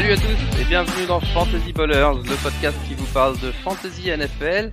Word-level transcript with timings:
Salut 0.00 0.12
à 0.12 0.16
tous 0.16 0.58
et 0.58 0.64
bienvenue 0.64 1.06
dans 1.06 1.20
Fantasy 1.20 1.74
Ballers, 1.74 2.22
le 2.24 2.42
podcast 2.42 2.78
qui 2.88 2.94
vous 2.94 3.04
parle 3.12 3.38
de 3.40 3.52
Fantasy 3.52 4.08
NFL. 4.08 4.72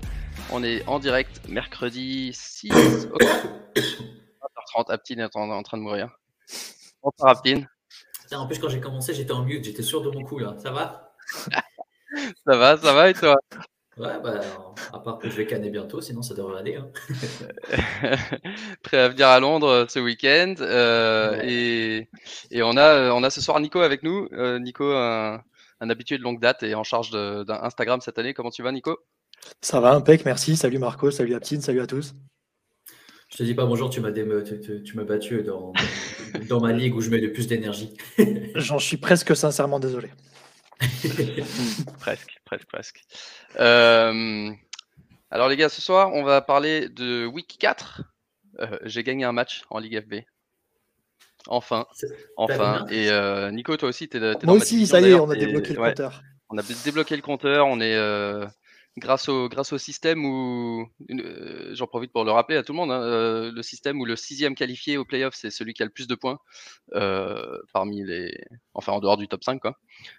On 0.53 0.63
est 0.63 0.87
en 0.87 0.99
direct 0.99 1.41
mercredi 1.49 2.31
6 2.33 3.09
octobre. 3.11 3.59
20h30. 3.75 4.85
Aptine 4.87 5.19
est 5.19 5.35
en, 5.35 5.49
en 5.49 5.63
train 5.63 5.77
de 5.79 5.81
mourir. 5.81 6.17
Bonsoir 7.03 7.31
Aptine? 7.31 7.67
Putain, 8.21 8.39
en 8.39 8.47
plus, 8.47 8.57
quand 8.57 8.69
j'ai 8.69 8.79
commencé, 8.79 9.13
j'étais 9.13 9.33
en 9.33 9.43
mute, 9.43 9.65
j'étais 9.65 9.83
sûr 9.83 10.01
de 10.01 10.09
mon 10.11 10.23
coup 10.23 10.39
là. 10.39 10.55
Ça 10.59 10.71
va? 10.71 11.13
Ça 12.45 12.55
va, 12.55 12.77
ça 12.77 12.93
va 12.93 13.09
et 13.09 13.13
toi? 13.13 13.35
Ouais, 13.97 14.19
bah, 14.23 14.41
à 14.93 14.99
part 14.99 15.17
que 15.17 15.27
je 15.29 15.35
vais 15.35 15.45
canner 15.47 15.69
bientôt, 15.71 16.01
sinon 16.01 16.21
ça 16.21 16.35
devrait 16.35 16.59
aller. 16.59 16.75
hein. 16.75 16.87
Prêt 18.83 18.97
à 18.97 19.09
venir 19.09 19.27
à 19.27 19.39
Londres 19.39 19.67
euh, 19.67 19.85
ce 19.87 19.99
week-end. 19.99 20.53
euh, 20.61 21.31
Ouais. 21.37 21.51
et, 21.51 22.09
et 22.51 22.61
on, 22.63 22.77
a, 22.77 23.11
on 23.11 23.23
a 23.23 23.29
ce 23.29 23.41
soir 23.41 23.59
Nico 23.59 23.79
avec 23.79 24.03
nous. 24.03 24.27
Euh, 24.33 24.59
Nico, 24.59 24.91
un, 24.93 25.41
un 25.81 25.89
habitué 25.89 26.17
de 26.17 26.23
longue 26.23 26.39
date 26.39 26.61
et 26.63 26.75
en 26.75 26.83
charge 26.83 27.09
d'un 27.11 27.45
Instagram 27.63 27.99
cette 28.01 28.19
année. 28.19 28.33
Comment 28.33 28.51
tu 28.51 28.61
vas 28.63 28.71
Nico? 28.71 28.99
Ça 29.61 29.79
va, 29.79 29.93
impec, 29.93 30.25
merci. 30.25 30.55
Salut 30.57 30.77
Marco, 30.79 31.09
salut 31.09 31.33
Aptine, 31.33 31.61
salut 31.61 31.81
à 31.81 31.87
tous. 31.87 32.13
Je 33.31 33.37
te 33.37 33.43
dis 33.43 33.53
pas 33.55 33.65
bonjour, 33.65 33.89
tu 33.89 33.99
m'as 33.99 34.11
tu, 34.11 34.59
tu- 34.61 34.83
tu 34.83 34.95
m'as 34.95 35.03
battu 35.03 35.43
dans, 35.43 35.73
dans 36.47 36.61
ma 36.61 36.71
ligue 36.71 36.95
où 36.95 37.01
je 37.01 37.09
mets 37.09 37.19
le 37.19 37.31
plus 37.33 37.47
d'énergie. 37.47 37.93
J'en 38.55 38.79
suis 38.79 38.97
presque 38.97 39.35
sincèrement 39.35 39.79
désolé. 39.79 40.09
Presque, 41.99 42.39
presque, 42.45 42.67
presque. 42.67 43.01
Euh, 43.59 44.51
alors 45.31 45.49
les 45.49 45.57
gars, 45.57 45.69
ce 45.69 45.81
soir, 45.81 46.13
on 46.13 46.23
va 46.23 46.41
parler 46.41 46.89
de 46.89 47.25
Week 47.25 47.57
4. 47.59 48.01
Euh, 48.59 48.77
J'ai 48.83 49.03
gagné 49.03 49.23
un 49.25 49.31
match 49.31 49.63
en 49.69 49.79
Ligue 49.79 50.01
FB. 50.01 50.15
Enfin, 51.47 51.85
enfin. 52.35 52.85
Et 52.89 53.09
euh, 53.09 53.51
Nico, 53.51 53.75
toi 53.77 53.89
aussi, 53.89 54.09
t'es 54.09 54.19
dans 54.19 54.33
Moi 54.33 54.39
ma 54.43 54.53
aussi, 54.53 54.75
division, 54.75 54.95
ça 54.95 55.01
y 55.01 55.11
est, 55.11 55.13
on 55.15 55.29
a 55.29 55.35
débloqué 55.35 55.73
le 55.73 55.79
ouais, 55.79 55.89
compteur. 55.89 56.21
On 56.49 56.57
a 56.57 56.63
débloqué 56.83 57.15
le 57.15 57.21
compteur. 57.21 57.67
On 57.67 57.79
est 57.79 57.95
euh, 57.95 58.45
grâce 58.97 59.29
au 59.29 59.47
grâce 59.47 59.71
au 59.73 59.77
système 59.77 60.25
où 60.25 60.87
euh, 61.09 61.73
j'en 61.73 61.87
profite 61.87 62.11
pour 62.11 62.25
le 62.25 62.31
rappeler 62.31 62.57
à 62.57 62.63
tout 62.63 62.73
le 62.73 62.77
monde. 62.77 62.91
hein, 62.91 63.01
euh, 63.01 63.51
le 63.51 63.63
système 63.63 63.99
où 64.01 64.05
le 64.05 64.15
sixième 64.15 64.55
qualifié 64.55 64.97
au 64.97 65.05
playoff, 65.05 65.35
c'est 65.35 65.51
celui 65.51 65.73
qui 65.73 65.83
a 65.83 65.85
le 65.85 65.91
plus 65.91 66.07
de 66.07 66.15
points 66.15 66.39
euh, 66.95 67.59
parmi 67.73 68.03
les, 68.03 68.37
enfin 68.73 68.91
en 68.93 68.99
dehors 68.99 69.17
du 69.17 69.27
top 69.27 69.43
5 69.43 69.61
quoi. 69.61 69.77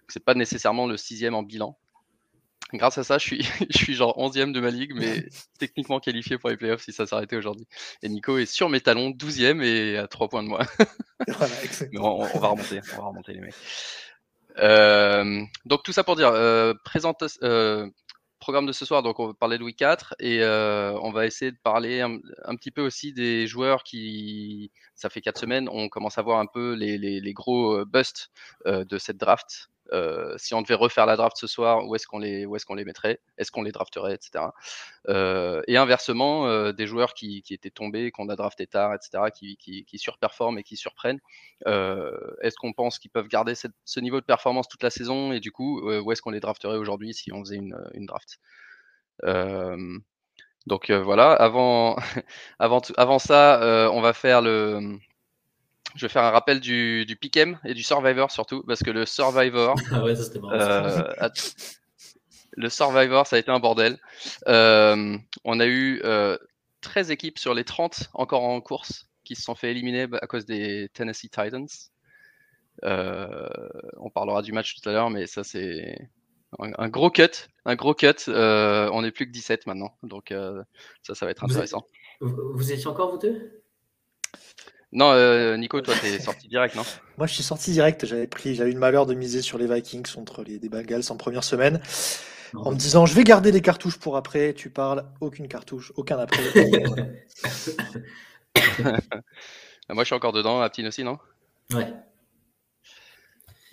C'est 0.09 0.25
pas 0.25 0.34
nécessairement 0.34 0.86
le 0.86 0.97
sixième 0.97 1.34
en 1.34 1.42
bilan. 1.42 1.78
Grâce 2.74 2.98
à 2.98 3.05
ça, 3.05 3.19
je 3.19 3.24
suis, 3.24 3.42
je 3.70 3.78
suis 3.78 3.94
genre 3.94 4.16
11e 4.19 4.52
de 4.52 4.61
ma 4.61 4.70
ligue, 4.70 4.92
mais 4.94 5.27
techniquement 5.58 6.00
qualifié 6.00 6.38
pour 6.38 6.50
les 6.50 6.56
playoffs 6.56 6.83
si 6.83 6.92
ça 6.92 7.06
s'arrêtait 7.06 7.36
aujourd'hui. 7.36 7.66
Et 8.02 8.08
Nico 8.08 8.36
est 8.38 8.47
sur 8.47 8.69
mes 8.69 8.80
talons, 8.80 9.10
12e 9.10 9.62
et 9.62 9.97
à 9.97 10.06
3 10.06 10.28
points 10.28 10.42
de 10.42 10.48
moi. 10.48 10.60
Voilà, 11.27 11.64
excellent. 11.64 11.91
Mais 11.92 11.98
on, 11.98 12.36
on 12.36 12.38
va 12.38 12.48
remonter, 12.48 12.80
on 12.92 12.97
va 12.97 13.08
remonter 13.08 13.33
les 13.33 13.41
mecs. 13.41 13.55
Euh, 14.58 15.42
donc 15.64 15.83
tout 15.83 15.92
ça 15.92 16.05
pour 16.05 16.16
dire, 16.16 16.28
euh, 16.28 16.75
présente, 16.84 17.25
euh, 17.42 17.88
programme 18.38 18.66
de 18.66 18.72
ce 18.72 18.84
soir, 18.84 19.03
donc 19.03 19.19
on 19.19 19.27
va 19.27 19.34
parler 19.34 19.58
de 19.58 19.64
Week 19.64 19.77
4 19.77 20.14
et 20.20 20.44
on 20.44 21.10
va 21.10 21.27
essayer 21.27 21.50
de 21.50 21.58
parler 21.62 22.00
un, 22.00 22.19
un 22.44 22.56
petit 22.56 22.70
peu 22.70 22.82
aussi 22.82 23.12
des 23.12 23.47
joueurs 23.47 23.82
qui, 23.82 24.70
ça 24.98 25.08
fait 25.08 25.20
4 25.20 25.38
semaines, 25.38 25.68
on 25.70 25.88
commence 25.88 26.18
à 26.18 26.22
voir 26.22 26.41
un 26.41 26.46
peu 26.46 26.74
les, 26.74 27.32
gros 27.32 27.78
euh, 27.78 27.84
busts 27.84 28.31
euh, 28.66 28.84
de 28.84 28.98
cette 28.98 29.16
draft. 29.16 29.70
Euh, 29.92 30.34
si 30.36 30.53
on 30.54 30.60
devait 30.60 30.75
refaire 30.75 31.06
la 31.06 31.16
draft 31.16 31.36
ce 31.38 31.47
soir, 31.47 31.86
où 31.86 31.94
est-ce 31.94 32.06
qu'on 32.06 32.19
les, 32.19 32.42
est-ce 32.42 32.75
les 32.75 32.84
mettrait? 32.84 33.20
Est-ce 33.38 33.53
qu'on 33.53 33.62
les 33.62 33.70
drafterait, 33.70 34.14
etc. 34.14 34.47
Et 35.66 35.76
inversement, 35.76 36.72
des 36.72 36.86
joueurs 36.86 37.14
qui, 37.14 37.42
qui 37.42 37.54
étaient 37.54 37.70
tombés, 37.70 38.10
qu'on 38.10 38.28
a 38.28 38.36
drafté 38.36 38.66
tard, 38.66 38.92
etc., 38.92 39.31
qui, 39.34 39.56
qui, 39.56 39.98
surperforment 39.98 40.59
et 40.59 40.62
qui 40.62 40.76
surprennent. 40.76 41.20
Est-ce 41.65 42.56
qu'on 42.56 42.75
pense 42.75 42.98
qu'ils 42.98 43.10
peuvent 43.10 43.28
garder 43.28 43.54
ce 43.54 44.00
niveau 44.00 44.20
de 44.20 44.26
performance 44.26 44.69
toute 44.69 44.82
la 44.82 44.91
saison? 44.91 45.32
Et 45.32 45.41
du 45.41 45.53
coup, 45.53 45.80
où 45.80 46.12
est-ce 46.12 46.20
qu'on 46.20 46.32
les 46.32 46.41
drafterait 46.41 46.76
aujourd'hui 46.76 47.15
si 47.15 47.32
on 47.32 47.41
faisait 47.42 47.56
une, 47.56 47.78
une 47.94 48.04
draft? 48.04 48.38
Donc 50.68 50.90
euh, 50.90 51.02
voilà, 51.02 51.32
avant, 51.32 51.96
avant, 52.58 52.80
avant 52.96 53.18
ça, 53.18 53.62
euh, 53.62 53.88
on 53.92 54.00
va 54.00 54.12
faire 54.12 54.42
le... 54.42 54.98
Je 55.94 56.04
vais 56.04 56.10
faire 56.10 56.22
un 56.22 56.30
rappel 56.30 56.60
du, 56.60 57.06
du 57.06 57.16
Pick'em 57.16 57.58
et 57.64 57.72
du 57.72 57.82
Survivor 57.82 58.30
surtout, 58.30 58.62
parce 58.66 58.82
que 58.82 58.90
le 58.90 59.06
Survivor, 59.06 59.74
Ah 59.92 60.04
ouais, 60.04 60.14
ça 60.14 60.22
c'était 60.24 60.38
marrant. 60.38 60.58
ça. 60.58 60.84
euh, 61.24 61.28
le 62.52 62.68
Survivor, 62.68 63.26
ça 63.26 63.36
a 63.36 63.38
été 63.38 63.50
un 63.50 63.58
bordel. 63.58 63.98
On 64.46 65.60
a 65.60 65.66
eu 65.66 66.00
euh, 66.04 66.36
13 66.82 67.10
équipes 67.10 67.38
sur 67.38 67.54
les 67.54 67.64
30 67.64 68.10
encore 68.12 68.44
en 68.44 68.60
course 68.60 69.06
qui 69.24 69.34
se 69.34 69.42
sont 69.42 69.54
fait 69.54 69.70
éliminer 69.70 70.06
bah, 70.06 70.18
à 70.20 70.26
cause 70.26 70.44
des 70.44 70.90
Tennessee 70.92 71.30
Titans. 71.30 71.66
On 72.82 74.10
parlera 74.12 74.42
du 74.42 74.52
match 74.52 74.74
tout 74.80 74.88
à 74.88 74.92
l'heure, 74.92 75.10
mais 75.10 75.26
ça 75.26 75.42
c'est 75.42 76.08
un, 76.59 76.70
un 76.78 76.88
gros 76.88 77.10
cut. 77.10 77.48
Un 77.64 77.75
gros 77.76 77.94
cut. 77.94 78.14
Euh, 78.28 78.88
on 78.92 79.04
est 79.04 79.10
plus 79.10 79.26
que 79.26 79.32
17 79.32 79.66
maintenant, 79.66 79.94
donc 80.03 80.32
euh, 80.32 80.62
ça, 81.03 81.14
ça 81.14 81.25
va 81.26 81.32
être 81.32 81.41
Vous 81.44 81.50
êtes- 81.50 81.56
intéressant. 81.56 81.86
Vous, 82.20 82.36
vous 82.54 82.72
étiez 82.72 82.86
encore 82.86 83.10
vous 83.12 83.19
deux? 83.19 83.62
Non, 84.91 85.10
euh, 85.12 85.56
Nico, 85.59 85.81
toi 85.82 85.94
t'es 86.00 86.19
sorti 86.20 86.48
direct, 86.48 86.75
non? 86.75 86.82
Moi, 87.19 87.26
je 87.26 87.34
suis 87.34 87.42
sorti 87.42 87.72
direct. 87.72 88.06
J'avais 88.06 88.26
pris, 88.26 88.54
j'avais 88.54 88.70
eu 88.70 88.75
le 88.75 88.78
malheur 88.81 89.04
de 89.04 89.12
miser 89.14 89.42
sur 89.42 89.59
les 89.59 89.66
Vikings 89.66 90.10
contre 90.14 90.42
les 90.42 90.59
des 90.59 90.69
Bengals 90.70 91.03
en 91.10 91.16
première 91.19 91.44
semaine, 91.44 91.81
en 92.54 92.70
me 92.72 92.76
disant, 92.76 93.04
je 93.04 93.15
vais 93.15 93.22
garder 93.25 93.53
des 93.53 93.60
cartouches 93.60 93.98
pour 93.98 94.16
après. 94.16 94.54
Tu 94.54 94.70
parles, 94.70 95.04
aucune 95.20 95.47
cartouche, 95.47 95.92
aucun 95.97 96.19
après. 96.19 96.42
Moi 99.91 100.04
je 100.04 100.04
suis 100.04 100.15
encore 100.15 100.32
dedans, 100.32 100.60
Aptine 100.60 100.86
aussi, 100.88 101.04
non? 101.04 101.19
Ouais. 101.72 101.92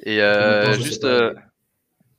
Et 0.03 0.22
euh, 0.22 0.74
juste, 0.74 1.06
euh, 1.06 1.34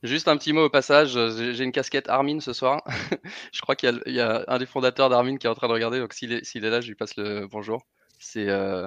juste 0.06 0.28
un 0.28 0.36
petit 0.36 0.52
mot 0.52 0.64
au 0.64 0.70
passage, 0.70 1.10
j'ai 1.36 1.54
j'ai 1.54 1.64
une 1.64 1.72
casquette 1.72 2.08
Armin 2.08 2.40
ce 2.40 2.52
soir. 2.52 2.82
je 3.52 3.60
crois 3.60 3.76
qu'il 3.76 3.90
y, 3.90 3.92
a- 3.92 4.00
il 4.06 4.14
y 4.14 4.20
a 4.20 4.44
un 4.48 4.58
des 4.58 4.66
fondateurs 4.66 5.08
d'Armin 5.10 5.36
qui 5.36 5.46
est 5.46 5.50
en 5.50 5.54
train 5.54 5.68
de 5.68 5.72
regarder, 5.72 5.98
donc 6.00 6.12
s'il 6.12 6.32
est, 6.32 6.60
là, 6.60 6.80
je 6.80 6.88
lui 6.88 6.94
passe 6.94 7.16
le 7.16 7.46
bonjour. 7.46 7.82
C'est 8.18 8.48
euh, 8.48 8.86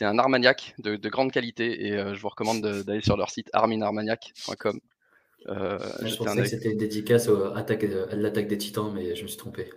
un 0.00 0.18
Armagnac 0.18 0.74
de, 0.78 0.96
de 0.96 1.08
grande 1.08 1.30
qualité 1.32 1.86
et 1.86 1.92
euh, 1.92 2.14
je 2.14 2.20
vous 2.20 2.28
recommande 2.28 2.60
de- 2.62 2.82
d'aller 2.82 3.00
sur 3.00 3.16
leur 3.16 3.30
site 3.30 3.48
arminarmagnac.com. 3.52 4.80
Euh, 5.48 5.78
Je 6.02 6.22
un 6.28 6.36
que 6.36 6.44
c'était 6.46 6.72
une 6.72 6.78
dédicace 6.78 7.28
au- 7.28 7.54
attaque, 7.54 7.84
à 7.84 8.16
l'attaque 8.16 8.48
des 8.48 8.58
titans, 8.58 8.92
mais 8.92 9.14
je 9.14 9.22
me 9.22 9.28
suis 9.28 9.36
trompé. 9.38 9.70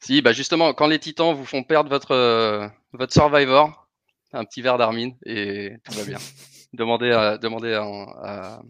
Si, 0.00 0.20
bah 0.20 0.32
justement, 0.32 0.74
quand 0.74 0.86
les 0.86 0.98
titans 0.98 1.34
vous 1.34 1.46
font 1.46 1.62
perdre 1.62 1.88
votre, 1.88 2.10
euh, 2.10 2.68
votre 2.92 3.12
Survivor, 3.12 3.88
un 4.34 4.44
petit 4.44 4.60
verre 4.60 4.76
d'Armin 4.76 5.10
et 5.24 5.76
tout 5.84 5.92
va 5.94 6.04
bien. 6.04 6.18
demandez 6.74 7.10
à, 7.10 7.38
demandez 7.38 7.72
à, 7.72 7.84
à 7.84 8.62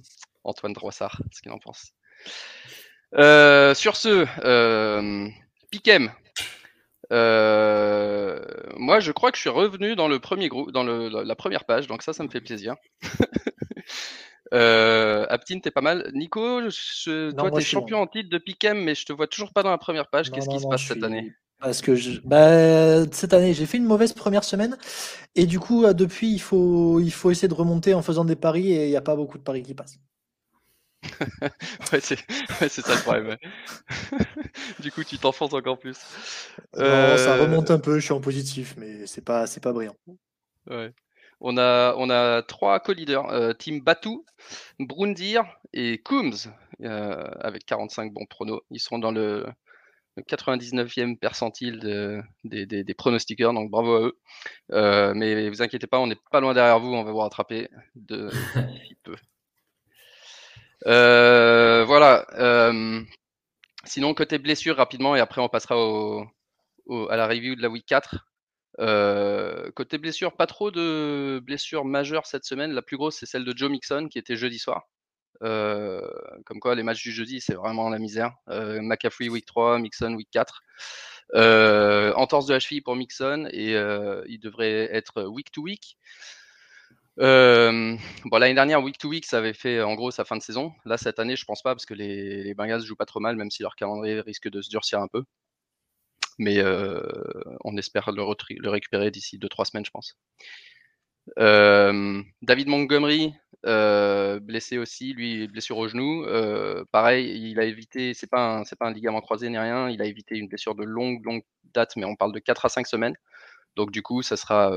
Antoine 0.45 0.73
Droissard 0.73 1.21
ce 1.33 1.41
qu'il 1.43 1.53
en 1.53 1.59
pense. 1.59 1.93
Euh, 3.17 3.75
sur 3.75 3.97
ce, 3.97 4.27
euh, 4.45 5.29
Piquem. 5.71 6.11
Euh, 7.13 8.41
moi, 8.77 9.01
je 9.01 9.13
crois 9.13 9.31
que 9.31 9.37
je 9.37 9.43
suis 9.43 9.51
revenu 9.51 9.95
dans 9.95 10.09
le 10.09 10.19
premier 10.19 10.49
groupe, 10.49 10.73
dans 10.73 10.85
le, 10.85 11.09
la, 11.09 11.37
première 11.37 11.65
page, 11.65 11.87
donc 11.87 12.03
ça, 12.03 12.13
ça 12.13 12.25
me 12.25 12.29
fait 12.29 12.41
plaisir. 12.41 12.75
euh, 14.55 15.27
Aptine, 15.29 15.61
t'es 15.61 15.71
pas 15.71 15.81
mal. 15.81 16.11
Nico, 16.15 16.63
je- 16.71 17.31
Non, 17.31 17.49
toi, 17.49 17.51
t'es 17.51 17.61
champion 17.61 17.99
en 18.01 18.07
titre 18.07 18.31
de 18.31 18.39
Piquem, 18.39 18.83
mais 18.83 18.95
je 18.95 19.05
te 19.05 19.13
vois 19.13 19.27
toujours 19.27 19.53
pas 19.53 19.63
dans 19.63 19.71
la 19.71 19.79
première 19.79 20.09
page. 20.09 20.31
Qu'est-ce 20.31 20.49
non, 20.49 20.57
qui 20.57 20.63
se 20.63 20.69
passe 20.69 20.83
cette 20.83 20.97
suis- 20.97 21.05
année? 21.05 21.33
Parce 21.61 21.81
que 21.83 21.95
je- 21.95 22.21
bah, 22.25 23.05
cette 23.13 23.33
année, 23.33 23.55
j'ai 23.55 23.67
fait 23.67 23.79
une 23.79 23.85
mauvaise 23.87 24.13
première 24.13 24.45
semaine. 24.45 24.77
Et 25.35 25.47
du 25.47 25.61
coup, 25.61 25.85
euh, 25.85 25.93
depuis, 25.93 26.31
il 26.33 26.41
faut, 26.41 27.01
il 27.01 27.13
faut 27.13 27.31
essayer 27.31 27.49
de 27.49 27.55
remonter 27.55 27.95
en 27.95 28.03
faisant 28.03 28.25
des 28.25 28.37
paris. 28.37 28.73
Et 28.73 28.87
il 28.87 28.91
n'y 28.91 28.97
a 28.97 29.01
pas 29.03 29.17
beaucoup 29.17 29.39
de 29.39 29.43
paris 29.43 29.63
qui 29.63 29.75
passent. 29.75 29.99
Ouais, 31.93 32.01
c'est 32.01 32.19
ouais, 32.61 32.69
c'est 32.69 32.83
ça 32.83 32.95
le 32.95 33.01
problème. 33.03 33.29
ouais. 33.29 33.39
du 34.81 34.91
coup, 34.93 35.05
tu 35.05 35.19
t'enfonces 35.19 35.53
encore 35.55 35.79
plus. 35.79 35.99
Non, 36.77 37.17
ça 37.17 37.35
Euh, 37.37 37.43
remonte 37.43 37.71
un 37.71 37.79
peu. 37.79 37.99
Je 37.99 38.05
suis 38.05 38.13
en 38.13 38.21
positif, 38.21 38.75
mais 38.77 39.07
c'est 39.07 39.25
pas, 39.25 39.47
c'est 39.47 39.63
pas 39.63 39.73
brillant. 39.73 39.97
Ouais. 40.69 40.93
On 41.41 41.59
a, 41.59 41.95
on 41.99 42.09
a 42.11 42.43
trois 42.43 42.81
co-leaders, 42.81 43.29
euh, 43.31 43.53
Team 43.53 43.81
Batou, 43.81 44.25
Brundir 44.79 45.45
et 45.73 45.99
Coombs, 45.99 46.49
euh, 46.83 47.31
avec 47.41 47.67
45 47.67 48.13
bons 48.13 48.25
pronos. 48.27 48.63
Ils 48.71 48.81
sont 48.81 48.99
dans 48.99 49.11
le, 49.13 49.47
le 50.17 50.23
99e 50.23 51.19
percentile 51.19 51.81
de- 51.81 52.23
des, 52.45 52.65
des- 52.67 52.85
des 52.85 52.95
pronostiqueurs, 52.95 53.53
donc 53.53 53.71
bravo 53.71 53.95
à 53.97 54.01
eux. 54.07 54.19
Euh, 54.73 55.13
mais 55.15 55.51
vous 55.51 55.61
inquiétez 55.61 55.87
pas, 55.87 55.99
on 55.99 56.07
n'est 56.07 56.17
pas 56.31 56.41
loin 56.41 56.55
derrière 56.55 56.81
vous, 56.81 56.93
on 56.95 57.05
va 57.05 57.11
vous 57.13 57.19
rattraper 57.19 57.69
de 57.97 58.31
peu. 59.03 59.17
Euh, 60.87 61.85
voilà. 61.85 62.27
euh, 62.35 63.01
sinon, 63.85 64.15
côté 64.15 64.39
blessure, 64.39 64.77
rapidement, 64.77 65.17
et 65.17 65.21
après 65.21 65.41
on 65.41 65.49
passera 65.49 65.75
à 65.77 67.17
la 67.17 67.27
review 67.27 67.55
de 67.57 67.63
la 67.63 67.69
week 67.69 67.87
4. 67.87 68.17
Euh, 68.81 69.71
côté 69.73 69.99
blessure, 69.99 70.37
pas 70.37 70.47
trop 70.47 70.71
de 70.71 71.41
blessures 71.45 71.85
majeures 71.85 72.27
cette 72.27 72.45
semaine. 72.45 72.73
La 72.73 72.83
plus 72.83 72.97
grosse, 72.97 73.17
c'est 73.17 73.27
celle 73.27 73.45
de 73.45 73.57
Joe 73.57 73.71
Mixon 73.71 74.09
qui 74.11 74.19
était 74.19 74.37
jeudi 74.37 74.59
soir. 74.59 74.83
Comme 75.41 76.61
quoi, 76.61 76.75
les 76.75 76.83
matchs 76.83 77.03
du 77.03 77.13
jeudi, 77.13 77.41
c'est 77.41 77.55
vraiment 77.55 77.89
la 77.91 77.99
misère. 77.99 78.33
Euh, 78.49 78.81
McCaffrey 78.81 79.29
week 79.29 79.47
3, 79.47 79.79
Mixon 79.79 80.15
week 80.15 80.29
4. 80.31 80.63
Euh, 81.35 82.13
entorse 82.15 82.47
de 82.47 82.53
la 82.53 82.61
cheville 82.61 82.83
pour 82.83 82.97
Mixon 82.97 83.49
et 83.51 83.73
il 84.27 84.39
devrait 84.39 84.89
être 84.95 85.25
week 85.25 85.51
to 85.53 85.63
week. 85.63 85.97
Euh, 87.21 87.97
bon, 88.25 88.39
l'année 88.39 88.55
dernière, 88.55 88.83
week 88.83 88.99
to 88.99 89.09
week, 89.09 89.25
ça 89.25 89.39
avait 89.39 89.53
fait 89.53 89.81
en 89.83 89.95
gros 89.95 90.11
sa 90.11 90.25
fin 90.25 90.37
de 90.37 90.43
saison. 90.43 90.73
Là, 90.85 90.97
cette 90.97 91.19
année, 91.19 91.37
je 91.37 91.45
pense 91.45 91.63
pas 91.63 91.75
parce 91.75 91.87
que 91.87 91.95
les, 91.95 92.43
les 92.43 92.55
Bengals 92.55 92.83
jouent 92.83 92.97
pas 92.97 93.07
trop 93.07 93.21
mal, 93.21 93.37
même 93.37 93.51
si 93.51 93.63
leur 93.63 93.77
calendrier 93.77 94.21
risque 94.21 94.49
de 94.49 94.61
se 94.63 94.71
durcir 94.71 95.01
un 95.01 95.09
peu. 95.09 95.25
Mais 96.39 96.59
euh, 96.59 97.01
on 97.65 97.77
espère 97.77 98.11
le, 98.11 98.23
récupérer 98.69 99.11
d'ici 99.11 99.39
2-3 99.39 99.67
semaines, 99.67 99.85
je 99.85 99.91
pense. 99.91 100.17
Euh, 101.39 102.23
David 102.43 102.69
Montgomery, 102.69 103.33
euh, 103.67 104.41
blessé 104.41 104.79
aussi, 104.79 105.15
lui 105.15 105.47
blessure 105.49 105.79
au 105.79 105.89
genou. 105.89 106.27
Pareil, 106.91 107.51
il 107.51 107.61
a 107.61 107.65
évité, 107.65 108.15
c'est 108.15 108.27
pas 108.29 108.63
pas 108.79 108.87
un 108.87 108.93
ligament 108.93 109.21
croisé 109.21 109.49
ni 109.49 109.59
rien, 109.59 109.89
il 109.89 110.03
a 110.03 110.07
évité 110.07 110.37
une 110.37 110.49
blessure 110.49 110.75
de 110.75 110.85
longue 110.85 111.25
longue 111.25 111.43
date, 111.73 111.97
mais 111.97 112.05
on 112.05 112.17
parle 112.17 112.33
de 112.33 112.41
4 112.41 112.67
à 112.67 112.69
5 112.69 112.87
semaines. 112.87 113.17
Donc 113.77 113.91
du 113.91 114.03
coup, 114.03 114.23
ça 114.23 114.37
sera 114.37 114.73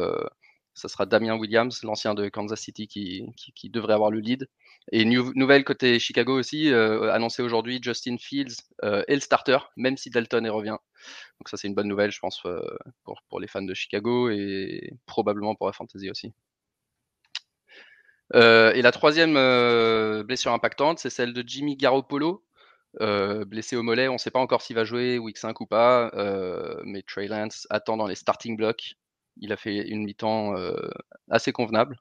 ça 0.78 0.90
sera 0.90 1.08
Damien 1.08 1.36
Williams, 1.36 1.82
l'ancien 1.82 2.14
de 2.14 2.30
Kansas 2.30 2.60
City, 2.62 2.88
qui, 2.88 3.70
devrait 3.70 3.94
avoir 3.96 4.12
le 4.12 4.20
lead. 4.20 4.48
Et 4.92 5.06
nouvelle 5.06 5.64
côté 5.64 5.98
Chicago 5.98 6.38
aussi, 6.38 6.72
euh, 6.72 7.12
annoncé 7.12 7.42
aujourd'hui, 7.42 7.80
Justin 7.82 8.18
Fields 8.20 8.58
euh, 8.84 9.04
est 9.08 9.16
le 9.16 9.20
starter, 9.20 9.58
même 9.76 9.98
si 9.98 10.12
Dalton 10.12 10.46
y 10.46 10.50
revient. 10.50 10.78
Donc 11.40 11.50
ça 11.50 11.58
c'est 11.58 11.68
une 11.68 11.74
bonne 11.74 11.88
nouvelle, 11.88 12.12
je 12.12 12.20
pense, 12.20 12.46
euh, 12.46 12.62
pour, 13.04 13.40
les 13.40 13.48
fans 13.48 13.64
de 13.64 13.74
Chicago 13.74 14.30
et 14.30 14.94
probablement 15.08 15.56
pour 15.56 15.66
la 15.66 15.74
fantasy 15.74 16.12
aussi. 16.12 16.32
et 18.36 18.82
la 18.82 18.92
troisième 18.92 19.34
blessure 20.24 20.54
impactante, 20.54 21.00
c'est 21.00 21.10
celle 21.10 21.34
de 21.34 21.44
Jimmy 21.46 21.76
Garoppolo, 21.76 22.46
blessé 23.48 23.76
au 23.76 23.82
mollet. 23.82 24.10
On 24.10 24.14
ne 24.14 24.18
sait 24.20 24.32
pas 24.32 24.40
encore 24.40 24.62
s'il 24.62 24.76
va 24.76 24.84
jouer 24.84 25.18
week 25.18 25.40
5 25.40 25.60
ou 25.60 25.66
pas, 25.66 26.12
mais 26.84 27.02
Trey 27.02 27.28
Lance 27.28 27.66
attend 27.72 27.98
dans 27.98 28.08
les 28.08 28.16
starting 28.16 28.56
blocks 28.56 28.96
il 29.42 29.52
a 29.52 29.58
fait 29.58 29.88
une 29.88 30.04
mi-temps 30.04 30.54
assez 31.30 31.52
convenable. 31.52 31.98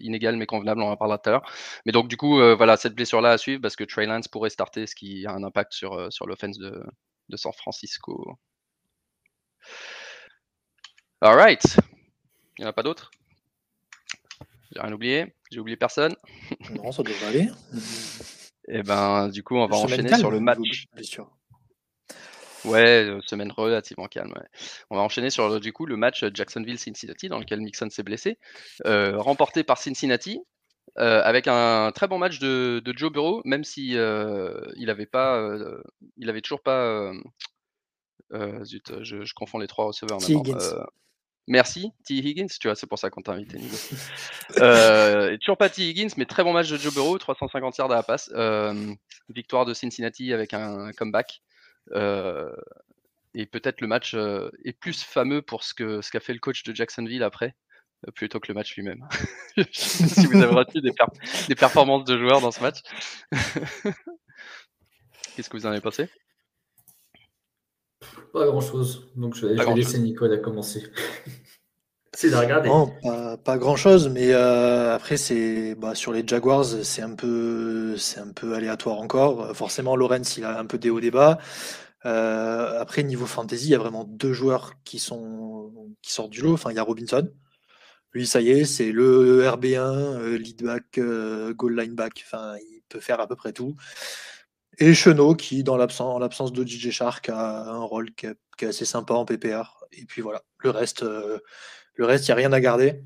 inégale 0.00 0.36
mais 0.36 0.46
convenable, 0.46 0.82
on 0.82 0.90
en 0.90 0.96
parlera 0.96 1.18
tout 1.18 1.30
à 1.30 1.32
l'heure. 1.32 1.52
Mais 1.86 1.92
donc 1.92 2.08
du 2.08 2.16
coup, 2.16 2.36
voilà, 2.56 2.76
cette 2.76 2.94
blessure-là 2.94 3.30
à 3.30 3.38
suivre 3.38 3.60
parce 3.60 3.76
que 3.76 3.84
Trey 3.84 4.06
Lance 4.06 4.28
pourrait 4.28 4.50
starter, 4.50 4.86
ce 4.86 4.94
qui 4.94 5.26
a 5.26 5.32
un 5.32 5.44
impact 5.44 5.72
sur, 5.72 6.12
sur 6.12 6.26
l'offense 6.26 6.58
de, 6.58 6.82
de, 7.28 7.36
San 7.36 7.52
Francisco. 7.52 8.38
Alright. 11.20 11.76
Il 12.58 12.62
n'y 12.62 12.66
en 12.66 12.70
a 12.70 12.72
pas 12.72 12.82
d'autres? 12.82 13.10
J'ai 14.74 14.80
rien 14.80 14.92
oublié 14.92 15.34
J'ai 15.50 15.60
oublié 15.60 15.76
personne 15.76 16.14
Non, 16.70 16.92
ça 16.92 17.02
devrait 17.02 17.26
aller. 17.26 17.48
Et 18.68 18.78
eh 18.78 18.82
ben, 18.82 19.28
du 19.28 19.42
coup, 19.42 19.56
on 19.56 19.66
va 19.66 19.76
enchaîner 19.76 20.16
sur 20.16 20.30
le 20.30 20.40
match. 20.40 20.86
Ouais, 22.64 23.04
euh, 23.04 23.20
semaine 23.26 23.52
relativement 23.52 24.06
calme. 24.06 24.34
On 24.90 24.96
va 24.96 25.02
enchaîner 25.02 25.30
sur 25.30 25.60
du 25.60 25.72
coup 25.72 25.86
le 25.86 25.96
match 25.96 26.24
Jacksonville-Cincinnati 26.32 27.28
dans 27.28 27.38
lequel 27.38 27.60
Mixon 27.60 27.90
s'est 27.90 28.02
blessé, 28.02 28.38
euh, 28.86 29.18
remporté 29.18 29.64
par 29.64 29.78
Cincinnati. 29.78 30.40
Euh, 30.98 31.22
avec 31.24 31.46
un 31.46 31.90
très 31.92 32.06
bon 32.06 32.18
match 32.18 32.38
de, 32.38 32.82
Joe 32.96 33.10
Burrow, 33.10 33.40
même 33.44 33.64
si 33.64 33.92
il 33.92 34.90
avait 34.90 35.06
pas, 35.06 35.50
il 36.16 36.28
avait 36.28 36.40
toujours 36.40 36.62
pas, 36.62 37.12
zut, 38.64 38.92
je, 39.02 39.32
confonds 39.34 39.58
les 39.58 39.68
trois 39.68 39.86
receveurs 39.86 40.20
maintenant. 40.20 40.42
Merci, 41.48 41.90
T. 42.04 42.14
Higgins, 42.14 42.46
tu 42.60 42.68
vois, 42.68 42.76
c'est 42.76 42.86
pour 42.86 43.00
ça 43.00 43.10
qu'on 43.10 43.20
t'a 43.20 43.32
invité. 43.32 43.58
toujours 45.38 45.56
pas 45.56 45.68
T. 45.68 45.82
Higgins, 45.82 46.14
mais 46.16 46.24
très 46.24 46.44
bon 46.44 46.52
match 46.52 46.70
de 46.70 46.76
Joe 46.76 46.94
Burrow, 46.94 47.18
350 47.18 47.78
yards 47.78 47.90
à 47.90 47.96
la 47.96 48.02
passe. 48.02 48.30
victoire 49.28 49.64
de 49.64 49.74
Cincinnati 49.74 50.32
avec 50.32 50.52
un 50.52 50.92
comeback. 50.92 51.42
Euh, 51.90 52.54
et 53.34 53.46
peut-être 53.46 53.80
le 53.80 53.86
match 53.86 54.14
euh, 54.14 54.50
est 54.64 54.72
plus 54.72 55.02
fameux 55.02 55.42
pour 55.42 55.64
ce 55.64 55.74
qu'a 55.74 56.02
ce 56.02 56.10
qu'a 56.10 56.20
fait 56.20 56.34
le 56.34 56.38
coach 56.38 56.62
de 56.64 56.74
Jacksonville 56.74 57.22
après, 57.22 57.56
euh, 58.06 58.12
plutôt 58.12 58.40
que 58.40 58.48
le 58.48 58.54
match 58.54 58.74
lui-même. 58.76 59.06
si 59.72 60.26
vous 60.26 60.36
avez 60.36 60.54
retenu 60.54 60.80
des, 60.82 60.92
des, 61.48 61.54
performances 61.54 62.04
de 62.04 62.18
joueurs 62.18 62.40
dans 62.40 62.50
ce 62.50 62.60
match. 62.60 62.80
Qu'est-ce 65.34 65.48
que 65.48 65.56
vous 65.56 65.66
en 65.66 65.70
avez 65.70 65.80
pensé? 65.80 66.08
Pas 68.32 68.46
grand-chose. 68.46 69.10
Donc 69.16 69.34
je 69.34 69.46
vais, 69.46 69.56
je 69.56 69.62
vais 69.62 69.74
laisser 69.74 69.98
Nicolas 69.98 70.38
commencer. 70.38 70.92
C'est 72.14 72.30
de 72.30 72.36
regarder. 72.36 72.70
Pas, 73.44 73.58
grand 73.58 73.76
chose, 73.76 74.08
mais 74.08 74.32
après 74.32 75.16
c'est 75.16 75.74
bah, 75.74 75.94
sur 75.94 76.12
les 76.12 76.26
Jaguars, 76.26 76.64
c'est 76.82 77.02
un 77.02 77.14
peu 77.14 77.96
un 78.16 78.32
peu 78.32 78.54
aléatoire 78.54 79.00
encore. 79.00 79.56
Forcément, 79.56 79.96
Lorenz 79.96 80.36
il 80.36 80.44
a 80.44 80.58
un 80.58 80.66
peu 80.66 80.78
des 80.78 80.90
hauts 80.90 81.00
des 81.00 81.10
bas. 81.10 81.38
après 82.04 83.02
niveau 83.02 83.26
fantasy, 83.26 83.66
il 83.66 83.70
y 83.70 83.74
a 83.74 83.78
vraiment 83.78 84.04
deux 84.04 84.32
joueurs 84.32 84.74
qui 84.84 84.98
sont 84.98 85.72
qui 86.02 86.12
sortent 86.12 86.30
du 86.30 86.42
lot. 86.42 86.54
Enfin, 86.54 86.70
il 86.70 86.76
y 86.76 86.78
a 86.78 86.82
Robinson. 86.82 87.28
Lui, 88.12 88.26
ça 88.26 88.42
y 88.42 88.50
est, 88.50 88.64
c'est 88.66 88.92
le 88.92 89.42
RB1, 89.44 90.36
lead 90.36 90.62
back, 90.62 91.00
goal 91.56 91.80
line 91.80 91.94
back. 91.94 92.22
Enfin, 92.26 92.56
il 92.58 92.82
peut 92.88 93.00
faire 93.00 93.20
à 93.20 93.26
peu 93.26 93.36
près 93.36 93.52
tout. 93.52 93.74
Et 94.78 94.94
Chenot 94.94 95.34
qui, 95.34 95.64
dans 95.64 95.76
l'absence, 95.76 96.14
en 96.14 96.18
l'absence 96.18 96.52
de 96.52 96.66
DJ 96.66 96.90
Shark, 96.90 97.28
a 97.30 97.70
un 97.70 97.82
rôle 97.82 98.14
qui 98.14 98.26
est, 98.26 98.36
assez 98.66 98.84
sympa 98.84 99.14
en 99.14 99.24
PPR. 99.24 99.78
Et 99.92 100.04
puis 100.04 100.22
voilà, 100.22 100.42
le 100.58 100.70
reste, 100.70 101.04
le 101.94 102.06
reste, 102.06 102.26
il 102.26 102.30
n'y 102.30 102.32
a 102.32 102.36
rien 102.36 102.52
à 102.52 102.60
garder. 102.60 103.02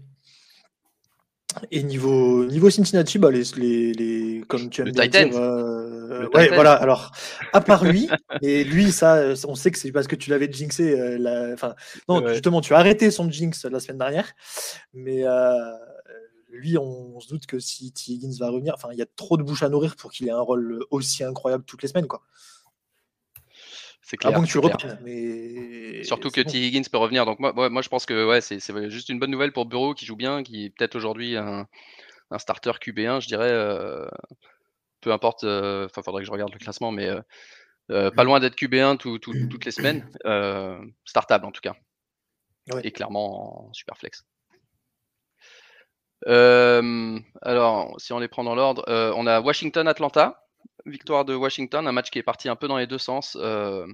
Et 1.71 1.83
niveau, 1.83 2.45
niveau 2.45 2.69
Cincinnati, 2.69 3.19
bah 3.19 3.31
les, 3.31 3.45
les, 3.57 4.45
comme 4.47 4.69
tu 4.69 4.83
bien 4.83 5.07
dire, 5.07 5.31
euh, 5.35 6.29
ouais, 6.35 6.49
voilà. 6.49 6.75
Alors, 6.75 7.13
à 7.53 7.61
part 7.61 7.85
lui, 7.85 8.09
et 8.43 8.63
lui, 8.65 8.93
ça, 8.93 9.33
on 9.47 9.55
sait 9.55 9.71
que 9.71 9.79
c'est 9.79 9.91
parce 9.91 10.07
que 10.07 10.17
tu 10.17 10.31
l'avais 10.31 10.51
jinxé. 10.53 10.99
Euh, 10.99 11.55
enfin, 11.55 11.75
non, 12.09 12.27
justement, 12.29 12.61
tu 12.61 12.75
as 12.75 12.79
arrêté 12.79 13.11
son 13.11 13.31
jinx 13.31 13.65
la 13.65 13.81
semaine 13.81 13.99
dernière, 13.99 14.33
mais 14.93 15.25
euh, 15.25 15.55
lui, 16.51 16.77
on, 16.77 17.19
se 17.21 17.29
doute 17.29 17.47
que 17.47 17.59
si 17.59 17.93
T. 17.93 18.13
Higgins 18.13 18.37
va 18.39 18.51
revenir, 18.51 18.75
enfin, 18.75 18.89
il 18.93 18.99
y 18.99 19.03
a 19.03 19.07
trop 19.17 19.37
de 19.37 19.43
bouches 19.43 19.63
à 19.63 19.69
nourrir 19.69 19.97
pour 19.97 20.13
qu'il 20.13 20.29
ait 20.29 20.33
un 20.33 20.41
rôle 20.41 20.85
aussi 20.91 21.25
incroyable 21.25 21.65
toutes 21.65 21.83
les 21.83 21.89
semaines, 21.89 22.07
quoi. 22.07 22.23
C'est 24.07 24.17
clair. 24.17 24.41
que 24.41 24.77
tu 24.77 24.87
mais... 25.03 26.05
Surtout 26.05 26.31
que 26.31 26.41
T. 26.41 26.59
Higgins 26.59 26.89
peut 26.91 26.97
revenir. 26.97 27.27
Donc 27.27 27.41
moi, 27.41 27.53
moi, 27.53 27.83
je 27.83 27.89
pense 27.89 28.07
que 28.07 28.25
ouais, 28.25 28.41
c'est 28.41 28.61
juste 28.89 29.09
une 29.09 29.19
bonne 29.19 29.33
nouvelle 29.33 29.53
pour 29.53 29.67
Bureau 29.67 29.95
qui 29.95 30.07
joue 30.07 30.15
bien, 30.15 30.45
qui 30.45 30.67
est 30.67 30.71
peut-être 30.71 30.95
aujourd'hui 30.95 31.37
un, 31.37 31.67
starter 32.39 32.71
QB1, 32.71 33.21
je 33.21 33.27
dirais. 33.27 33.51
Euh, 33.51 34.07
peu 35.01 35.11
importe, 35.11 35.43
euh, 35.43 35.87
enfin, 35.87 36.03
faudrait 36.03 36.23
que 36.23 36.27
je 36.27 36.31
regarde 36.31 36.53
le 36.53 36.59
classement, 36.61 36.93
mais 36.93 37.11
euh, 37.91 38.13
pas 38.13 38.23
loin 38.23 38.39
d'être 38.39 38.55
QB1 38.55 38.97
toutes 38.97 39.65
les 39.65 39.73
semaines. 39.73 40.09
startable 41.05 41.45
en 41.45 41.51
tout 41.51 41.61
cas. 41.61 41.75
Et 42.85 42.93
clairement 42.93 43.67
en 43.67 43.73
super 43.73 43.99
flex. 43.99 44.25
alors, 46.25 48.01
si 48.01 48.13
on 48.13 48.21
les 48.21 48.29
prend 48.29 48.45
dans 48.45 48.55
l'ordre, 48.55 48.85
on 48.87 49.27
a 49.27 49.41
Washington-Atlanta 49.41 50.46
victoire 50.87 51.25
de 51.25 51.35
Washington, 51.35 51.87
un 51.87 51.93
match 51.93 52.11
qui 52.11 52.19
est 52.19 52.23
parti 52.23 52.49
un 52.49 52.57
peu 52.57 52.69
dans 52.69 52.79
les 52.79 52.87
deux 52.87 52.99
sens. 52.99 53.37
Euh, 53.41 53.87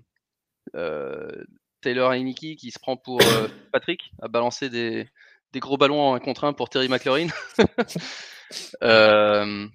euh, 0.74 1.44
Taylor 1.80 2.12
Heineke 2.12 2.56
qui 2.56 2.70
se 2.70 2.78
prend 2.78 2.96
pour 2.96 3.20
euh, 3.20 3.48
Patrick, 3.72 4.12
a 4.20 4.28
balancé 4.28 4.70
des, 4.70 5.08
gros 5.56 5.76
ballons 5.76 6.00
en 6.00 6.14
un 6.14 6.20
contre 6.20 6.44
un 6.44 6.52
pour 6.52 6.68
Terry 6.68 6.88
McLaurin. 6.88 7.28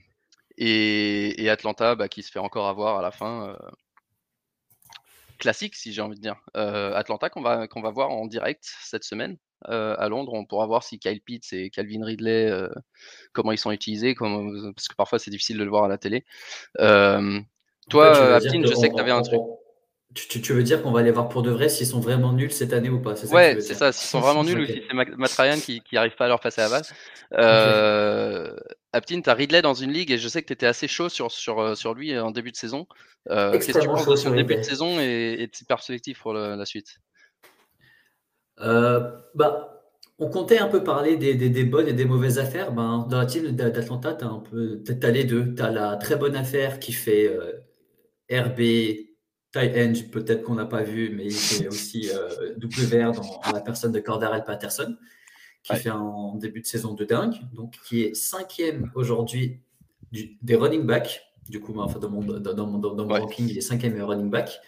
et, 0.58 1.50
Atlanta 1.50 1.96
bah, 1.96 2.08
qui 2.08 2.24
se 2.24 2.32
fait 2.32 2.40
encore 2.40 2.68
avoir 2.68 3.00
à 3.00 3.02
la 3.02 3.12
fin. 3.12 3.58
classique, 5.40 5.76
si 5.76 5.94
j'ai 5.94 6.02
envie 6.02 6.16
de 6.16 6.22
dire. 6.22 6.40
Atlanta 6.54 7.30
qu'on 7.30 7.42
va, 7.42 7.68
qu'on 7.68 7.82
va 7.82 7.90
voir 7.90 8.12
en 8.12 8.28
direct 8.28 8.72
cette 8.82 9.04
semaine. 9.04 9.38
Euh, 9.70 9.96
à 9.98 10.08
Londres. 10.08 10.34
On 10.34 10.46
pourra 10.46 10.68
voir 10.68 10.84
si 10.84 11.00
Kyle 11.00 11.20
Pitts 11.20 11.52
et 11.52 11.70
Calvin 11.72 12.06
Ridley, 12.06 12.50
euh, 12.50 12.70
comment 13.34 13.52
ils 13.52 13.58
sont 13.58 13.72
utilisés, 13.72 14.16
parce 14.16 14.88
que 14.88 14.96
parfois 14.96 15.18
c'est 15.18 15.32
difficile 15.32 15.58
de 15.58 15.64
le 15.64 15.70
voir 15.70 15.86
à 15.86 15.88
la 15.88 15.98
télé. 15.98 16.26
Euh, 16.80 17.40
toi, 17.90 18.36
Aptine, 18.36 18.66
je 18.68 18.74
sais 18.74 18.90
que 18.90 18.96
tu 18.96 19.02
avais 19.02 19.12
un 19.12 19.24
truc. 19.24 19.42
Tu, 20.14 20.54
veux 20.54 20.64
dire 20.64 20.82
qu'on 20.82 20.92
va 20.92 21.02
les 21.02 21.12
voir 21.12 21.28
pour 21.28 21.42
de 21.42 21.52
vrai 21.52 21.70
s'ils 21.70 21.86
sont 21.86 22.00
vraiment 22.00 22.34
nuls 22.34 22.52
cette 22.52 22.72
année 22.72 22.90
ou 22.90 23.02
pas 23.02 23.14
Ouais, 23.26 23.60
c'est 23.60 23.74
ça, 23.74 23.92
s'ils 23.92 24.08
sont 24.08 24.20
vraiment 24.20 24.44
nuls 24.44 24.60
ou 24.62 24.66
si 24.66 24.82
c'est 24.88 24.94
Matt 24.94 25.34
Ryan 25.34 25.60
qui 25.60 25.82
n'arrive 25.92 26.16
pas 26.16 26.26
à 26.26 26.28
leur 26.30 26.40
passer 26.40 26.62
à 26.62 26.70
balle. 26.70 26.84
Euh, 27.34 28.56
Aptine, 28.94 29.22
tu 29.22 29.30
as 29.30 29.34
Ridley 29.34 29.62
dans 29.62 29.74
une 29.74 29.92
ligue 29.92 30.12
et 30.12 30.18
je 30.18 30.28
sais 30.28 30.42
que 30.42 30.48
tu 30.48 30.54
étais 30.54 30.66
assez 30.66 30.88
chaud 30.88 31.10
sur, 31.10 31.32
sur, 31.32 31.76
sur 31.76 31.94
lui 31.94 32.18
en 32.18 32.32
début 32.32 32.52
de 32.52 32.56
saison. 32.56 32.88
Qu'est-ce 33.28 33.74
que 33.74 33.80
tu 33.80 33.88
penses 33.88 34.08
de 34.08 34.16
son 34.16 34.32
début 34.32 34.56
de 34.56 34.62
saison 34.62 35.00
et, 35.00 35.36
et 35.40 35.48
de 35.48 35.56
ses 35.56 35.66
perspectives 35.66 36.20
pour 36.20 36.34
la 36.34 36.66
suite? 36.66 37.00
Euh, 38.62 39.12
bah, 39.36 39.84
on 40.20 40.30
comptait 40.30 40.58
un 40.58 40.68
peu 40.68 40.84
parler 40.84 41.16
des, 41.18 41.36
des, 41.36 41.64
bonnes 41.64 41.88
et 41.88 41.94
des 41.94 42.06
mauvaises 42.06 42.40
affaires. 42.40 42.72
Ben, 42.72 43.06
dans 43.10 43.20
la 43.20 43.26
team 43.26 43.52
d'Atlanta, 43.52 44.16
tu 44.16 44.26
as, 44.26 45.08
as 45.08 45.12
les 45.12 45.24
deux. 45.24 45.54
Tu 45.54 45.62
as 45.62 45.72
la 45.72 45.96
très 45.96 46.16
bonne 46.16 46.36
affaire 46.36 46.80
qui 46.80 46.92
fait 46.92 47.28
euh, 47.28 47.54
RB, 48.32 48.60
tight 49.52 49.78
end, 49.78 49.94
peut-être 50.12 50.44
qu'on 50.44 50.56
n'a 50.56 50.66
pas 50.66 50.84
vu, 50.84 51.14
mais 51.16 51.26
il 51.26 51.34
fait 51.34 51.68
aussi 51.68 52.10
euh, 52.14 52.56
double 52.58 52.82
vert 52.82 53.12
dans, 53.12 53.42
la 53.54 53.62
personne 53.62 53.92
de 53.92 54.00
Cordarel 54.00 54.44
Patterson, 54.44 54.98
qui 55.64 55.76
fait 55.76 55.90
un 55.90 56.34
début 56.36 56.62
de 56.62 56.66
saison 56.66 56.94
de 56.94 57.06
dingue, 57.06 57.36
donc 57.54 57.78
qui 57.88 58.04
est 58.04 58.16
cinquième 58.16 58.92
aujourd'hui 58.96 59.62
des 60.12 60.56
running 60.56 60.86
backs. 60.86 61.22
Du 61.48 61.62
coup, 61.62 61.80
enfin, 61.80 62.00
dans 62.00 62.10
mon, 62.10 62.22
dans, 62.22 62.68
mon, 62.68 62.80
dans 62.80 63.06
mon 63.06 63.14
ranking, 63.14 63.48
il 63.48 63.58
est 63.58 63.62
cinquième 63.62 64.02
running 64.02 64.30
back. 64.30 64.60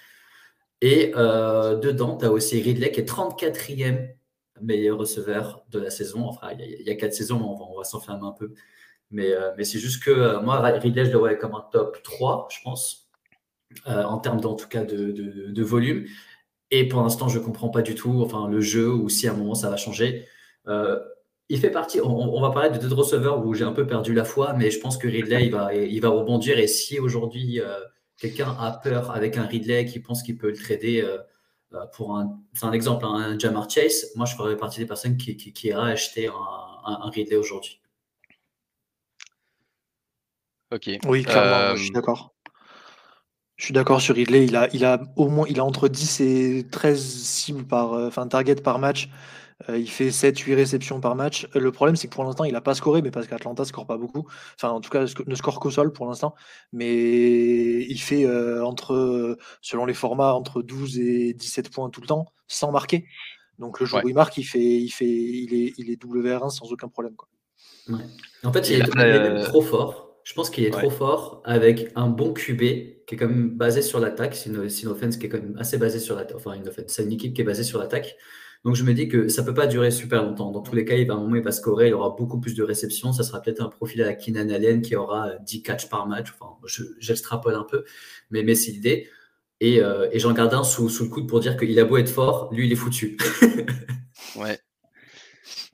Et 0.82 1.12
euh, 1.16 1.76
dedans, 1.76 2.18
tu 2.18 2.26
as 2.26 2.32
aussi 2.32 2.62
Ridley 2.62 2.92
qui 2.92 3.02
est 3.02 3.10
34e 3.10 4.16
meilleur 4.62 4.98
receveur 4.98 5.66
de 5.70 5.80
la 5.80 5.90
saison. 5.90 6.28
Enfin, 6.28 6.50
il 6.58 6.82
y, 6.88 6.90
a 6.90 6.96
quatre 6.96 7.14
saisons, 7.14 7.42
on 7.42 7.56
va, 7.56 7.66
on 7.66 7.78
va 7.78 7.84
s'enfermer 7.84 8.28
un 8.28 8.32
peu. 8.32 8.54
Mais, 9.12 9.34
mais 9.58 9.64
c'est 9.64 9.80
juste 9.80 10.04
que 10.04 10.40
moi, 10.42 10.60
Ridley, 10.60 11.06
je 11.06 11.12
le 11.12 11.18
voyais 11.18 11.38
comme 11.38 11.56
un 11.56 11.66
top 11.72 12.02
3, 12.04 12.48
je 12.52 12.58
pense, 12.64 13.10
en 13.86 14.20
termes 14.20 14.46
en 14.46 14.56
tout 14.56 14.68
cas 14.68 14.84
de, 14.84 15.64
volume. 15.64 16.06
Et 16.72 16.88
pour 16.88 17.02
l'instant, 17.02 17.28
je 17.28 17.40
ne 17.40 17.44
comprends 17.44 17.70
pas 17.70 17.82
du 17.82 17.96
tout 17.96 18.22
enfin, 18.24 18.48
le 18.48 18.62
jeu 18.62 18.92
ou 18.92 19.10
si 19.10 19.28
à 19.28 19.32
un 19.32 19.36
moment 19.36 19.56
ça 19.56 19.70
va 19.70 19.78
changer. 19.78 20.28
Euh, 20.68 21.00
il 21.50 21.60
fait 21.60 21.72
partie, 21.72 22.00
on, 22.00 22.40
va 22.42 22.52
parler 22.52 22.70
de 22.70 22.78
deux 22.78 22.94
receveurs 22.94 23.44
où 23.44 23.56
j'ai 23.56 23.64
un 23.64 23.72
peu 23.72 23.88
perdu 23.88 24.14
la 24.14 24.24
foi, 24.24 24.54
mais 24.54 24.70
je 24.70 24.80
pense 24.80 24.98
que 24.98 25.08
Ridley, 25.08 25.48
il 25.48 25.52
va, 25.52 25.74
il 25.74 26.00
va 26.00 26.10
rebondir. 26.10 26.60
Et 26.60 26.68
si 26.68 27.00
aujourd'hui, 27.00 27.60
euh, 27.60 27.80
quelqu'un 28.20 28.56
a 28.60 28.72
peur 28.72 29.12
avec 29.12 29.38
un 29.38 29.46
Ridley 29.46 29.86
qui 29.86 30.00
pense 30.00 30.24
qu'il 30.24 30.38
peut 30.38 30.50
le 30.50 30.58
trader 30.58 31.02
euh, 31.02 31.86
pour 31.94 32.18
un, 32.18 32.40
c'est 32.54 32.66
un 32.66 32.72
exemple, 32.72 33.06
un 33.06 33.38
Jamar 33.38 33.70
Chase, 33.70 34.08
moi 34.16 34.26
je 34.26 34.36
ferais 34.36 34.58
partie 34.58 34.80
des 34.80 34.86
personnes 34.86 35.18
qui, 35.18 35.38
qui, 35.38 35.54
qui 35.54 35.68
iraient 35.68 35.92
acheter 35.92 36.28
un, 36.28 36.34
un, 36.86 37.10
Ridley 37.10 37.36
aujourd'hui. 37.36 37.80
Ok. 40.72 40.90
Oui, 41.06 41.24
clairement, 41.24 41.76
je 41.76 41.84
suis 41.84 41.92
d'accord. 41.92 42.34
Je 43.56 43.66
suis 43.66 43.74
d'accord 43.74 44.02
sur 44.02 44.16
Ridley, 44.16 44.46
il 44.46 44.56
a, 44.56 44.70
il 44.74 44.86
a 44.86 45.02
au 45.16 45.28
moins 45.28 45.46
il 45.50 45.60
a 45.60 45.66
entre 45.66 45.90
10 45.90 46.22
et 46.22 46.68
13 46.72 47.00
cibles 47.02 47.68
par 47.68 47.94
euh, 47.94 48.08
enfin 48.08 48.28
target 48.28 48.56
par 48.56 48.80
match. 48.80 49.10
Euh, 49.68 49.78
il 49.78 49.90
fait 49.90 50.10
7-8 50.10 50.56
réceptions 50.56 51.02
par 51.02 51.16
match. 51.16 51.48
Euh, 51.56 51.60
le 51.60 51.72
problème, 51.72 51.96
c'est 51.96 52.08
que 52.08 52.14
pour 52.14 52.24
l'instant, 52.24 52.46
il 52.46 52.54
n'a 52.54 52.62
pas 52.62 52.76
scoré, 52.76 53.02
mais 53.02 53.12
parce 53.12 53.28
qu'Atlanta 53.28 53.66
score 53.66 53.86
pas 53.86 53.98
beaucoup. 53.98 54.28
Enfin, 54.56 54.70
en 54.70 54.80
tout 54.80 54.90
cas, 54.90 55.06
ne 55.26 55.36
score 55.36 55.60
qu'au 55.60 55.72
sol 55.72 55.92
pour 55.92 56.08
l'instant. 56.08 56.34
Mais 56.72 57.82
il 57.84 58.00
fait 58.00 58.26
entre, 58.62 59.38
selon 59.62 59.86
les 59.86 59.94
formats, 59.94 60.34
entre 60.34 60.62
12 60.62 61.00
et 61.00 61.34
17 61.34 61.72
points 61.72 61.90
tout 61.90 62.02
le 62.02 62.08
temps, 62.08 62.26
sans 62.48 62.72
marquer. 62.72 63.06
Donc 63.60 63.80
le 63.82 63.86
jour 63.86 64.00
où 64.04 64.08
il 64.08 64.16
marque, 64.16 64.38
il 64.38 64.44
fait, 64.44 64.60
il 64.60 64.90
fait, 64.90 65.06
il 65.06 65.54
est, 65.54 65.74
il 65.78 65.92
est 65.92 66.02
WR1 66.02 66.50
sans 66.50 66.72
aucun 66.72 66.88
problème. 66.88 67.16
Quoi. 67.16 67.28
En 68.44 68.54
fait, 68.54 68.70
il, 68.70 68.82
est, 68.82 68.90
il 68.96 69.02
est 69.02 69.44
trop 69.44 69.62
fort. 69.62 70.10
Je 70.24 70.34
pense 70.34 70.50
qu'il 70.50 70.64
est 70.64 70.70
trop 70.70 70.90
fort 70.90 71.42
avec 71.44 71.92
un 71.96 72.08
bon 72.08 72.34
QB 72.34 72.60
qui 72.60 73.16
est 73.16 73.18
quand 73.18 73.28
même 73.28 73.50
basé 73.50 73.82
sur 73.82 74.00
l'attaque. 74.00 74.36
C'est 74.36 74.50
une, 74.50 74.56
une, 74.56 74.88
offense 74.88 75.18
qui 75.18 75.26
est 75.26 75.30
quand 75.30 75.42
même 75.42 75.58
assez 75.58 75.78
basée 75.78 76.00
sur 76.00 76.16
l'attaque. 76.16 76.38
Enfin, 76.38 76.54
une 76.54 76.68
offense, 76.68 76.86
c'est 76.88 77.04
une 77.04 77.12
équipe 77.12 77.34
qui 77.34 77.42
est 77.42 77.46
basée 77.46 77.64
sur 77.64 77.80
l'attaque. 77.80 78.16
Donc, 78.66 78.76
je 78.76 78.84
me 78.84 78.94
dis 78.94 79.08
que 79.08 79.30
ça 79.30 79.44
peut 79.44 79.54
pas 79.54 79.68
durer 79.68 79.90
super 79.90 80.24
longtemps. 80.24 80.52
Dans 80.52 80.62
tous 80.62 80.76
les 80.76 80.84
cas, 80.84 80.96
il 80.96 81.08
va, 81.08 81.14
un 81.14 81.18
moment, 81.18 81.36
il 81.36 81.42
va 81.42 81.52
scorer, 81.52 81.88
il 81.88 81.94
aura 81.94 82.16
beaucoup 82.18 82.40
plus 82.40 82.56
de 82.56 82.64
réceptions. 82.64 83.14
Ça 83.14 83.24
sera 83.24 83.42
peut-être 83.42 83.62
un 83.62 83.70
profil 83.70 84.02
à 84.02 84.06
la 84.06 84.14
Keenan 84.14 84.50
Allen 84.50 84.82
qui 84.82 84.96
aura 84.96 85.38
10 85.38 85.64
catchs 85.64 85.90
par 85.90 86.08
match. 86.08 86.28
Enfin, 86.34 86.58
j'extrapole 87.00 87.56
un 87.56 87.64
peu, 87.64 87.86
mais, 88.32 88.44
mais 88.44 88.56
c'est 88.56 88.72
l'idée. 88.72 89.10
Et, 89.62 89.82
euh, 89.82 90.10
et 90.12 90.20
j'en 90.20 90.34
garde 90.34 90.54
un 90.54 90.64
sous, 90.64 90.90
sous 90.90 91.06
le 91.06 91.10
coude 91.10 91.28
pour 91.28 91.40
dire 91.40 91.58
qu'il 91.58 91.78
a 91.80 91.86
beau 91.86 91.98
être 91.98 92.10
fort, 92.10 92.50
lui, 92.52 92.66
il 92.66 92.72
est 92.72 92.78
foutu. 92.78 93.18
ouais. 94.38 94.60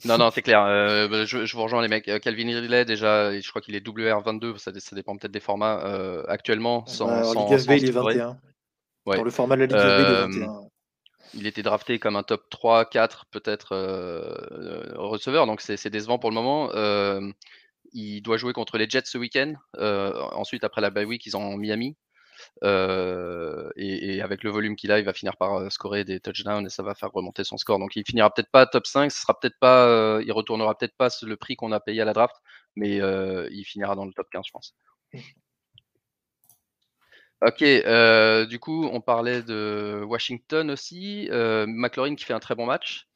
Non, 0.06 0.18
non, 0.18 0.30
c'est 0.32 0.42
clair. 0.42 0.64
Euh, 0.64 1.08
bah, 1.08 1.26
je, 1.26 1.56
vous 1.56 1.64
rejoins 1.64 1.82
les 1.82 1.88
mecs. 1.88 2.08
Euh, 2.08 2.20
Calvin 2.20 2.48
Ridley, 2.48 2.86
déjà, 2.86 3.40
je 3.40 3.50
crois 3.50 3.62
qu'il 3.62 3.76
est 3.76 3.86
WR22, 3.86 4.58
ça, 4.58 4.72
ça 4.78 4.96
dépend 4.96 5.18
peut-être 5.18 5.32
des 5.32 5.40
formats 5.40 5.84
euh, 5.86 6.24
actuellement. 6.28 6.86
Sans, 6.86 7.08
bah, 7.08 7.24
sans, 7.24 7.50
Ligue 7.50 7.82
il 7.82 7.90
est 7.90 7.92
21. 7.92 8.38
Dans 9.06 9.24
le 9.24 9.32
format 9.32 9.56
de 9.56 9.62
la 9.62 9.68
Ligue 9.68 9.78
il 9.78 10.40
est 10.40 10.44
21. 10.44 10.62
Il 11.34 11.48
était 11.48 11.64
drafté 11.64 12.00
comme 12.00 12.16
un 12.16 12.24
top 12.24 12.50
3, 12.50 12.86
4 12.86 13.26
peut-être 13.32 13.76
receveur, 14.96 15.48
donc 15.48 15.62
c'est 15.62 15.90
décevant 15.90 16.20
pour 16.20 16.30
le 16.30 16.36
moment. 16.36 16.72
il 17.94 18.22
doit 18.22 18.38
jouer 18.38 18.54
contre 18.54 18.78
les 18.78 18.90
Jets 18.90 19.06
ce 19.06 19.18
week-end. 19.18 19.54
ensuite, 19.78 20.64
après 20.64 20.82
la 20.82 20.90
bye 20.90 21.06
week, 21.06 21.26
ils 21.26 21.36
ont 21.38 21.58
Miami. 21.58 21.96
Euh, 22.64 23.70
et, 23.76 24.22
avec 24.22 24.44
le 24.44 24.50
volume 24.52 24.76
qu'il 24.76 24.92
a, 24.92 25.00
il 25.00 25.06
va 25.06 25.14
finir 25.14 25.38
par 25.38 25.56
euh, 25.56 25.70
scorer 25.70 26.04
des 26.04 26.20
touchdowns 26.20 26.66
et 26.66 26.70
ça 26.70 26.84
va 26.84 26.96
faire 26.96 27.12
remonter 27.12 27.44
son 27.44 27.58
score. 27.58 27.80
Donc 27.80 27.96
il 27.96 28.04
finira 28.06 28.34
peut-être 28.34 28.52
pas 28.52 28.66
top 28.66 28.88
5, 28.88 29.12
ce 29.12 29.22
sera 29.22 29.40
peut-être 29.40 29.58
pas, 29.60 29.88
euh, 29.88 30.24
il 30.26 30.32
retournera 30.32 30.78
peut-être 30.78 30.96
pas 30.98 31.10
le 31.22 31.38
prix 31.38 31.56
qu'on 31.56 31.72
a 31.72 31.80
payé 31.80 32.02
à 32.02 32.06
la 32.06 32.14
draft, 32.14 32.36
mais 32.76 32.98
il 32.98 33.64
finira 33.66 33.96
dans 33.96 34.06
le 34.06 34.14
top 34.14 34.28
15, 34.32 34.44
je 34.48 34.52
pense. 34.52 34.76
Ok, 37.42 37.64
du 38.50 38.60
coup, 38.60 38.90
on 38.92 39.02
parlait 39.02 39.44
de 39.44 40.04
Washington 40.06 40.72
aussi. 40.72 41.30
McLaurin 41.32 42.16
qui 42.16 42.26
fait 42.26 42.34
un 42.34 42.40
très 42.40 42.56
bon 42.56 42.66
match. 42.66 43.08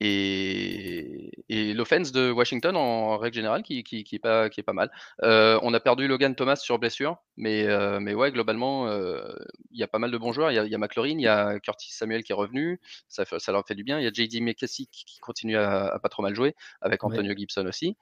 Et, 0.00 1.30
l'offense 1.74 2.12
de 2.12 2.30
Washington, 2.30 2.76
en 2.76 3.16
règle 3.18 3.34
générale, 3.34 3.62
qui, 3.62 3.78
est, 3.78 4.18
pas, 4.18 4.48
qui 4.48 4.60
est 4.60 4.62
pas 4.62 4.72
mal. 4.72 4.90
Euh, 5.22 5.58
on 5.62 5.72
a 5.74 5.80
perdu 5.80 6.06
Logan 6.08 6.34
Thomas 6.34 6.56
sur 6.56 6.78
blessure, 6.78 7.18
mais, 7.36 7.66
euh, 7.66 8.00
mais 8.00 8.14
ouais, 8.14 8.30
globalement, 8.32 8.88
euh, 8.88 9.34
il 9.70 9.78
y 9.78 9.82
a 9.82 9.88
pas 9.88 9.98
mal 9.98 10.10
de 10.10 10.18
bons 10.18 10.32
joueurs. 10.32 10.50
Il 10.50 10.54
y 10.54 10.74
a, 10.74 10.78
McLaurin, 10.78 11.18
il 11.18 11.20
y 11.20 11.28
a 11.28 11.58
Curtis 11.60 11.92
Samuel 11.92 12.22
qui 12.22 12.32
est 12.32 12.34
revenu, 12.34 12.80
ça, 13.08 13.24
ça 13.38 13.52
leur 13.52 13.66
fait 13.66 13.74
du 13.74 13.84
bien. 13.84 13.98
Il 13.98 14.04
y 14.04 14.06
a 14.06 14.12
JD 14.12 14.40
McKessick 14.42 14.90
qui 14.90 15.20
continue 15.20 15.56
à, 15.56 15.98
pas 16.02 16.08
trop 16.08 16.22
mal 16.22 16.34
jouer, 16.34 16.54
avec 16.80 17.02
Antonio 17.04 17.34
Gibson 17.36 17.66
aussi. 17.66 17.96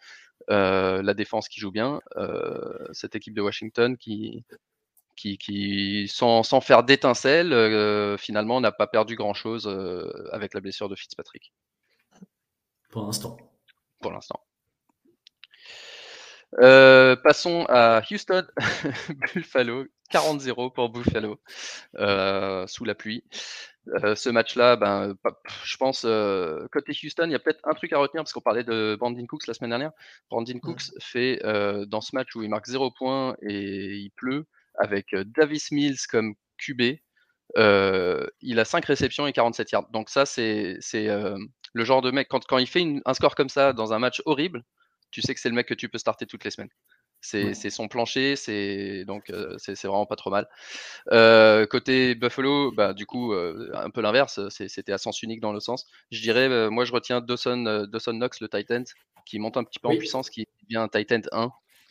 la 0.49 1.15
défense 1.15 1.49
qui 1.49 1.61
joue 1.61 1.73
bien. 1.73 2.01
cette 2.93 3.17
équipe 3.17 3.35
de 3.35 3.43
Washington 3.43 3.97
qui, 3.97 4.45
qui, 5.17 5.39
qui 5.39 6.09
sans, 6.09 6.43
sans, 6.43 6.61
faire 6.61 6.85
d'étincelles, 6.85 8.17
finalement, 8.19 8.61
n'a 8.61 8.73
pas 8.73 8.87
perdu 8.87 9.17
grand-chose 9.17 9.69
avec 10.33 10.55
la 10.55 10.61
blessure 10.61 10.89
de 10.89 10.97
Fitzpatrick. 10.97 11.53
Pour 12.93 13.07
l'instant. 13.07 13.39
Pour 14.01 14.13
l'instant. 14.13 14.39
Euh, 16.61 17.17
passons 17.17 17.65
à 17.71 18.03
Houston, 18.11 18.47
Buffalo, 19.35 19.87
40-0 20.13 20.75
pour 20.75 20.91
Buffalo, 20.91 21.41
euh, 21.97 22.67
sous 22.67 22.85
la 22.85 22.95
pluie. 22.95 23.25
Euh, 24.05 24.15
ce 24.15 24.29
match-là, 24.29 24.77
ben, 24.77 25.17
je 25.65 25.77
pense, 25.79 26.03
côté 26.71 26.93
Houston, 27.03 27.25
il 27.25 27.33
y 27.33 27.35
a 27.35 27.39
peut-être 27.39 27.61
un 27.65 27.73
truc 27.73 27.95
à 27.95 27.99
retenir, 27.99 28.23
parce 28.23 28.35
qu'on 28.35 28.43
parlait 28.43 28.63
de 28.63 28.95
Brandon 29.01 29.27
Cooks 29.27 29.47
la 29.47 29.55
semaine 29.55 29.71
dernière. 29.71 29.93
Brandon 30.29 30.59
Cooks 30.61 30.93
fait, 31.01 31.41
dans 31.87 32.03
ce 32.03 32.15
match 32.15 32.37
où 32.37 32.43
il 32.43 32.51
marque 32.51 32.67
0 32.67 32.91
points 32.91 33.35
et 33.41 33.95
il 33.95 34.11
pleut, 34.11 34.45
avec 34.75 35.15
Davis 35.15 35.71
Mills 35.71 36.07
comme 36.11 36.35
QB, 36.59 36.99
il 37.57 38.61
a 38.61 38.65
5 38.67 38.85
réceptions 38.85 39.27
et 39.27 39.33
47 39.33 39.73
yards. 39.73 39.89
Donc 39.91 40.11
ça, 40.11 40.27
c'est 40.27 40.79
le 41.73 41.85
genre 41.85 42.03
de 42.03 42.11
mec, 42.11 42.29
quand, 42.29 42.45
quand 42.47 42.59
il 42.59 42.67
fait 42.67 42.85
un 43.05 43.15
score 43.15 43.35
comme 43.35 43.49
ça 43.49 43.73
dans 43.73 43.93
un 43.93 43.99
match 43.99 44.23
horrible, 44.27 44.65
tu 45.11 45.23
sais 45.23 45.35
que 45.35 45.41
c'est 45.41 45.49
le 45.49 45.55
mec 45.55 45.69
que 45.69 45.75
tu 45.75 45.89
peux 45.89 45.99
starter 45.99 46.27
toutes 46.27 46.45
les 46.45 46.51
semaines. 46.51 46.71
C'est 47.21 47.55
son 47.71 47.87
plancher, 47.87 48.35
c'est 48.35 49.05
donc 49.05 49.31
euh, 49.31 49.55
c'est 49.59 49.81
vraiment 49.85 50.07
pas 50.07 50.17
trop 50.17 50.31
mal. 50.31 50.49
Euh, 51.13 51.67
côté 51.67 52.17
Buffalo, 52.17 52.73
bah, 52.73 52.95
du 52.95 53.07
coup, 53.07 53.33
euh, 53.33 53.71
un 53.75 53.91
peu 53.91 54.01
l'inverse, 54.01 54.41
c'était 54.49 54.93
à 54.93 54.99
sens 54.99 55.23
unique 55.23 55.41
dans 55.41 55.53
le 55.53 55.61
sens. 55.61 55.87
Je 56.11 56.21
dirais, 56.21 56.69
moi 56.71 56.85
je 56.85 56.93
retiens 56.93 57.21
Dawson, 57.21 57.87
Dawson 57.89 58.15
Knox, 58.15 58.41
le 58.41 58.49
Titan, 58.49 58.83
qui 59.25 59.39
monte 59.39 59.57
un 59.57 59.63
petit 59.63 59.79
peu 59.79 59.89
en 59.89 59.97
puissance, 59.97 60.31
qui 60.31 60.47
devient 60.65 60.79
un 60.79 60.89
Titan 60.89 61.21
1. 61.31 61.51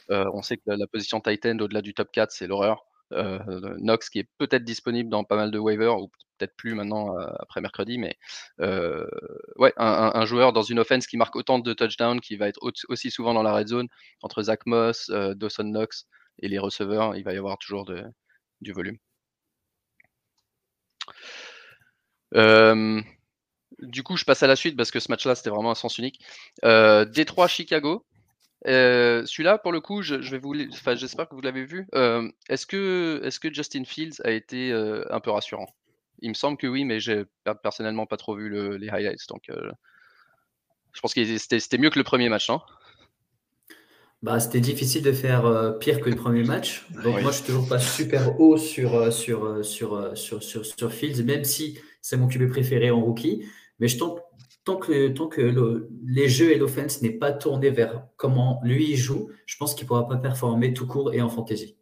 on 0.09 0.41
sait 0.41 0.57
que 0.57 0.63
la, 0.65 0.75
la 0.75 0.88
position 0.88 1.21
Titan 1.21 1.57
au-delà 1.59 1.81
du 1.81 1.93
top 1.93 2.11
4, 2.11 2.31
c'est 2.31 2.47
l'horreur. 2.47 2.83
Euh, 3.11 3.75
Knox 3.77 4.09
qui 4.09 4.19
est 4.19 4.29
peut-être 4.37 4.63
disponible 4.63 5.09
dans 5.09 5.23
pas 5.23 5.35
mal 5.35 5.51
de 5.51 5.59
waivers 5.59 5.99
ou 5.99 6.09
peut-être 6.37 6.55
plus 6.55 6.73
maintenant 6.73 7.17
euh, 7.19 7.27
après 7.39 7.61
mercredi, 7.61 7.97
mais 7.97 8.17
euh, 8.59 9.07
ouais, 9.57 9.73
un, 9.77 10.25
joueur 10.25 10.53
dans 10.53 10.61
une 10.61 10.79
offense 10.79 11.07
qui 11.07 11.17
marque 11.17 11.35
autant 11.35 11.59
de 11.59 11.73
touchdowns, 11.73 12.21
qui 12.21 12.35
va 12.37 12.47
être 12.47 12.59
aussi 12.61 13.11
souvent 13.11 13.33
dans 13.33 13.43
la 13.43 13.53
red 13.53 13.67
zone 13.67 13.87
entre 14.21 14.43
Zach 14.43 14.65
Moss, 14.65 15.09
Dawson 15.09 15.63
Knox 15.65 16.07
et 16.39 16.47
les 16.47 16.59
receveurs, 16.59 17.15
il 17.15 17.23
va 17.23 17.33
y 17.33 17.37
avoir 17.37 17.57
toujours 17.57 17.85
du 18.61 18.71
volume. 18.71 18.97
du 23.79 24.03
coup, 24.03 24.15
je 24.15 24.25
passe 24.25 24.43
à 24.43 24.47
la 24.47 24.55
suite 24.55 24.77
parce 24.77 24.91
que 24.91 24.99
ce 24.99 25.11
match-là, 25.11 25.35
c'était 25.35 25.49
vraiment 25.49 25.71
un 25.71 25.75
sens 25.75 25.97
unique. 25.97 26.23
Détroit, 26.63 27.47
Chicago. 27.47 28.05
Euh, 28.67 29.25
celui-là, 29.25 29.57
pour 29.57 29.71
le 29.71 29.81
coup, 29.81 30.01
je, 30.01 30.15
vais 30.15 30.37
vous, 30.37 30.53
enfin, 30.71 30.95
j'espère 30.95 31.27
que 31.27 31.35
vous 31.35 31.41
l'avez 31.41 31.65
vu. 31.65 31.87
Euh, 31.95 32.29
est-ce 32.49 32.65
que, 32.65 33.21
est-ce 33.23 33.39
que 33.39 33.51
Justin 33.53 33.85
Fields 33.85 34.21
a 34.23 34.31
été 34.31 34.71
euh, 34.71 35.03
un 35.09 35.19
peu 35.19 35.31
rassurant? 35.31 35.67
Il 36.19 36.29
me 36.29 36.35
semble 36.35 36.57
que 36.57 36.67
oui, 36.67 36.85
mais 36.85 36.99
j'ai 36.99 37.23
personnellement 37.63 38.05
pas 38.05 38.17
trop 38.17 38.35
vu 38.35 38.77
les 38.77 38.89
highlights, 38.89 39.27
donc 39.27 39.49
je 40.93 40.99
pense 41.01 41.15
que 41.15 41.37
c'était, 41.37 41.77
mieux 41.79 41.89
que 41.89 41.97
le 41.97 42.03
premier 42.03 42.29
match, 42.29 42.47
non? 42.49 42.61
Bah, 44.21 44.39
c'était 44.39 44.59
difficile 44.59 45.01
de 45.01 45.13
faire 45.13 45.79
pire 45.79 45.99
que 45.99 46.11
le 46.11 46.15
premier 46.15 46.43
match. 46.43 46.85
Donc 47.03 47.23
moi, 47.23 47.31
je 47.31 47.37
suis 47.37 47.45
toujours 47.45 47.67
pas 47.67 47.79
super 47.79 48.39
haut 48.39 48.57
sur, 48.57 49.11
sur, 49.11 49.65
sur, 49.65 50.15
sur, 50.15 50.43
sur, 50.43 50.63
sur 50.63 50.93
Fields, 50.93 51.23
même 51.23 51.43
si 51.43 51.79
c'est 52.03 52.17
mon 52.17 52.27
QB 52.27 52.49
préféré 52.49 52.91
en 52.91 53.01
rookie. 53.01 53.43
Mais 53.79 53.87
je 53.87 53.97
tombe 53.97 54.19
tant 54.63 54.77
que, 54.77 55.09
tant 55.09 55.27
que 55.27 55.87
les 56.05 56.29
jeux 56.29 56.51
et 56.51 56.57
l'offense 56.57 57.01
n'est 57.01 57.11
pas 57.11 57.31
tourné 57.31 57.69
vers 57.69 58.05
comment 58.17 58.59
lui 58.63 58.95
joue, 58.95 59.29
je 59.45 59.57
pense 59.57 59.73
qu'il 59.73 59.85
ne 59.85 59.87
pourra 59.87 60.07
pas 60.07 60.17
performer 60.17 60.73
tout 60.73 60.87
court 60.87 61.13
et 61.13 61.21
en 61.21 61.29
fantasy. 61.29 61.77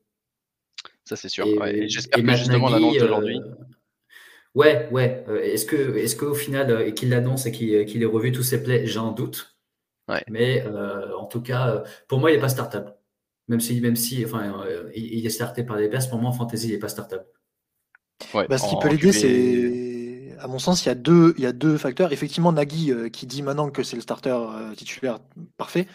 Ça, 1.04 1.16
c'est 1.16 1.30
sûr. 1.30 1.46
J'espère 1.88 2.24
que 2.24 2.36
justement 2.36 2.70
l'annonce 2.70 2.98
d'aujourd'hui. 2.98 3.40
Euh, 3.40 3.56
ouais, 4.54 4.88
ouais. 4.92 5.26
Euh, 5.28 5.42
est-ce 5.42 5.66
que, 5.66 5.98
est-ce 5.98 6.16
qu'au 6.16 6.36
final, 6.36 6.70
euh, 6.70 6.92
qu'il 6.92 7.10
l'annonce 7.10 7.48
et 7.48 7.52
qu'il, 7.52 7.86
qu'il 7.86 8.04
ait 8.04 8.06
revu 8.06 8.32
tous 8.32 8.44
ses 8.44 8.62
plays, 8.62 8.86
j'ai 8.86 9.00
un 9.00 9.12
doute. 9.12 9.58
Mais 10.28 10.64
en 10.66 11.26
tout 11.26 11.42
cas, 11.42 11.84
pour 12.08 12.20
moi, 12.20 12.32
il 12.32 12.36
n'est 12.36 12.42
pas 12.42 12.50
startable. 12.50 12.96
Même 13.48 13.60
si, 13.60 13.80
même 13.82 13.96
si 13.96 14.26
enfin, 14.26 14.64
il, 14.96 15.26
est 15.26 15.30
starté 15.30 15.64
par 15.64 15.78
les 15.78 15.88
Bears, 15.88 16.10
pour 16.10 16.20
moi, 16.20 16.30
en 16.30 16.34
fantasy, 16.34 16.68
il 16.68 16.74
n'est 16.74 16.80
pas 16.80 16.90
startable. 16.90 17.26
Ouais, 18.34 18.48
bah, 18.48 18.58
ce 18.58 18.68
qui 18.70 18.76
peut 18.82 18.90
l'aider, 18.90 19.12
c'est 19.12 19.79
à 20.40 20.48
mon 20.48 20.60
sens, 20.60 20.86
il 20.86 20.90
y 20.90 20.92
a 21.46 21.52
deux, 21.52 21.78
facteurs. 21.78 22.12
Effectivement, 22.12 22.52
Nagui 22.52 22.92
qui 23.12 23.28
dit 23.28 23.42
maintenant 23.42 23.70
que 23.70 23.84
c'est 23.84 23.96
le 23.96 24.02
starter 24.02 24.38
titulaire 24.76 25.20
parfait, 25.58 25.88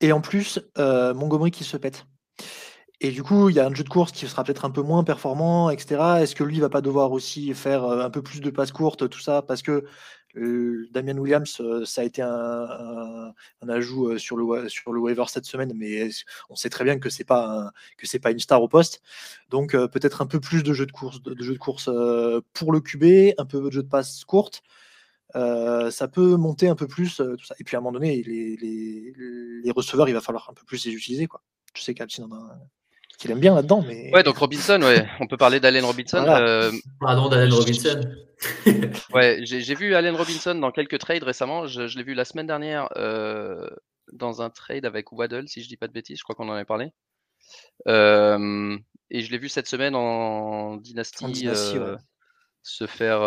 et 0.00 0.12
en 0.12 0.20
plus 0.20 0.60
Montgomery 0.76 1.50
qui 1.50 1.64
se 1.64 1.76
pète. 1.76 2.06
Et 3.00 3.10
du 3.10 3.24
coup, 3.24 3.48
il 3.48 3.56
y 3.56 3.60
a 3.60 3.66
un 3.66 3.74
jeu 3.74 3.82
de 3.82 3.88
course 3.88 4.12
qui 4.12 4.28
sera 4.28 4.44
peut-être 4.44 4.64
un 4.64 4.70
peu 4.70 4.82
moins 4.82 5.02
performant, 5.02 5.70
etc. 5.70 6.20
Est-ce 6.20 6.36
que 6.36 6.44
lui 6.44 6.60
va 6.60 6.68
pas 6.68 6.80
devoir 6.80 7.10
aussi 7.10 7.52
faire 7.52 7.84
un 7.84 8.10
peu 8.10 8.22
plus 8.22 8.40
de 8.40 8.50
passes 8.50 8.70
courtes, 8.70 9.08
tout 9.08 9.18
ça, 9.18 9.42
parce 9.42 9.62
que 9.62 9.84
Damien 10.34 11.18
Williams, 11.18 11.60
ça 11.84 12.00
a 12.00 12.04
été 12.04 12.22
un, 12.22 13.34
ajout 13.68 14.18
sur 14.18 14.36
le, 14.36 14.68
sur 14.68 14.92
le 14.92 15.00
waiver 15.00 15.24
cette 15.28 15.44
semaine, 15.44 15.72
mais 15.76 16.08
on 16.48 16.56
sait 16.56 16.70
très 16.70 16.84
bien 16.84 16.98
que 16.98 17.10
c'est 17.10 17.24
pas 17.24 17.70
que 17.98 18.06
c'est 18.06 18.18
pas 18.18 18.30
une 18.30 18.38
star 18.38 18.62
au 18.62 18.68
poste. 18.68 19.02
Donc 19.50 19.72
peut-être 19.72 20.22
un 20.22 20.26
peu 20.26 20.40
plus 20.40 20.62
de 20.62 20.72
jeu 20.72 20.86
de 20.86 20.92
course, 20.92 21.22
de, 21.22 21.42
jeu 21.42 21.52
de 21.52 21.58
course 21.58 21.90
pour 22.54 22.72
le 22.72 22.80
QB, 22.80 23.34
un 23.38 23.44
peu 23.44 23.60
de 23.60 23.70
jeu 23.70 23.82
de 23.82 23.88
passe 23.88 24.24
courte. 24.24 24.62
ça 25.34 26.08
peut 26.10 26.36
monter 26.36 26.68
un 26.68 26.76
peu 26.76 26.86
plus 26.86 27.16
tout 27.16 27.44
ça. 27.44 27.54
Et 27.58 27.64
puis 27.64 27.76
à 27.76 27.78
un 27.78 27.82
moment 27.82 27.92
donné, 27.92 28.22
les, 28.22 28.56
les, 28.56 29.70
receveurs, 29.70 30.08
il 30.08 30.14
va 30.14 30.20
falloir 30.20 30.48
un 30.50 30.54
peu 30.54 30.64
plus 30.64 30.86
les 30.86 30.92
utiliser. 30.92 31.26
Quoi. 31.26 31.42
Je 31.74 31.82
sais 31.82 31.94
qu'Alcine 31.94 32.24
en 32.24 32.32
a 32.32 32.58
qu'il 33.22 33.30
aime 33.30 33.40
bien 33.40 33.54
là-dedans. 33.54 33.84
Mais... 33.86 34.10
Ouais, 34.12 34.22
donc 34.22 34.36
Robinson, 34.36 34.80
ouais. 34.82 35.06
on 35.20 35.26
peut 35.26 35.36
parler 35.36 35.60
d'Allen 35.60 35.84
Robinson. 35.84 36.24
Pardon, 37.00 37.28
d'Allen 37.28 37.52
Robinson. 37.52 38.00
ouais, 39.14 39.40
j'ai 39.42 39.74
vu 39.74 39.94
Allen 39.94 40.14
Robinson 40.14 40.54
dans 40.54 40.70
quelques 40.70 40.98
trades 40.98 41.22
récemment. 41.22 41.66
Je, 41.66 41.96
l'ai 41.96 42.04
vu 42.04 42.14
la 42.14 42.24
semaine 42.24 42.46
dernière 42.46 42.88
euh, 42.96 43.68
dans 44.12 44.42
un 44.42 44.50
trade 44.50 44.84
avec 44.84 45.12
Waddle, 45.12 45.48
si 45.48 45.62
je 45.62 45.68
dis 45.68 45.76
pas 45.76 45.88
de 45.88 45.92
bêtises. 45.92 46.18
Je 46.18 46.22
crois 46.24 46.34
qu'on 46.34 46.48
en 46.48 46.54
avait 46.54 46.64
parlé. 46.64 46.92
Euh, 47.88 48.76
et 49.10 49.20
je 49.20 49.30
l'ai 49.30 49.38
vu 49.38 49.48
cette 49.48 49.66
semaine 49.66 49.94
en 49.94 50.76
dynastie, 50.76 51.48
euh, 51.48 51.96
se 52.62 52.86
faire 52.86 53.20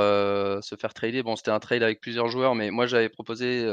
se 0.63 0.75
faire 0.75 0.93
trader. 0.93 1.23
Bon, 1.23 1.35
c'était 1.35 1.51
un 1.51 1.59
trade 1.59 1.83
avec 1.83 2.01
plusieurs 2.01 2.27
joueurs, 2.27 2.55
mais 2.55 2.71
moi 2.71 2.85
j'avais 2.85 3.09
proposé 3.09 3.65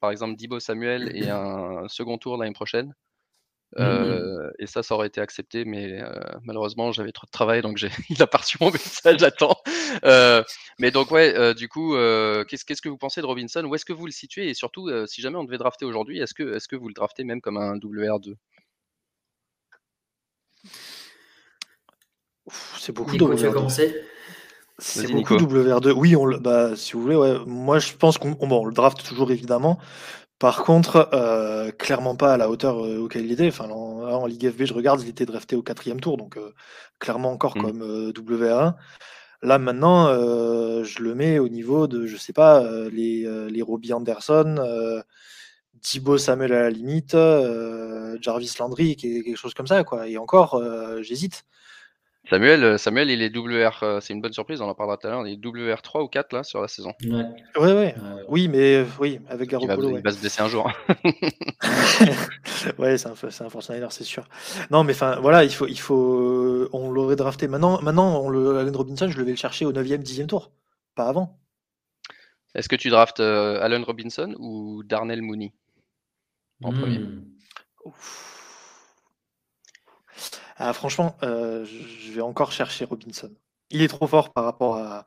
par 0.00 0.10
exemple 0.10 0.36
Dibo 0.36 0.60
Samuel 0.60 1.14
et 1.16 1.28
un 1.28 1.88
second 1.88 2.18
tour 2.18 2.36
l'année 2.36 2.52
prochaine. 2.52 2.94
Mmh 3.76 4.38
et 4.60 4.66
ça, 4.66 4.82
ça 4.82 4.94
aurait 4.94 5.06
été 5.08 5.20
accepté, 5.20 5.64
mais 5.64 6.02
malheureusement, 6.42 6.90
j'avais 6.90 7.12
trop 7.12 7.26
de 7.26 7.30
travail, 7.30 7.62
donc 7.62 7.80
il 8.10 8.22
a 8.22 8.26
pas 8.26 8.38
reçu 8.38 8.56
mon 8.60 8.70
message, 8.70 9.18
j'attends. 9.18 9.56
mais 10.78 10.90
donc, 10.90 11.10
ouais, 11.10 11.54
du 11.54 11.68
coup, 11.68 11.94
qu'est-ce, 12.48 12.82
que 12.82 12.88
vous 12.88 12.96
pensez 12.96 13.20
de 13.20 13.26
Robinson? 13.26 13.64
Où 13.64 13.74
est-ce 13.74 13.84
que 13.84 13.92
vous 13.92 14.06
le 14.06 14.12
situez? 14.12 14.48
Et 14.48 14.54
surtout, 14.54 14.90
si 15.06 15.20
jamais 15.20 15.36
on 15.36 15.44
devait 15.44 15.58
drafter 15.58 15.84
aujourd'hui, 15.84 16.18
est-ce 16.18 16.34
que, 16.34 16.54
est-ce 16.56 16.66
que 16.66 16.76
vous 16.76 16.88
le 16.88 16.94
draftez 16.94 17.24
même 17.24 17.40
comme 17.40 17.58
un 17.58 17.76
WR2 17.76 18.34
C'est 22.78 22.92
beaucoup 22.92 23.12
Nico, 23.12 23.32
WR2. 23.34 24.02
C'est 24.78 25.10
beaucoup 25.10 25.34
WR2. 25.34 25.90
Oui, 25.90 26.14
on 26.14 26.26
bah, 26.38 26.76
si 26.76 26.92
vous 26.92 27.02
voulez, 27.02 27.16
ouais. 27.16 27.38
moi 27.46 27.78
je 27.78 27.92
pense 27.94 28.16
qu'on 28.16 28.30
bon, 28.30 28.62
on 28.62 28.64
le 28.64 28.72
draft 28.72 29.04
toujours 29.04 29.30
évidemment, 29.32 29.78
par 30.38 30.62
contre, 30.62 31.08
euh, 31.14 31.72
clairement 31.72 32.14
pas 32.14 32.34
à 32.34 32.36
la 32.36 32.48
hauteur 32.48 32.84
euh, 32.84 32.98
auquel 32.98 33.24
il 33.24 33.32
était. 33.32 33.48
Enfin, 33.48 33.68
en, 33.70 34.26
Ligue 34.26 34.50
FB, 34.50 34.64
je 34.66 34.74
regarde, 34.74 35.02
il 35.02 35.08
était 35.08 35.26
drafté 35.26 35.56
au 35.56 35.62
quatrième 35.62 36.00
tour, 36.00 36.16
donc 36.16 36.36
euh, 36.36 36.54
clairement 37.00 37.32
encore 37.32 37.56
mmh. 37.56 37.62
comme 37.62 38.12
WA1. 38.12 38.74
Là 39.42 39.58
maintenant, 39.58 40.08
je 40.82 41.00
le 41.00 41.14
mets 41.14 41.38
au 41.38 41.48
niveau 41.48 41.86
de, 41.86 42.06
je 42.06 42.16
sais 42.16 42.32
pas, 42.32 42.68
les, 42.90 43.24
les 43.48 43.62
Robbie 43.62 43.92
Anderson, 43.92 44.56
Thibaut 45.80 46.18
Samuel 46.18 46.52
à 46.52 46.62
la 46.62 46.70
limite, 46.70 47.16
Jarvis 48.20 48.54
Landry, 48.58 48.96
quelque 48.96 49.36
chose 49.36 49.54
comme 49.54 49.68
ça, 49.68 49.84
quoi. 49.84 50.08
Et 50.08 50.18
encore, 50.18 50.60
j'hésite. 51.02 51.44
Samuel, 52.30 52.62
euh, 52.62 52.78
Samuel, 52.78 53.10
il 53.10 53.22
est 53.22 53.34
WR, 53.34 53.82
euh, 53.82 54.00
c'est 54.00 54.12
une 54.12 54.20
bonne 54.20 54.34
surprise, 54.34 54.60
on 54.60 54.68
en 54.68 54.74
parlera 54.74 54.98
tout 54.98 55.06
à 55.06 55.10
l'heure, 55.10 55.26
il 55.26 55.32
est 55.32 55.46
WR 55.46 55.80
3 55.80 56.02
ou 56.02 56.08
4 56.08 56.32
là 56.34 56.44
sur 56.44 56.60
la 56.60 56.68
saison. 56.68 56.92
Ouais, 57.04 57.24
ouais, 57.58 57.72
ouais. 57.72 57.94
oui, 58.28 58.48
mais 58.48 58.84
oui, 59.00 59.20
avec 59.28 59.48
Garoppolo. 59.48 59.96
Il, 59.96 60.02
va, 60.02 60.12
se 60.12 60.20
blesser 60.20 60.42
un 60.42 60.48
jour. 60.48 60.70
ouais, 62.78 62.98
c'est 62.98 63.08
un, 63.08 63.14
c'est 63.14 63.42
un 63.42 63.90
c'est 63.90 64.04
sûr. 64.04 64.28
Non, 64.70 64.84
mais 64.84 64.92
enfin, 64.92 65.18
voilà, 65.20 65.44
il 65.44 65.52
faut, 65.52 65.66
il 65.66 65.80
faut, 65.80 66.68
on 66.72 66.90
l'aurait 66.90 67.16
drafté. 67.16 67.48
Maintenant, 67.48 67.80
maintenant, 67.80 68.20
on 68.20 68.28
le, 68.28 68.58
Allen 68.58 68.76
Robinson, 68.76 69.08
je 69.08 69.16
le 69.16 69.24
vais 69.24 69.30
le 69.30 69.36
chercher 69.36 69.64
au 69.64 69.72
9e, 69.72 70.02
10e 70.02 70.26
tour, 70.26 70.52
pas 70.94 71.08
avant. 71.08 71.38
Est-ce 72.54 72.68
que 72.68 72.76
tu 72.76 72.90
draftes 72.90 73.20
euh, 73.20 73.62
Allen 73.62 73.82
Robinson 73.84 74.34
ou 74.38 74.82
Darnell 74.84 75.22
Mooney 75.22 75.54
en 76.62 76.72
premier? 76.72 76.98
Hmm. 76.98 77.24
Ah, 80.58 80.72
franchement, 80.72 81.16
euh, 81.22 81.64
je 81.64 82.12
vais 82.12 82.20
encore 82.20 82.52
chercher 82.52 82.84
Robinson. 82.84 83.30
Il 83.70 83.82
est 83.82 83.88
trop 83.88 84.06
fort 84.06 84.32
par 84.32 84.44
rapport 84.44 84.76
à. 84.76 85.04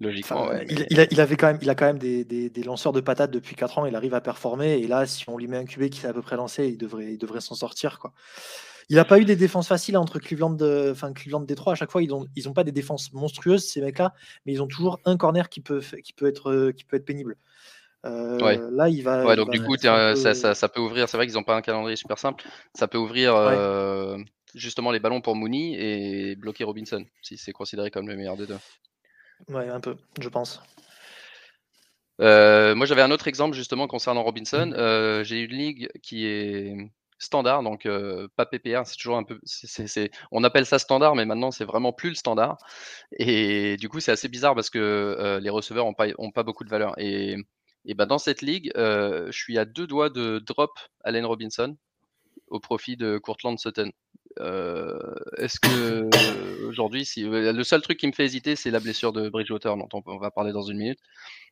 Logiquement, 0.00 0.50
il, 0.68 1.20
avait 1.20 1.36
quand 1.36 1.46
même, 1.46 1.58
il 1.62 1.70
a 1.70 1.76
quand 1.76 1.86
même 1.86 1.98
des, 1.98 2.62
lanceurs 2.64 2.92
de 2.92 3.00
patates 3.00 3.30
depuis 3.30 3.54
4 3.54 3.78
ans. 3.78 3.86
Il 3.86 3.94
arrive 3.94 4.14
à 4.14 4.20
performer. 4.20 4.78
Et 4.78 4.88
là, 4.88 5.06
si 5.06 5.28
on 5.28 5.38
lui 5.38 5.46
met 5.46 5.56
un 5.56 5.64
QB 5.64 5.88
qui 5.88 6.00
s'est 6.00 6.08
à 6.08 6.12
peu 6.12 6.22
près 6.22 6.36
lancé, 6.36 6.66
il 6.66 6.76
devrait, 6.76 7.12
il 7.12 7.18
devrait 7.18 7.40
s'en 7.40 7.54
sortir. 7.54 8.00
Quoi. 8.00 8.12
Il 8.88 8.96
n'a 8.96 9.04
pas 9.04 9.20
eu 9.20 9.24
des 9.24 9.36
défenses 9.36 9.68
faciles 9.68 9.96
entre 9.96 10.18
Cleveland, 10.18 10.50
de, 10.50 10.90
enfin 10.90 11.12
Cleveland 11.12 11.40
Détroit. 11.40 11.74
À 11.74 11.76
chaque 11.76 11.92
fois, 11.92 12.02
ils 12.02 12.08
n'ont 12.08 12.26
ils 12.34 12.48
ont 12.48 12.52
pas 12.52 12.64
des 12.64 12.72
défenses 12.72 13.12
monstrueuses, 13.12 13.64
ces 13.66 13.80
mecs-là, 13.80 14.14
mais 14.46 14.52
ils 14.52 14.62
ont 14.62 14.66
toujours 14.66 15.00
un 15.04 15.16
corner 15.16 15.48
qui 15.48 15.60
peut, 15.60 15.80
qui 16.02 16.12
peut, 16.12 16.26
être, 16.26 16.72
qui 16.72 16.84
peut 16.84 16.96
être 16.96 17.06
pénible. 17.06 17.36
Euh, 18.04 18.70
là, 18.72 18.88
il 18.88 19.02
va. 19.02 19.24
Ouais, 19.24 19.36
donc 19.36 19.50
du 19.50 19.62
coup, 19.62 19.76
ça, 19.76 20.14
ça, 20.34 20.68
peut 20.68 20.80
ouvrir. 20.80 21.08
C'est 21.08 21.16
vrai 21.16 21.26
qu'ils 21.26 21.36
n'ont 21.36 21.42
pas 21.42 21.56
un 21.56 21.62
calendrier 21.62 21.96
super 21.96 22.18
simple. 22.18 22.44
Ça 22.74 22.88
peut 22.88 22.98
ouvrir 22.98 23.34
euh, 23.34 24.18
justement 24.54 24.90
les 24.90 25.00
ballons 25.00 25.20
pour 25.20 25.36
Mooney 25.36 25.74
et 25.78 26.36
bloquer 26.36 26.64
Robinson, 26.64 27.04
si 27.22 27.36
c'est 27.36 27.52
considéré 27.52 27.90
comme 27.90 28.08
le 28.08 28.16
meilleur 28.16 28.36
des 28.36 28.46
deux. 28.46 28.58
Ouais, 29.48 29.68
un 29.68 29.80
peu, 29.80 29.96
je 30.20 30.28
pense. 30.28 30.62
Euh, 32.20 32.74
moi, 32.74 32.86
j'avais 32.86 33.02
un 33.02 33.10
autre 33.10 33.28
exemple 33.28 33.56
justement 33.56 33.86
concernant 33.86 34.22
Robinson. 34.22 34.66
Mmh. 34.66 34.74
Euh, 34.74 35.24
j'ai 35.24 35.40
une 35.40 35.52
ligue 35.52 35.90
qui 36.02 36.26
est 36.26 36.76
standard, 37.18 37.62
donc 37.62 37.86
euh, 37.86 38.28
pas 38.36 38.46
PPR. 38.46 38.82
C'est 38.84 38.96
toujours 38.96 39.16
un 39.16 39.24
peu, 39.24 39.40
on 40.30 40.44
appelle 40.44 40.66
ça 40.66 40.78
standard, 40.78 41.14
mais 41.14 41.24
maintenant 41.24 41.50
c'est 41.50 41.64
vraiment 41.64 41.92
plus 41.92 42.10
le 42.10 42.14
standard. 42.14 42.58
Et 43.18 43.76
du 43.78 43.88
coup, 43.88 44.00
c'est 44.00 44.12
assez 44.12 44.28
bizarre 44.28 44.54
parce 44.54 44.70
que 44.70 45.38
les 45.42 45.50
receveurs 45.50 45.86
n'ont 45.86 45.94
pas, 45.94 46.06
ont 46.18 46.30
pas 46.30 46.42
beaucoup 46.42 46.64
de 46.64 46.70
valeur. 46.70 46.94
Et, 46.98 47.36
et 47.84 47.94
ben, 47.94 48.06
dans 48.06 48.18
cette 48.18 48.42
ligue, 48.42 48.70
je 48.76 49.32
suis 49.32 49.58
à 49.58 49.64
deux 49.64 49.86
doigts 49.86 50.10
de 50.10 50.38
drop 50.38 50.78
Allen 51.02 51.26
Robinson 51.26 51.76
au 52.48 52.60
profit 52.60 52.96
de 52.96 53.18
Courtland 53.18 53.58
Sutton. 53.58 53.90
Euh, 54.40 54.98
est-ce 55.38 55.60
que 55.60 56.08
aujourd'hui, 56.66 57.04
si 57.04 57.24
euh, 57.24 57.52
le 57.52 57.64
seul 57.64 57.82
truc 57.82 57.98
qui 57.98 58.06
me 58.06 58.12
fait 58.12 58.24
hésiter, 58.24 58.56
c'est 58.56 58.70
la 58.70 58.80
blessure 58.80 59.12
de 59.12 59.28
Bridgewater, 59.28 59.76
dont 59.76 60.02
on, 60.06 60.18
va 60.18 60.30
parler 60.30 60.52
dans 60.52 60.62
une 60.62 60.78
minute. 60.78 60.98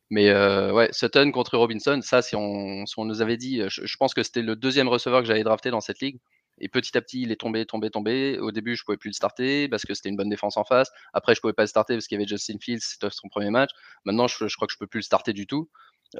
Mais 0.09 0.29
euh, 0.29 0.71
ouais, 0.73 0.89
Sutton 0.91 1.31
contre 1.31 1.57
Robinson, 1.57 1.99
ça, 2.01 2.21
si 2.21 2.35
on, 2.35 2.83
on 2.97 3.05
nous 3.05 3.21
avait 3.21 3.37
dit, 3.37 3.61
je, 3.67 3.97
pense 3.97 4.13
que 4.13 4.23
c'était 4.23 4.41
le 4.41 4.55
deuxième 4.55 4.87
receveur 4.87 5.21
que 5.21 5.27
j'avais 5.27 5.43
drafté 5.43 5.71
dans 5.71 5.81
cette 5.81 6.01
ligue. 6.01 6.19
Et 6.59 6.69
petit 6.69 6.95
à 6.95 7.01
petit, 7.01 7.21
il 7.23 7.31
est 7.31 7.39
tombé, 7.39 7.65
tombé, 7.65 7.89
tombé. 7.89 8.37
Au 8.37 8.51
début, 8.51 8.75
je 8.75 8.83
pouvais 8.83 8.97
plus 8.97 9.09
le 9.09 9.13
starter 9.13 9.67
parce 9.67 9.85
que 9.85 9.95
c'était 9.95 10.09
une 10.09 10.15
bonne 10.15 10.29
défense 10.29 10.55
en 10.55 10.63
face. 10.63 10.91
Après, 11.13 11.33
je 11.33 11.41
pouvais 11.41 11.53
pas 11.53 11.63
le 11.63 11.67
starter 11.67 11.95
parce 11.95 12.07
qu'il 12.07 12.15
y 12.15 12.21
avait 12.21 12.27
Justin 12.27 12.57
Fields, 12.61 12.81
c'était 12.81 13.07
son 13.09 13.27
premier 13.27 13.49
match. 13.49 13.71
Maintenant, 14.05 14.27
je, 14.27 14.35
crois 14.55 14.67
que 14.67 14.73
je 14.73 14.77
peux 14.77 14.85
plus 14.85 14.99
le 14.99 15.03
starter 15.03 15.33
du 15.33 15.47
tout. 15.47 15.69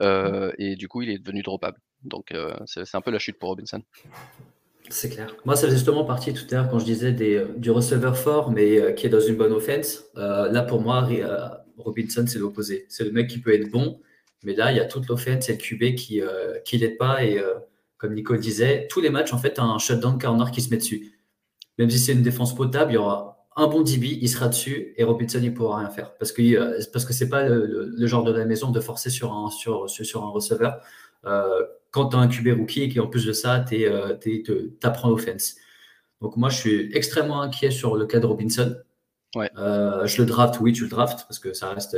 et 0.02 0.76
du 0.76 0.88
coup, 0.88 1.04
il 1.04 1.10
est 1.12 1.20
devenu 1.20 1.44
droppable. 1.44 1.78
Donc, 2.04 2.34
c'est 2.66 2.96
un 2.96 3.02
peu 3.02 3.12
la 3.12 3.20
chute 3.20 3.38
pour 3.38 3.50
Robinson. 3.50 3.84
C'est 4.90 5.10
clair. 5.10 5.36
Moi, 5.46 5.56
faisait 5.56 5.72
justement 5.72 6.04
partie 6.04 6.34
tout 6.34 6.44
à 6.52 6.56
l'heure 6.56 6.70
quand 6.70 6.80
je 6.80 6.86
disais 6.86 7.14
des, 7.14 7.46
du 7.58 7.72
receveur 7.72 8.18
fort, 8.18 8.52
mais 8.52 8.80
euh, 8.80 8.92
qui 8.92 9.06
est 9.06 9.10
dans 9.10 9.20
une 9.20 9.36
bonne 9.36 9.54
offense. 9.54 10.04
Euh, 10.18 10.52
là, 10.52 10.62
pour 10.62 10.82
moi, 10.82 11.08
euh, 11.10 11.48
Robinson, 11.78 12.26
c'est 12.28 12.40
l'opposé. 12.40 12.86
C'est 12.90 13.04
le 13.04 13.12
mec 13.12 13.30
qui 13.30 13.40
peut 13.40 13.54
être 13.54 13.72
bon, 13.72 14.00
mais 14.44 14.54
là, 14.54 14.72
il 14.72 14.78
y 14.78 14.82
a 14.82 14.86
toute 14.86 15.08
l'offense 15.08 15.50
et 15.50 15.54
le 15.54 15.58
QB 15.58 15.96
qui 15.96 16.22
qui 16.66 16.78
l'aide 16.78 16.98
pas. 16.98 17.24
Et 17.24 17.42
comme 17.98 18.14
Nico 18.14 18.36
disait, 18.36 18.88
tous 18.90 19.00
les 19.00 19.10
matchs, 19.10 19.34
en 19.34 19.38
fait, 19.38 19.58
un 19.58 19.78
shutdown 19.80 20.20
corner 20.20 20.52
qui 20.52 20.62
se 20.62 20.70
met 20.70 20.78
dessus. 20.78 21.14
Même 21.78 21.90
si 21.90 21.98
c'est 21.98 22.14
une 22.14 22.22
défense 22.22 22.54
potable, 22.54 22.92
il 22.92 22.96
y 22.96 22.98
aura 22.98 23.48
un 23.56 23.68
bon 23.68 23.82
DB, 23.82 24.20
il 24.22 24.30
sera 24.30 24.48
dessus 24.48 24.94
et 24.98 25.04
Robinson, 25.04 25.40
il 25.42 25.54
pourra 25.54 25.80
rien 25.80 25.90
faire. 25.90 26.14
Parce 26.18 26.32
que 26.32 26.42
que 26.42 27.14
c'est 27.14 27.30
pas 27.30 27.48
le, 27.48 28.08
genre 28.08 28.24
de 28.24 28.32
la 28.32 28.46
maison 28.46 28.72
de 28.72 28.80
forcer 28.82 29.10
sur 29.10 29.32
un 29.32 29.50
receveur 30.30 30.82
quand 31.94 32.10
tu 32.10 32.18
as 32.18 32.20
un 32.20 32.28
QB 32.28 32.58
rookie 32.58 32.84
et 32.84 32.94
qu'en 32.94 33.08
plus 33.08 33.26
de 33.26 33.34
ça, 33.34 33.64
tu 33.70 33.86
euh, 33.86 34.18
apprends 34.82 35.10
l'offense. 35.10 35.56
Donc 36.22 36.36
moi, 36.38 36.50
je 36.50 36.58
suis 36.58 36.98
extrêmement 36.98 37.42
inquiet 37.42 37.70
sur 37.70 37.96
le 37.96 38.06
cas 38.08 38.20
de 38.20 38.26
Robinson. 38.26 38.76
Ouais. 39.36 39.50
Euh, 39.58 40.06
je 40.08 40.22
le 40.22 40.28
draft, 40.28 40.60
oui, 40.60 40.74
tu 40.74 40.84
le 40.84 40.90
drafts 40.90 41.26
parce 41.28 41.40
que 41.40 41.54
ça 41.54 41.70
reste, 41.70 41.96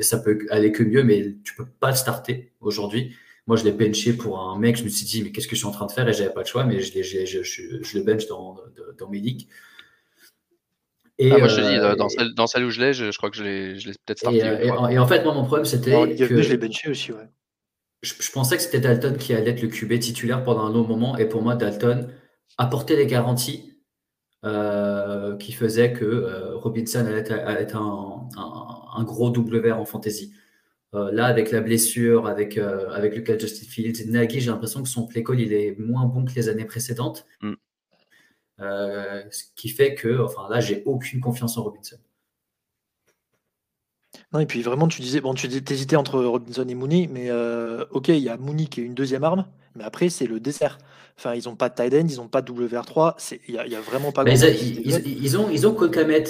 ça 0.00 0.18
peut 0.18 0.38
aller 0.50 0.72
que 0.72 0.82
mieux, 0.82 1.04
mais 1.04 1.36
tu 1.44 1.54
peux 1.54 1.66
pas 1.66 1.90
le 1.90 1.96
starter 1.96 2.52
aujourd'hui. 2.60 3.14
Moi, 3.46 3.56
je 3.58 3.64
l'ai 3.64 3.72
benché 3.72 4.14
pour 4.14 4.40
un 4.40 4.58
mec. 4.58 4.76
Je 4.76 4.84
me 4.84 4.88
suis 4.88 5.04
dit, 5.04 5.22
mais 5.22 5.30
qu'est-ce 5.30 5.46
que 5.46 5.54
je 5.54 5.60
suis 5.60 5.68
en 5.68 5.72
train 5.72 5.86
de 5.86 5.92
faire? 5.92 6.08
Et 6.08 6.14
j'avais 6.14 6.32
pas 6.32 6.40
le 6.40 6.46
choix, 6.46 6.64
mais 6.64 6.80
je, 6.80 7.02
je, 7.02 7.42
je, 7.42 7.98
le 7.98 8.02
bench 8.02 8.26
dans, 8.26 8.56
dans 8.98 9.08
mes 9.08 9.20
ligues. 9.20 9.46
Et, 11.18 11.32
ah, 11.32 11.38
moi, 11.38 11.48
je 11.48 11.56
te 11.56 11.60
dis, 11.60 11.78
euh, 11.78 11.94
dans, 11.96 12.08
celle, 12.08 12.34
dans 12.34 12.46
celle 12.46 12.64
où 12.64 12.70
je 12.70 12.80
l'ai, 12.80 12.92
je, 12.92 13.16
crois 13.16 13.30
que 13.30 13.36
je 13.36 13.44
l'ai 13.44 13.74
peut-être 14.06 14.18
starté. 14.18 14.38
Et, 14.38 14.66
et, 14.66 14.98
en 14.98 15.06
fait, 15.06 15.22
moi, 15.22 15.34
mon 15.34 15.44
problème, 15.44 15.66
c'était. 15.66 15.92
que... 16.16 16.42
Je 16.42 16.50
l'ai 16.50 16.56
benché 16.56 16.90
aussi, 16.90 17.12
ouais 17.12 17.28
je, 18.02 18.30
pensais 18.30 18.56
que 18.56 18.62
c'était 18.62 18.80
Dalton 18.80 19.16
qui 19.16 19.34
allait 19.34 19.50
être 19.50 19.62
le 19.62 19.68
QB 19.68 19.98
titulaire 19.98 20.44
pendant 20.44 20.64
un 20.66 20.72
long 20.72 20.86
moment. 20.86 21.16
Et 21.16 21.26
pour 21.26 21.42
moi, 21.42 21.54
Dalton 21.56 22.08
apportait 22.58 22.96
les 22.96 23.06
garanties 23.06 23.74
euh, 24.44 25.36
qui 25.36 25.52
faisaient 25.52 25.92
que 25.92 26.04
euh, 26.04 26.56
Robinson 26.56 27.00
allait 27.06 27.20
être, 27.20 27.76
un, 27.76 28.28
un, 28.96 29.04
gros 29.04 29.30
WR 29.30 29.78
en 29.78 29.84
fantasy. 29.84 30.32
là, 30.92 31.26
avec 31.26 31.50
la 31.50 31.60
blessure, 31.60 32.26
avec, 32.26 32.58
avec 32.58 33.14
Lucas 33.14 33.38
Justin 33.38 33.66
Fields, 33.66 34.10
Nagy, 34.10 34.40
j'ai 34.40 34.50
l'impression 34.50 34.82
que 34.82 34.88
son 34.88 35.06
play 35.06 35.22
call 35.22 35.40
il 35.40 35.52
est 35.52 35.76
moins 35.78 36.06
bon 36.06 36.24
que 36.24 36.34
les 36.34 36.48
années 36.48 36.64
précédentes. 36.64 37.26
Mm. 37.42 37.54
ce 38.58 39.44
qui 39.56 39.68
fait 39.68 39.94
que, 39.94 40.20
enfin 40.20 40.48
là, 40.48 40.60
j'ai 40.60 40.82
aucune 40.86 41.20
confiance 41.20 41.58
en 41.58 41.64
Robinson. 41.64 41.98
Non, 44.32 44.40
et 44.40 44.46
puis 44.46 44.62
vraiment, 44.62 44.88
tu 44.88 45.00
disais, 45.02 45.20
bon, 45.20 45.34
tu 45.34 45.46
hésitais 45.46 45.96
entre 45.96 46.20
Robinson 46.20 46.66
et 46.68 46.74
Mooney, 46.74 47.08
mais 47.12 47.30
ok, 47.90 48.08
il 48.08 48.18
y 48.18 48.28
a 48.28 48.36
Mooney 48.36 48.66
qui 48.66 48.80
est 48.80 48.84
une 48.84 48.94
deuxième 48.94 49.24
arme, 49.24 49.46
mais 49.76 49.84
après, 49.84 50.08
c'est 50.08 50.26
le 50.26 50.40
dessert. 50.40 50.78
Enfin, 51.18 51.34
ils 51.34 51.48
n'ont 51.48 51.56
pas 51.56 51.70
de 51.70 51.74
tight 51.74 51.94
end, 51.94 52.06
ils 52.10 52.16
n'ont 52.16 52.28
pas 52.28 52.42
de 52.42 52.52
WR3. 52.52 53.14
Il 53.48 53.54
n'y 53.54 53.74
a, 53.74 53.80
vraiment 53.80 54.12
pas. 54.12 54.22
Ils, 54.26 54.44
ils, 54.84 55.24
ils, 55.24 55.38
ont, 55.38 55.48
ils 55.50 55.66
ont 55.66 55.74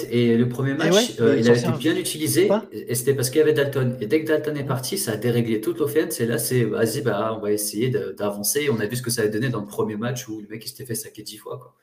et 0.09 0.37
le 0.37 0.47
premier 0.47 0.75
match, 0.75 1.19
euh, 1.19 1.37
il 1.37 1.49
a 1.49 1.53
été 1.53 1.71
bien 1.77 1.95
utilisé. 1.97 2.49
Et 2.71 2.95
c'était 2.95 3.13
parce 3.13 3.29
qu'il 3.29 3.39
y 3.39 3.41
avait 3.41 3.53
Dalton. 3.53 3.97
Et 3.99 4.07
dès 4.07 4.23
que 4.23 4.27
Dalton 4.27 4.55
est 4.55 4.63
parti, 4.63 4.97
ça 4.97 5.13
a 5.13 5.17
déréglé 5.17 5.59
toute 5.59 5.79
l'offense. 5.79 6.21
Et 6.21 6.25
là, 6.25 6.37
c'est 6.37 6.63
vas-y, 6.63 7.01
bah, 7.01 7.35
on 7.37 7.41
va 7.41 7.51
essayer 7.51 7.89
d'avancer. 7.89 8.69
On 8.71 8.79
a 8.79 8.85
vu 8.85 8.95
ce 8.95 9.01
que 9.01 9.11
ça 9.11 9.23
a 9.23 9.27
donné 9.27 9.49
dans 9.49 9.59
le 9.59 9.67
premier 9.67 9.97
match 9.97 10.29
où 10.29 10.39
le 10.39 10.47
mec 10.47 10.63
il 10.63 10.69
s'était 10.69 10.85
fait 10.85 10.95
saquer 10.95 11.23
dix 11.23 11.37
fois. 11.37 11.57
Quoi. 11.57 11.75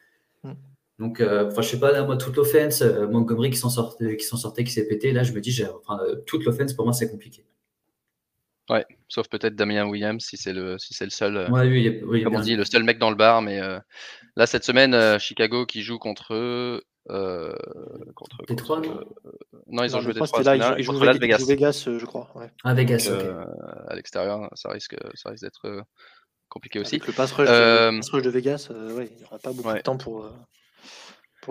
Hmm. 0.50 0.54
Donc, 0.98 1.20
euh, 1.20 1.48
enfin, 1.48 1.62
je 1.62 1.68
sais 1.68 1.80
pas, 1.80 1.92
là, 1.92 2.04
moi, 2.04 2.16
toute 2.16 2.36
l'offense, 2.36 2.82
euh, 2.82 3.08
Montgomery 3.08 3.50
qui 3.50 3.56
s'en 3.56 3.70
sortait, 3.70 4.16
qui 4.16 4.24
s'en 4.24 4.36
sortait, 4.36 4.64
qui 4.64 4.72
s'est 4.72 4.86
pété, 4.86 5.12
là, 5.12 5.22
je 5.22 5.32
me 5.32 5.40
dis, 5.40 5.64
enfin, 5.64 5.98
toute 6.26 6.44
l'offense, 6.44 6.72
pour 6.72 6.84
moi, 6.84 6.94
c'est 6.94 7.10
compliqué. 7.10 7.44
Ouais, 8.70 8.86
sauf 9.08 9.28
peut-être 9.28 9.56
Damien 9.56 9.86
Williams 9.86 10.24
si 10.24 10.38
c'est 10.38 10.54
le 10.54 10.78
si 10.78 10.94
c'est 10.94 11.04
le 11.04 11.10
seul. 11.10 11.36
Euh, 11.36 11.48
ouais, 11.50 11.68
oui, 11.68 12.00
oui, 12.06 12.22
comme 12.24 12.36
on 12.36 12.40
dit, 12.40 12.56
le 12.56 12.64
seul 12.64 12.82
mec 12.82 12.98
dans 12.98 13.10
le 13.10 13.16
bar. 13.16 13.42
Mais 13.42 13.60
euh, 13.60 13.78
là 14.36 14.46
cette 14.46 14.64
semaine, 14.64 14.94
euh, 14.94 15.18
Chicago 15.18 15.66
qui 15.66 15.82
joue 15.82 15.98
contre 15.98 16.32
euh, 17.10 17.54
contre, 18.14 18.38
Détroit, 18.48 18.80
non, 18.80 19.00
non, 19.66 19.84
ils 19.84 19.94
ont 19.94 20.00
joué 20.00 20.14
Détroit. 20.14 20.42
Là, 20.42 20.76
ils, 20.78 20.82
jouent 20.82 20.98
Vegas, 20.98 21.18
Vegas. 21.18 21.44
Vegas 21.46 21.84
je 21.86 22.04
crois. 22.06 22.30
Ouais. 22.34 22.50
Ah, 22.64 22.72
Vegas. 22.72 23.06
Donc, 23.10 23.22
à 23.88 23.94
l'extérieur, 23.96 24.48
ça 24.54 24.70
risque 24.70 24.96
ça 25.12 25.28
risque 25.28 25.42
d'être 25.44 25.84
compliqué 26.48 26.78
aussi. 26.78 26.94
Avec 26.94 27.06
le 27.06 27.12
pass 27.12 27.32
rush, 27.32 27.48
de, 27.48 28.20
de 28.20 28.30
Vegas, 28.30 28.68
ouais, 28.70 29.10
il 29.10 29.18
n'y 29.18 29.24
aura 29.24 29.38
pas 29.38 29.52
beaucoup 29.52 29.74
de 29.74 29.80
temps 29.80 29.98
pour 29.98 30.26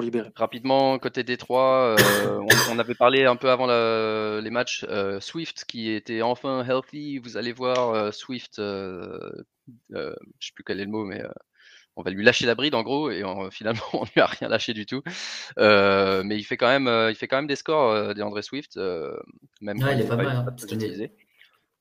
libérer. 0.01 0.29
Rapidement, 0.35 0.97
côté 0.99 1.23
Détroit, 1.23 1.95
euh, 1.99 2.41
on, 2.69 2.79
avait 2.79 2.95
parlé 2.95 3.25
un 3.25 3.35
peu 3.35 3.49
avant 3.49 3.67
les 3.67 4.49
matchs, 4.49 4.85
euh, 4.89 5.19
Swift 5.19 5.65
qui 5.65 5.91
était 5.91 6.21
enfin 6.21 6.65
healthy. 6.65 7.19
Vous 7.19 7.37
allez 7.37 7.53
voir 7.53 7.89
euh, 7.89 8.11
Swift, 8.11 8.55
je 8.57 9.43
ne 9.89 10.13
sais 10.39 10.51
plus 10.55 10.63
quel 10.63 10.79
est 10.79 10.85
le 10.85 10.91
mot, 10.91 11.05
mais 11.05 11.21
on 11.95 12.01
va 12.01 12.11
lui 12.11 12.23
lâcher 12.23 12.45
la 12.45 12.55
bride 12.55 12.75
en 12.75 12.83
gros, 12.83 13.11
et 13.11 13.23
finalement 13.51 13.83
on 13.93 14.03
lui 14.03 14.21
a 14.21 14.25
rien 14.25 14.47
lâché 14.47 14.73
du 14.73 14.85
tout. 14.85 15.01
mais 15.57 16.37
il 16.37 16.43
fait 16.43 16.57
quand 16.57 16.69
même, 16.69 17.09
il 17.09 17.15
fait 17.15 17.27
quand 17.27 17.37
même 17.37 17.47
des 17.47 17.55
scores 17.55 18.15
d'André 18.15 18.41
Swift, 18.41 18.77
même 19.61 19.77
il 19.77 20.01
est 20.01 20.07
pas 20.07 20.15
mal. 20.15 20.27
Hein, 20.27 21.07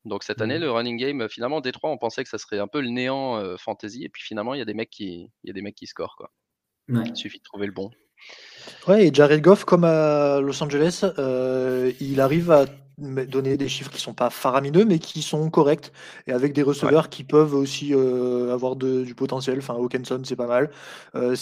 Donc 0.04 0.24
cette 0.24 0.40
année, 0.40 0.58
mmh. 0.58 0.62
le 0.62 0.70
running 0.70 0.96
game, 0.98 1.28
finalement, 1.28 1.60
Détroit, 1.60 1.90
on 1.90 1.98
pensait 1.98 2.24
que 2.24 2.30
ça 2.30 2.38
serait 2.38 2.58
un 2.58 2.68
peu 2.68 2.80
le 2.80 2.88
néant 2.88 3.56
fantasy, 3.56 4.04
et 4.04 4.08
puis 4.08 4.22
finalement, 4.22 4.54
il 4.54 4.58
y 4.58 4.62
a 4.62 4.66
des 4.66 4.74
mecs 4.74 4.90
qui, 4.90 5.30
il 5.44 5.46
y 5.46 5.50
a 5.50 5.54
des 5.54 5.62
mecs 5.62 5.76
qui 5.76 5.86
scorent 5.86 6.16
quoi. 6.16 6.30
Il 6.88 7.16
suffit 7.16 7.38
de 7.38 7.44
trouver 7.44 7.66
le 7.66 7.72
bon. 7.72 7.90
Ouais, 8.88 9.06
et 9.06 9.14
Jared 9.14 9.40
Goff, 9.40 9.64
comme 9.64 9.84
à 9.84 10.40
Los 10.40 10.62
Angeles, 10.62 11.04
euh, 11.18 11.92
il 12.00 12.20
arrive 12.20 12.50
à 12.50 12.66
donner 12.98 13.56
des 13.56 13.68
chiffres 13.68 13.90
qui 13.90 14.00
sont 14.00 14.14
pas 14.14 14.30
faramineux, 14.30 14.84
mais 14.84 14.98
qui 14.98 15.22
sont 15.22 15.50
corrects, 15.50 15.92
et 16.26 16.32
avec 16.32 16.52
des 16.52 16.62
receveurs 16.62 17.08
qui 17.08 17.24
peuvent 17.24 17.54
aussi 17.54 17.94
euh, 17.94 18.52
avoir 18.52 18.76
du 18.76 19.14
potentiel. 19.14 19.58
Enfin, 19.58 19.74
Hawkinson, 19.74 20.22
c'est 20.24 20.36
pas 20.36 20.46
mal. 20.46 20.70
Euh, 21.14 21.34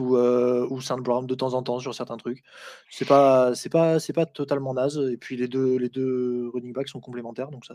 ou, 0.00 0.16
euh, 0.16 0.66
ou 0.70 0.80
Saint 0.80 0.98
Brown 0.98 1.26
de 1.26 1.34
temps 1.34 1.54
en 1.54 1.62
temps 1.62 1.78
sur 1.78 1.94
certains 1.94 2.16
trucs. 2.16 2.42
C'est 2.90 3.06
pas, 3.06 3.54
c'est 3.54 3.68
pas, 3.68 4.00
c'est 4.00 4.12
pas 4.12 4.26
totalement 4.26 4.74
naze. 4.74 4.98
Et 5.12 5.16
puis 5.16 5.36
les 5.36 5.48
deux, 5.48 5.76
les 5.76 5.88
deux 5.88 6.50
running 6.52 6.72
backs 6.72 6.88
sont 6.88 7.00
complémentaires, 7.00 7.50
donc 7.50 7.64
ça. 7.64 7.74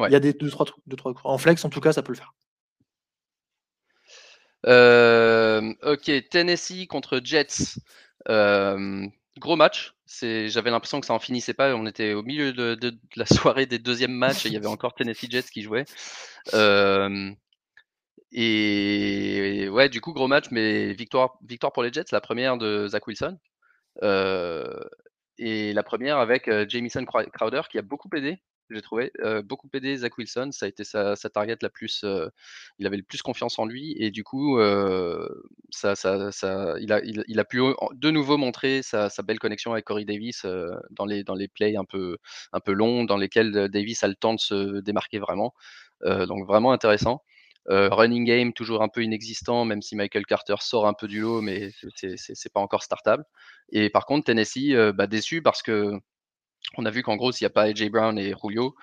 Il 0.00 0.12
y 0.12 0.16
a 0.16 0.20
des 0.20 0.32
deux 0.32 0.48
trois, 0.48 0.66
deux, 0.86 0.96
trois. 0.96 1.12
En 1.24 1.38
flex, 1.38 1.64
en 1.64 1.70
tout 1.70 1.80
cas, 1.80 1.92
ça 1.92 2.02
peut 2.02 2.12
le 2.12 2.18
faire. 2.18 2.34
Euh, 4.66 5.74
ok, 5.82 6.10
Tennessee 6.30 6.86
contre 6.86 7.20
Jets. 7.22 7.78
Euh, 8.28 9.06
gros 9.38 9.56
match. 9.56 9.94
J'avais 10.06 10.70
l'impression 10.70 11.00
que 11.00 11.06
ça 11.06 11.14
en 11.14 11.18
finissait 11.18 11.54
pas. 11.54 11.74
On 11.74 11.86
était 11.86 12.14
au 12.14 12.22
milieu 12.22 12.52
de, 12.52 12.98
la 13.16 13.26
soirée 13.26 13.66
des 13.66 13.78
deuxièmes 13.78 14.12
matchs 14.12 14.46
et 14.46 14.48
il 14.48 14.54
y 14.54 14.56
avait 14.56 14.66
encore 14.66 14.94
Tennessee 14.94 15.30
Jets 15.30 15.50
qui 15.52 15.62
jouait. 15.62 15.84
Euh, 16.54 17.30
et, 18.32 19.68
ouais, 19.70 19.88
du 19.88 20.00
coup, 20.00 20.12
gros 20.12 20.28
match, 20.28 20.46
mais 20.50 20.92
victoire, 20.92 21.38
victoire 21.46 21.72
pour 21.72 21.82
les 21.82 21.92
Jets, 21.92 22.06
la 22.12 22.20
première 22.20 22.58
de 22.58 22.88
Zach 22.88 23.06
Wilson. 23.06 23.38
et 25.38 25.72
la 25.72 25.82
première 25.82 26.18
avec 26.18 26.50
Jamison 26.68 27.04
Crowder 27.04 27.62
qui 27.70 27.78
a 27.78 27.82
beaucoup 27.82 28.08
aidé 28.16 28.40
j'ai 28.70 28.82
trouvé. 28.82 29.12
beaucoup 29.44 29.68
aidé 29.72 29.96
Zach 29.96 30.16
Wilson, 30.18 30.50
ça 30.52 30.66
a 30.66 30.68
été 30.68 30.84
sa, 30.84 31.16
target 31.32 31.56
la 31.62 31.70
plus. 31.70 32.04
il 32.78 32.86
avait 32.86 32.96
le 32.96 33.02
plus 33.02 33.22
confiance 33.22 33.58
en 33.58 33.66
lui 33.66 33.94
et 33.98 34.10
du 34.10 34.24
coup, 34.24 34.58
ça, 35.70 35.94
ça, 35.94 36.32
ça, 36.32 36.74
il, 36.80 36.92
a, 36.92 37.00
il, 37.04 37.40
a 37.40 37.44
pu 37.44 37.60
de 37.92 38.10
nouveau 38.10 38.36
montrer 38.36 38.82
sa, 38.82 39.08
belle 39.24 39.38
connexion 39.38 39.72
avec 39.72 39.84
Corey 39.84 40.04
Davis 40.04 40.46
dans, 40.90 41.06
les, 41.06 41.24
dans 41.24 41.34
les 41.34 41.48
plays 41.48 41.76
un 41.76 41.84
peu, 41.84 42.18
un 42.52 42.60
peu 42.60 42.72
longs, 42.72 43.04
dans 43.04 43.16
lesquels 43.16 43.68
Davis 43.68 44.02
a 44.04 44.08
le 44.08 44.14
temps 44.14 44.34
de 44.34 44.40
se 44.40 44.80
démarquer 44.80 45.18
vraiment. 45.18 45.54
donc 46.04 46.46
vraiment 46.46 46.72
intéressant. 46.72 47.22
running 47.66 48.24
game 48.24 48.52
toujours 48.52 48.82
un 48.82 48.88
peu 48.88 49.02
inexistant, 49.02 49.64
même 49.64 49.82
si 49.82 49.96
Michael 49.96 50.26
Carter 50.26 50.56
sort 50.60 50.86
un 50.86 50.94
peu 50.94 51.08
du 51.08 51.20
lot, 51.20 51.40
mais 51.40 51.70
c'est 51.94 52.52
pas 52.52 52.60
encore 52.60 52.82
startable. 52.82 53.24
Et 53.70 53.90
par 53.90 54.06
contre, 54.06 54.26
Tennessee, 54.26 54.74
bah, 54.94 55.06
déçu 55.06 55.42
parce 55.42 55.62
que 55.62 55.92
on 56.76 56.84
a 56.84 56.90
vu 56.90 57.02
qu'en 57.02 57.16
gros, 57.16 57.32
s'il 57.32 57.44
n'y 57.44 57.50
a 57.50 57.50
pas 57.50 57.62
AJ 57.62 57.90
Brown 57.90 58.18
et 58.18 58.34
Julio, 58.42 58.74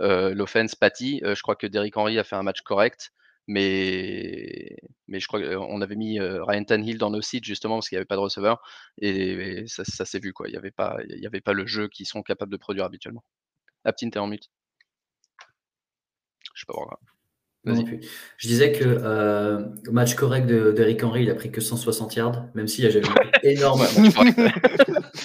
euh, 0.00 0.34
l'offense 0.34 0.74
pâtit. 0.74 1.20
Euh, 1.24 1.34
je 1.34 1.42
crois 1.42 1.56
que 1.56 1.66
Derrick 1.66 1.96
Henry 1.96 2.18
a 2.18 2.24
fait 2.24 2.36
un 2.36 2.42
match 2.42 2.62
correct, 2.62 3.12
mais, 3.46 4.76
mais 5.08 5.20
je 5.20 5.26
crois 5.26 5.40
qu'on 5.40 5.80
avait 5.80 5.96
mis 5.96 6.20
euh, 6.20 6.44
Ryan 6.44 6.64
Tannehill 6.64 6.98
dans 6.98 7.10
nos 7.10 7.22
sites 7.22 7.44
justement 7.44 7.76
parce 7.76 7.88
qu'il 7.88 7.96
n'y 7.96 8.00
avait 8.00 8.06
pas 8.06 8.16
de 8.16 8.20
receveur 8.20 8.62
et, 9.00 9.64
ça, 9.66 9.84
s'est 9.84 10.20
vu 10.20 10.32
quoi. 10.32 10.48
Il 10.48 10.52
n'y 10.52 10.56
avait 10.56 10.70
pas, 10.70 11.52
le 11.52 11.66
jeu 11.66 11.88
qu'ils 11.88 12.06
sont 12.06 12.22
capables 12.22 12.52
de 12.52 12.56
produire 12.56 12.84
habituellement. 12.84 13.24
Aptine, 13.84 14.10
t'es 14.10 14.18
en 14.18 14.28
mute. 14.28 14.48
Je 16.54 16.60
sais 16.60 16.66
pas 16.66 16.74
pourquoi. 16.74 17.00
Je 17.64 18.48
disais 18.48 18.72
que 18.72 18.84
euh, 18.84 19.64
match 19.90 20.14
correct 20.14 20.46
d'Eric 20.46 21.04
Henry, 21.04 21.22
il 21.22 21.30
a 21.30 21.34
pris 21.34 21.50
que 21.50 21.60
160 21.60 22.16
yards, 22.16 22.46
même 22.54 22.66
si 22.66 22.82
j'avais 22.82 23.00
vu 23.00 23.08
énormément. 23.44 23.90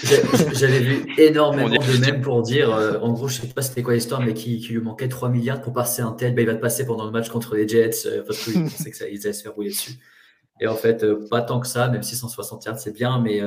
j'avais 0.54 0.80
vu 0.80 1.06
énormément 1.18 1.70
de 1.70 2.00
même 2.00 2.22
pour 2.22 2.42
dire, 2.42 2.74
euh, 2.74 3.00
en 3.00 3.14
gros, 3.14 3.28
je 3.28 3.42
sais 3.42 3.48
pas 3.48 3.62
c'était 3.62 3.84
quoi 3.84 3.94
l'histoire, 3.94 4.22
mais 4.22 4.34
qui, 4.34 4.60
lui 4.70 4.80
manquait 4.80 5.08
3 5.08 5.30
milliards 5.30 5.62
pour 5.62 5.74
passer 5.74 6.02
un 6.02 6.12
tel, 6.12 6.36
bah, 6.36 6.42
il 6.42 6.48
va 6.48 6.56
passer 6.56 6.86
pendant 6.86 7.06
le 7.06 7.12
match 7.12 7.30
contre 7.30 7.56
les 7.56 7.68
Jets, 7.68 8.06
euh, 8.06 8.24
parce 8.26 8.44
qu'ils 8.44 8.64
pensaient 8.64 8.92
que 8.92 8.98
ça, 8.98 9.08
ils 9.08 9.20
allaient 9.24 9.34
se 9.34 9.44
faire 9.44 9.54
rouler 9.54 9.70
dessus. 9.70 9.94
Et 10.60 10.68
en 10.68 10.76
fait, 10.76 11.04
euh, 11.04 11.28
pas 11.30 11.42
tant 11.42 11.60
que 11.60 11.68
ça, 11.68 11.88
même 11.88 12.04
si 12.04 12.16
160 12.16 12.66
yards, 12.66 12.80
c'est 12.80 12.94
bien, 12.94 13.20
mais, 13.20 13.42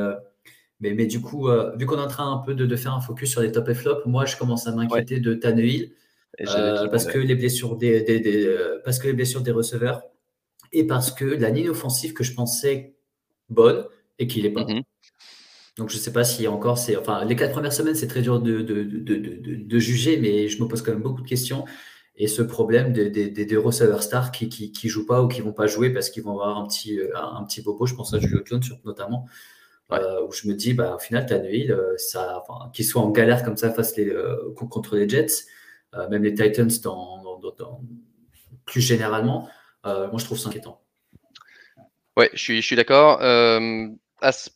mais, 0.80 0.94
mais, 0.94 1.06
du 1.06 1.20
coup, 1.20 1.48
vu 1.76 1.86
qu'on 1.86 1.96
est 1.96 2.02
en 2.02 2.08
train 2.08 2.32
un 2.32 2.38
peu 2.38 2.54
de, 2.54 2.66
de, 2.66 2.76
faire 2.76 2.94
un 2.94 3.00
focus 3.00 3.30
sur 3.30 3.42
les 3.42 3.52
top 3.52 3.68
et 3.68 3.74
flop, 3.74 4.02
moi, 4.06 4.24
je 4.24 4.36
commence 4.36 4.66
à 4.66 4.72
m'inquiéter 4.72 5.20
de 5.20 5.34
Tannehill. 5.34 5.92
Euh, 6.40 6.88
parce, 6.88 7.06
que 7.06 7.18
les 7.18 7.34
blessures 7.34 7.76
des, 7.76 8.04
euh, 8.46 8.80
parce 8.84 8.98
que 8.98 9.08
les 9.08 9.12
blessures 9.12 9.42
des 9.42 9.50
receveurs 9.50 10.02
et 10.72 10.86
parce 10.86 11.10
que 11.10 11.24
la 11.24 11.50
ligne 11.50 11.68
offensive 11.68 12.12
que 12.14 12.24
je 12.24 12.34
pensais 12.34 12.94
bonne 13.48 13.84
et 14.18 14.26
qu'il 14.26 14.44
n'est 14.44 14.50
pas. 14.50 14.64
Mhm. 14.64 14.82
Donc 15.76 15.90
je 15.90 15.96
ne 15.96 16.00
sais 16.00 16.12
pas 16.12 16.24
si 16.24 16.46
encore 16.46 16.78
c'est. 16.78 16.96
Enfin, 16.96 17.24
les 17.24 17.36
quatre 17.36 17.52
premières 17.52 17.72
semaines, 17.72 17.94
c'est 17.94 18.06
très 18.06 18.22
dur 18.22 18.40
de, 18.40 18.62
de, 18.62 18.82
de, 18.82 19.16
de, 19.16 19.78
juger, 19.78 20.18
mais 20.18 20.48
je 20.48 20.62
me 20.62 20.68
pose 20.68 20.82
quand 20.82 20.92
même 20.92 21.02
beaucoup 21.02 21.22
de 21.22 21.28
questions. 21.28 21.64
Et 22.16 22.26
ce 22.26 22.42
problème 22.42 22.92
des, 22.92 23.08
des, 23.10 23.56
receveurs 23.56 24.02
stars 24.02 24.30
qui, 24.30 24.48
qui, 24.50 24.72
qui, 24.72 24.88
jouent 24.88 25.06
pas 25.06 25.22
ou 25.22 25.28
qui 25.28 25.40
vont 25.40 25.54
pas 25.54 25.66
jouer 25.66 25.90
parce 25.90 26.10
qu'ils 26.10 26.22
vont 26.22 26.32
avoir 26.32 26.58
un 26.58 26.66
petit, 26.66 27.00
euh, 27.00 27.10
un 27.16 27.42
petit 27.44 27.62
bobo, 27.62 27.86
je 27.86 27.94
pense 27.94 28.12
à 28.12 28.18
Julio 28.18 28.40
Jones 28.44 28.62
notamment, 28.84 29.26
où 29.90 30.32
je 30.32 30.46
me 30.46 30.54
dis, 30.54 30.74
bah, 30.74 30.96
au 30.96 30.98
final, 30.98 31.24
Tannehill, 31.24 31.74
ça, 31.96 32.42
enfin, 32.46 32.70
qu'il 32.72 32.84
soit 32.84 33.00
en 33.00 33.10
galère 33.10 33.42
comme 33.42 33.56
ça 33.56 33.72
face 33.72 33.96
les, 33.96 34.12
contre 34.54 34.96
les 34.96 35.08
Jets, 35.08 35.26
euh, 35.26 35.59
même 35.92 36.22
les 36.22 36.34
Titans 36.34 36.70
plus 38.64 38.80
généralement, 38.80 39.48
euh, 39.86 40.08
moi 40.08 40.18
je 40.18 40.24
trouve 40.24 40.38
ça 40.38 40.48
inquiétant. 40.48 40.82
Ouais, 42.16 42.30
je 42.34 42.60
suis, 42.60 42.76
d'accord. 42.76 43.22
Euh, 43.22 43.88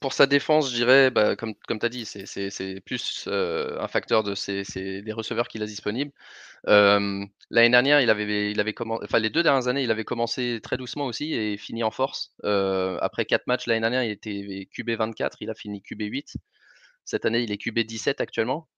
pour 0.01 0.13
sa 0.13 0.27
défense, 0.27 0.71
je 0.71 0.77
dirais, 0.77 1.11
bah, 1.11 1.35
comme, 1.37 1.55
comme 1.67 1.79
tu 1.79 1.87
as 1.87 1.89
dit, 1.89 2.05
c'est 2.05 2.81
plus 2.85 3.27
un 3.29 3.89
facteur 3.89 4.23
de 4.23 4.35
des 5.01 5.13
receveurs 5.13 5.49
qu'il 5.49 5.63
a 5.63 5.67
disponibles. 5.67 6.13
L'année 6.67 7.71
dernière, 7.71 8.01
il 8.01 8.11
avait, 8.11 8.51
il 8.51 8.61
avait 8.61 8.75
enfin 8.79 9.19
les 9.19 9.31
deux 9.31 9.43
dernières 9.43 9.69
années, 9.69 9.83
il 9.83 9.91
avait 9.91 10.05
commencé 10.05 10.61
très 10.63 10.77
doucement 10.77 11.07
aussi 11.07 11.35
et 11.35 11.57
fini 11.57 11.83
en 11.83 11.91
force. 11.91 12.35
après 12.43 13.25
quatre 13.25 13.47
matchs 13.47 13.67
l'année 13.67 13.81
dernière, 13.81 14.05
il 14.05 14.11
était 14.11 14.69
QB 14.71 14.91
24, 14.91 15.39
il 15.41 15.51
a 15.51 15.55
fini 15.55 15.83
QB 15.83 16.03
8. 16.03 16.37
Cette 17.05 17.25
année, 17.25 17.43
il 17.43 17.53
est 17.53 17.59
QB 17.59 17.81
17 17.81 18.21
actuellement. 18.21 18.69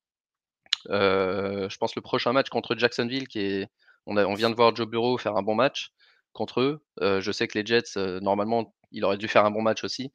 Euh, 0.90 1.68
je 1.68 1.76
pense 1.78 1.96
le 1.96 2.02
prochain 2.02 2.32
match 2.32 2.48
contre 2.48 2.76
Jacksonville, 2.76 3.28
qui 3.28 3.40
est, 3.40 3.68
on, 4.06 4.34
vient 4.34 4.50
de 4.50 4.54
voir 4.54 4.74
Joe 4.74 4.86
Bureau 4.86 5.18
faire 5.18 5.36
un 5.36 5.42
bon 5.42 5.54
match 5.54 5.92
contre 6.32 6.60
eux. 6.60 6.84
Euh, 7.00 7.20
je 7.20 7.32
sais 7.32 7.48
que 7.48 7.58
les 7.58 7.64
Jets, 7.64 7.96
euh, 7.96 8.20
normalement, 8.20 8.74
il 8.92 9.04
aurait 9.04 9.16
dû 9.16 9.28
faire 9.28 9.44
un 9.44 9.50
bon 9.50 9.62
match 9.62 9.84
aussi. 9.84 10.12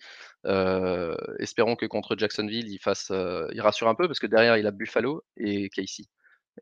espérons 1.40 1.76
que 1.76 1.86
contre 1.86 2.16
Jacksonville, 2.18 2.70
il 2.70 2.80
fasse, 2.80 3.12
il 3.12 3.62
rassure 3.62 3.88
un 3.88 3.96
peu 3.96 4.08
parce 4.08 4.20
que 4.20 4.28
derrière 4.28 4.58
il 4.58 4.68
a 4.68 4.72
Buffalo 4.72 5.24
et 5.38 5.70
Casey. 5.70 6.04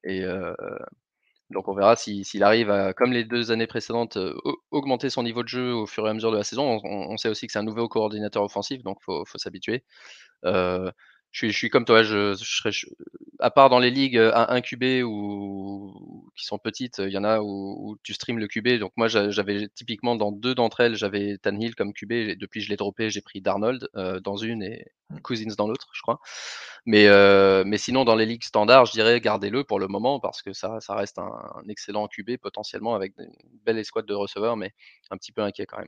Et 0.04 0.24
donc 1.52 1.68
on 1.68 1.74
verra 1.74 1.96
s'il 1.96 2.44
arrive 2.44 2.72
à, 2.72 2.94
comme 2.94 3.12
les 3.14 3.24
deux 3.24 3.52
années 3.52 3.68
précédentes, 3.68 4.18
augmenter 4.72 5.10
son 5.10 5.24
niveau 5.24 5.44
de 5.44 5.48
jeu 5.48 5.74
au 5.74 5.86
fur 5.86 6.08
et 6.08 6.10
à 6.10 6.14
mesure 6.14 6.32
de 6.32 6.38
la 6.38 6.44
saison. 6.44 6.82
On, 6.84 7.18
sait 7.18 7.30
aussi 7.30 7.46
que 7.46 7.54
c'est 7.54 7.60
un 7.60 7.64
nouveau 7.64 7.88
coordinateur 7.88 8.44
offensif, 8.44 8.84
donc 8.84 8.98
faut, 9.02 9.24
faut 9.26 9.38
s'habituer. 9.38 9.84
Je, 11.32 11.38
suis, 11.38 11.52
je 11.52 11.58
suis 11.58 11.70
comme 11.70 11.86
toi, 11.86 12.04
je, 12.04 12.34
serais, 12.36 12.72
à 13.40 13.52
part 13.52 13.70
dans 13.70 13.80
les 13.80 13.92
ligues 13.92 14.18
à 14.18 14.52
1 14.54 14.62
QB 14.62 15.04
ou 15.06 16.30
qui 16.36 16.46
sont 16.46 16.58
petites, 16.58 17.00
il 17.00 17.10
y 17.10 17.18
en 17.18 17.24
a 17.24 17.40
où, 17.42 17.98
tu 18.04 18.14
streams 18.14 18.40
le 18.40 18.48
QB. 18.48 18.80
Donc 18.80 18.92
moi 18.96 19.08
j'avais 19.08 19.68
typiquement 19.70 20.16
dans 20.16 20.32
deux 20.32 20.56
d'entre 20.56 20.80
elles, 20.82 20.96
j'avais 20.96 21.38
Tanhill 21.38 21.76
comme 21.76 21.94
QB. 21.94 22.12
Et 22.12 22.36
depuis 22.36 22.62
je 22.62 22.70
l'ai 22.70 22.78
droppé, 22.78 23.10
j'ai 23.10 23.22
pris 23.22 23.42
Darnold 23.42 23.88
dans 24.24 24.38
une 24.38 24.64
et 24.64 24.86
mmh. 25.10 25.20
Cousins 25.22 25.56
dans 25.58 25.68
l'autre, 25.68 25.90
je 25.94 26.02
crois. 26.02 26.20
Mais, 26.86 27.08
mais 27.66 27.78
sinon, 27.78 28.06
dans 28.06 28.16
les 28.16 28.26
ligues 28.26 28.44
standards, 28.44 28.86
je 28.88 28.94
dirais 28.94 29.22
gardez-le 29.22 29.64
pour 29.64 29.80
le 29.80 29.88
moment 29.88 30.20
parce 30.20 30.42
que 30.42 30.54
ça, 30.54 30.80
ça 30.82 30.96
reste 30.96 31.20
un, 31.20 31.64
excellent 31.70 32.08
QB 32.08 32.38
potentiellement 32.38 32.96
avec 32.96 33.14
une 33.20 33.32
belle 33.66 33.78
escouade 33.78 34.06
de 34.06 34.14
receveurs, 34.14 34.58
mais 34.58 34.74
un 35.12 35.18
petit 35.18 35.32
peu 35.32 35.42
inquiet 35.42 35.66
quand 35.66 35.80
même. 35.80 35.88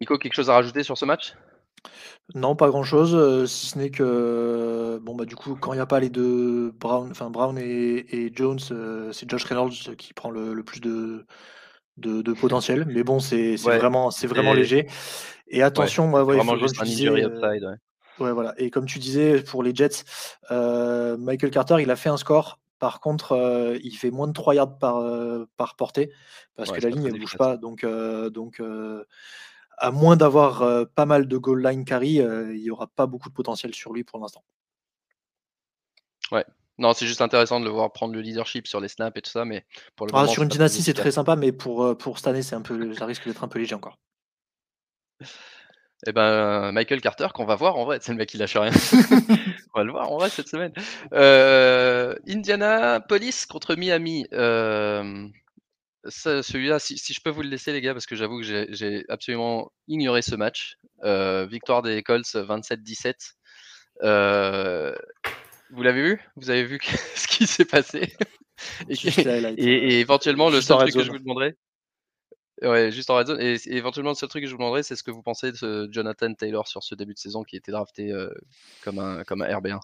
Nico, 0.00 0.18
quelque 0.18 0.34
chose 0.34 0.50
à 0.50 0.54
rajouter 0.54 0.82
sur 0.82 0.96
ce 0.96 1.04
match? 1.04 1.34
Non, 2.34 2.56
pas 2.56 2.68
grand-chose, 2.68 3.48
si 3.50 3.68
ce 3.68 3.78
n'est 3.78 3.90
que 3.90 4.98
bon 5.02 5.14
bah 5.14 5.24
du 5.24 5.34
coup 5.34 5.56
quand 5.58 5.72
il 5.72 5.76
n'y 5.76 5.82
a 5.82 5.86
pas 5.86 5.98
les 5.98 6.10
deux 6.10 6.72
Brown, 6.72 7.08
enfin 7.10 7.30
Brown 7.30 7.56
et, 7.56 8.32
Jones, 8.34 8.58
c'est 9.12 9.30
Josh 9.30 9.44
Reynolds 9.44 9.96
qui 9.96 10.12
prend 10.12 10.30
le 10.30 10.62
plus 10.62 10.80
de, 10.80 11.24
de, 11.98 12.32
potentiel. 12.32 12.86
Mais 12.88 13.02
bon, 13.02 13.20
c'est 13.20 13.56
vraiment, 13.56 14.10
c'est 14.10 14.26
vraiment 14.26 14.54
léger. 14.54 14.86
Et 15.48 15.62
attention, 15.62 16.06
moi, 16.06 16.22
vraiment 16.24 16.56
juste 16.56 16.80
un 16.80 16.84
euh, 16.84 17.28
upside. 17.28 17.78
Ouais. 18.18 18.32
voilà. 18.32 18.54
Et 18.58 18.70
comme 18.70 18.86
tu 18.86 18.98
disais, 18.98 19.42
pour 19.42 19.62
les 19.62 19.74
Jets, 19.74 20.04
euh, 20.50 21.16
Michael 21.16 21.50
Carter, 21.50 21.76
il 21.80 21.90
a 21.90 21.96
fait 21.96 22.08
un 22.08 22.16
score. 22.16 22.60
Par 22.78 23.00
contre, 23.00 23.32
euh, 23.32 23.78
il 23.82 23.96
fait 23.96 24.10
moins 24.10 24.28
de 24.28 24.32
3 24.32 24.54
yards 24.54 24.78
par, 24.78 25.02
par 25.56 25.76
portée 25.76 26.12
parce 26.56 26.70
que 26.70 26.80
la 26.80 26.90
ligne 26.90 27.10
ne 27.10 27.18
bouge 27.18 27.36
pas. 27.36 27.56
Donc, 27.56 27.84
donc 28.32 28.62
à 29.80 29.90
moins 29.90 30.16
d'avoir 30.16 30.86
pas 30.90 31.06
mal 31.06 31.28
de 31.28 31.36
goal 31.36 31.62
line 31.62 31.84
carry, 31.84 32.14
il 32.14 32.60
n'y 32.60 32.70
aura 32.70 32.86
pas 32.86 33.06
beaucoup 33.06 33.28
de 33.28 33.34
potentiel 33.34 33.74
sur 33.74 33.92
lui 33.92 34.04
pour 34.04 34.18
l'instant. 34.20 34.44
Ouais, 36.30 36.44
non, 36.78 36.92
c'est 36.92 37.06
juste 37.06 37.20
intéressant 37.20 37.58
de 37.58 37.64
le 37.64 37.70
voir 37.70 37.92
prendre 37.92 38.14
le 38.14 38.20
leadership 38.20 38.68
sur 38.68 38.80
les 38.80 38.88
snaps 38.88 39.16
et 39.18 39.22
tout 39.22 39.30
ça, 39.30 39.44
mais 39.44 39.66
pour 39.96 40.06
le 40.06 40.12
ah, 40.14 40.28
Sur 40.28 40.44
une 40.44 40.48
dynastie, 40.48 40.82
c'est 40.82 40.94
très 40.94 41.10
sympa, 41.10 41.34
mais 41.34 41.50
pour, 41.50 41.84
euh, 41.84 41.94
pour 41.96 42.18
cette 42.18 42.28
année, 42.28 42.42
c'est 42.42 42.54
un 42.54 42.62
peu, 42.62 42.94
ça 42.94 43.04
risque 43.04 43.26
d'être 43.26 43.42
un 43.42 43.48
peu 43.48 43.58
léger 43.58 43.74
encore. 43.74 43.98
Eh 46.06 46.12
ben, 46.12 46.70
Michael 46.70 47.00
Carter, 47.00 47.26
qu'on 47.34 47.44
va 47.44 47.56
voir 47.56 47.76
en 47.76 47.84
vrai, 47.84 47.98
c'est 48.00 48.12
le 48.12 48.18
mec 48.18 48.28
qui 48.28 48.38
lâche 48.38 48.56
rien. 48.56 48.70
on 49.74 49.80
va 49.80 49.84
le 49.84 49.90
voir 49.90 50.12
en 50.12 50.18
vrai 50.18 50.30
cette 50.30 50.46
semaine. 50.46 50.72
Euh, 51.12 52.14
Indiana 52.28 53.00
Police 53.00 53.46
contre 53.46 53.74
Miami. 53.74 54.28
Euh, 54.32 55.26
celui-là, 56.08 56.78
si, 56.78 56.96
je 56.96 57.20
peux 57.20 57.30
vous 57.30 57.42
le 57.42 57.48
laisser, 57.48 57.72
les 57.72 57.80
gars, 57.80 57.92
parce 57.92 58.06
que 58.06 58.16
j'avoue 58.16 58.40
que 58.40 58.66
j'ai 58.70 59.04
absolument 59.08 59.72
ignoré 59.86 60.22
ce 60.22 60.34
match. 60.34 60.78
victoire 61.48 61.82
des 61.82 62.02
Colts 62.02 62.26
27-17. 62.26 63.34
Vous 65.70 65.82
l'avez 65.82 66.02
vu? 66.02 66.20
Vous 66.36 66.50
avez 66.50 66.64
vu 66.64 66.78
ce 67.14 67.26
qui 67.28 67.46
s'est 67.46 67.64
passé? 67.64 68.12
Et, 68.88 70.00
éventuellement, 70.00 70.50
le 70.50 70.60
seul 70.60 70.78
truc 70.78 70.94
que 70.94 71.04
je 71.04 71.10
vous 71.10 71.18
demanderai. 71.18 71.56
Ouais, 72.62 72.90
juste 72.90 73.08
en 73.10 73.16
red 73.16 73.28
zone. 73.28 73.40
Et, 73.40 73.56
éventuellement, 73.66 74.10
le 74.10 74.16
seul 74.16 74.28
truc 74.28 74.42
que 74.42 74.48
je 74.48 74.52
vous 74.52 74.58
demanderai, 74.58 74.82
c'est 74.82 74.96
ce 74.96 75.02
que 75.02 75.10
vous 75.10 75.22
pensez 75.22 75.52
de 75.52 75.88
Jonathan 75.92 76.32
Taylor 76.34 76.66
sur 76.66 76.82
ce 76.82 76.94
début 76.94 77.14
de 77.14 77.18
saison 77.18 77.44
qui 77.44 77.56
était 77.56 77.72
drafté 77.72 78.10
euh, 78.10 78.30
comme, 78.82 78.98
un, 78.98 79.22
comme 79.24 79.42
un 79.42 79.48
RB1. 79.48 79.80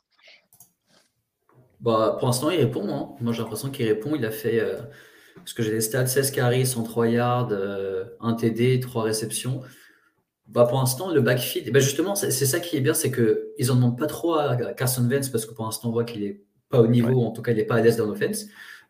Bah, 1.80 2.16
pour 2.18 2.28
l'instant, 2.28 2.50
il 2.50 2.60
répond. 2.60 2.88
Hein. 2.88 3.16
Moi, 3.20 3.32
j'ai 3.32 3.42
l'impression 3.42 3.70
qu'il 3.70 3.86
répond. 3.86 4.16
Il 4.16 4.24
a 4.24 4.30
fait, 4.30 4.58
euh, 4.58 4.80
ce 5.44 5.54
que 5.54 5.62
j'ai 5.62 5.70
des 5.70 5.80
stats 5.80 6.06
16 6.06 6.30
carries, 6.30 6.66
103 6.66 7.08
yards, 7.08 7.52
1 7.52 7.54
euh, 7.54 8.32
TD, 8.38 8.80
3 8.80 9.02
réceptions. 9.02 9.60
Bah 10.46 10.66
pour 10.66 10.78
l'instant, 10.78 11.12
le 11.12 11.20
backfield, 11.20 11.72
bah 11.72 11.80
justement, 11.80 12.14
c'est 12.14 12.30
ça 12.30 12.60
qui 12.60 12.76
est 12.76 12.80
bien, 12.80 12.94
c'est 12.94 13.10
qu'ils 13.10 13.66
n'en 13.68 13.76
demandent 13.76 13.98
pas 13.98 14.06
trop 14.06 14.34
à 14.34 14.56
Carson 14.74 15.08
Vance 15.08 15.30
parce 15.30 15.46
que 15.46 15.54
pour 15.54 15.64
l'instant, 15.64 15.88
on 15.88 15.92
voit 15.92 16.04
qu'il 16.04 16.22
n'est 16.22 16.40
pas 16.68 16.80
au 16.80 16.86
niveau, 16.86 17.22
en 17.22 17.30
tout 17.30 17.40
cas, 17.40 17.52
il 17.52 17.56
n'est 17.56 17.64
pas 17.64 17.76
à 17.76 17.80
l'aise 17.80 17.96
dans 17.96 18.06
l'offense. 18.06 18.46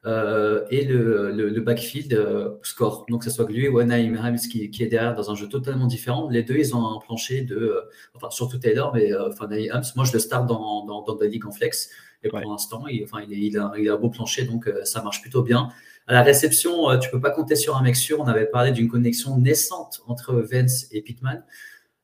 Euh, 0.06 0.66
et 0.70 0.84
le, 0.84 1.30
le, 1.30 1.60
backfield 1.62 2.12
euh, 2.12 2.56
score. 2.62 3.06
Donc, 3.08 3.20
que 3.20 3.30
ce 3.30 3.34
soit 3.34 3.50
lui 3.50 3.68
ou 3.68 3.78
Anaheim 3.78 4.36
qui, 4.36 4.70
qui 4.70 4.82
est 4.82 4.86
derrière 4.86 5.14
dans 5.14 5.30
un 5.30 5.34
jeu 5.34 5.48
totalement 5.48 5.86
différent. 5.86 6.28
Les 6.28 6.42
deux, 6.42 6.56
ils 6.56 6.76
ont 6.76 6.86
un 6.86 6.98
plancher 6.98 7.40
de. 7.40 7.56
Euh, 7.56 7.80
enfin, 8.14 8.28
surtout 8.30 8.58
Taylor, 8.58 8.92
mais 8.94 9.14
enfin, 9.16 9.48
moi, 9.96 10.04
je 10.04 10.12
le 10.12 10.18
start 10.18 10.46
dans, 10.46 10.84
dans, 10.84 11.02
dans 11.02 11.16
la 11.18 11.26
ligue 11.26 11.46
en 11.46 11.52
flex. 11.52 11.88
Et 12.22 12.28
pour 12.28 12.40
l'instant, 12.40 12.86
il, 12.86 13.02
enfin, 13.04 13.24
il, 13.26 13.32
il, 13.32 13.58
a, 13.58 13.72
il, 13.78 13.88
a, 13.88 13.94
un 13.94 13.96
beau 13.96 14.10
plancher, 14.10 14.44
donc 14.44 14.70
ça 14.84 15.02
marche 15.02 15.22
plutôt 15.22 15.42
bien. 15.42 15.68
À 16.06 16.12
la 16.12 16.22
réception, 16.22 16.90
euh, 16.90 16.98
tu 16.98 17.10
peux 17.10 17.20
pas 17.20 17.30
compter 17.30 17.56
sur 17.56 17.76
un 17.76 17.82
mec 17.82 17.96
sûr. 17.96 18.20
On 18.20 18.26
avait 18.26 18.46
parlé 18.46 18.72
d'une 18.72 18.88
connexion 18.88 19.38
naissante 19.38 20.02
entre 20.06 20.34
Vance 20.34 20.86
et 20.92 21.00
Pittman. 21.00 21.42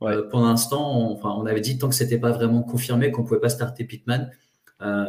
Euh, 0.03 0.27
pour 0.29 0.41
l'instant, 0.41 0.99
on, 0.99 1.13
enfin, 1.13 1.35
on 1.37 1.45
avait 1.45 1.61
dit 1.61 1.77
tant 1.77 1.91
que 1.91 1.95
c'était 1.95 2.19
pas 2.19 2.31
vraiment 2.31 2.63
confirmé 2.63 3.11
qu'on 3.11 3.25
pouvait 3.25 3.41
pas 3.41 3.51
starter 3.51 3.85
Pittman. 3.85 4.31
Euh, 4.81 5.05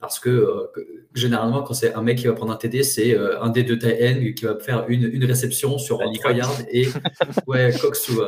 parce 0.00 0.18
que 0.18 0.68
généralement, 1.14 1.62
quand 1.62 1.74
c'est 1.74 1.94
un 1.94 2.02
mec 2.02 2.18
qui 2.18 2.26
va 2.26 2.32
prendre 2.32 2.52
un 2.52 2.56
TD, 2.56 2.82
c'est 2.82 3.16
un 3.16 3.48
des 3.50 3.62
deux 3.62 3.78
tight 3.78 4.34
qui 4.34 4.44
va 4.44 4.58
faire 4.58 4.86
une, 4.88 5.04
une 5.04 5.24
réception 5.24 5.78
sur 5.78 6.00
3 6.00 6.32
yards 6.32 6.60
et 6.68 6.88
ouais, 7.46 7.72
Cox 7.80 8.08
ou 8.08 8.20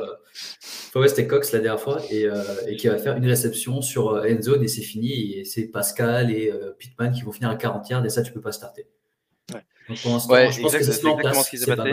ouais, 0.95 1.09
c'était 1.09 1.27
Cox 1.27 1.53
la 1.53 1.59
dernière 1.59 1.81
fois 1.81 2.01
et, 2.09 2.29
et, 2.69 2.77
qui 2.77 2.87
va 2.87 2.97
faire 2.99 3.17
une 3.17 3.27
réception 3.27 3.83
sur 3.83 4.13
end 4.13 4.41
zone 4.41 4.63
et 4.63 4.69
c'est 4.69 4.81
fini. 4.81 5.35
Et 5.35 5.45
c'est 5.45 5.65
Pascal 5.65 6.31
et 6.31 6.53
Pittman 6.79 7.13
qui 7.13 7.23
vont 7.23 7.33
finir 7.33 7.51
à 7.51 7.57
40 7.57 7.91
yards 7.91 8.07
et 8.07 8.09
ça, 8.09 8.23
tu 8.23 8.33
peux 8.33 8.41
pas 8.41 8.53
starter. 8.53 8.87
Donc 9.89 10.01
pour 10.01 10.13
l'instant, 10.13 10.51
je 10.51 10.63
pense 10.63 10.75
que 10.75 10.83
c'est 10.83 11.09
exactement 11.09 11.43
ce 11.43 11.51
qui 11.51 11.59
s'est 11.59 11.77
passé. 11.77 11.93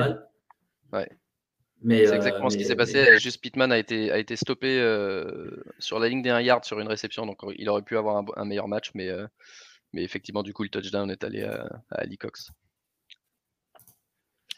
Ouais. 0.92 1.10
Mais, 1.84 2.08
c'est 2.08 2.16
exactement 2.16 2.50
ce 2.50 2.58
qui 2.58 2.66
s'est 2.66 2.76
passé. 2.76 3.18
Juste 3.20 3.42
Pittman 3.42 3.72
a 3.72 3.78
été, 3.78 4.12
a 4.12 4.18
été 4.18 4.36
stoppé 4.36 4.80
euh, 4.80 5.64
sur 5.80 6.00
la 6.00 6.08
ligne 6.08 6.22
des 6.22 6.30
1 6.30 6.42
yard 6.42 6.64
sur 6.64 6.80
une 6.80 6.88
réception, 6.88 7.26
donc 7.26 7.40
il 7.58 7.70
aurait 7.70 7.82
pu 7.82 7.98
avoir 7.98 8.24
un, 8.38 8.46
meilleur 8.46 8.70
match, 8.70 8.92
mais, 8.96 9.10
euh, 9.10 9.28
mais 9.92 10.02
effectivement, 10.04 10.44
du 10.44 10.54
coup, 10.54 10.64
le 10.64 10.70
touchdown 10.70 11.12
est 11.12 11.24
allé 11.26 11.44
à, 11.44 11.68
Ali 11.92 12.18
Cox. 12.18 12.52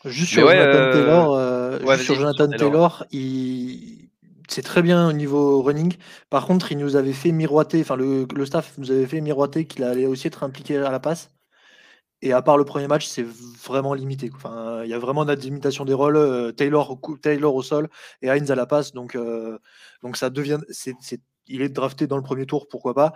Juste 0.06 0.34
sur 0.34 0.48
Jonathan 0.48 0.92
Taylor, 0.92 1.98
sur 1.98 2.16
Jonathan 2.16 2.48
Taylor, 2.48 3.06
il... 3.12 4.10
c'est 4.48 4.62
très 4.62 4.84
bien 4.84 5.10
au 5.10 5.14
niveau 5.14 5.64
running. 5.64 5.96
Par 6.30 6.46
contre, 6.46 6.72
il 6.72 6.78
nous 6.78 6.96
avait 6.96 7.14
fait 7.14 7.32
miroiter, 7.32 7.82
enfin 7.82 7.96
le, 7.96 8.28
le 8.36 8.46
staff 8.46 8.78
nous 8.78 8.92
avait 8.92 9.08
fait 9.08 9.22
miroiter 9.22 9.66
qu'il 9.66 9.84
allait 9.84 10.06
aussi 10.06 10.28
être 10.28 10.44
impliqué 10.44 10.78
à 10.78 10.92
la 10.92 11.00
passe. 11.00 11.35
Et 12.26 12.34
à 12.34 12.42
part 12.42 12.58
le 12.58 12.66
premier 12.66 12.88
match, 12.88 13.06
c'est 13.06 13.24
vraiment 13.24 13.94
limité. 13.94 14.32
Enfin, 14.34 14.82
il 14.84 14.90
y 14.90 14.96
a 14.96 14.98
vraiment 14.98 15.30
une 15.30 15.40
limitation 15.40 15.86
des 15.86 15.94
rôles. 15.94 16.18
Euh, 16.18 16.52
Taylor, 16.52 17.00
Taylor 17.22 17.54
au 17.54 17.62
sol 17.62 17.88
et 18.24 18.32
Heinz 18.32 18.50
à 18.50 18.56
la 18.56 18.66
passe. 18.66 18.94
Donc, 18.94 19.16
euh, 19.16 19.60
donc 20.02 20.18
ça 20.18 20.32
devient. 20.32 20.58
il 21.46 21.62
est 21.62 21.70
drafté 21.70 22.08
dans 22.08 22.18
le 22.18 22.24
premier 22.24 22.48
tour, 22.48 22.68
pourquoi 22.68 22.96
pas. 22.96 23.14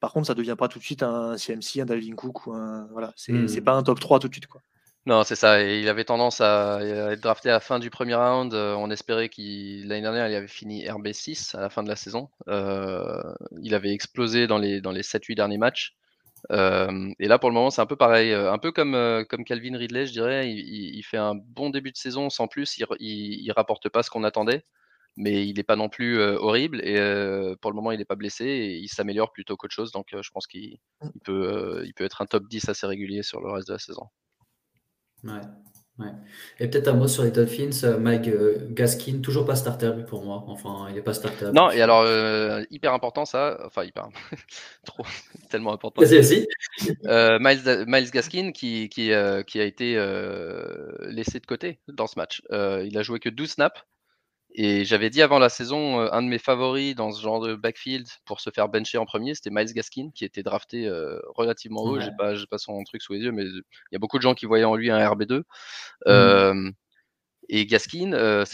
Par 0.00 0.12
contre, 0.12 0.26
ça 0.26 0.34
devient 0.34 0.56
pas 0.58 0.66
tout 0.66 0.80
de 0.80 0.84
suite 0.84 1.04
un 1.04 1.36
CMC, 1.36 1.80
un 1.80 1.84
Dalvin 1.84 2.16
Cook 2.16 2.48
ou 2.48 2.54
un. 2.54 2.88
Voilà, 2.90 3.12
c'est 3.14 3.32
hmm. 3.32 3.64
pas 3.64 3.74
un 3.74 3.84
top 3.84 4.00
3 4.00 4.18
tout 4.18 4.26
de 4.26 4.34
suite. 4.34 4.48
Quoi. 4.48 4.62
Non, 5.06 5.22
c'est 5.22 5.36
ça. 5.36 5.62
Et 5.62 5.78
il 5.78 5.88
avait 5.88 6.04
tendance 6.04 6.40
à, 6.40 6.80
être 7.12 7.20
drafté 7.20 7.50
à 7.50 7.52
la 7.52 7.60
fin 7.60 7.78
du 7.78 7.88
premier 7.88 8.16
round. 8.16 8.52
Euh, 8.52 8.74
on 8.74 8.90
espérait 8.90 9.28
qu'il 9.28 9.86
l'année 9.86 10.02
dernière, 10.02 10.26
il 10.26 10.34
avait 10.34 10.48
fini 10.48 10.84
RB6 10.84 11.56
à 11.56 11.60
la 11.60 11.70
fin 11.70 11.84
de 11.84 11.88
la 11.88 11.94
saison. 11.94 12.30
il 12.48 13.74
avait 13.74 13.92
explosé 13.92 14.48
dans 14.48 14.58
les, 14.58 14.80
dans 14.80 14.90
les 14.90 15.02
7-8 15.02 15.36
derniers 15.36 15.58
matchs 15.58 15.94
et 16.50 17.28
là, 17.28 17.38
pour 17.38 17.50
le 17.50 17.54
moment, 17.54 17.70
c'est 17.70 17.80
un 17.80 17.86
peu 17.86 17.96
pareil. 17.96 18.32
Un 18.32 18.58
peu 18.58 18.72
comme, 18.72 19.24
comme 19.28 19.44
Calvin 19.44 19.76
Ridley, 19.76 20.06
je 20.06 20.12
dirais. 20.12 20.50
Il, 20.50 21.02
fait 21.02 21.16
un 21.16 21.34
bon 21.34 21.70
début 21.70 21.92
de 21.92 21.96
saison 21.96 22.30
sans 22.30 22.48
plus. 22.48 22.78
Il, 22.78 22.86
il, 23.00 23.52
rapporte 23.52 23.88
pas 23.88 24.02
ce 24.02 24.10
qu'on 24.10 24.24
attendait, 24.24 24.64
mais 25.16 25.46
il 25.46 25.56
n'est 25.56 25.62
pas 25.62 25.76
non 25.76 25.88
plus 25.88 26.20
horrible. 26.20 26.80
Et 26.84 26.96
pour 27.60 27.70
le 27.70 27.76
moment, 27.76 27.92
il 27.92 27.98
n'est 27.98 28.04
pas 28.04 28.16
blessé 28.16 28.44
et 28.44 28.76
il 28.76 28.88
s'améliore 28.88 29.32
plutôt 29.32 29.56
qu'autre 29.56 29.74
chose. 29.74 29.92
Donc, 29.92 30.08
je 30.12 30.30
pense 30.30 30.46
qu'il 30.46 30.78
mmh. 31.02 31.08
peut, 31.24 31.82
il 31.84 31.94
peut 31.94 32.04
être 32.04 32.22
un 32.22 32.26
top 32.26 32.48
10 32.48 32.68
assez 32.68 32.86
régulier 32.86 33.22
sur 33.22 33.40
le 33.40 33.50
reste 33.50 33.68
de 33.68 33.74
la 33.74 33.78
saison. 33.78 34.06
Ouais. 35.24 35.40
Et 36.60 36.68
peut-être 36.68 36.88
un 36.88 36.94
mot 36.94 37.08
sur 37.08 37.24
les 37.24 37.30
Dolphins, 37.30 37.70
euh, 37.84 37.98
Mike 37.98 38.28
euh, 38.28 38.68
Gaskin, 38.70 39.20
toujours 39.20 39.44
pas 39.44 39.56
starter 39.56 39.90
pour 40.06 40.24
moi. 40.24 40.44
Enfin, 40.46 40.86
il 40.88 40.94
n'est 40.94 41.02
pas 41.02 41.14
starter. 41.14 41.50
Non, 41.52 41.70
et 41.70 41.80
alors, 41.80 42.02
euh, 42.02 42.62
hyper 42.70 42.92
important 42.92 43.24
ça, 43.24 43.58
enfin, 43.64 43.84
hyper, 43.84 44.08
trop, 44.84 45.04
tellement 45.50 45.72
important. 45.72 46.02
Vas-y, 46.02 46.46
Miles, 47.40 47.84
Miles, 47.86 48.10
Gaskin 48.10 48.52
qui, 48.52 48.88
qui, 48.88 49.10
qui 49.46 49.60
a 49.60 49.64
été 49.64 49.94
laissé 51.02 51.40
de 51.40 51.46
côté 51.46 51.80
dans 51.88 52.06
ce 52.06 52.18
match. 52.18 52.42
il 52.50 52.96
a 52.96 53.02
joué 53.02 53.18
que 53.18 53.28
12 53.28 53.50
snaps 53.50 53.82
Et 54.60 54.84
j'avais 54.84 55.08
dit 55.08 55.22
avant 55.22 55.38
la 55.38 55.48
saison, 55.48 56.00
un 56.00 56.22
de 56.22 56.26
mes 56.26 56.38
favoris 56.38 56.96
dans 56.96 57.12
ce 57.12 57.22
genre 57.22 57.38
de 57.40 57.54
backfield 57.54 58.08
pour 58.24 58.40
se 58.40 58.50
faire 58.50 58.68
bencher 58.68 58.98
en 58.98 59.06
premier, 59.06 59.36
c'était 59.36 59.50
Miles 59.50 59.72
Gaskin, 59.72 60.10
qui 60.12 60.24
était 60.24 60.42
drafté 60.42 60.90
relativement 61.36 61.82
haut. 61.82 62.00
J'ai 62.00 62.10
pas, 62.18 62.34
pas 62.50 62.58
son 62.58 62.82
truc 62.82 63.00
sous 63.00 63.12
les 63.12 63.20
yeux, 63.20 63.30
mais 63.30 63.44
il 63.44 63.62
y 63.92 63.96
a 63.96 64.00
beaucoup 64.00 64.18
de 64.18 64.22
gens 64.22 64.34
qui 64.34 64.46
voyaient 64.46 64.64
en 64.64 64.74
lui 64.74 64.90
un 64.90 64.98
RB2. 64.98 65.44
Mmh. 66.06 66.72
Et 67.50 67.64
Gaskin, 67.64 68.12
euh, 68.12 68.44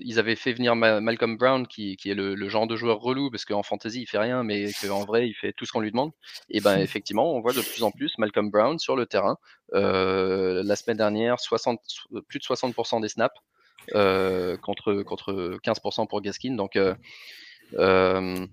ils 0.00 0.20
avaient 0.20 0.36
fait 0.36 0.52
venir 0.52 0.76
Malcolm 0.76 1.36
Brown, 1.36 1.66
qui, 1.66 1.98
est 2.04 2.14
le, 2.14 2.48
genre 2.48 2.68
de 2.68 2.76
joueur 2.76 3.00
relou, 3.00 3.30
parce 3.30 3.44
qu'en 3.44 3.64
fantasy, 3.64 4.02
il 4.02 4.06
fait 4.06 4.18
rien, 4.18 4.44
mais 4.44 4.70
qu'en 4.80 5.04
vrai, 5.04 5.28
il 5.28 5.34
fait 5.34 5.52
tout 5.52 5.64
ce 5.64 5.72
qu'on 5.72 5.80
lui 5.80 5.90
demande. 5.90 6.12
Et 6.48 6.60
ben 6.60 6.78
effectivement, 6.78 7.34
on 7.34 7.40
voit 7.40 7.52
de 7.52 7.60
plus 7.60 7.82
en 7.82 7.90
plus 7.90 8.16
Malcolm 8.18 8.50
Brown 8.50 8.78
sur 8.78 8.94
le 8.94 9.06
terrain. 9.06 9.38
Euh, 9.74 10.62
la 10.64 10.76
semaine 10.76 10.96
dernière, 10.96 11.40
60, 11.40 11.80
plus 12.28 12.38
de 12.38 12.44
60% 12.44 13.00
des 13.02 13.08
snaps 13.08 13.34
euh, 13.34 13.47
contre, 13.92 15.02
contre 15.02 15.58
15% 15.62 16.08
pour 16.08 16.20
Gaskin. 16.20 16.54
Donc, 16.54 16.76
il, 16.76 18.48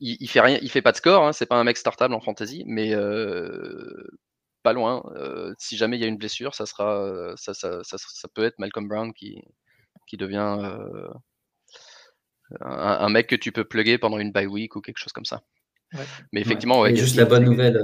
il, 0.00 0.28
fait 0.28 0.40
rien, 0.40 0.58
il 0.62 0.70
fait 0.70 0.82
pas 0.82 0.92
de 0.92 0.96
score. 0.96 1.26
Hein, 1.26 1.32
c'est 1.32 1.46
pas 1.46 1.56
un 1.56 1.64
mec 1.64 1.76
startable 1.76 2.14
en 2.14 2.20
fantasy, 2.20 2.64
mais 2.66 2.94
pas 4.62 4.72
loin. 4.72 5.02
si 5.58 5.76
jamais 5.76 5.96
il 5.96 6.00
y 6.00 6.04
a 6.04 6.08
une 6.08 6.18
blessure, 6.18 6.54
ça 6.54 6.66
sera, 6.66 7.34
ça, 7.36 7.54
ça, 7.54 7.82
ça, 7.82 8.28
peut 8.34 8.44
être 8.44 8.58
Malcolm 8.58 8.88
Brown 8.88 9.12
qui, 9.12 9.42
qui 10.06 10.16
devient 10.16 10.58
un, 12.60 13.08
mec 13.08 13.28
que 13.28 13.36
tu 13.36 13.52
peux 13.52 13.64
plugger 13.64 13.98
pendant 13.98 14.18
une 14.18 14.32
bye 14.32 14.46
week 14.46 14.76
ou 14.76 14.80
quelque 14.80 14.98
chose 14.98 15.12
comme 15.12 15.24
ça. 15.24 15.42
Mais 16.32 16.40
effectivement, 16.40 16.86
et 16.86 16.96
juste 16.96 17.16
la 17.16 17.24
bonne 17.24 17.44
nouvelle. 17.44 17.82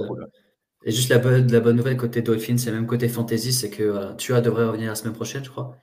Et 0.85 0.93
juste 0.93 1.11
la 1.11 1.19
bonne, 1.19 1.51
la 1.51 1.61
bonne 1.61 1.77
nouvelle 1.77 1.97
côté 1.97 2.23
Dolphins 2.23 2.57
et 2.57 2.71
même 2.71 2.87
côté 2.87 3.09
fantasy, 3.09 3.53
c'est 3.53 3.71
que 3.71 4.15
tu 4.17 4.35
as 4.35 4.41
devrait 4.41 4.65
revenir 4.65 4.89
la 4.89 4.95
semaine 4.95 5.15
prochaine, 5.15 5.45
je 5.45 5.51
crois. 5.51 5.77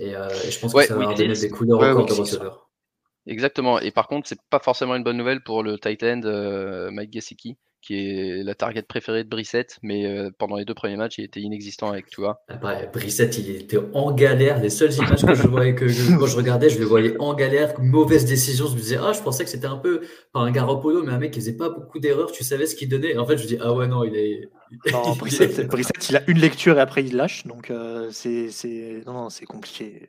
Et, 0.00 0.12
je 0.12 0.58
pense 0.58 0.74
que 0.74 0.82
ça 0.82 0.96
va 0.96 1.14
donner 1.14 1.34
des 1.34 1.50
coups 1.50 1.68
de 1.68 1.74
record 1.74 2.06
de 2.06 2.12
receveur. 2.12 2.70
Exactement. 3.26 3.78
Et 3.78 3.90
par 3.90 4.08
contre, 4.08 4.28
c'est 4.28 4.40
pas 4.50 4.58
forcément 4.58 4.96
une 4.96 5.04
bonne 5.04 5.18
nouvelle 5.18 5.42
pour 5.42 5.62
le 5.62 5.78
tight 5.78 6.02
end 6.02 6.90
Mike 6.90 7.12
Gesicki 7.12 7.56
qui 7.80 7.94
est 7.94 8.42
la 8.44 8.54
target 8.54 8.82
préférée 8.82 9.24
de 9.24 9.28
Brissette, 9.28 9.78
mais 9.82 10.06
euh, 10.06 10.30
pendant 10.36 10.56
les 10.56 10.64
deux 10.64 10.74
premiers 10.74 10.96
matchs, 10.96 11.18
il 11.18 11.24
était 11.24 11.40
inexistant 11.40 11.90
avec 11.90 12.10
toi. 12.10 12.42
Ah 12.48 12.56
bah, 12.56 12.86
Brissette, 12.92 13.38
il 13.38 13.50
était 13.56 13.78
en 13.94 14.12
galère. 14.12 14.60
Les 14.60 14.70
seules 14.70 14.92
images 14.92 15.24
que 15.24 15.34
je 15.34 15.46
voyais, 15.46 15.74
que 15.74 15.86
quand 16.18 16.26
je 16.26 16.36
regardais, 16.36 16.68
je 16.68 16.78
le 16.78 16.84
voyais 16.84 17.16
en 17.18 17.34
galère, 17.34 17.80
mauvaise 17.80 18.24
décision. 18.24 18.66
Je 18.66 18.74
me 18.74 18.80
disais, 18.80 18.98
ah, 19.00 19.12
je 19.12 19.20
pensais 19.22 19.44
que 19.44 19.50
c'était 19.50 19.66
un 19.66 19.76
peu, 19.76 20.02
pas 20.32 20.40
un 20.40 20.50
Garoppolo, 20.50 21.02
mais 21.02 21.12
un 21.12 21.18
mec 21.18 21.32
qui 21.32 21.40
faisait 21.40 21.56
pas 21.56 21.70
beaucoup 21.70 21.98
d'erreurs. 21.98 22.32
Tu 22.32 22.44
savais 22.44 22.66
ce 22.66 22.76
qu'il 22.76 22.88
donnait. 22.88 23.16
en 23.16 23.26
fait, 23.26 23.38
je 23.38 23.42
me 23.44 23.48
dis, 23.48 23.58
ah 23.60 23.72
ouais, 23.72 23.86
non, 23.86 24.04
il 24.04 24.16
est. 24.16 24.50
Non, 24.92 25.14
Brissette, 25.18 26.10
il 26.10 26.16
a 26.16 26.22
une 26.28 26.38
lecture 26.38 26.78
et 26.78 26.80
après 26.80 27.02
il 27.02 27.16
lâche. 27.16 27.46
Donc, 27.46 27.70
euh, 27.70 28.08
c'est, 28.12 28.50
c'est, 28.50 29.02
non, 29.06 29.14
non, 29.14 29.30
c'est 29.30 29.46
compliqué. 29.46 30.08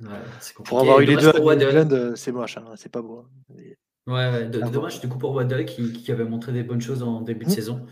Ouais, 0.00 0.08
compliqué. 0.08 0.64
Pour 0.64 0.80
avoir 0.80 1.00
eu 1.00 1.04
les 1.04 1.16
deux 1.16 1.28
à 1.28 2.16
c'est 2.16 2.32
moche, 2.32 2.56
hein, 2.56 2.64
c'est 2.76 2.90
pas 2.90 3.02
beau. 3.02 3.26
Hein. 3.26 3.54
Ouais, 4.10 4.46
dommage 4.46 5.00
du 5.00 5.08
coup 5.08 5.18
pour 5.18 5.32
Waddle 5.32 5.64
qui, 5.64 6.10
avait 6.10 6.24
montré 6.24 6.52
des 6.52 6.64
bonnes 6.64 6.80
choses 6.80 7.02
en 7.02 7.20
début 7.20 7.44
de 7.44 7.50
mmh. 7.50 7.54
saison 7.54 7.86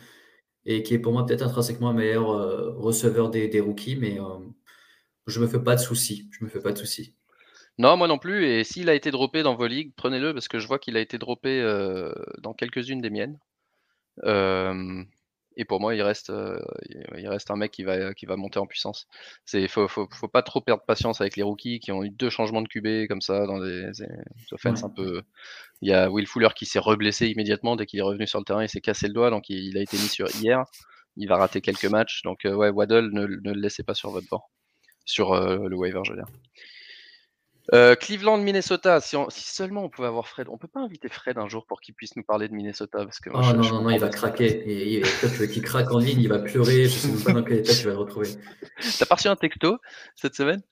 et 0.64 0.82
qui 0.82 0.94
est 0.94 0.98
pour 0.98 1.12
moi 1.12 1.24
peut-être 1.24 1.42
intrinsèquement 1.42 1.90
un 1.90 1.94
meilleur 1.94 2.30
euh, 2.30 2.72
receveur 2.76 3.30
des, 3.30 3.60
rookies, 3.60 3.96
mais 3.96 4.20
euh, 4.20 4.38
je 5.26 5.40
me 5.40 5.46
fais 5.46 5.62
pas 5.62 5.76
de 5.76 5.80
soucis. 5.80 6.28
Je 6.30 6.44
me 6.44 6.50
fais 6.50 6.60
pas 6.60 6.72
de 6.72 6.78
soucis. 6.78 7.14
Non, 7.78 7.96
moi 7.96 8.08
non 8.08 8.18
plus. 8.18 8.44
Et 8.44 8.64
s'il 8.64 8.90
a 8.90 8.94
été 8.94 9.10
droppé 9.10 9.42
dans 9.42 9.54
vos 9.54 9.66
ligues, 9.66 9.92
prenez-le 9.96 10.34
parce 10.34 10.48
que 10.48 10.58
je 10.58 10.66
vois 10.66 10.78
qu'il 10.78 10.96
a 10.96 11.00
été 11.00 11.16
droppé 11.16 11.60
euh, 11.62 12.12
dans 12.42 12.52
quelques-unes 12.52 13.00
des 13.00 13.10
miennes. 13.10 13.38
Et 15.60 15.64
pour 15.64 15.80
moi, 15.80 15.96
il 15.96 16.02
reste, 16.02 16.30
euh, 16.30 16.60
il 17.18 17.28
reste 17.28 17.50
un 17.50 17.56
mec 17.56 17.72
qui 17.72 17.82
va, 17.82 18.14
qui 18.14 18.26
va 18.26 18.36
monter 18.36 18.60
en 18.60 18.66
puissance. 18.66 19.08
Il 19.52 19.68
faut, 19.68 19.88
faut, 19.88 20.08
faut, 20.08 20.28
pas 20.28 20.42
trop 20.42 20.60
perdre 20.60 20.84
patience 20.86 21.20
avec 21.20 21.36
les 21.36 21.42
rookies 21.42 21.80
qui 21.80 21.90
ont 21.90 22.04
eu 22.04 22.10
deux 22.10 22.30
changements 22.30 22.62
de 22.62 22.68
QB 22.68 23.08
comme 23.08 23.20
ça 23.20 23.44
dans 23.44 23.58
des, 23.58 23.90
offenses 24.52 24.84
un 24.84 24.88
peu. 24.88 25.22
Il 25.82 25.88
y 25.88 25.92
a 25.92 26.10
Will 26.10 26.28
Fuller 26.28 26.50
qui 26.54 26.64
s'est 26.64 26.78
reblessé 26.78 27.26
immédiatement 27.26 27.74
dès 27.74 27.86
qu'il 27.86 27.98
est 27.98 28.02
revenu 28.02 28.28
sur 28.28 28.38
le 28.38 28.44
terrain. 28.44 28.62
Il 28.62 28.68
s'est 28.68 28.80
cassé 28.80 29.08
le 29.08 29.14
doigt, 29.14 29.30
donc 29.30 29.50
il, 29.50 29.76
a 29.76 29.82
été 29.82 29.96
mis 29.96 30.08
sur 30.08 30.28
hier. 30.36 30.62
Il 31.16 31.28
va 31.28 31.36
rater 31.36 31.60
quelques 31.60 31.86
matchs. 31.86 32.22
Donc, 32.22 32.44
euh, 32.44 32.54
ouais, 32.54 32.70
Waddle, 32.70 33.10
ne, 33.12 33.26
ne, 33.26 33.52
le 33.52 33.60
laissez 33.60 33.82
pas 33.82 33.94
sur 33.94 34.10
votre 34.10 34.28
bord. 34.28 34.50
Sur 35.04 35.32
euh, 35.32 35.66
le 35.68 35.76
waiver, 35.76 36.00
je 36.04 36.12
veux 36.12 36.18
dire. 36.18 36.28
Euh, 37.74 37.94
Cleveland, 37.94 38.38
Minnesota. 38.38 39.00
Si, 39.00 39.16
seulement 39.30 39.84
on 39.84 39.88
pouvait 39.88 40.08
avoir 40.08 40.26
Fred. 40.26 40.48
On 40.50 40.56
peut 40.56 40.68
pas 40.68 40.80
inviter 40.80 41.08
Fred 41.08 41.38
un 41.38 41.48
jour 41.48 41.66
pour 41.66 41.80
qu'il 41.80 41.94
puisse 41.94 42.16
nous 42.16 42.22
parler 42.22 42.48
de 42.48 42.54
Minnesota 42.54 43.04
parce 43.04 43.20
que 43.20 43.30
oh, 43.32 43.40
non, 43.40 43.54
non, 43.54 43.82
non, 43.82 43.90
il 43.90 44.00
va 44.00 44.08
craquer. 44.08 44.96
Et, 44.96 45.02
tu 45.02 45.26
veux 45.26 45.46
qu'il 45.46 45.62
craque 45.62 45.90
en 45.92 45.98
ligne, 45.98 46.20
il 46.20 46.28
va 46.28 46.38
pleurer. 46.38 46.84
Je 46.84 46.88
sais 46.88 47.08
même 47.08 47.22
pas 47.22 47.32
dans 47.32 47.42
quel 47.42 47.58
état 47.58 47.74
tu 47.74 47.84
vas 47.84 47.92
le 47.92 47.98
retrouver. 47.98 48.28
T'as 48.98 49.06
pas 49.06 49.16
reçu 49.16 49.28
un 49.28 49.36
texto 49.36 49.78
cette 50.16 50.34
semaine? 50.34 50.62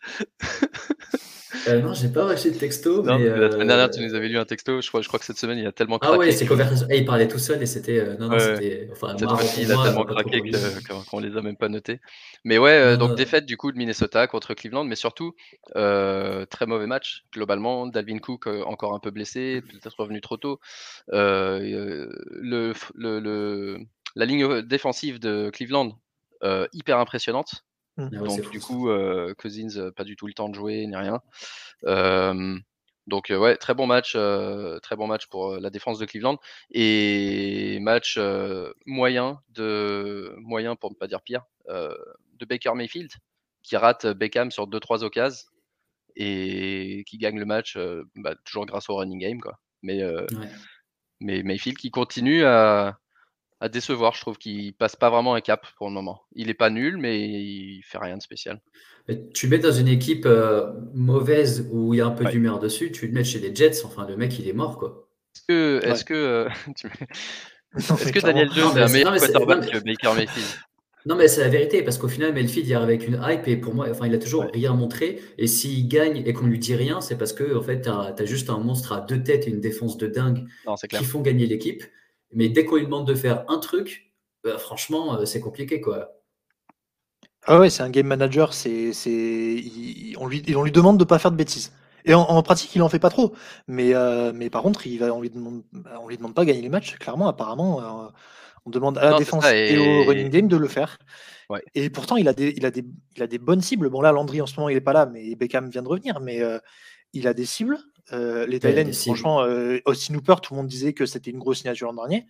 Euh, 1.68 1.80
non, 1.80 1.94
j'ai 1.94 2.08
pas 2.08 2.26
reçu 2.26 2.50
de 2.50 2.56
texto. 2.56 3.02
mais 3.02 3.18
La 3.18 3.50
semaine 3.50 3.68
dernière, 3.68 3.90
tu 3.90 4.00
nous 4.00 4.14
avais 4.14 4.28
lu 4.28 4.38
un 4.38 4.44
texto. 4.44 4.80
Je 4.80 4.88
crois, 4.88 5.02
je 5.02 5.08
crois 5.08 5.18
que 5.18 5.24
cette 5.24 5.38
semaine, 5.38 5.58
il 5.58 5.66
a 5.66 5.72
tellement 5.72 5.98
craqué. 5.98 6.14
Ah 6.14 6.18
ouais, 6.18 6.32
c'est 6.32 6.46
conversation. 6.46 6.86
il 6.90 7.04
parlait 7.04 7.28
tout 7.28 7.38
seul 7.38 7.62
et 7.62 7.66
c'était. 7.66 7.98
Euh, 7.98 8.16
non, 8.18 8.28
non, 8.28 8.38
c'était. 8.38 8.88
Enfin, 8.92 9.16
cette 9.18 9.58
il 9.58 9.72
a 9.72 9.82
tellement 9.82 10.04
craqué 10.04 10.42
qu'on 11.10 11.20
les 11.20 11.36
a 11.36 11.42
même 11.42 11.56
pas 11.56 11.68
notés. 11.68 12.00
Mais 12.44 12.58
ouais, 12.58 12.96
donc 12.96 13.16
défaite 13.16 13.46
du 13.46 13.56
coup 13.56 13.72
de 13.72 13.78
Minnesota 13.78 14.26
contre 14.26 14.54
Cleveland, 14.54 14.84
mais 14.84 14.96
surtout 14.96 15.34
très 15.74 16.66
mauvais 16.66 16.85
match 16.86 17.24
globalement. 17.32 17.86
Dalvin 17.86 18.18
Cook 18.18 18.46
encore 18.46 18.94
un 18.94 18.98
peu 18.98 19.10
blessé, 19.10 19.62
peut-être 19.62 19.98
revenu 19.98 20.20
trop 20.20 20.36
tôt. 20.36 20.60
le, 21.08 22.08
le, 22.94 23.78
la 24.14 24.24
ligne 24.24 24.62
défensive 24.62 25.18
de 25.18 25.50
Cleveland 25.50 25.98
hyper 26.72 26.98
impressionnante. 26.98 27.64
Mmh. 27.96 28.08
Ah 28.12 28.18
donc 28.18 28.50
du 28.50 28.60
coup, 28.60 28.88
Cousins 29.38 29.90
pas 29.96 30.04
du 30.04 30.16
tout 30.16 30.26
le 30.26 30.34
temps 30.34 30.48
de 30.48 30.54
jouer 30.54 30.86
ni 30.86 30.96
rien. 30.96 31.20
donc 33.06 33.30
ouais, 33.30 33.56
très 33.56 33.74
bon 33.74 33.86
match, 33.86 34.12
très 34.82 34.96
bon 34.96 35.06
match 35.06 35.26
pour 35.26 35.56
la 35.56 35.70
défense 35.70 35.98
de 35.98 36.04
Cleveland 36.06 36.38
et 36.70 37.78
match 37.80 38.18
moyen 38.84 39.40
de 39.50 40.34
moyen 40.38 40.76
pour 40.76 40.90
ne 40.90 40.96
pas 40.96 41.06
dire 41.06 41.22
pire 41.22 41.42
de 41.68 42.44
Baker 42.44 42.74
Mayfield 42.74 43.10
qui 43.62 43.76
rate 43.76 44.06
Beckham 44.06 44.50
sur 44.50 44.68
2-3 44.68 45.02
occasions 45.02 45.48
et 46.16 47.04
qui 47.06 47.18
gagne 47.18 47.38
le 47.38 47.46
match 47.46 47.78
bah, 48.16 48.34
toujours 48.44 48.66
grâce 48.66 48.88
au 48.88 48.96
running 48.96 49.20
game 49.20 49.40
quoi. 49.40 49.58
Mais 49.82 50.02
mais 51.20 51.42
Mayfield 51.42 51.78
qui 51.78 51.90
continue 51.90 52.44
à 52.44 52.98
à 53.60 53.68
décevoir. 53.68 54.14
Je 54.14 54.20
trouve 54.20 54.36
qu'il 54.36 54.74
passe 54.74 54.96
pas 54.96 55.10
vraiment 55.10 55.34
un 55.34 55.40
cap 55.40 55.66
pour 55.76 55.88
le 55.88 55.94
moment. 55.94 56.22
Il 56.34 56.50
est 56.50 56.54
pas 56.54 56.70
nul, 56.70 56.96
mais 56.98 57.20
il 57.20 57.82
fait 57.84 57.98
rien 57.98 58.16
de 58.16 58.22
spécial. 58.22 58.60
tu 59.34 59.48
mets 59.48 59.58
dans 59.58 59.72
une 59.72 59.88
équipe 59.88 60.26
euh, 60.26 60.72
mauvaise 60.94 61.68
où 61.72 61.94
il 61.94 61.98
y 61.98 62.00
a 62.00 62.06
un 62.06 62.10
peu 62.10 62.24
d'humeur 62.26 62.58
dessus, 62.58 62.92
tu 62.92 63.06
le 63.06 63.12
mets 63.12 63.24
chez 63.24 63.38
les 63.38 63.54
Jets, 63.54 63.84
enfin 63.84 64.06
le 64.06 64.16
mec 64.16 64.38
il 64.38 64.48
est 64.48 64.52
mort 64.52 64.78
quoi. 64.78 65.08
Est-ce 65.34 65.44
que, 65.46 65.80
est-ce 65.84 66.04
que, 66.04 66.14
euh, 66.14 66.48
est-ce 67.76 68.12
que 68.12 68.20
Daniel 68.20 68.50
Jones 68.52 68.76
est 68.76 68.82
un 68.82 68.88
meilleur 68.88 69.16
quarterback 69.16 69.70
que 69.70 69.78
Baker 69.78 70.14
Mayfield? 70.14 70.46
Non, 71.06 71.14
mais 71.14 71.28
c'est 71.28 71.40
la 71.40 71.48
vérité, 71.48 71.84
parce 71.84 71.98
qu'au 71.98 72.08
final, 72.08 72.34
Mayfield, 72.34 72.68
il 72.68 72.74
arrive 72.74 72.88
avec 72.88 73.06
une 73.06 73.20
hype, 73.22 73.46
et 73.46 73.56
pour 73.56 73.74
moi, 73.74 73.86
enfin, 73.88 74.08
il 74.08 74.14
a 74.14 74.18
toujours 74.18 74.44
rien 74.52 74.74
montré. 74.74 75.20
Et 75.38 75.46
s'il 75.46 75.86
gagne 75.86 76.24
et 76.26 76.32
qu'on 76.32 76.46
lui 76.46 76.58
dit 76.58 76.74
rien, 76.74 77.00
c'est 77.00 77.16
parce 77.16 77.32
que, 77.32 77.56
en 77.56 77.62
fait, 77.62 77.82
tu 77.82 77.88
as, 77.88 78.24
juste 78.24 78.50
un 78.50 78.58
monstre 78.58 78.92
à 78.92 79.00
deux 79.00 79.22
têtes 79.22 79.46
et 79.46 79.50
une 79.50 79.60
défense 79.60 79.96
de 79.98 80.08
dingue 80.08 80.48
qui 80.90 81.04
font 81.04 81.20
gagner 81.20 81.46
l'équipe. 81.46 81.84
Mais 82.32 82.48
dès 82.48 82.64
qu'on 82.64 82.74
lui 82.74 82.86
demande 82.86 83.06
de 83.06 83.14
faire 83.14 83.44
un 83.48 83.58
truc, 83.58 84.12
bah, 84.42 84.58
franchement, 84.58 85.14
euh, 85.14 85.24
c'est 85.26 85.38
compliqué, 85.38 85.80
quoi. 85.80 86.20
Ah 87.44 87.60
ouais, 87.60 87.70
c'est 87.70 87.84
un 87.84 87.90
game 87.90 88.08
manager, 88.08 88.52
c'est, 88.52 88.90
on, 90.18 90.26
lui, 90.26 90.42
on 90.56 90.64
lui 90.64 90.72
demande 90.72 90.98
de 90.98 91.04
pas 91.04 91.20
faire 91.20 91.30
de 91.30 91.36
bêtises. 91.36 91.70
Et 92.04 92.14
en, 92.14 92.42
pratique, 92.42 92.74
il 92.74 92.82
en 92.82 92.88
fait 92.88 92.98
pas 92.98 93.10
trop. 93.10 93.32
Mais, 93.68 93.94
euh, 93.94 94.32
mais 94.34 94.50
par 94.50 94.62
contre, 94.62 94.86
il 94.88 94.98
va, 94.98 95.12
on 95.14 95.20
lui 95.20 95.30
demande, 95.30 95.62
on 96.00 96.08
lui 96.08 96.16
demande 96.16 96.34
pas 96.34 96.42
de 96.42 96.48
gagner 96.48 96.62
les 96.62 96.68
matchs. 96.68 96.96
Clairement, 96.98 97.28
apparemment, 97.28 97.80
euh, 97.80 98.08
on 98.66 98.70
demande 98.70 98.98
à 98.98 99.10
la 99.10 99.18
défense 99.18 99.46
et... 99.46 99.78
au 99.78 100.04
running 100.04 100.28
game 100.28 100.48
de 100.48 100.56
le 100.56 100.68
faire. 100.68 100.98
Et 101.74 101.90
pourtant, 101.90 102.16
il 102.16 102.28
a, 102.28 102.32
des, 102.32 102.52
il, 102.56 102.66
a 102.66 102.70
des, 102.70 102.84
il 103.16 103.22
a 103.22 103.26
des 103.26 103.38
bonnes 103.38 103.62
cibles. 103.62 103.88
Bon, 103.88 104.00
là, 104.00 104.12
Landry, 104.12 104.42
en 104.42 104.46
ce 104.46 104.56
moment, 104.56 104.68
il 104.68 104.76
est 104.76 104.80
pas 104.80 104.92
là, 104.92 105.06
mais 105.06 105.34
Beckham 105.36 105.70
vient 105.70 105.82
de 105.82 105.88
revenir. 105.88 106.20
Mais 106.20 106.42
il 107.12 107.26
a 107.28 107.34
des 107.34 107.46
cibles. 107.46 107.78
Euh, 108.12 108.46
les 108.46 108.60
Thailands, 108.60 108.92
franchement, 108.92 109.42
euh, 109.42 109.78
Austin 109.84 110.14
Hooper, 110.14 110.36
tout 110.42 110.54
le 110.54 110.58
monde 110.58 110.68
disait 110.68 110.92
que 110.92 111.06
c'était 111.06 111.30
une 111.30 111.38
grosse 111.38 111.58
signature 111.58 111.88
l'an 111.88 111.94
dernier. 111.94 112.26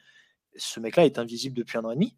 Ce 0.56 0.80
mec-là 0.80 1.04
est 1.04 1.18
invisible 1.18 1.56
depuis 1.56 1.76
un 1.76 1.84
an 1.84 1.90
et 1.90 1.94
demi. 1.94 2.16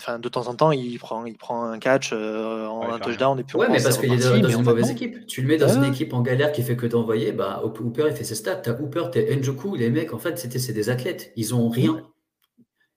Enfin, 0.00 0.18
de 0.18 0.28
temps 0.28 0.48
en 0.48 0.54
temps, 0.56 0.72
il 0.72 0.98
prend, 0.98 1.24
il 1.24 1.36
prend 1.36 1.64
un 1.64 1.78
catch 1.78 2.10
euh, 2.12 2.66
en 2.66 2.92
un 2.92 2.98
touchdown 2.98 3.38
et 3.38 3.44
puis 3.44 3.56
Ouais, 3.56 3.68
mais 3.70 3.80
parce 3.80 3.96
qu'il 3.98 4.12
est 4.12 4.40
dans, 4.40 4.48
une 4.48 4.62
mauvaise 4.62 4.90
équipe. 4.90 5.24
Tu 5.26 5.40
le 5.42 5.48
mets 5.48 5.56
dans 5.56 5.68
une 5.68 5.84
équipe 5.84 6.12
en 6.12 6.20
galère 6.20 6.50
qui 6.50 6.62
fait 6.62 6.76
que 6.76 6.86
t'envoyer, 6.86 7.30
bah 7.30 7.62
Hooper 7.64 8.06
il 8.08 8.16
fait 8.16 8.24
ses 8.24 8.34
stats. 8.34 8.56
T'as 8.56 8.72
Hooper, 8.72 9.04
t'es 9.12 9.36
Njoku, 9.36 9.76
les 9.76 9.90
mecs, 9.90 10.12
en 10.12 10.18
fait, 10.18 10.36
c'était 10.36 10.58
c'est 10.58 10.72
des 10.72 10.90
athlètes. 10.90 11.32
Ils 11.36 11.54
ont 11.54 11.68
rien. 11.68 12.02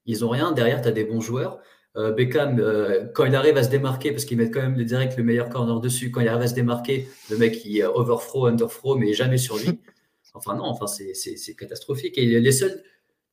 Ils 0.08 0.26
ont 0.26 0.30
rien. 0.30 0.52
Derrière, 0.52 0.82
tu 0.82 0.88
as 0.88 0.92
des 0.92 1.04
bons 1.04 1.22
joueurs. 1.22 1.60
Euh, 1.96 2.12
Beckham, 2.12 2.60
euh, 2.60 3.06
quand 3.14 3.26
il 3.26 3.36
arrive 3.36 3.58
à 3.58 3.64
se 3.64 3.70
démarquer, 3.70 4.12
parce 4.12 4.26
qu'il 4.26 4.38
met 4.38 4.52
quand 4.52 4.62
même 4.62 4.78
le 4.78 4.86
direct 4.86 5.18
le 5.18 5.24
meilleur 5.24 5.50
corner 5.50 5.80
dessus, 5.80 6.12
quand 6.12 6.22
il 6.22 6.28
arrive 6.28 6.44
à 6.44 6.48
se 6.48 6.54
démarquer, 6.54 7.08
le 7.30 7.38
mec 7.38 7.64
il 7.66 7.84
overthrow, 7.84 8.46
underthrow, 8.46 8.96
mais 8.96 9.14
jamais 9.14 9.38
sur 9.38 9.58
lui. 9.58 9.80
Enfin 10.34 10.54
non, 10.56 10.66
enfin 10.66 10.86
c'est 10.86 11.56
catastrophique. 11.56 12.16
Et 12.20 12.40
les 12.40 12.52
seuls 12.52 12.84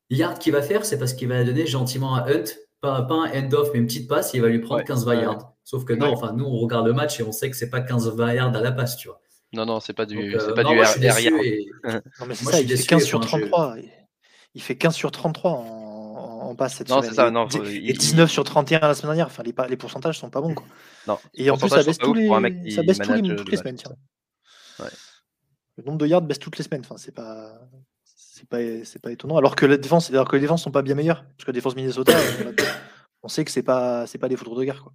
yards 0.09 0.39
qu'il 0.39 0.53
va 0.53 0.63
faire, 0.63 0.85
c'est 0.85 0.97
parce 0.97 1.13
qu'il 1.13 1.27
va 1.27 1.43
donner 1.43 1.67
gentiment 1.67 2.15
à 2.15 2.27
Hunt, 2.31 2.45
pas, 2.81 3.03
pas 3.03 3.13
un 3.13 3.43
end-off, 3.43 3.69
mais 3.73 3.79
une 3.79 3.85
petite 3.85 4.07
passe, 4.09 4.33
et 4.33 4.37
il 4.37 4.41
va 4.41 4.47
lui 4.47 4.57
prendre 4.57 4.81
15-20 4.81 5.21
yards. 5.21 5.53
Sauf 5.63 5.85
que 5.85 5.93
non, 5.93 6.07
enfin 6.07 6.33
nous 6.33 6.45
on 6.45 6.57
regarde 6.57 6.87
le 6.87 6.93
match 6.93 7.19
et 7.19 7.23
on 7.23 7.31
sait 7.31 7.51
que 7.51 7.55
c'est 7.57 7.69
pas 7.69 7.81
15-20 7.81 8.35
yards 8.35 8.55
à 8.55 8.61
la 8.61 8.71
passe, 8.71 8.97
tu 8.97 9.07
vois. 9.07 9.21
Non, 9.53 9.67
non, 9.67 9.79
c'est 9.79 9.93
pas 9.93 10.07
du, 10.07 10.15
Donc, 10.15 10.41
c'est 10.41 10.49
euh, 10.49 10.53
pas 10.55 10.63
non, 10.63 10.69
du 10.71 10.75
moi, 10.77 10.85
je 10.85 10.91
suis 10.91 10.99
déçu 10.99 11.45
et 11.45 11.67
Non, 12.19 12.25
mais 12.27 12.33
c'est 12.33 12.43
moi, 12.43 12.51
ça, 12.53 12.57
je 12.61 12.63
suis 12.63 12.63
il 12.63 12.67
fait 12.69 12.75
déçu. 12.75 12.87
15 12.87 13.03
sur 13.03 13.19
enfin, 13.19 13.27
je- 13.37 13.45
33. 13.45 13.75
Il 14.55 14.61
fait 14.63 14.75
15 14.75 14.95
sur 14.95 15.11
33 15.11 15.51
en, 15.51 15.84
en, 16.45 16.49
en 16.51 16.55
passe 16.55 16.75
cette 16.75 16.89
Non, 16.89 16.97
semaine. 16.97 17.09
c'est 17.11 17.15
ça, 17.15 17.31
non, 17.31 17.47
et, 17.47 17.57
et 17.75 17.89
il- 17.91 17.97
19 17.97 18.29
sur 18.31 18.43
31 18.43 18.79
la 18.79 18.93
semaine 18.93 19.09
dernière. 19.11 19.27
Enfin, 19.27 19.43
les, 19.43 19.53
les 19.69 19.77
pourcentages 19.77 20.19
sont 20.19 20.29
pas 20.29 20.41
bons. 20.41 20.53
Quoi. 20.53 20.65
Non, 21.07 21.19
Et 21.33 21.49
en 21.49 21.57
plus, 21.57 21.69
ça 21.69 21.83
baisse, 21.83 21.97
tous 21.97 22.13
les, 22.13 22.27
ça 22.71 22.83
baisse 22.83 22.97
tous 22.99 23.11
les, 23.13 23.21
manage 23.21 23.37
toutes 23.37 23.47
le 23.47 23.51
les 23.51 23.57
semaines. 23.57 23.75
tiens. 23.75 23.91
Ouais. 24.79 24.89
Le 25.77 25.83
nombre 25.83 25.97
de 25.97 26.07
yards 26.07 26.21
baisse 26.21 26.39
toutes 26.39 26.57
les 26.57 26.63
semaines. 26.63 26.81
Enfin, 26.85 26.95
c'est 26.97 27.13
pas, 27.13 27.59
c'est 28.05 28.47
pas, 28.47 28.57
pas 29.01 29.11
étonnant. 29.11 29.37
Alors 29.37 29.55
que 29.55 29.65
la 29.65 29.77
défense, 29.77 30.09
alors 30.09 30.27
que 30.27 30.35
les 30.35 30.41
défenses 30.41 30.63
sont 30.63 30.71
pas 30.71 30.81
bien 30.81 30.95
meilleures, 30.95 31.23
parce 31.23 31.45
que 31.45 31.51
la 31.51 31.53
défense 31.53 31.75
Minnesota, 31.75 32.13
on, 32.45 32.49
a- 32.49 32.53
on 33.23 33.27
sait 33.27 33.43
que 33.45 33.51
c'est 33.51 33.63
pas, 33.63 34.05
pas 34.19 34.29
des 34.29 34.37
foudres 34.37 34.55
de 34.55 34.63
guerre. 34.63 34.85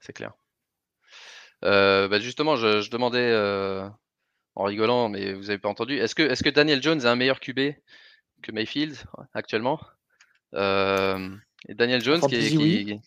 C'est 0.00 0.12
clair. 0.12 0.32
Euh, 1.64 2.08
bah, 2.08 2.18
justement, 2.18 2.56
je, 2.56 2.80
je 2.80 2.90
demandais 2.90 3.20
euh, 3.30 3.88
en 4.56 4.64
rigolant, 4.64 5.08
mais 5.08 5.32
vous 5.32 5.48
avez 5.48 5.58
pas 5.58 5.68
entendu. 5.68 5.96
Est-ce 5.98 6.14
que, 6.14 6.22
est-ce 6.22 6.42
que 6.42 6.50
Daniel 6.50 6.82
Jones 6.82 7.00
est 7.00 7.06
un 7.06 7.14
meilleur 7.16 7.38
QB 7.40 7.60
que 8.42 8.52
Mayfield 8.52 8.96
actuellement 9.34 9.80
Euh, 10.54 11.34
et 11.68 11.74
Daniel 11.74 12.02
Jones 12.02 12.20
qui, 12.20 12.34
est- 12.34 12.50
fantasy, 12.50 12.56
qui- 12.56 12.62
oui. 12.92 13.00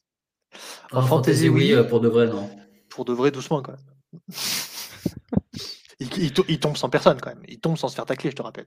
En 0.91 0.99
En 0.99 1.01
fantasy, 1.01 1.07
fantasy, 1.07 1.49
oui, 1.49 1.73
euh, 1.73 1.83
pour 1.83 1.99
de 1.99 2.07
vrai, 2.07 2.27
non. 2.27 2.49
Pour 2.89 3.05
de 3.05 3.13
vrai, 3.13 3.29
doucement 3.31 3.61
quand 3.61 3.73
même. 3.73 4.31
il, 5.99 6.17
il 6.23 6.33
to- 6.33 6.45
il 6.47 6.59
tombe 6.59 6.77
sans 6.77 6.89
personne 6.89 7.19
quand 7.21 7.29
même. 7.29 7.43
Il 7.47 7.59
tombe 7.59 7.77
sans 7.77 7.87
se 7.89 7.95
faire 7.95 8.05
tacler, 8.05 8.31
je 8.31 8.35
te 8.35 8.41
rappelle. 8.41 8.65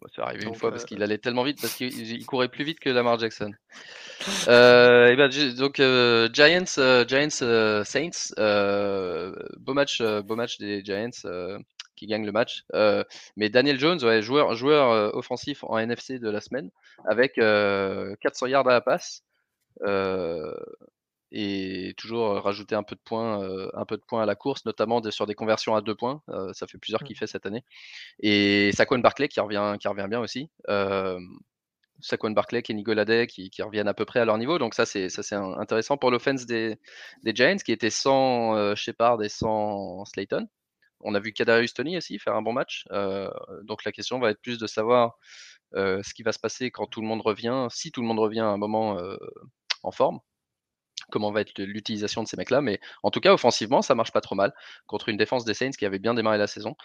Bon, 0.00 0.08
c'est 0.14 0.22
arrivé 0.22 0.44
une 0.44 0.54
fois 0.54 0.70
parce 0.70 0.82
euh, 0.82 0.86
qu'il 0.86 1.02
allait 1.02 1.18
tellement 1.18 1.44
vite, 1.44 1.60
parce 1.60 1.74
qu'il 1.74 1.92
il 2.10 2.26
courait 2.26 2.48
plus 2.48 2.64
vite 2.64 2.80
que 2.80 2.90
Lamar 2.90 3.18
Jackson. 3.18 3.52
Euh, 4.48 5.08
et 5.10 5.16
ben, 5.16 5.28
donc 5.56 5.80
euh, 5.80 6.28
Giants, 6.32 6.64
euh, 6.78 7.04
Giants 7.06 7.42
euh, 7.42 7.84
Saints, 7.84 8.32
euh, 8.38 9.34
beau 9.58 9.74
match, 9.74 10.00
euh, 10.00 10.22
beau 10.22 10.34
match 10.36 10.56
des 10.58 10.82
Giants 10.84 11.10
euh, 11.26 11.58
qui 12.04 12.10
gagnent 12.10 12.26
le 12.26 12.32
match. 12.32 12.64
Mais 13.36 13.48
Daniel 13.48 13.78
Jones, 13.78 14.02
ouais, 14.04 14.22
joueur, 14.22 14.54
joueur 14.54 15.14
offensif 15.14 15.64
en 15.64 15.78
NFC 15.78 16.18
de 16.18 16.28
la 16.30 16.40
semaine, 16.40 16.70
avec 17.08 17.38
euh, 17.38 18.14
400 18.20 18.46
yards 18.46 18.68
à 18.68 18.72
la 18.72 18.80
passe. 18.80 19.22
Et 21.36 21.94
toujours 21.96 22.40
rajouter 22.44 22.76
un 22.76 22.84
peu 22.84 22.94
de 22.94 23.00
points, 23.04 23.42
un 23.74 23.84
peu 23.84 23.96
de 23.96 24.02
points 24.02 24.22
à 24.22 24.26
la 24.26 24.36
course, 24.36 24.64
notamment 24.66 25.02
sur 25.10 25.26
des 25.26 25.34
conversions 25.34 25.74
à 25.74 25.80
deux 25.80 25.96
points. 25.96 26.22
Ça 26.52 26.66
fait 26.68 26.78
plusieurs 26.78 27.02
Mm. 27.02 27.06
qu'il 27.06 27.16
fait 27.16 27.26
cette 27.26 27.44
année. 27.46 27.64
Et 28.20 28.70
Saquon 28.72 28.98
Barclay 29.00 29.26
qui 29.28 29.40
revient, 29.40 29.76
qui 29.80 29.88
revient 29.88 30.06
bien 30.08 30.20
aussi. 30.20 30.48
Saquon 32.00 32.30
Barclay, 32.32 32.62
Kenny 32.62 32.82
Golladay 32.82 33.26
qui, 33.26 33.50
qui 33.50 33.62
reviennent 33.62 33.88
à 33.88 33.94
peu 33.94 34.04
près 34.04 34.20
à 34.20 34.24
leur 34.24 34.36
niveau. 34.38 34.58
Donc 34.58 34.74
ça 34.74 34.84
c'est 34.86 35.08
ça 35.08 35.22
c'est 35.22 35.36
un- 35.36 35.54
intéressant 35.58 35.96
pour 35.96 36.10
l'offense 36.10 36.44
des, 36.44 36.76
des 37.22 37.34
Giants 37.34 37.56
qui 37.64 37.72
était 37.72 37.90
sans 37.90 38.56
euh, 38.56 38.74
Shepard 38.74 39.22
et 39.22 39.28
sans 39.28 40.04
Slayton. 40.04 40.46
On 41.00 41.14
a 41.14 41.20
vu 41.20 41.32
Kadarius 41.32 41.74
Tony 41.74 41.96
aussi 41.96 42.18
faire 42.18 42.34
un 42.34 42.42
bon 42.42 42.52
match. 42.52 42.84
Euh, 42.92 43.30
donc 43.62 43.84
la 43.84 43.92
question 43.92 44.18
va 44.18 44.30
être 44.30 44.40
plus 44.40 44.58
de 44.58 44.66
savoir 44.66 45.18
euh, 45.74 46.02
ce 46.02 46.14
qui 46.14 46.22
va 46.22 46.32
se 46.32 46.38
passer 46.38 46.70
quand 46.70 46.86
tout 46.86 47.00
le 47.00 47.06
monde 47.06 47.20
revient, 47.20 47.66
si 47.70 47.92
tout 47.92 48.00
le 48.00 48.06
monde 48.06 48.18
revient 48.20 48.40
à 48.40 48.46
un 48.48 48.56
moment 48.56 48.98
euh, 48.98 49.16
en 49.82 49.90
forme 49.90 50.20
comment 51.10 51.30
va 51.32 51.42
être 51.42 51.58
l'utilisation 51.60 52.22
de 52.22 52.28
ces 52.28 52.36
mecs-là. 52.38 52.62
Mais 52.62 52.80
en 53.02 53.10
tout 53.10 53.20
cas, 53.20 53.34
offensivement, 53.34 53.82
ça 53.82 53.94
marche 53.94 54.10
pas 54.10 54.22
trop 54.22 54.34
mal 54.34 54.54
contre 54.86 55.10
une 55.10 55.18
défense 55.18 55.44
des 55.44 55.52
Saints 55.52 55.72
qui 55.72 55.84
avait 55.84 55.98
bien 55.98 56.14
démarré 56.14 56.38
la 56.38 56.46
saison. 56.46 56.76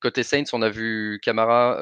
Côté 0.00 0.22
Saints, 0.22 0.44
on 0.52 0.60
a 0.60 0.68
vu 0.68 1.18
Camara, 1.22 1.78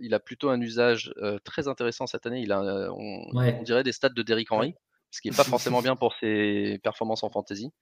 il 0.00 0.12
a 0.12 0.18
plutôt 0.18 0.48
un 0.50 0.60
usage 0.60 1.14
très 1.44 1.68
intéressant 1.68 2.08
cette 2.08 2.26
année. 2.26 2.40
Il 2.40 2.50
a, 2.50 2.90
on, 2.92 3.30
Ouais. 3.36 3.56
on 3.60 3.62
dirait 3.62 3.84
des 3.84 3.92
stats 3.92 4.08
de 4.08 4.22
Derrick 4.22 4.50
Henry, 4.50 4.74
ce 5.10 5.20
qui 5.20 5.30
n'est 5.30 5.36
pas 5.36 5.44
forcément 5.44 5.82
bien 5.82 5.96
pour 5.96 6.14
ses 6.14 6.78
performances 6.82 7.22
en 7.22 7.30
fantasy. 7.30 7.72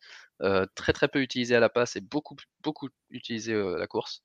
Euh, 0.43 0.67
très 0.75 0.93
très 0.93 1.09
peu 1.09 1.21
utilisé 1.21 1.55
à 1.55 1.61
la 1.61 1.69
passe 1.69 1.97
et 1.97 2.01
beaucoup 2.01 2.37
beaucoup 2.63 2.89
utilisé 3.11 3.53
euh, 3.53 3.77
à 3.77 3.79
la 3.79 3.87
course. 3.87 4.23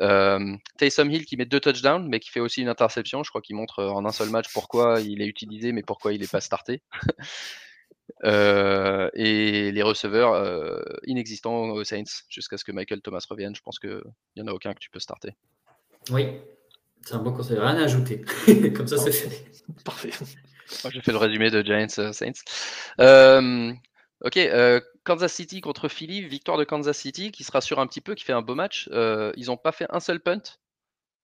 Euh, 0.00 0.56
Taysom 0.78 1.10
Hill 1.10 1.24
qui 1.24 1.36
met 1.36 1.44
deux 1.44 1.60
touchdowns, 1.60 2.08
mais 2.08 2.18
qui 2.18 2.30
fait 2.30 2.40
aussi 2.40 2.62
une 2.62 2.68
interception. 2.68 3.22
Je 3.22 3.30
crois 3.30 3.40
qu'il 3.40 3.56
montre 3.56 3.84
en 3.84 4.04
un 4.04 4.12
seul 4.12 4.30
match 4.30 4.52
pourquoi 4.52 5.00
il 5.00 5.22
est 5.22 5.26
utilisé, 5.26 5.72
mais 5.72 5.82
pourquoi 5.82 6.12
il 6.12 6.20
n'est 6.20 6.26
pas 6.26 6.40
starté. 6.40 6.82
Euh, 8.24 9.10
et 9.14 9.72
les 9.72 9.82
receveurs 9.82 10.34
euh, 10.34 10.82
inexistants 11.06 11.70
aux 11.70 11.84
Saints 11.84 12.24
jusqu'à 12.28 12.56
ce 12.56 12.64
que 12.64 12.72
Michael 12.72 13.00
Thomas 13.00 13.24
revienne. 13.28 13.54
Je 13.54 13.62
pense 13.62 13.78
qu'il 13.78 14.02
n'y 14.36 14.42
en 14.42 14.46
a 14.46 14.52
aucun 14.52 14.74
que 14.74 14.78
tu 14.78 14.90
peux 14.90 15.00
starter. 15.00 15.36
Oui, 16.10 16.28
c'est 17.02 17.14
un 17.14 17.18
bon 17.18 17.32
conseil. 17.32 17.58
Rien 17.58 17.76
à 17.76 17.84
ajouter. 17.84 18.22
Comme 18.76 18.86
ça, 18.86 18.98
c'est 18.98 19.12
fait. 19.12 19.44
Parfait. 19.84 20.10
Moi, 20.82 20.90
j'ai 20.92 21.00
fait 21.00 21.12
le 21.12 21.18
résumé 21.18 21.50
de 21.50 21.62
Giants 21.62 21.86
euh, 21.98 22.12
Saints. 22.12 22.32
Euh, 23.00 23.72
ok, 24.22 24.36
euh, 24.36 24.80
Kansas 25.04 25.32
City 25.32 25.60
contre 25.60 25.88
Philly, 25.88 26.22
victoire 26.22 26.58
de 26.58 26.64
Kansas 26.64 26.96
City 26.96 27.30
qui 27.30 27.44
se 27.44 27.52
rassure 27.52 27.78
un 27.78 27.86
petit 27.86 28.00
peu, 28.00 28.14
qui 28.14 28.24
fait 28.24 28.32
un 28.32 28.42
beau 28.42 28.54
match. 28.54 28.88
Euh, 28.92 29.32
ils 29.36 29.46
n'ont 29.46 29.56
pas 29.56 29.72
fait 29.72 29.86
un 29.90 30.00
seul 30.00 30.20
punt 30.20 30.42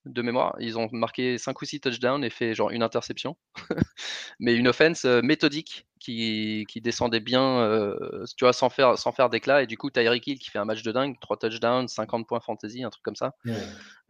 de 0.07 0.23
mémoire. 0.23 0.57
Ils 0.61 0.79
ont 0.79 0.89
marqué 0.93 1.39
5 1.39 1.61
ou 1.61 1.65
6 1.65 1.81
touchdowns 1.81 2.25
et 2.25 2.31
fait 2.31 2.55
genre 2.55 2.71
une 2.71 2.83
interception. 2.83 3.37
Mais 4.39 4.55
une 4.55 4.69
offense 4.69 5.05
euh, 5.05 5.21
méthodique 5.23 5.87
qui, 5.99 6.67
qui 6.69 6.81
descendait 6.81 7.21
bien, 7.21 7.61
euh, 7.61 8.25
tu 8.37 8.45
vois, 8.45 8.53
sans 8.53 8.71
faire, 8.71 8.99
sans 8.99 9.13
faire 9.13 9.29
d'éclat. 9.29 9.63
Et 9.63 9.67
du 9.67 9.77
coup, 9.77 9.91
Tyreek 9.91 10.27
Hill 10.27 10.39
qui 10.39 10.51
fait 10.51 10.59
un 10.59 10.65
match 10.65 10.83
de 10.83 10.93
dingue, 10.93 11.17
3 11.21 11.37
touchdowns, 11.37 11.89
50 11.89 12.27
points 12.27 12.41
fantasy, 12.41 12.83
un 12.83 12.91
truc 12.91 13.03
comme 13.03 13.17
ça. 13.17 13.35
Ouais. 13.45 13.53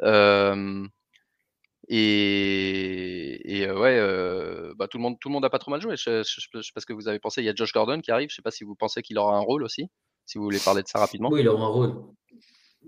Euh, 0.03 0.87
et, 1.93 3.59
et, 3.59 3.67
euh, 3.69 3.79
ouais, 3.79 3.97
euh, 3.99 4.73
bah, 4.77 4.87
tout 4.89 4.99
le 4.99 5.03
monde, 5.03 5.17
tout 5.21 5.29
le 5.29 5.33
monde 5.33 5.45
a 5.45 5.51
pas 5.51 5.59
trop 5.59 5.71
mal 5.71 5.81
joué. 5.81 5.97
Je, 5.97 6.23
je, 6.23 6.41
je 6.55 6.61
sais 6.63 6.73
pas 6.75 6.81
ce 6.81 6.87
que 6.87 6.93
vous 6.93 7.09
avez 7.09 7.19
pensé. 7.19 7.43
Il 7.43 7.45
y 7.45 7.49
a 7.49 7.55
Josh 7.55 7.73
Gordon 7.73 8.01
qui 8.01 8.11
arrive. 8.11 8.29
Je 8.31 8.37
sais 8.37 8.43
pas 8.43 8.51
si 8.51 8.65
vous 8.65 8.75
pensez 8.75 9.03
qu'il 9.03 9.19
aura 9.19 9.37
un 9.37 9.41
rôle 9.41 9.63
aussi. 9.65 9.89
Si 10.27 10.39
vous 10.39 10.45
voulez 10.45 10.59
parler 10.65 10.83
de 10.83 10.89
ça 10.89 10.99
rapidement. 11.01 11.29
Oui, 11.33 11.41
il 11.41 11.49
aura 11.49 11.65
un 11.65 11.69
rôle. 11.69 11.95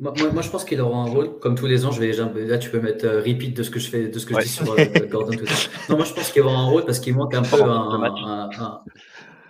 Moi, 0.00 0.12
moi, 0.16 0.30
moi, 0.32 0.42
je 0.42 0.48
pense 0.50 0.64
qu'il 0.64 0.80
aura 0.80 0.98
un 0.98 1.04
rôle. 1.10 1.38
Comme 1.40 1.54
tous 1.54 1.66
les 1.66 1.84
ans, 1.84 1.90
je 1.90 2.00
vais 2.00 2.12
là, 2.46 2.58
tu 2.58 2.70
peux 2.70 2.80
mettre 2.80 3.04
euh, 3.04 3.18
repeat 3.20 3.54
de 3.56 3.62
ce 3.62 3.70
que 3.70 3.78
je 3.78 3.88
fais, 3.90 4.08
de 4.08 4.18
ce 4.18 4.24
que 4.24 4.34
Ouais. 4.34 4.42
je 4.42 4.46
dis 4.46 4.52
sur 4.52 4.64
Gordon 5.08 5.36
tout. 5.36 5.44
Non, 5.90 5.96
moi, 5.96 6.04
je 6.06 6.12
pense 6.14 6.30
qu'il 6.30 6.42
aura 6.42 6.54
un 6.56 6.66
rôle 6.68 6.84
parce 6.84 6.98
qu'il 7.00 7.14
manque 7.16 7.34
un 7.34 7.42
peu 7.42 7.62
un, 7.62 7.98
match. 7.98 8.18
un- 8.24 8.48
un- 8.58 8.80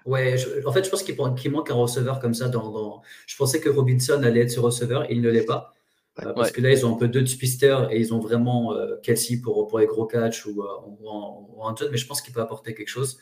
Ouais, 0.05 0.37
je- 0.37 0.67
en 0.67 0.73
fait, 0.73 0.83
je 0.85 0.91
pense 0.91 1.05
qu'il 1.05 1.17
manque 1.53 1.71
un 1.71 1.75
receveur 1.75 2.19
comme 2.19 2.35
ça. 2.35 2.49
Dans, 2.49 2.71
dans- 2.73 3.03
Je 3.27 3.37
pensais 3.37 3.61
que 3.61 3.69
Robinson 3.69 4.21
allait 4.25 4.41
être 4.41 4.51
ce 4.51 4.59
receveur, 4.59 5.07
il 5.11 5.21
ne 5.21 5.31
l'est 5.31 5.45
pas. 5.45 5.73
Parce 6.15 6.49
Ouais. 6.49 6.53
que 6.53 6.61
là, 6.61 6.71
ils 6.71 6.85
ont 6.87 6.95
un 6.95 6.99
peu 6.99 7.09
deux 7.09 7.25
pisteurs 7.25 7.91
et 7.93 7.99
ils 7.99 8.13
ont 8.15 8.21
vraiment 8.21 8.75
euh, 8.75 8.97
Kelsey 9.03 9.39
pour, 9.39 9.67
pour 9.69 9.79
les 9.79 9.87
gros 9.87 10.07
catchs 10.07 10.47
ou, 10.47 10.63
euh, 10.63 10.67
ou, 10.87 11.09
en- 11.09 11.47
ou 11.51 11.63
en 11.63 11.75
mais 11.91 11.97
je 11.97 12.07
pense 12.07 12.21
qu'il 12.23 12.35
peut 12.35 12.41
apporter 12.43 12.75
quelque 12.75 12.89
chose. 12.89 13.19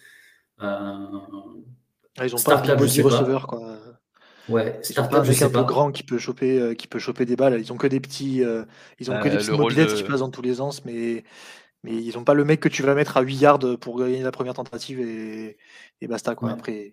Euh, 0.62 1.06
Ah, 2.18 2.26
ils 2.26 2.34
ont 2.36 2.42
pas 2.42 2.56
un 2.56 2.74
receveur. 2.76 3.46
Quoi. 3.46 3.78
ouais, 4.48 4.80
Ils 4.88 5.00
ont 5.00 5.08
pas 5.08 5.20
un 5.20 5.24
je 5.24 5.28
mec 5.28 5.38
sais 5.38 5.44
un 5.44 5.50
peu 5.50 5.62
pas. 5.62 5.64
grand 5.64 5.92
qui 5.92 6.02
peut 6.02 6.18
choper, 6.18 6.58
euh, 6.60 6.74
qui 6.74 6.86
peut 6.88 6.98
choper 6.98 7.24
des 7.26 7.36
balles. 7.36 7.60
Ils 7.60 7.72
ont 7.72 7.76
que 7.76 7.86
des 7.86 8.00
petits, 8.00 8.42
euh, 8.44 8.64
ils 8.98 9.10
ont 9.10 9.18
que 9.18 9.28
des 9.28 9.36
petites 9.38 9.54
mobilettes 9.56 9.88
de- 9.88 9.94
qui 9.94 10.02
passent 10.04 10.20
dans 10.20 10.30
tous 10.30 10.42
les 10.42 10.56
sens, 10.56 10.84
mais 10.84 11.24
mais 11.84 11.96
ils 12.02 12.18
ont 12.18 12.24
pas 12.24 12.34
le 12.34 12.44
mec 12.44 12.60
que 12.60 12.68
tu 12.70 12.82
vas 12.82 12.94
mettre 12.96 13.16
à 13.18 13.22
8 13.22 13.36
yards 13.36 13.60
pour 13.80 13.98
gagner 14.00 14.22
la 14.22 14.32
première 14.32 14.54
tentative 14.54 15.00
et, 15.00 15.58
et 16.02 16.08
basta 16.08 16.34
quoi. 16.36 16.50
Ouais. 16.50 16.54
Après, 16.54 16.92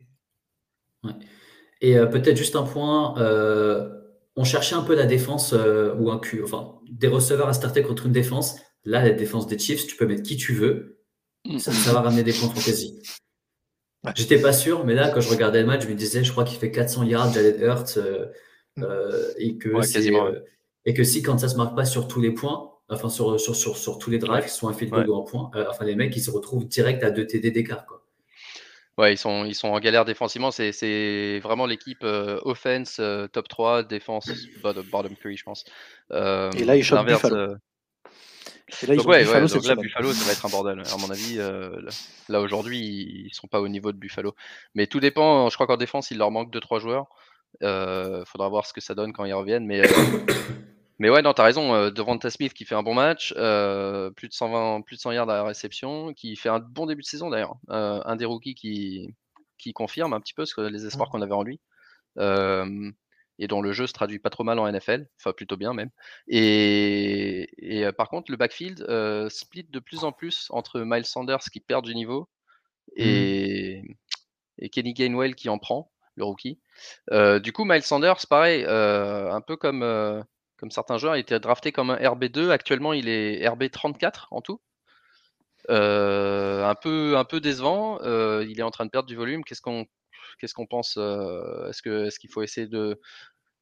Et 1.81 1.97
euh, 1.97 2.05
peut-être 2.07 2.37
juste 2.37 2.55
un 2.55 2.63
point, 2.63 3.17
euh, 3.19 4.01
on 4.37 4.43
cherchait 4.45 4.75
un 4.75 4.83
peu 4.83 4.95
la 4.95 5.05
défense 5.05 5.51
euh, 5.53 5.93
ou 5.95 6.09
un 6.11 6.19
Q, 6.19 6.41
enfin 6.43 6.75
des 6.89 7.07
receveurs 7.07 7.49
à 7.49 7.53
starter 7.53 7.81
contre 7.81 8.05
une 8.05 8.11
défense. 8.13 8.55
Là, 8.85 9.03
la 9.03 9.11
défense 9.11 9.47
des 9.47 9.57
Chiefs, 9.59 9.85
tu 9.87 9.97
peux 9.97 10.05
mettre 10.05 10.23
qui 10.23 10.37
tu 10.37 10.53
veux, 10.53 10.93
Mm. 11.45 11.59
ça, 11.59 11.71
ça 11.71 11.93
va 11.93 12.01
ramener 12.01 12.23
des 12.23 12.33
points 12.33 12.49
fantasy. 12.49 12.99
J'étais 14.15 14.39
pas 14.39 14.53
sûr, 14.53 14.85
mais 14.85 14.93
là, 14.93 15.09
quand 15.09 15.19
je 15.21 15.29
regardais 15.29 15.59
le 15.61 15.65
match, 15.67 15.83
je 15.83 15.89
me 15.89 15.93
disais, 15.93 16.23
je 16.23 16.31
crois 16.31 16.43
qu'il 16.45 16.57
fait 16.57 16.71
400 16.71 17.03
yards, 17.03 17.33
Jalen 17.33 17.61
Hurts, 17.61 17.97
euh, 17.97 18.25
Mm. 18.77 18.83
euh, 18.83 19.33
et 19.37 19.57
que 19.57 19.69
Ouais, 19.69 19.81
c'est, 19.83 19.93
quasiment, 19.93 20.25
ouais. 20.25 20.43
et 20.85 20.93
que 20.93 21.03
si 21.03 21.21
quand 21.23 21.37
ça 21.39 21.47
se 21.49 21.55
marque 21.57 21.75
pas 21.75 21.83
sur 21.85 22.07
tous 22.07 22.21
les 22.21 22.31
points, 22.31 22.71
enfin 22.89 23.09
sur 23.09 23.39
sur 23.39 23.55
sur, 23.55 23.75
sur 23.75 23.97
tous 23.97 24.09
les 24.11 24.19
drives, 24.19 24.47
sont 24.47 24.67
un 24.69 24.73
field 24.73 24.91
goal 24.93 25.01
Ouais. 25.03 25.09
ou 25.09 25.17
un 25.17 25.23
point, 25.23 25.49
euh, 25.55 25.65
enfin 25.69 25.83
les 25.83 25.95
mecs 25.95 26.15
ils 26.15 26.21
se 26.21 26.29
retrouvent 26.31 26.67
direct 26.67 27.03
à 27.03 27.09
2 27.11 27.25
TD 27.25 27.49
d'écart 27.51 27.85
quoi. 27.87 27.96
Ouais, 28.97 29.13
ils 29.13 29.17
sont, 29.17 29.45
ils 29.45 29.53
sont 29.55 29.69
en 29.69 29.79
galère 29.79 30.05
défensivement. 30.05 30.51
C'est, 30.51 30.71
c'est 30.71 31.39
vraiment 31.39 31.65
l'équipe 31.65 32.03
euh, 32.03 32.39
offense 32.43 32.97
euh, 32.99 33.27
top 33.27 33.47
3, 33.47 33.83
défense 33.83 34.27
bottom, 34.63 34.85
bottom 34.91 35.15
3, 35.15 35.31
je 35.33 35.43
pense. 35.43 35.65
Euh, 36.11 36.51
Et 36.51 36.63
là, 36.63 36.75
ils 36.75 36.83
chopent 36.83 37.05
Buffalo. 37.05 37.35
et 37.35 38.85
là 38.87 38.93
ils 38.93 38.97
donc 38.97 39.07
ouais, 39.07 39.19
Buffalo 39.23 39.47
ouais, 39.47 39.53
donc 39.53 39.65
là. 39.65 39.75
Buffalo, 39.75 40.13
ça 40.13 40.25
va 40.25 40.31
être 40.31 40.45
un 40.45 40.49
bordel. 40.49 40.81
À 40.91 40.97
mon 40.97 41.11
avis, 41.11 41.37
là, 42.27 42.41
aujourd'hui, 42.41 43.25
ils 43.27 43.33
sont 43.33 43.47
pas 43.47 43.61
au 43.61 43.67
niveau 43.67 43.91
de 43.91 43.97
Buffalo. 43.97 44.35
Mais 44.73 44.87
tout 44.87 44.99
dépend. 44.99 45.49
Je 45.49 45.55
crois 45.55 45.67
qu'en 45.67 45.77
défense, 45.77 46.11
il 46.11 46.17
leur 46.17 46.31
manque 46.31 46.51
2-3 46.51 46.79
joueurs. 46.79 47.07
Euh, 47.63 48.23
faudra 48.25 48.49
voir 48.49 48.65
ce 48.65 48.73
que 48.73 48.81
ça 48.81 48.93
donne 48.95 49.13
quand 49.13 49.25
ils 49.25 49.33
reviennent. 49.33 49.65
Mais, 49.65 49.81
mais 50.99 51.09
ouais, 51.09 51.21
non, 51.21 51.33
t'as 51.33 51.43
raison. 51.43 51.75
Euh, 51.75 51.91
Devonta 51.91 52.29
Smith 52.29 52.53
qui 52.53 52.65
fait 52.65 52.75
un 52.75 52.83
bon 52.83 52.95
match, 52.95 53.33
euh, 53.37 54.09
plus 54.11 54.27
de 54.27 54.33
120, 54.33 54.81
plus 54.81 54.95
de 54.95 55.01
100 55.01 55.11
yards 55.11 55.29
à 55.29 55.35
la 55.35 55.43
réception, 55.43 56.13
qui 56.13 56.35
fait 56.35 56.49
un 56.49 56.59
bon 56.59 56.87
début 56.87 57.03
de 57.03 57.07
saison 57.07 57.29
d'ailleurs. 57.29 57.55
Euh, 57.69 58.01
un 58.05 58.15
des 58.15 58.25
rookies 58.25 58.55
qui, 58.55 59.13
qui 59.59 59.73
confirme 59.73 60.13
un 60.13 60.19
petit 60.19 60.33
peu 60.33 60.45
ce 60.45 60.55
que, 60.55 60.61
les 60.61 60.85
espoirs 60.87 61.09
qu'on 61.09 61.21
avait 61.21 61.33
en 61.33 61.43
lui. 61.43 61.59
Euh, 62.17 62.91
et 63.39 63.47
dont 63.47 63.61
le 63.61 63.71
jeu 63.71 63.85
se 63.85 63.93
traduit 63.93 64.17
pas 64.17 64.31
trop 64.31 64.43
mal 64.43 64.57
en 64.57 64.71
NFL, 64.71 65.07
enfin 65.19 65.31
plutôt 65.33 65.57
bien 65.57 65.71
même. 65.73 65.91
Et, 66.27 67.47
et, 67.59 67.91
par 67.91 68.09
contre, 68.09 68.31
le 68.31 68.37
backfield 68.37 68.83
split 69.29 69.67
de 69.69 69.79
plus 69.79 70.03
en 70.03 70.11
plus 70.11 70.47
entre 70.49 70.79
Miles 70.79 71.05
Sanders 71.05 71.43
qui 71.51 71.59
perd 71.59 71.85
du 71.85 71.93
niveau 71.93 72.27
et, 72.95 73.83
et 74.57 74.69
Kenny 74.69 74.93
Gainwell 74.95 75.35
qui 75.35 75.49
en 75.49 75.59
prend. 75.59 75.91
le 76.15 76.23
rookie. 76.23 76.59
du 77.11 77.53
coup, 77.53 77.65
Miles 77.65 77.83
Sanders, 77.83 78.25
pareil, 78.27 78.65
un 78.65 79.41
peu 79.41 79.55
comme, 79.55 79.83
comme 80.57 80.71
certains 80.71 80.97
joueurs, 80.97 81.15
il 81.15 81.19
était 81.21 81.39
drafté 81.39 81.71
comme 81.71 81.91
un 81.91 81.97
RB2. 81.97 82.49
Actuellement, 82.49 82.93
il 82.93 83.07
est 83.09 83.47
RB34 83.47 84.27
en 84.31 84.41
tout. 84.41 84.59
un, 85.69 86.75
peu, 86.81 87.15
un 87.17 87.25
peu 87.25 87.39
décevant. 87.39 87.99
il 88.41 88.59
est 88.59 88.63
en 88.63 88.71
train 88.71 88.85
de 88.85 88.89
perdre 88.89 89.07
du 89.07 89.15
volume. 89.15 89.43
Qu'est-ce 89.43 89.61
qu'on 89.61 89.85
qu'est-ce 90.39 90.53
qu'on 90.53 90.65
pense 90.65 90.97
Est-ce 90.97 91.81
que 91.81 92.05
est-ce 92.05 92.19
qu'il 92.19 92.31
faut 92.31 92.41
essayer 92.41 92.67
de, 92.67 92.99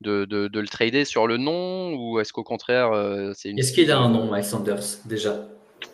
de, 0.02 0.26
de, 0.26 0.60
le 0.60 0.68
trader 0.68 1.06
sur 1.06 1.28
le 1.28 1.38
nom 1.38 1.94
ou 1.94 2.20
est-ce 2.20 2.34
qu'au 2.34 2.44
contraire 2.44 2.92
c'est 3.36 3.50
une 3.50 3.60
Est-ce 3.60 3.74
qu'il 3.74 3.92
a 3.92 3.98
un 3.98 4.10
nom, 4.10 4.32
Miles 4.32 4.44
Sanders 4.44 5.00
déjà? 5.06 5.48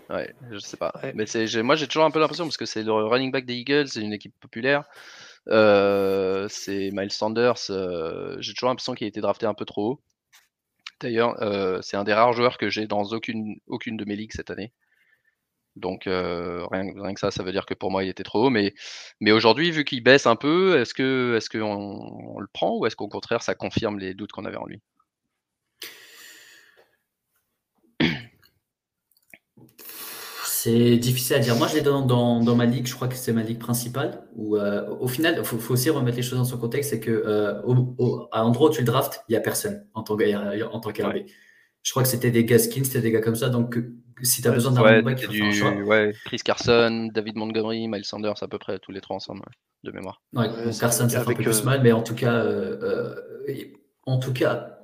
Ouais, 0.10 0.34
je 0.52 0.60
sais 0.60 0.78
pas. 0.78 0.94
Mais 1.16 1.26
c'est, 1.26 1.64
moi 1.64 1.76
j'ai 1.76 1.88
toujours 1.88 2.06
un 2.06 2.12
peu 2.12 2.20
l'impression 2.20 2.46
parce 2.46 2.58
que 2.58 2.66
c'est 2.66 2.84
le 2.84 2.92
running 2.92 3.32
back 3.32 3.46
des 3.46 3.56
Eagles, 3.56 3.88
c'est 3.88 4.02
une 4.02 4.14
équipe 4.14 4.34
populaire. 4.40 4.84
c'est 5.48 6.90
Miles 6.92 7.12
Sanders. 7.12 7.58
j'ai 8.40 8.54
toujours 8.54 8.70
l'impression 8.70 8.94
qu'il 8.94 9.06
a 9.06 9.08
été 9.08 9.22
drafté 9.22 9.48
un 9.48 9.56
peu 9.56 9.66
trop 9.66 9.92
haut. 9.92 10.02
D'ailleurs, 11.02 11.36
c'est 11.84 11.98
un 11.98 12.04
des 12.04 12.14
rares 12.14 12.34
joueurs 12.34 12.58
que 12.58 12.70
j'ai 12.70 12.88
dans 12.88 13.04
aucune, 13.04 13.58
de 13.98 14.06
mes 14.06 14.16
ligues 14.16 14.34
cette 14.34 14.52
année. 14.52 14.72
Donc 15.76 16.04
rien, 16.06 17.14
que 17.14 17.20
ça, 17.20 17.32
ça 17.32 17.44
veut 17.44 17.52
dire 17.52 17.66
que 17.66 17.74
pour 17.74 17.92
moi 17.92 18.04
il 18.04 18.10
était 18.10 18.24
trop 18.24 18.46
haut. 18.46 18.50
Mais, 18.50 18.74
mais 19.20 19.32
aujourd'hui, 19.32 19.72
vu 19.72 19.84
qu'il 19.86 20.04
baisse 20.04 20.26
un 20.28 20.36
peu, 20.36 20.80
est-ce 20.80 20.94
que 20.94 21.36
est-ce 21.38 21.50
qu'on 21.50 22.36
on 22.36 22.40
le 22.40 22.48
prend 22.54 22.78
ou 22.78 22.86
est-ce 22.86 22.96
qu'au 22.96 23.08
contraire 23.08 23.42
ça 23.42 23.56
confirme 23.56 24.00
les 24.00 24.14
doutes 24.14 24.32
qu'on 24.32 24.46
avait 24.46 24.58
en 24.58 24.66
lui? 24.66 24.82
C'est 30.64 30.98
difficile 30.98 31.38
à 31.38 31.40
dire. 31.40 31.56
Moi, 31.56 31.68
je 31.68 31.74
l'ai 31.74 31.82
dans, 31.82 32.06
dans, 32.06 32.56
ma 32.56 32.68
ligue, 32.68 32.86
je 32.86 32.94
crois 32.94 33.08
que 33.08 33.16
c'est 33.16 33.34
ma 33.34 33.42
ligue 33.42 33.58
principale. 33.58 34.22
Où, 34.36 34.58
euh, 34.58 34.88
au 35.00 35.08
final, 35.08 35.38
il 35.40 35.44
faut, 35.44 35.74
aussi 35.74 35.90
remettre 35.90 36.18
les 36.18 36.22
choses 36.22 36.38
dans 36.38 36.46
son 36.46 36.60
contexte 36.60 36.92
c'est 36.92 37.00
que 37.00 37.10
euh, 37.10 38.28
à 38.32 38.42
l'endroit 38.42 38.70
où 38.70 38.72
tu 38.72 38.82
le 38.82 38.86
drafts, 38.86 39.24
il 39.28 39.32
n'y 39.32 39.38
a 39.38 39.42
personne 39.42 39.88
en 39.96 40.04
tant 40.04 40.16
qu'RB. 40.16 41.26
Je 41.82 41.90
crois 41.90 42.04
que 42.04 42.10
c'était 42.10 42.30
des 42.30 42.46
Gaskins, 42.46 42.84
c'était 42.84 43.02
des 43.02 43.12
gars 43.12 43.22
comme 43.22 43.36
ça. 43.36 43.50
Donc, 43.50 43.76
si 44.22 44.44
tu 44.44 44.48
as 44.48 44.52
besoin 44.52 44.72
d'un 44.72 45.04
ouais, 45.04 45.16
du, 45.16 45.52
choix. 45.52 45.72
Ouais, 45.72 46.14
Chris 46.26 46.42
Carson, 46.46 47.10
David 47.12 47.38
Montgomery, 47.38 47.88
Miles 47.88 48.06
Sanders, 48.06 48.44
à 48.44 48.48
peu 48.48 48.60
près 48.60 48.78
tous 48.78 48.92
les 48.92 49.02
trois 49.02 49.16
ensemble, 49.16 49.42
de 49.84 49.92
mémoire. 49.92 50.22
Ouais, 50.34 50.48
Carson, 50.80 51.10
ça 51.10 51.24
fait 51.24 51.32
un 51.32 51.34
peu 51.34 51.42
plus 51.42 51.64
mal, 51.64 51.82
mais 51.82 51.92
en 51.92 52.04
tout 52.04 52.14
cas, 52.14 52.36
euh, 52.36 53.16
en 54.06 54.20
tout 54.20 54.32
cas, 54.32 54.78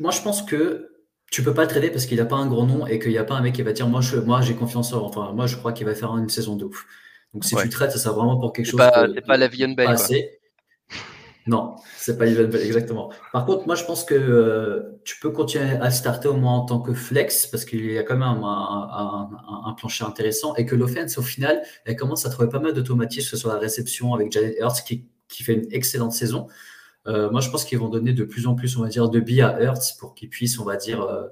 moi, 0.00 0.10
je 0.10 0.20
pense 0.20 0.42
que 0.42 0.91
tu 1.32 1.42
peux 1.42 1.54
pas 1.54 1.66
trader 1.66 1.90
parce 1.90 2.04
qu'il 2.04 2.18
n'a 2.18 2.26
pas 2.26 2.36
un 2.36 2.46
gros 2.46 2.66
nom 2.66 2.86
et 2.86 2.98
qu'il 2.98 3.10
n'y 3.10 3.18
a 3.18 3.24
pas 3.24 3.34
un 3.34 3.40
mec 3.40 3.54
qui 3.54 3.62
va 3.62 3.72
dire 3.72 3.88
moi 3.88 4.02
je, 4.02 4.18
moi 4.18 4.42
j'ai 4.42 4.54
confiance 4.54 4.92
en 4.92 5.02
enfin 5.02 5.32
moi 5.32 5.46
je 5.46 5.56
crois 5.56 5.72
qu'il 5.72 5.86
va 5.86 5.94
faire 5.94 6.16
une 6.16 6.28
saison 6.28 6.56
de 6.56 6.66
ouf. 6.66 6.86
Donc 7.32 7.46
si 7.46 7.56
tu 7.56 7.70
traites, 7.70 7.90
ça 7.90 7.98
sera 7.98 8.14
vraiment 8.14 8.38
pour 8.38 8.52
quelque 8.52 8.66
chose. 8.66 8.80
C'est 9.14 9.26
pas 9.26 9.36
la 9.38 9.48
Vion 9.48 9.70
Bell. 9.70 9.96
Non, 11.46 11.74
c'est 11.96 12.18
pas 12.18 12.26
Bell, 12.26 12.54
exactement. 12.62 13.10
Par 13.32 13.46
contre, 13.46 13.66
moi 13.66 13.74
je 13.74 13.84
pense 13.84 14.04
que 14.04 14.14
euh, 14.14 15.00
tu 15.04 15.18
peux 15.20 15.30
continuer 15.30 15.70
à 15.80 15.90
starter 15.90 16.28
au 16.28 16.36
moins 16.36 16.52
en 16.52 16.66
tant 16.66 16.80
que 16.80 16.92
flex 16.92 17.46
parce 17.46 17.64
qu'il 17.64 17.90
y 17.90 17.96
a 17.96 18.02
quand 18.02 18.14
même 18.14 18.44
un, 18.44 19.30
un, 19.66 19.72
plancher 19.72 20.04
intéressant 20.04 20.54
et 20.56 20.66
que 20.66 20.76
l'offense 20.76 21.16
au 21.16 21.22
final 21.22 21.62
elle 21.86 21.96
commence 21.96 22.26
à 22.26 22.30
trouver 22.30 22.50
pas 22.50 22.60
mal 22.60 22.74
d'automatisme 22.74 23.38
sur 23.38 23.48
la 23.48 23.58
réception 23.58 24.12
avec 24.12 24.30
Janet 24.30 24.54
Hurts 24.60 24.84
qui, 24.86 25.08
qui 25.28 25.42
fait 25.42 25.54
une 25.54 25.72
excellente 25.72 26.12
saison. 26.12 26.46
Euh, 27.06 27.30
moi, 27.30 27.40
je 27.40 27.50
pense 27.50 27.64
qu'ils 27.64 27.78
vont 27.78 27.88
donner 27.88 28.12
de 28.12 28.24
plus 28.24 28.46
en 28.46 28.54
plus, 28.54 28.76
on 28.76 28.82
va 28.82 28.88
dire, 28.88 29.08
de 29.08 29.20
billes 29.20 29.42
à 29.42 29.60
Hertz 29.60 29.92
pour 29.92 30.14
qu'ils 30.14 30.28
puissent, 30.28 30.58
on 30.58 30.64
va 30.64 30.76
dire, 30.76 31.02
euh, 31.02 31.26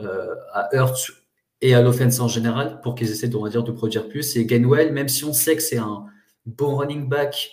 euh, 0.00 0.34
à 0.52 0.68
Hertz 0.72 1.12
et 1.60 1.74
à 1.74 1.82
l'offense 1.82 2.20
en 2.20 2.28
général 2.28 2.80
pour 2.82 2.94
qu'ils 2.94 3.10
essaient, 3.10 3.34
on 3.34 3.42
va 3.42 3.48
dire, 3.48 3.64
de 3.64 3.72
produire 3.72 4.08
plus. 4.08 4.36
Et 4.36 4.44
Gainwell, 4.44 4.92
même 4.92 5.08
si 5.08 5.24
on 5.24 5.32
sait 5.32 5.56
que 5.56 5.62
c'est 5.62 5.78
un 5.78 6.06
bon 6.46 6.76
running 6.76 7.08
back, 7.08 7.50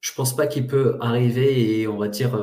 je 0.00 0.12
pense 0.12 0.36
pas 0.36 0.46
qu'il 0.46 0.66
peut 0.66 0.96
arriver 1.00 1.80
et, 1.80 1.88
on 1.88 1.96
va 1.96 2.08
dire, 2.08 2.38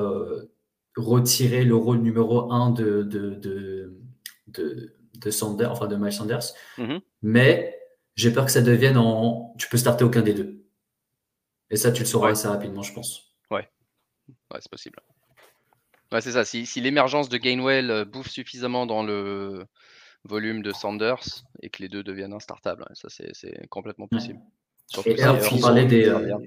retirer 0.97 1.63
le 1.63 1.75
rôle 1.75 1.99
numéro 1.99 2.51
un 2.51 2.71
de, 2.71 3.03
de, 3.03 3.35
de, 3.35 4.95
de, 5.15 5.31
Sanders, 5.31 5.71
enfin 5.71 5.87
de 5.87 5.95
Miles 5.95 6.11
Sanders. 6.11 6.53
Mm-hmm. 6.77 6.99
Mais 7.21 7.79
j'ai 8.15 8.31
peur 8.31 8.45
que 8.45 8.51
ça 8.51 8.61
devienne 8.61 8.97
en. 8.97 9.53
Tu 9.57 9.69
peux 9.69 9.77
starter 9.77 10.03
aucun 10.03 10.21
des 10.21 10.33
deux. 10.33 10.65
Et 11.69 11.77
ça, 11.77 11.91
tu 11.91 12.01
le 12.01 12.07
sauras 12.07 12.31
assez 12.31 12.47
rapidement, 12.47 12.81
je 12.81 12.93
pense. 12.93 13.32
Ouais, 14.53 14.59
c'est 14.61 14.71
possible. 14.71 14.99
Ouais, 16.11 16.21
c'est 16.21 16.33
ça. 16.33 16.45
Si, 16.45 16.65
l'émergence 16.79 17.27
de 17.27 17.37
Gainwell 17.37 17.89
euh, 17.89 18.05
bouffe 18.05 18.29
suffisamment 18.29 18.85
dans 18.85 19.03
le 19.03 19.65
volume 20.25 20.61
de 20.61 20.71
Sanders 20.71 21.43
et 21.61 21.69
que 21.69 21.81
les 21.81 21.89
deux 21.89 22.03
deviennent 22.03 22.33
instartables, 22.33 22.85
ça 22.93 23.07
c'est 23.09 23.67
complètement 23.69 24.07
possible. 24.07 24.39
Et, 25.05 25.15
des. 25.85 26.07
Euh, 26.07 26.37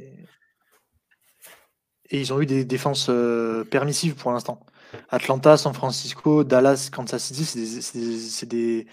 et 2.10 2.20
ils 2.20 2.32
ont 2.32 2.40
eu 2.40 2.46
des 2.46 2.64
défenses 2.64 3.08
euh, 3.10 3.64
permissives 3.64 4.14
pour 4.14 4.30
l'instant. 4.30 4.64
Atlanta, 5.10 5.56
San 5.56 5.74
Francisco, 5.74 6.44
Dallas, 6.44 6.90
Kansas 6.92 7.24
City, 7.24 7.44
c'est 7.44 8.46
des, 8.46 8.86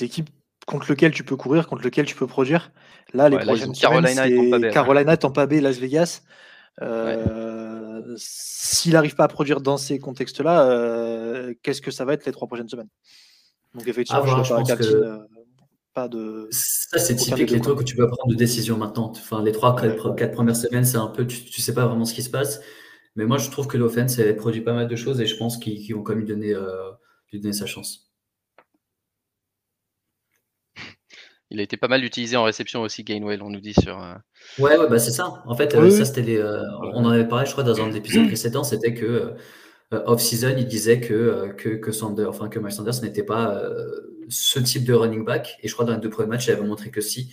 équipes 0.00 0.28
contre 0.66 0.90
lesquelles 0.90 1.12
tu 1.12 1.24
peux 1.24 1.36
courir, 1.36 1.66
contre 1.66 1.82
lesquelles 1.82 2.04
tu 2.04 2.14
peux 2.14 2.26
produire. 2.26 2.70
Là, 3.14 3.30
les 3.30 3.38
prochaines 3.38 3.72
Carolina, 3.72 4.24
semaines, 4.24 4.70
Carolina, 4.70 5.16
Tampa 5.16 5.46
Bay, 5.46 5.62
Las 5.62 5.78
Vegas. 5.78 6.22
Euh, 6.82 8.14
s'il 8.16 8.92
n'arrive 8.92 9.14
pas 9.14 9.24
à 9.24 9.28
produire 9.28 9.60
dans 9.60 9.76
ces 9.76 9.98
contextes-là, 9.98 10.70
euh, 10.70 11.54
qu'est-ce 11.62 11.82
que 11.82 11.90
ça 11.90 12.04
va 12.04 12.14
être 12.14 12.26
les 12.26 12.32
trois 12.32 12.46
prochaines 12.46 12.68
semaines? 12.68 12.88
Donc 13.74 13.86
effectivement, 13.86 14.24
je, 14.44 14.54
pense 14.54 14.72
que... 14.72 14.84
Euh, 14.84 15.18
pas 15.94 16.08
de. 16.08 16.48
Ça, 16.50 16.98
c'est 16.98 17.16
typique 17.16 17.50
les 17.50 17.60
trucs 17.60 17.78
que 17.78 17.84
tu 17.84 17.96
peux 17.96 18.08
prendre 18.08 18.30
de 18.30 18.36
décision 18.36 18.76
maintenant. 18.76 19.10
Enfin, 19.10 19.42
les 19.42 19.52
trois, 19.52 19.74
quatre, 19.74 20.32
premières 20.32 20.56
semaines, 20.56 20.84
c'est 20.84 20.98
un 20.98 21.08
peu, 21.08 21.26
tu, 21.26 21.42
ne 21.44 21.62
sais 21.62 21.74
pas 21.74 21.86
vraiment 21.86 22.04
ce 22.04 22.14
qui 22.14 22.22
se 22.22 22.30
passe. 22.30 22.60
Mais 23.16 23.24
moi, 23.24 23.38
je 23.38 23.50
trouve 23.50 23.66
que 23.66 23.76
l'offense, 23.76 24.18
elle 24.18 24.36
produit 24.36 24.60
pas 24.60 24.74
mal 24.74 24.86
de 24.86 24.96
choses 24.96 25.20
et 25.20 25.26
je 25.26 25.36
pense 25.36 25.56
qu'ils 25.56 25.92
vont 25.94 26.02
quand 26.02 26.12
même 26.12 26.20
lui 26.20 26.28
donner, 26.28 26.54
lui 27.32 27.40
donner 27.40 27.54
sa 27.54 27.66
chance. 27.66 28.07
Il 31.50 31.60
a 31.60 31.62
été 31.62 31.76
pas 31.76 31.88
mal 31.88 32.04
utilisé 32.04 32.36
en 32.36 32.44
réception 32.44 32.82
aussi, 32.82 33.04
Gainwell, 33.04 33.42
on 33.42 33.50
nous 33.50 33.60
dit 33.60 33.74
sur. 33.74 34.02
Euh, 34.02 34.14
ouais, 34.58 34.76
ouais 34.76 34.88
bah 34.88 34.98
c'est 34.98 35.10
ça. 35.10 35.42
En 35.46 35.54
fait, 35.54 35.74
euh, 35.74 35.90
ça, 35.90 36.04
c'était 36.04 36.36
euh, 36.36 36.62
on 36.92 37.04
en 37.04 37.10
avait 37.10 37.26
parlé, 37.26 37.46
je 37.46 37.52
crois, 37.52 37.64
dans 37.64 37.80
un 37.80 37.92
épisode 37.92 38.26
précédent, 38.26 38.64
c'était 38.64 38.92
que 38.92 39.34
off-season, 39.90 40.54
il 40.58 40.66
disait 40.66 41.00
que, 41.00 41.54
que, 41.56 41.70
que, 41.70 41.92
Sander, 41.92 42.26
enfin, 42.26 42.48
que 42.48 42.58
Miles 42.58 42.72
Sanders 42.72 43.00
n'était 43.02 43.22
pas 43.22 43.62
ce 44.28 44.58
type 44.58 44.84
de 44.84 44.92
running 44.92 45.24
back. 45.24 45.56
Et 45.62 45.68
je 45.68 45.72
crois, 45.72 45.86
dans 45.86 45.94
les 45.94 46.00
deux 46.00 46.10
premiers 46.10 46.28
matchs, 46.28 46.48
il 46.48 46.50
avait 46.50 46.66
montré 46.66 46.90
que 46.90 47.00
si. 47.00 47.32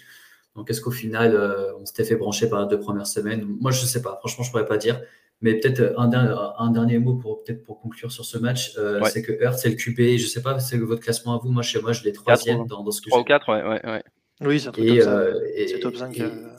Donc, 0.55 0.69
est-ce 0.69 0.79
qu'au 0.79 0.91
final, 0.91 1.37
on 1.77 1.85
s'était 1.85 2.05
fait 2.05 2.15
brancher 2.15 2.49
par 2.49 2.61
les 2.61 2.67
deux 2.69 2.79
premières 2.79 3.07
semaines? 3.07 3.45
Moi, 3.59 3.71
je 3.71 3.81
ne 3.81 3.87
sais 3.87 4.01
pas. 4.01 4.15
Franchement, 4.19 4.45
je 4.45 4.49
ne 4.49 4.51
pourrais 4.53 4.65
pas 4.65 4.77
dire. 4.77 5.01
Mais 5.41 5.59
peut-être 5.59 5.93
un, 5.97 6.09
un, 6.57 6.71
dernier 6.71 6.97
mot 6.97 7.15
pour 7.15 7.43
peut-être 7.43 7.63
pour 7.63 7.81
conclure 7.81 8.11
sur 8.11 8.25
ce 8.25 8.37
match, 8.37 8.73
c'est 9.05 9.21
que 9.21 9.33
Hurt, 9.33 9.59
c'est 9.59 9.69
le 9.69 9.75
QB. 9.75 10.17
Je 10.17 10.27
sais 10.27 10.41
pas, 10.41 10.59
c'est 10.59 10.77
votre 10.77 11.01
classement 11.01 11.35
à 11.35 11.37
vous. 11.37 11.51
Moi, 11.51 11.61
chez 11.61 11.81
moi, 11.81 11.91
je 11.91 12.03
l'ai 12.03 12.13
troisième 12.13 12.65
dans, 12.67 12.83
dans 12.83 12.91
ce 12.91 13.01
que 13.01 13.09
3 13.09 13.21
ou 13.21 13.23
4, 13.25 13.49
ouais, 13.49 13.63
ouais, 13.63 13.85
ouais. 13.85 14.03
Oui, 14.41 14.59
c'est 14.59 14.77
et, 14.77 15.01
euh, 15.01 15.39
et, 15.55 15.79
top 15.79 15.95
5. 15.95 16.19
Euh. 16.19 16.49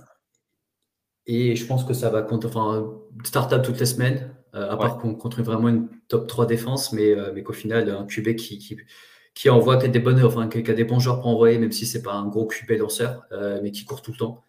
Et, 1.27 1.57
je 1.57 1.67
pense 1.67 1.85
que 1.85 1.93
ça 1.93 2.09
va 2.11 2.23
compter. 2.23 2.47
Enfin, 2.47 2.91
start-up 3.25 3.63
toutes 3.63 3.79
les 3.81 3.87
semaines, 3.87 4.35
euh, 4.55 4.71
à 4.71 4.77
part 4.77 4.99
qu'on 4.99 5.15
contre 5.15 5.43
vraiment 5.43 5.69
une 5.69 5.89
top 6.09 6.27
3 6.27 6.47
défense, 6.47 6.93
mais, 6.93 7.15
mais 7.35 7.43
qu'au 7.43 7.53
final, 7.53 7.91
un 7.91 8.07
QB 8.07 8.37
qui, 8.37 8.59
qui, 8.59 8.79
qui 9.35 9.51
envoie 9.51 9.77
des 9.77 9.99
bonnes, 9.99 10.23
enfin, 10.25 10.49
qui 10.49 10.71
a 10.71 10.75
des 10.75 10.85
bons 10.85 11.01
joueurs 11.01 11.21
pour 11.21 11.29
envoyer, 11.29 11.59
même 11.59 11.73
si 11.73 11.85
c'est 11.85 12.03
pas 12.03 12.15
un 12.15 12.27
gros 12.27 12.47
QB 12.47 12.79
lanceur, 12.79 13.25
mais 13.63 13.71
qui 13.71 13.85
court 13.85 14.01
tout 14.01 14.13
le 14.13 14.19
temps. 14.19 14.45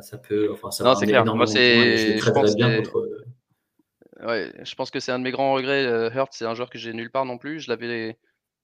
ça 0.00 0.18
peut. 0.18 0.50
Enfin, 0.52 0.70
ça 0.70 0.84
non, 0.84 0.94
c'est 0.94 1.06
clair. 1.06 1.24
Moi, 1.24 1.46
c'est. 1.46 2.18
Je, 2.18 2.30
pense 2.30 2.54
bien 2.54 2.76
contre. 2.76 3.08
Ouais, 4.26 4.52
je 4.62 4.74
pense 4.74 4.90
que 4.90 5.00
c'est 5.00 5.12
un 5.12 5.18
de 5.18 5.24
mes 5.24 5.30
grands 5.30 5.54
regrets. 5.54 5.84
Hurt, 6.14 6.32
c'est 6.32 6.44
un 6.44 6.54
joueur 6.54 6.70
que 6.70 6.78
j'ai 6.78 6.92
nulle 6.92 7.10
part 7.10 7.24
non 7.24 7.38
plus. 7.38 7.60
Je 7.60 7.70
l'avais 7.70 8.16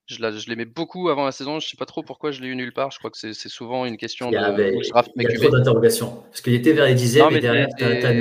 je 0.08 0.48
l'aimais 0.48 0.64
beaucoup 0.64 1.08
avant 1.08 1.24
la 1.24 1.32
saison. 1.32 1.58
Je 1.58 1.68
sais 1.68 1.76
pas 1.76 1.86
trop 1.86 2.02
pourquoi 2.02 2.30
je 2.30 2.40
l'ai 2.40 2.48
eu 2.48 2.56
nulle 2.56 2.72
part. 2.72 2.90
Je 2.90 2.98
crois 2.98 3.10
que 3.10 3.16
c'est 3.18 3.48
souvent 3.48 3.84
une 3.86 3.96
question 3.96 4.30
il 4.30 4.34
y 4.34 4.36
avait, 4.36 4.72
de. 4.72 4.76
il 4.76 5.22
y 5.22 5.26
a 5.26 5.38
trop 5.38 5.50
d'interrogations. 5.50 6.22
Parce 6.30 6.40
qu'il 6.40 6.54
était 6.54 6.72
vers 6.72 6.86
les 6.86 6.94
dixièmes 6.94 7.32
et 7.32 7.40
derrière, 7.40 7.68
tu 7.76 7.84
as, 7.84 8.14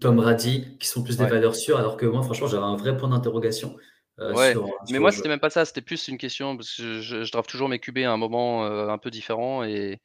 Tom 0.00 0.16
Brady 0.16 0.76
qui 0.78 0.88
sont 0.88 1.02
plus 1.02 1.16
des 1.16 1.26
valeurs 1.26 1.54
sûres. 1.54 1.78
Alors 1.78 1.96
que 1.96 2.06
moi, 2.06 2.22
franchement, 2.22 2.48
j'avais 2.48 2.64
un 2.64 2.76
vrai 2.76 2.96
point 2.96 3.08
d'interrogation. 3.08 3.76
Euh, 4.18 4.34
ouais, 4.34 4.54
mais 4.90 4.98
moi, 4.98 5.12
c'était 5.12 5.28
même 5.28 5.40
pas 5.40 5.50
ça. 5.50 5.64
C'était 5.64 5.80
plus 5.80 6.08
une 6.08 6.18
question. 6.18 6.56
Parce 6.56 6.76
que 6.76 7.00
je, 7.00 7.22
je, 7.22 7.32
draft 7.32 7.48
toujours 7.48 7.68
mes 7.68 7.78
QB 7.78 7.98
à 7.98 8.10
un 8.10 8.16
moment 8.16 8.66
euh, 8.66 8.88
un 8.88 8.98
peu 8.98 9.10
différent. 9.10 9.64
Et, 9.64 10.00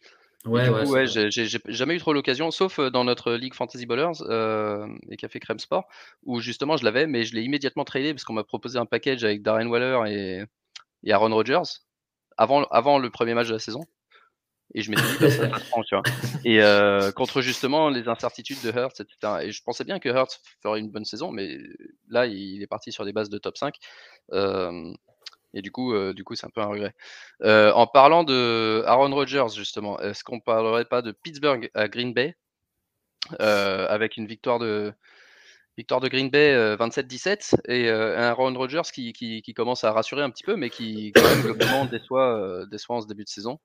Ouais, 0.45 0.69
ouais, 0.69 0.87
ouais 0.87 1.07
j'ai 1.07 1.47
jamais 1.67 1.95
eu 1.95 1.99
trop 1.99 2.13
l'occasion, 2.13 2.51
sauf 2.51 2.79
euh, 2.79 2.89
dans 2.89 3.03
notre 3.03 3.33
Ligue 3.33 3.53
Fantasy 3.53 3.85
Ballers 3.85 4.21
euh, 4.21 4.87
et 5.09 5.17
Café 5.17 5.39
Crème 5.39 5.59
Sport, 5.59 5.87
où 6.23 6.39
justement 6.39 6.77
je 6.77 6.85
l'avais, 6.85 7.07
mais 7.07 7.23
je 7.23 7.33
l'ai 7.33 7.41
immédiatement 7.41 7.83
tradé 7.83 8.13
parce 8.13 8.23
qu'on 8.23 8.33
m'a 8.33 8.43
proposé 8.43 8.77
un 8.77 8.85
package 8.85 9.23
avec 9.23 9.41
Darren 9.41 9.67
Waller 9.67 9.99
et, 10.07 10.43
et 11.03 11.11
Aaron 11.11 11.33
Rodgers 11.33 11.63
avant, 12.37 12.63
avant 12.65 12.99
le 12.99 13.09
premier 13.09 13.33
match 13.33 13.47
de 13.47 13.53
la 13.53 13.59
saison. 13.59 13.81
Et 14.73 14.81
je 14.81 14.89
m'étais 14.89 15.03
dit, 15.03 15.17
bah, 15.19 15.29
ça 15.29 15.47
prend, 15.69 15.83
tu 15.87 15.95
vois. 15.95 16.03
Et 16.43 16.61
euh, 16.61 17.11
contre 17.11 17.41
justement 17.41 17.89
les 17.89 18.07
incertitudes 18.07 18.61
de 18.63 18.71
Hurts, 18.71 18.99
etc. 18.99 19.43
Et 19.43 19.51
je 19.51 19.61
pensais 19.63 19.83
bien 19.83 19.99
que 19.99 20.09
Hurts 20.09 20.41
ferait 20.61 20.79
une 20.79 20.89
bonne 20.89 21.05
saison, 21.05 21.31
mais 21.31 21.59
là, 22.09 22.25
il 22.25 22.61
est 22.61 22.67
parti 22.67 22.91
sur 22.91 23.05
des 23.05 23.13
bases 23.13 23.29
de 23.29 23.37
top 23.37 23.57
5. 23.57 23.75
Euh, 24.33 24.93
et 25.55 25.61
du 25.61 25.71
coup, 25.71 25.93
euh, 25.93 26.13
du 26.13 26.23
coup, 26.23 26.35
c'est 26.35 26.45
un 26.45 26.51
peu 26.53 26.61
un 26.61 26.67
regret. 26.67 26.93
en 27.41 27.87
parlant 27.87 28.23
de 28.23 28.83
Aaron 28.85 29.13
Rodgers, 29.15 29.55
justement, 29.55 29.99
est-ce 29.99 30.23
qu'on 30.23 30.39
parlerait 30.41 30.85
pas 30.85 31.01
de 31.01 31.11
Pittsburgh 31.11 31.71
à 31.73 31.87
Green 31.87 32.13
Bay? 32.13 32.35
Avec 33.39 34.17
une 34.17 34.27
victoire 34.27 34.59
de, 34.59 34.93
Victoire 35.77 35.99
de 35.99 36.07
Green 36.07 36.29
Bay 36.29 36.75
27-17 36.77 37.55
et 37.67 37.89
un 37.89 38.21
Aaron 38.21 38.53
Rodgers 38.53 38.89
qui, 38.93 39.13
qui, 39.13 39.53
commence 39.53 39.83
à 39.83 39.91
rassurer 39.91 40.21
un 40.21 40.29
petit 40.29 40.43
peu, 40.43 40.55
mais 40.55 40.69
qui 40.69 41.11
quand 41.13 41.23
même 41.23 41.41
globalement 41.41 41.85
déçoit, 41.85 42.65
déçoit 42.69 42.97
en 42.97 43.01
ce 43.01 43.07
début 43.07 43.23
de 43.23 43.29
saison. 43.29 43.59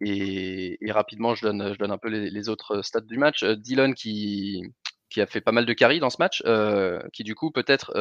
Et, 0.00 0.78
rapidement, 0.88 1.34
je 1.34 1.46
donne, 1.46 1.72
je 1.72 1.78
donne 1.78 1.92
un 1.92 1.98
peu 1.98 2.08
les, 2.08 2.48
autres 2.48 2.82
stats 2.82 3.00
du 3.00 3.18
match. 3.18 3.44
Dylan 3.44 3.94
qui, 3.94 4.62
qui 5.10 5.20
a 5.20 5.26
fait 5.26 5.40
pas 5.40 5.52
mal 5.52 5.66
de 5.66 5.72
carry 5.72 6.00
dans 6.00 6.10
ce 6.10 6.18
match, 6.18 6.42
qui 7.12 7.24
du 7.24 7.34
coup 7.34 7.50
peut-être 7.50 7.92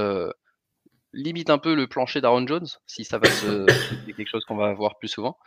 limite 1.14 1.50
un 1.50 1.58
peu 1.58 1.76
le 1.76 1.88
plancher 1.88 2.22
d'Aaron 2.22 2.46
Jones, 2.48 2.68
si 2.88 3.04
ça 3.04 3.18
va 3.18 3.30
se. 3.30 3.66
c'est 4.06 4.14
quelque 4.14 4.30
chose 4.30 4.46
qu'on 4.46 4.56
va 4.56 4.74
voir 4.74 4.98
plus 4.98 5.08
souvent. 5.08 5.38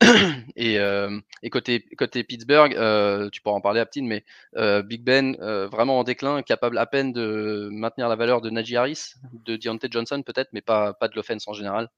et, 0.56 0.78
euh, 0.78 1.20
et 1.42 1.50
côté, 1.50 1.84
côté 1.96 2.24
Pittsburgh, 2.24 2.74
euh, 2.74 3.28
tu 3.30 3.40
pourras 3.40 3.56
en 3.56 3.60
parler 3.60 3.80
à 3.80 3.86
Ptine, 3.86 4.06
mais 4.06 4.24
euh, 4.56 4.82
Big 4.82 5.02
Ben 5.02 5.36
vraiment 5.70 5.98
en 5.98 6.04
déclin, 6.04 6.42
capable 6.42 6.78
à 6.78 6.86
peine 6.86 7.12
de 7.12 7.68
maintenir 7.70 8.08
la 8.08 8.16
valeur 8.16 8.40
de 8.40 8.50
Najee 8.50 8.76
Harris, 8.76 9.14
de 9.44 9.56
Deontay 9.56 9.88
Johnson 9.90 10.22
peut-être, 10.22 10.50
mais 10.52 10.62
pas, 10.62 10.94
pas 10.94 11.08
de 11.08 11.14
l'offense 11.16 11.46
en 11.48 11.52
général. 11.52 11.88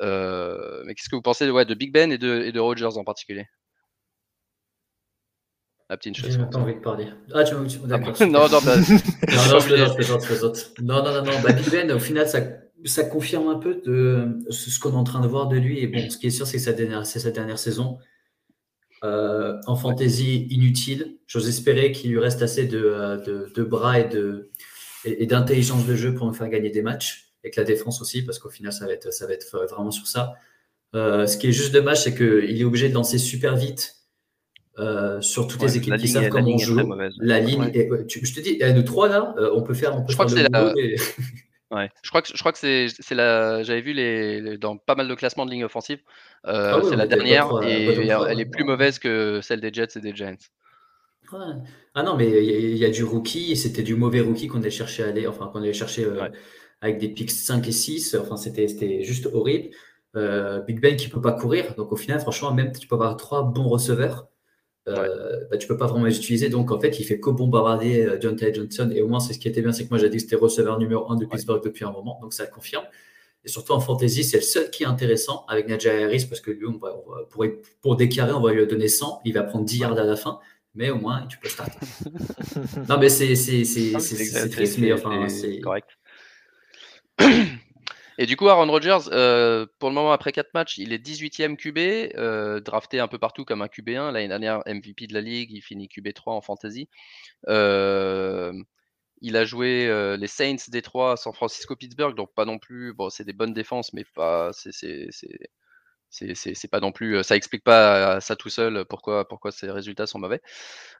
mais 0.00 0.94
qu'est-ce 0.94 1.08
que 1.08 1.16
vous 1.16 1.22
pensez 1.22 1.50
ouais, 1.50 1.64
de 1.64 1.74
Big 1.74 1.92
Ben 1.92 2.12
et 2.12 2.18
de, 2.18 2.42
et 2.42 2.52
de 2.52 2.60
Rogers 2.60 2.96
en 2.96 3.04
particulier? 3.04 3.46
La 5.94 5.98
petite 5.98 6.16
chose. 6.16 6.30
J'ai 6.30 6.38
pas 6.38 6.58
envie 6.58 6.74
de 6.74 6.80
parler. 6.80 7.06
Ah, 7.32 7.44
tu 7.44 7.54
veux 7.54 7.86
D'accord. 7.86 8.14
non, 8.20 8.48
non, 8.48 8.60
bah, 8.64 8.76
non, 8.78 9.44
non, 9.50 9.60
je 9.60 10.82
Non, 10.82 11.02
non, 11.02 11.12
non, 11.12 11.22
non. 11.24 11.40
Bah, 11.42 11.52
Big 11.52 11.70
Ben, 11.70 11.90
au 11.92 11.98
final, 11.98 12.28
ça, 12.28 12.40
ça 12.84 13.04
confirme 13.04 13.48
un 13.48 13.58
peu 13.58 13.80
de 13.84 14.38
ce 14.50 14.78
qu'on 14.78 14.92
est 14.92 14.96
en 14.96 15.04
train 15.04 15.20
de 15.20 15.28
voir 15.28 15.48
de 15.48 15.56
lui. 15.56 15.80
Et 15.80 15.86
bon, 15.86 16.10
ce 16.10 16.18
qui 16.18 16.26
est 16.26 16.30
sûr, 16.30 16.46
c'est 16.46 16.56
que 16.56 16.62
sa 16.62 16.72
dernière, 16.72 17.06
c'est 17.06 17.20
sa 17.20 17.30
dernière 17.30 17.58
saison. 17.58 17.98
Euh, 19.04 19.60
en 19.66 19.76
fantasy 19.76 20.46
inutile. 20.50 21.18
J'ose 21.26 21.46
espérer 21.46 21.92
qu'il 21.92 22.10
lui 22.10 22.18
reste 22.18 22.40
assez 22.40 22.66
de, 22.66 22.82
euh, 22.82 23.18
de, 23.18 23.52
de 23.54 23.62
bras 23.62 24.00
et, 24.00 24.08
de, 24.08 24.50
et, 25.04 25.26
d'intelligence 25.26 25.84
de 25.84 25.94
jeu 25.94 26.14
pour 26.14 26.26
nous 26.26 26.32
faire 26.32 26.48
gagner 26.48 26.70
des 26.70 26.80
matchs. 26.80 27.34
Et 27.42 27.50
que 27.50 27.60
la 27.60 27.66
défense 27.66 28.00
aussi, 28.00 28.22
parce 28.22 28.38
qu'au 28.38 28.48
final, 28.48 28.72
ça 28.72 28.86
va 28.86 28.94
être, 28.94 29.12
ça 29.12 29.26
va 29.26 29.34
être 29.34 29.66
vraiment 29.70 29.90
sur 29.90 30.06
ça. 30.06 30.32
Euh, 30.94 31.26
ce 31.26 31.36
qui 31.36 31.48
est 31.48 31.52
juste 31.52 31.74
dommage, 31.74 32.02
c'est 32.02 32.14
qu'il 32.14 32.58
est 32.58 32.64
obligé 32.64 32.88
de 32.88 32.94
lancer 32.94 33.18
super 33.18 33.56
vite 33.56 34.03
euh, 34.78 35.20
sur 35.20 35.46
toutes 35.46 35.62
les 35.62 35.76
équipes 35.76 35.96
qui 35.98 36.08
savent 36.08 36.28
comment 36.30 36.48
on 36.48 36.58
joue. 36.58 36.76
La 37.20 37.38
ligne, 37.38 37.70
je 37.72 38.34
te 38.34 38.40
dis, 38.40 38.50
il 38.50 38.58
y 38.58 38.64
a 38.64 38.72
nous 38.72 38.82
trois 38.82 39.08
là, 39.08 39.32
euh, 39.38 39.52
on 39.54 39.62
peut 39.62 39.74
faire. 39.74 39.96
On 39.96 40.02
peut 40.02 40.10
je, 40.10 40.14
crois 40.14 40.26
que 40.26 40.32
c'est 40.32 40.48
la... 40.48 40.74
ouais. 41.70 41.90
je 42.02 42.08
crois 42.10 42.22
que 42.22 42.28
je 42.34 42.38
crois 42.40 42.50
que 42.50 42.58
c'est 42.58 42.88
c'est 42.88 43.14
la. 43.14 43.62
J'avais 43.62 43.82
vu 43.82 43.92
les, 43.92 44.58
dans 44.58 44.76
pas 44.76 44.96
mal 44.96 45.06
de 45.06 45.14
classements 45.14 45.46
de 45.46 45.52
ligne 45.52 45.64
offensive. 45.64 46.00
Euh, 46.46 46.74
ah 46.74 46.80
c'est 46.88 46.96
la 46.96 47.06
dernière 47.06 47.62
et 47.62 47.86
elle 47.86 48.40
est 48.40 48.46
plus 48.46 48.64
mauvaise 48.64 48.98
que 48.98 49.40
celle 49.42 49.60
des 49.60 49.72
Jets 49.72 49.96
et 49.96 50.00
des 50.00 50.14
Giants. 50.14 50.34
Ah 51.94 52.02
non, 52.02 52.16
mais 52.16 52.44
il 52.44 52.76
y, 52.76 52.84
a 52.84 52.90
du 52.90 53.02
rookie 53.02 53.52
et 53.52 53.56
c'était 53.56 53.82
du 53.82 53.94
mauvais 53.94 54.20
rookie 54.20 54.48
qu'on 54.48 54.60
allait 54.60 54.70
chercher 54.70 55.04
à 55.04 55.08
aller, 55.08 55.26
enfin 55.26 55.48
qu'on 55.52 55.60
allait 55.60 55.72
chercher 55.72 56.06
avec 56.80 56.98
des 56.98 57.08
picks 57.08 57.30
5 57.30 57.66
et 57.66 57.72
6. 57.72 58.16
Enfin, 58.20 58.36
c'était 58.36 59.02
juste 59.04 59.28
horrible. 59.32 59.70
Big 60.66 60.80
Ben 60.80 60.96
qui 60.96 61.08
peut 61.08 61.20
pas 61.20 61.32
courir, 61.32 61.74
donc 61.76 61.92
au 61.92 61.96
final, 61.96 62.20
franchement, 62.20 62.52
même 62.52 62.72
tu 62.72 62.88
peux 62.88 62.96
avoir 62.96 63.16
trois 63.16 63.42
bons 63.44 63.68
receveurs 63.68 64.28
euh, 64.88 65.44
bah, 65.50 65.56
tu 65.56 65.66
peux 65.66 65.76
pas 65.76 65.86
vraiment 65.86 66.04
les 66.04 66.16
utiliser. 66.16 66.48
Donc, 66.48 66.70
en 66.70 66.78
fait, 66.78 66.98
il 67.00 67.04
fait 67.04 67.18
que 67.18 67.30
bombarder 67.30 68.04
euh, 68.04 68.18
John 68.20 68.36
T. 68.36 68.52
Johnson. 68.52 68.90
Et 68.94 69.02
au 69.02 69.08
moins, 69.08 69.20
c'est 69.20 69.32
ce 69.32 69.38
qui 69.38 69.48
était 69.48 69.62
bien, 69.62 69.72
c'est 69.72 69.84
que 69.84 69.90
moi, 69.90 69.98
j'ai 69.98 70.08
dit 70.08 70.16
que 70.18 70.22
c'était 70.22 70.36
receveur 70.36 70.78
numéro 70.78 71.10
1 71.10 71.16
de 71.16 71.26
Pittsburgh 71.26 71.62
depuis 71.62 71.84
un 71.84 71.92
moment. 71.92 72.18
Donc, 72.20 72.32
ça 72.32 72.46
confirme. 72.46 72.84
Et 73.44 73.48
surtout 73.48 73.72
en 73.72 73.80
fantasy, 73.80 74.24
c'est 74.24 74.38
le 74.38 74.42
seul 74.42 74.70
qui 74.70 74.84
est 74.84 74.86
intéressant 74.86 75.44
avec 75.48 75.68
Najee 75.68 75.88
Harris 75.88 76.26
parce 76.26 76.40
que 76.40 76.50
lui, 76.50 76.66
on 76.66 76.78
va, 76.78 76.96
pour, 77.28 77.44
pour 77.82 77.96
déclarer, 77.96 78.32
on 78.32 78.40
va 78.40 78.52
lui 78.52 78.66
donner 78.66 78.88
100. 78.88 79.20
Il 79.26 79.34
va 79.34 79.42
prendre 79.42 79.66
10 79.66 79.78
yards 79.78 79.98
à 79.98 80.04
la 80.04 80.16
fin. 80.16 80.38
Mais 80.74 80.90
au 80.90 80.96
moins, 80.96 81.26
tu 81.26 81.38
peux 81.38 81.48
starter. 81.48 81.78
non, 82.88 82.98
mais 82.98 83.08
c'est 83.08 83.34
triste, 84.50 84.78
mais 84.78 84.92
enfin, 84.92 85.28
c'est 85.28 85.60
correct. 85.60 85.88
Et 88.18 88.26
du 88.26 88.36
coup, 88.36 88.48
Aaron 88.48 88.70
Rodgers, 88.70 89.08
euh, 89.10 89.66
pour 89.78 89.88
le 89.88 89.94
moment, 89.94 90.12
après 90.12 90.32
4 90.32 90.54
matchs, 90.54 90.78
il 90.78 90.92
est 90.92 90.98
18e 90.98 91.56
QB, 91.56 91.78
euh, 92.16 92.60
drafté 92.60 93.00
un 93.00 93.08
peu 93.08 93.18
partout 93.18 93.44
comme 93.44 93.62
un 93.62 93.66
QB1. 93.66 94.12
L'année 94.12 94.28
dernière, 94.28 94.62
MVP 94.66 95.06
de 95.06 95.14
la 95.14 95.20
ligue, 95.20 95.50
il 95.50 95.62
finit 95.62 95.88
QB3 95.88 96.30
en 96.30 96.40
fantasy. 96.40 96.88
Euh, 97.48 98.52
il 99.20 99.36
a 99.36 99.44
joué 99.44 99.88
les 100.18 100.26
Saints 100.26 100.68
Détroit, 100.68 101.16
San 101.16 101.32
Francisco, 101.32 101.74
Pittsburgh, 101.76 102.14
donc 102.14 102.34
pas 102.34 102.44
non 102.44 102.58
plus. 102.58 102.92
Bon, 102.92 103.10
c'est 103.10 103.24
des 103.24 103.32
bonnes 103.32 103.54
défenses, 103.54 103.92
mais 103.92 104.04
pas. 104.04 104.50
C'est 104.52 105.08
c'est 106.34 106.70
pas 106.70 106.80
non 106.80 106.92
plus, 106.92 107.22
ça 107.24 107.36
explique 107.36 107.64
pas 107.64 108.20
ça 108.20 108.36
tout 108.36 108.48
seul 108.48 108.84
pourquoi, 108.84 109.26
pourquoi 109.28 109.52
ces 109.52 109.70
résultats 109.70 110.06
sont 110.06 110.18
mauvais. 110.18 110.40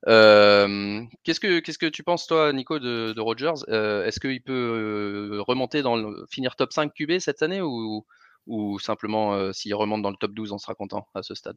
qu'est-ce 0.04 1.40
que 1.40 1.60
qu'est-ce 1.60 1.78
que 1.78 1.86
tu 1.86 2.02
penses 2.02 2.26
toi, 2.26 2.52
Nico, 2.52 2.78
de, 2.78 3.12
de 3.12 3.20
Rogers 3.20 3.64
Est-ce 3.68 4.20
qu'il 4.20 4.42
peut 4.42 5.42
remonter 5.46 5.82
dans 5.82 5.96
le, 5.96 6.26
finir 6.30 6.56
top 6.56 6.72
5 6.72 6.92
QB 6.92 7.18
cette 7.18 7.42
année 7.42 7.60
ou, 7.60 8.04
ou 8.46 8.78
simplement 8.78 9.52
s'il 9.52 9.74
remonte 9.74 10.02
dans 10.02 10.10
le 10.10 10.16
top 10.16 10.32
12, 10.32 10.52
on 10.52 10.58
sera 10.58 10.74
content 10.74 11.06
à 11.14 11.22
ce 11.22 11.34
stade? 11.34 11.56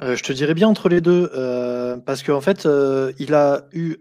Je 0.00 0.22
te 0.22 0.32
dirais 0.32 0.54
bien 0.54 0.68
entre 0.68 0.88
les 0.88 1.00
deux 1.00 1.28
parce 2.06 2.22
qu'en 2.22 2.40
fait, 2.40 2.68
il 3.18 3.34
a 3.34 3.66
eu 3.72 3.96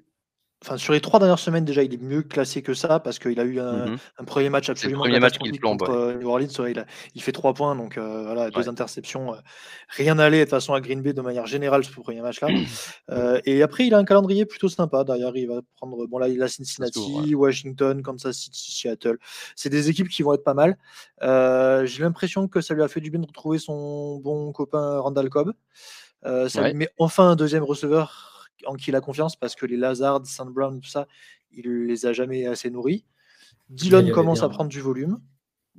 Enfin, 0.65 0.77
sur 0.77 0.93
les 0.93 0.99
trois 0.99 1.19
dernières 1.19 1.37
semaines, 1.37 1.63
déjà, 1.63 1.83
il 1.83 1.93
est 1.93 2.01
mieux 2.01 2.23
classé 2.23 2.63
que 2.63 2.73
ça 2.73 2.99
parce 2.99 3.19
qu'il 3.19 3.39
a 3.39 3.43
eu 3.43 3.59
un, 3.59 3.85
mmh 3.85 3.97
premier 4.25 4.49
match 4.49 4.67
absolument 4.67 5.01
premier 5.01 5.19
match 5.19 5.37
contre 5.37 5.91
euh, 5.91 6.15
New 6.15 6.27
Orleans. 6.27 6.47
il, 7.13 7.21
fait 7.21 7.31
trois 7.31 7.53
points, 7.53 7.75
donc 7.75 7.99
euh, 7.99 8.23
voilà, 8.23 8.49
deux 8.49 8.67
interceptions. 8.67 9.35
Euh, 9.35 9.37
rien 9.89 10.15
n'allait 10.15 10.39
de 10.39 10.43
toute 10.45 10.49
façon 10.49 10.73
à 10.73 10.81
Green 10.81 11.03
Bay 11.03 11.13
de 11.13 11.21
manière 11.21 11.45
générale 11.45 11.83
ce 11.83 11.91
premier 11.91 12.21
match-là. 12.21 12.47
et 13.45 13.61
après, 13.61 13.85
il 13.85 13.93
a 13.93 13.99
un 13.99 14.05
calendrier 14.05 14.47
plutôt 14.47 14.67
sympa. 14.67 15.03
D'ailleurs, 15.03 15.37
il 15.37 15.47
va 15.47 15.61
prendre. 15.75 16.07
Bon, 16.07 16.17
là, 16.17 16.29
il 16.29 16.41
a 16.41 16.47
Cincinnati, 16.47 17.35
Washington, 17.35 18.01
Kansas 18.01 18.35
City, 18.35 18.71
Seattle. 18.71 19.19
C'est 19.55 19.69
des 19.69 19.89
équipes 19.91 20.09
qui 20.09 20.23
vont 20.23 20.33
être 20.33 20.43
pas 20.43 20.55
mal. 20.55 20.77
J'ai 21.21 22.01
l'impression 22.01 22.47
que 22.47 22.61
ça 22.61 22.73
lui 22.73 22.81
a 22.81 22.87
fait 22.87 23.01
du 23.01 23.11
bien 23.11 23.19
de 23.19 23.27
retrouver 23.27 23.59
son 23.59 24.17
bon 24.17 24.51
copain 24.51 24.97
Randall 24.97 25.29
Cobb. 25.29 25.53
ça 26.23 26.67
lui 26.67 26.73
met 26.73 26.89
enfin 26.97 27.29
un 27.29 27.35
deuxième 27.35 27.63
receveur 27.63 28.34
en 28.65 28.75
qui 28.75 28.91
il 28.91 28.95
a 28.95 29.01
confiance 29.01 29.35
parce 29.35 29.55
que 29.55 29.65
les 29.65 29.77
Lazard, 29.77 30.25
Saint 30.25 30.45
Brown, 30.45 30.79
tout 30.79 30.89
ça, 30.89 31.07
il 31.51 31.85
les 31.85 32.05
a 32.05 32.13
jamais 32.13 32.45
assez 32.45 32.69
nourris. 32.69 33.05
Dylan 33.69 34.11
commence 34.11 34.43
à 34.43 34.49
prendre 34.49 34.69
du 34.69 34.79
volume. 34.79 35.19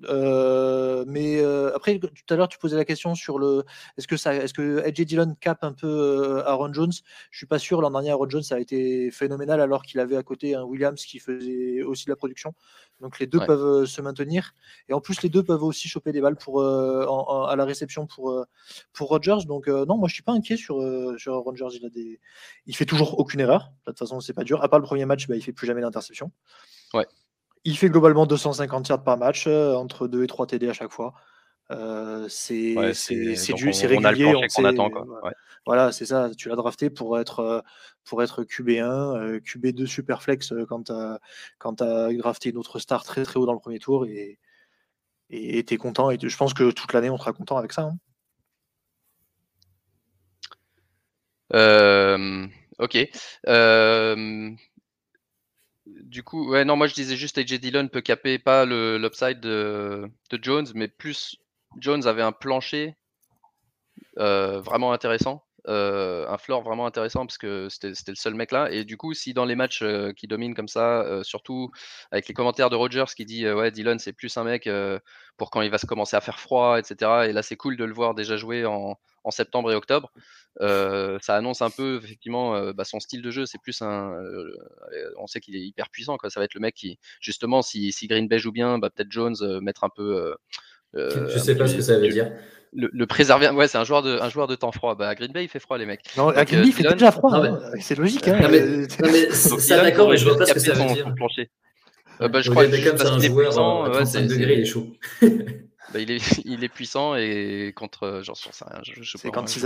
Euh, 0.05 1.05
mais 1.07 1.40
euh, 1.40 1.74
après, 1.74 1.99
tout 1.99 2.11
à 2.28 2.36
l'heure, 2.36 2.49
tu 2.49 2.59
posais 2.59 2.76
la 2.76 2.84
question 2.84 3.14
sur 3.14 3.38
le 3.38 3.64
est-ce 3.97 4.07
que 4.07 4.16
ça, 4.16 4.34
est-ce 4.34 4.53
que 4.53 4.80
AJ 4.84 5.07
Dillon 5.07 5.34
cap 5.40 5.64
un 5.64 5.72
peu 5.72 5.86
euh, 5.86 6.47
Aaron 6.47 6.72
Jones? 6.72 6.92
Je 7.30 7.36
suis 7.36 7.47
pas 7.47 7.59
sûr. 7.59 7.80
L'an 7.80 7.90
dernier, 7.90 8.11
Aaron 8.11 8.28
Jones 8.28 8.42
a 8.51 8.59
été 8.59 9.11
phénoménal 9.11 9.61
alors 9.61 9.82
qu'il 9.82 10.01
avait 10.01 10.16
à 10.16 10.22
côté 10.22 10.55
un 10.55 10.62
Williams 10.62 11.03
qui 11.05 11.18
faisait 11.18 11.82
aussi 11.82 12.07
de 12.07 12.11
la 12.11 12.16
production. 12.16 12.55
Donc 13.01 13.18
les 13.18 13.26
deux 13.26 13.40
peuvent 13.40 13.84
se 13.84 14.01
maintenir 14.01 14.55
et 14.88 14.94
en 14.94 15.01
plus 15.03 15.20
les 15.20 15.28
deux 15.28 15.42
peuvent 15.42 15.62
aussi 15.62 15.86
choper 15.86 16.12
des 16.12 16.22
balles 16.22 16.36
pour 16.36 16.62
à 16.64 17.55
la 17.55 17.64
réception 17.66 18.07
pour 18.07 18.47
pour 18.94 19.09
Rodgers. 19.09 19.44
Donc 19.47 19.68
non, 19.68 19.99
moi 19.99 20.09
je 20.09 20.14
suis 20.14 20.22
pas 20.22 20.32
inquiet 20.32 20.57
sur 20.57 20.76
sur 21.18 21.34
Rodgers. 21.34 21.68
Il 21.74 21.84
a 21.84 21.90
des, 21.90 22.20
il 22.66 22.74
fait 22.74 22.86
toujours 22.86 23.18
aucune 23.18 23.40
erreur. 23.40 23.72
De 23.86 23.92
toute 23.92 23.99
façon, 23.99 24.20
c'est 24.20 24.32
pas 24.32 24.44
dur. 24.44 24.62
À 24.62 24.68
part 24.68 24.78
le 24.78 24.84
premier 24.86 25.05
match, 25.05 25.26
bah, 25.26 25.36
il 25.36 25.42
fait 25.42 25.53
plus 25.53 25.66
jamais 25.66 25.82
d'interception. 25.82 26.30
Ouais. 26.94 27.07
Il 27.66 27.76
fait 27.76 27.90
globalement 27.90 28.26
250 28.26 28.88
yards 28.88 29.02
par 29.02 29.18
match, 29.18 29.48
euh, 29.48 29.74
entre 29.74 30.06
2 30.06 30.22
et 30.22 30.28
3 30.28 30.46
TD 30.46 30.68
à 30.68 30.72
chaque 30.72 30.92
fois. 30.92 31.14
Euh, 31.72 32.28
c'est 32.28 32.76
ouais, 32.76 32.92
régulier. 33.88 34.32
On, 34.36 34.40
qu'on 34.46 34.64
attend. 34.64 34.88
Quoi. 34.88 35.04
Voilà, 35.66 35.90
c'est 35.90 36.06
ça. 36.06 36.30
Tu 36.38 36.48
l'as 36.48 36.54
drafté 36.54 36.90
pour 36.90 37.18
être, 37.18 37.40
euh, 37.40 37.60
pour 38.04 38.22
être 38.22 38.44
QB1, 38.44 39.40
QB2 39.40 39.84
Superflex 39.84 40.54
quand 40.68 40.84
tu 40.84 40.92
as, 40.92 42.12
drafté 42.12 42.50
une 42.50 42.58
autre 42.58 42.78
star 42.78 43.02
très 43.02 43.24
très 43.24 43.40
haut 43.40 43.46
dans 43.46 43.52
le 43.52 43.58
premier 43.58 43.80
tour 43.80 44.06
et 44.06 44.38
tu 45.28 45.74
es 45.74 45.76
content. 45.76 46.12
Et 46.12 46.18
je 46.22 46.36
pense 46.36 46.54
que 46.54 46.70
toute 46.70 46.92
l'année, 46.92 47.10
on 47.10 47.18
sera 47.18 47.32
content 47.32 47.56
avec 47.56 47.72
ça. 47.72 47.90
Hein. 51.52 52.48
ok. 52.78 53.08
Du 56.03 56.22
coup, 56.22 56.51
ouais, 56.51 56.64
non, 56.64 56.76
moi 56.76 56.86
je 56.86 56.94
disais 56.94 57.16
juste 57.16 57.38
AJ 57.38 57.55
Dillon 57.55 57.88
peut 57.88 58.01
caper 58.01 58.38
pas 58.38 58.64
l'upside 58.64 59.40
de, 59.40 60.11
de, 60.30 60.38
Jones, 60.42 60.66
mais 60.74 60.88
plus 60.88 61.36
Jones 61.78 62.07
avait 62.07 62.22
un 62.22 62.32
plancher 62.32 62.97
euh, 64.18 64.61
vraiment 64.61 64.92
intéressant, 64.92 65.44
euh, 65.68 66.28
un 66.28 66.38
floor 66.38 66.62
vraiment 66.62 66.86
intéressant 66.86 67.26
parce 67.26 67.38
que 67.38 67.68
c'était 67.70 67.88
le 68.09 68.14
seul 68.14 68.34
mec 68.34 68.53
là. 68.53 68.70
Et 68.70 68.84
du 68.84 68.97
coup, 68.97 69.14
si 69.14 69.32
dans 69.32 69.47
les 69.47 69.57
matchs 69.57 69.82
euh, 69.82 70.12
qui 70.12 70.26
dominent 70.26 70.55
comme 70.55 70.68
ça, 70.68 71.22
surtout 71.22 71.70
avec 72.11 72.28
les 72.28 72.34
commentaires 72.34 72.70
de 72.70 72.76
Rogers 72.76 73.14
qui 73.16 73.24
dit 73.24 73.51
ouais, 73.51 73.70
Dillon 73.70 73.97
c'est 73.99 74.12
plus 74.12 74.36
un 74.36 74.44
mec 74.44 74.68
pour 75.38 75.51
quand 75.51 75.62
il 75.62 75.70
va 75.70 75.78
se 75.78 75.86
commencer 75.86 76.16
à 76.16 76.20
faire 76.20 76.40
froid, 76.40 76.78
etc. 76.78 77.26
Et 77.28 77.32
là, 77.32 77.42
c'est 77.42 77.57
cool 77.57 77.76
de 77.76 77.84
le 77.84 77.94
voir 77.94 78.14
déjà 78.14 78.36
jouer 78.36 78.66
en, 78.66 78.99
en 79.27 79.31
septembre 79.31 79.72
et 79.72 79.74
octobre. 79.74 80.11
Euh, 80.61 81.18
ça 81.20 81.37
annonce 81.37 81.61
un 81.61 81.68
peu 81.68 82.01
effectivement 82.03 82.55
euh, 82.55 82.72
bah, 82.72 82.85
son 82.85 83.01
style 83.01 83.20
de 83.20 83.31
jeu. 83.31 83.45
C'est 83.45 83.61
plus 83.61 83.83
un, 83.83 84.12
euh, 84.12 84.57
on 85.18 85.27
sait 85.27 85.41
qu'il 85.41 85.57
est 85.57 85.61
hyper 85.61 85.91
puissant. 85.91 86.16
Quoi. 86.16 86.31
Ça 86.31 86.41
va 86.41 86.45
être 86.45 86.55
le 86.55 86.61
mec 86.61 86.74
qui, 86.74 86.99
justement, 87.20 87.61
si, 87.61 87.93
si 87.93 88.07
Green 88.07 88.29
Bay 88.29 88.39
joue 88.39 88.53
bien, 88.53 88.79
bah, 88.79 88.89
peut-être 88.89 89.11
Jones 89.11 89.37
mettre 89.61 89.85
un 89.85 89.91
peu 89.91 90.35
Euh, 90.95 91.29
je 91.29 91.39
sais 91.39 91.57
pas 91.57 91.66
ce 91.66 91.74
que 91.74 91.83
ça 91.83 91.99
veut 91.99 92.09
dire. 92.09 92.31
Le, 92.72 93.07
préserver, 93.07 93.49
ouais, 93.51 93.68
c'est 93.68 93.79
un 93.79 93.85
joueur 93.85 94.03
de 94.03 94.18
un 94.20 94.29
joueur 94.29 94.47
de 94.47 94.55
temps 94.55 94.72
froid. 94.72 94.95
Bah, 94.95 95.09
à 95.09 95.14
Green 95.14 95.33
Bay, 95.33 95.45
il 95.45 95.49
fait 95.49 95.59
froid, 95.59 95.79
les 95.79 95.87
mecs. 95.87 96.05
Non, 96.16 96.29
à 96.29 96.45
Green 96.45 96.62
Bay, 96.62 96.68
il 96.68 96.72
fait 96.72 96.83
déjà 96.85 97.11
froid. 97.11 97.35
Hein. 97.35 97.59
C'est 97.81 97.99
logique. 97.99 98.29
Hein. 98.29 98.49
mais, 98.51 99.31
ça 99.33 99.83
d'accord, 99.83 100.11
mais 100.11 100.16
je 100.16 100.24
vois 100.24 100.39
pas 100.39 100.47
ce 100.47 100.55
que 100.55 100.61
ça 100.61 100.74
veut 100.74 100.95
dire. 100.95 101.12
Euh, 102.22 102.29
bah, 102.29 102.41
je 102.41 102.51
crois 102.51 102.66
que 102.66 102.77
c'est 102.77 103.07
un 103.07 103.18
joueur 103.18 103.85
à 103.85 103.91
35 103.91 104.27
degrés, 104.29 104.55
il 104.55 104.61
est 104.61 104.64
chaud. 104.64 104.93
Bah, 105.93 106.01
il, 106.01 106.11
est, 106.11 106.18
il, 106.45 106.64
est, 106.64 106.68
puissant 106.68 107.14
et 107.14 107.72
contre. 107.74 108.20
Genre, 108.22 108.37
sais 108.37 108.64
rien. 108.64 108.80
C'est 109.05 109.30
quand, 109.30 109.57
il 109.57 109.62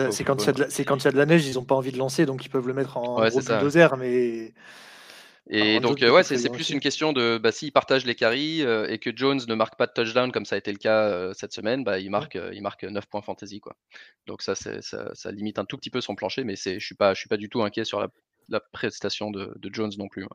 quand, 0.84 0.96
il 0.98 1.04
y 1.04 1.08
a 1.08 1.12
de 1.12 1.16
la 1.16 1.26
neige, 1.26 1.46
ils 1.46 1.54
n'ont 1.54 1.64
pas 1.64 1.74
envie 1.74 1.92
de 1.92 1.98
lancer, 1.98 2.26
donc 2.26 2.44
ils 2.44 2.48
peuvent 2.48 2.66
le 2.66 2.74
mettre 2.74 2.96
en 2.96 3.20
ouais, 3.20 3.30
gros 3.30 3.40
bulldozer, 3.40 3.96
mais. 3.96 4.52
Et 5.52 5.80
donc, 5.80 5.98
ouais, 6.00 6.22
c'est 6.22 6.48
plus 6.50 6.70
une 6.70 6.80
question 6.80 7.12
de 7.12 7.38
bah, 7.38 7.50
s'il 7.50 7.72
partage 7.72 8.04
les 8.04 8.14
carries 8.14 8.60
et 8.60 8.98
que 8.98 9.10
Jones 9.14 9.40
ne 9.48 9.54
marque 9.54 9.76
pas 9.76 9.86
de 9.86 9.92
touchdown 9.92 10.30
comme 10.30 10.44
ça 10.44 10.54
a 10.54 10.58
été 10.58 10.70
le 10.70 10.78
cas 10.78 11.32
cette 11.34 11.52
semaine, 11.52 11.82
bah, 11.82 11.98
il, 11.98 12.10
marque, 12.10 12.38
il 12.52 12.62
marque 12.62 12.84
9 12.84 13.06
points 13.06 13.22
fantasy. 13.22 13.58
Quoi. 13.58 13.74
Donc, 14.26 14.42
ça, 14.42 14.54
ça, 14.54 14.80
ça, 14.80 15.32
limite 15.32 15.58
un 15.58 15.64
tout 15.64 15.76
petit 15.76 15.90
peu 15.90 16.00
son 16.00 16.14
plancher, 16.14 16.44
mais 16.44 16.54
je 16.56 16.70
ne 16.70 16.78
suis, 16.78 16.94
pas, 16.94 17.14
je 17.14 17.20
suis 17.20 17.28
pas 17.28 17.36
du 17.36 17.48
tout 17.48 17.62
inquiet 17.62 17.84
sur 17.84 18.00
la, 18.00 18.08
la 18.50 18.60
prestation 18.60 19.30
de, 19.30 19.52
de, 19.56 19.70
Jones 19.72 19.92
non 19.96 20.08
plus. 20.08 20.26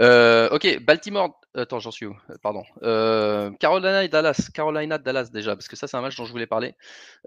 Euh, 0.00 0.48
ok, 0.50 0.80
Baltimore. 0.82 1.40
Attends, 1.56 1.80
j'en 1.80 1.90
suis 1.90 2.04
où? 2.04 2.16
Pardon. 2.42 2.64
Euh, 2.82 3.50
Carolina 3.58 4.04
et 4.04 4.08
Dallas. 4.08 4.50
Carolina, 4.52 4.98
Dallas 4.98 5.30
déjà, 5.32 5.56
parce 5.56 5.68
que 5.68 5.76
ça, 5.76 5.86
c'est 5.86 5.96
un 5.96 6.02
match 6.02 6.16
dont 6.16 6.26
je 6.26 6.32
voulais 6.32 6.46
parler. 6.46 6.74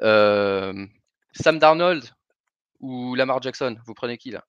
Euh, 0.04 0.86
Sam 1.34 1.58
Darnold 1.58 2.04
ou 2.80 3.16
Lamar 3.16 3.42
Jackson 3.42 3.76
Vous 3.86 3.94
prenez 3.94 4.18
qui 4.18 4.32
là 4.32 4.46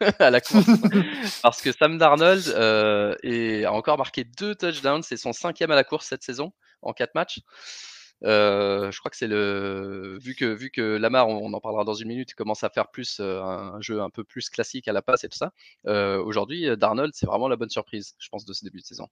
à 0.18 0.30
la 0.30 0.40
course 0.40 0.66
Parce 1.42 1.62
que 1.62 1.72
Sam 1.72 1.96
Darnold 1.96 2.48
a 2.54 3.72
encore 3.72 3.96
marqué 3.96 4.24
deux 4.24 4.54
touchdowns. 4.54 5.02
C'est 5.02 5.16
son 5.16 5.32
cinquième 5.32 5.70
à 5.70 5.74
la 5.74 5.84
course 5.84 6.06
cette 6.06 6.22
saison 6.22 6.52
en 6.82 6.92
quatre 6.92 7.14
matchs. 7.14 7.40
Euh, 8.22 8.90
je 8.90 8.98
crois 9.00 9.10
que 9.10 9.16
c'est 9.16 9.26
le 9.26 10.18
vu 10.20 10.34
que 10.34 10.44
vu 10.44 10.70
que 10.70 10.96
Lamar, 10.96 11.28
on, 11.28 11.52
en 11.52 11.60
parlera 11.60 11.84
dans 11.84 11.94
une 11.94 12.08
minute, 12.08 12.34
commence 12.34 12.64
à 12.64 12.70
faire 12.70 12.88
plus 12.88 13.18
euh, 13.20 13.42
un 13.42 13.80
jeu 13.80 14.00
un 14.00 14.10
peu 14.10 14.24
plus 14.24 14.48
classique 14.48 14.88
à 14.88 14.92
la 14.92 15.02
passe 15.02 15.24
et 15.24 15.28
tout 15.28 15.36
ça. 15.36 15.52
Euh, 15.86 16.22
aujourd'hui, 16.22 16.66
Darnold, 16.76 17.12
c'est 17.14 17.26
vraiment 17.26 17.48
la 17.48 17.56
bonne 17.56 17.70
surprise, 17.70 18.14
je 18.18 18.28
pense, 18.28 18.44
de 18.44 18.52
ce 18.52 18.64
début 18.64 18.80
de 18.80 18.86
saison. 18.86 19.08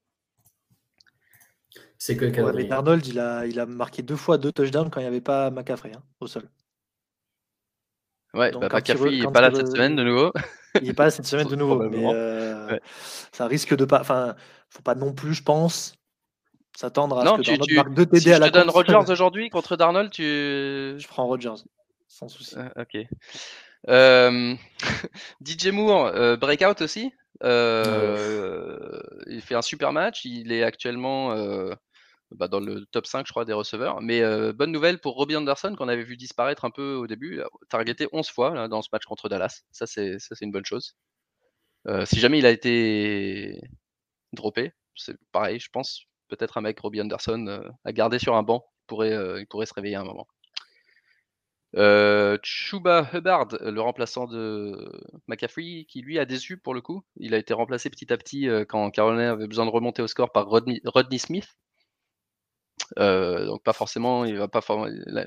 C'est 1.99 2.17
que 2.17 2.25
ouais, 2.41 2.65
Darnold, 2.65 3.07
il 3.07 3.19
a, 3.19 3.47
il 3.47 3.59
a 3.61 3.67
marqué 3.67 4.03
deux 4.03 4.17
fois 4.17 4.39
deux 4.39 4.53
touchdowns 4.53 4.91
quand 4.91 5.01
il 5.01 5.05
n'y 5.05 5.09
avait 5.09 5.21
pas 5.21 5.51
McCaffrey 5.51 5.93
hein, 5.95 6.03
au 6.21 6.27
sol. 6.27 6.49
Ouais, 8.35 8.51
bah, 8.53 8.69
McCaffrey 8.73 9.19
n'est 9.19 9.23
pas 9.33 9.41
là 9.43 9.55
cette 9.55 9.69
semaine 9.69 9.95
de 9.95 10.05
nouveau. 10.05 10.33
il 10.81 10.87
n'est 10.87 10.95
pas 10.95 11.05
là 11.05 11.11
cette 11.11 11.27
semaine 11.27 11.49
de 11.49 11.57
nouveau, 11.57 11.89
mais 11.89 12.81
ça 13.33 13.47
risque 13.47 13.77
de 13.77 13.85
pas. 13.85 14.01
Enfin, 14.01 14.37
faut 14.71 14.83
pas 14.83 14.95
non 14.95 15.13
plus, 15.13 15.35
je 15.35 15.43
pense, 15.43 15.95
s'attendre 16.77 17.19
à 17.19 17.25
non, 17.25 17.37
ce 17.37 17.51
que 17.51 17.57
tu, 17.57 17.59
tu, 17.59 17.75
marque 17.75 17.95
2 17.95 18.07
TD 18.07 18.21
si 18.21 18.33
à 18.33 18.39
la 18.39 18.47
je 18.47 18.53
te 18.53 18.59
donne 18.59 18.71
Rogers 18.71 19.05
aujourd'hui 19.11 19.51
contre 19.51 19.77
Darnold, 19.77 20.11
tu. 20.11 20.23
Je 20.23 21.07
prends 21.09 21.27
Rogers, 21.27 21.65
sans 22.09 22.29
souci. 22.29 22.57
Euh, 22.57 22.83
ok. 22.83 23.07
Euh, 23.89 24.55
DJ 25.45 25.69
Moore, 25.69 26.07
euh, 26.07 26.37
breakout 26.37 26.83
aussi. 26.83 27.13
Euh, 27.43 29.01
il 29.27 29.41
fait 29.41 29.55
un 29.55 29.63
super 29.63 29.93
match. 29.93 30.25
Il 30.25 30.53
est 30.53 30.63
actuellement 30.63 31.35
bah, 32.31 32.49
dans 32.49 32.61
le 32.61 32.87
top 32.87 33.07
5, 33.07 33.27
je 33.27 33.33
crois, 33.33 33.45
des 33.45 33.53
receveurs. 33.53 34.01
Mais 34.01 34.23
bonne 34.53 34.73
nouvelle 34.73 34.99
pour 34.99 35.15
Robbie 35.15 35.37
Anderson, 35.37 35.75
qu'on 35.77 35.89
avait 35.89 36.05
vu 36.05 36.17
disparaître 36.17 36.65
un 36.65 36.71
peu 36.71 36.95
au 36.95 37.07
début. 37.07 37.43
Targeté 37.69 38.09
11 38.13 38.29
fois 38.29 38.55
là, 38.55 38.69
dans 38.69 38.83
ce 38.83 38.89
match 38.93 39.05
contre 39.05 39.29
Dallas. 39.29 39.63
Ça, 39.73 39.87
c'est 39.87 40.19
une 40.41 40.53
bonne 40.53 40.65
chose. 40.65 40.97
si 42.05 42.21
jamais 42.21 42.39
il 42.39 42.47
a 42.47 42.51
été 42.51 43.61
droppé, 44.33 44.73
c'est 44.95 45.17
pareil, 45.33 45.59
je 45.59 45.69
pense 45.71 46.07
peut-être 46.37 46.59
un 46.59 46.63
mec, 46.63 46.81
Robbie 46.81 47.03
Anderson, 47.03 47.47
euh, 47.47 47.69
à 47.85 47.93
garder 47.93 48.19
sur 48.19 48.35
un 48.35 48.43
banc. 48.43 48.65
Il 48.85 48.87
pourrait, 48.87 49.13
euh, 49.13 49.45
pourrait 49.49 49.67
se 49.67 49.75
réveiller 49.75 49.97
à 49.97 50.01
un 50.01 50.05
moment. 50.05 50.27
Euh, 51.77 52.37
Chuba 52.43 53.09
Hubbard, 53.13 53.49
le 53.61 53.81
remplaçant 53.81 54.27
de 54.27 54.91
McCaffrey, 55.27 55.87
qui 55.89 56.03
lui 56.03 56.19
a 56.19 56.25
déçu 56.25 56.59
pour 56.59 56.75
le 56.75 56.81
coup. 56.81 57.03
Il 57.17 57.35
a 57.35 57.39
été 57.39 57.55
remplacé 57.55 57.91
petit 57.91 58.13
à 58.13 58.17
petit 58.19 58.49
quand 58.69 58.91
Carolina 58.91 59.33
avait 59.33 59.47
besoin 59.47 59.65
de 59.65 59.71
remonter 59.71 60.03
au 60.03 60.07
score 60.07 60.33
par 60.33 60.47
Rodney, 60.49 60.81
Smith. 61.19 61.49
donc 62.99 63.63
pas 63.63 63.73
forcément, 63.73 64.25
il 64.27 64.37
va 64.37 64.49
pas. 64.49 64.61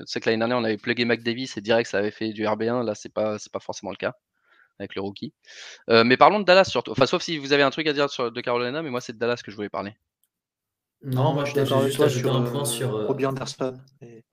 C'est 0.06 0.20
que 0.20 0.30
l'année 0.30 0.38
dernière 0.38 0.58
on 0.58 0.64
avait 0.64 0.76
plugué 0.76 1.04
McDavis 1.04 1.52
et 1.56 1.60
direct 1.60 1.90
ça 1.90 1.98
avait 1.98 2.12
fait 2.12 2.32
du 2.32 2.44
RB1. 2.44 2.84
Là 2.84 2.94
c'est 2.94 3.12
pas 3.12 3.38
c'est 3.40 3.52
pas 3.52 3.60
forcément 3.60 3.90
le 3.90 3.96
cas 3.96 4.14
avec 4.78 4.94
le 4.94 5.02
rookie. 5.02 5.34
mais 5.88 6.16
parlons 6.16 6.38
de 6.40 6.44
Dallas 6.44 6.66
surtout. 6.66 6.92
Enfin 6.92 7.06
sauf 7.06 7.22
si 7.22 7.38
vous 7.38 7.52
avez 7.52 7.64
un 7.64 7.70
truc 7.70 7.88
à 7.88 7.92
dire 7.92 8.08
sur, 8.10 8.30
de 8.30 8.40
Carolina, 8.40 8.82
mais 8.82 8.90
moi 8.90 9.00
c'est 9.00 9.14
de 9.14 9.18
Dallas 9.18 9.40
que 9.44 9.50
je 9.50 9.56
voulais 9.56 9.70
parler. 9.70 9.96
Non, 11.06 11.34
moi 11.34 11.44
je 11.44 11.52
suis 11.52 11.56
d'accord 11.56 11.82
avec 11.82 11.94
toi 11.94 12.08
sur 12.08 12.34
un 12.34 12.42
point 12.42 12.64
sur 12.64 12.96
euh, 12.96 13.06
Robbie 13.06 13.26
Anderson. 13.26 13.74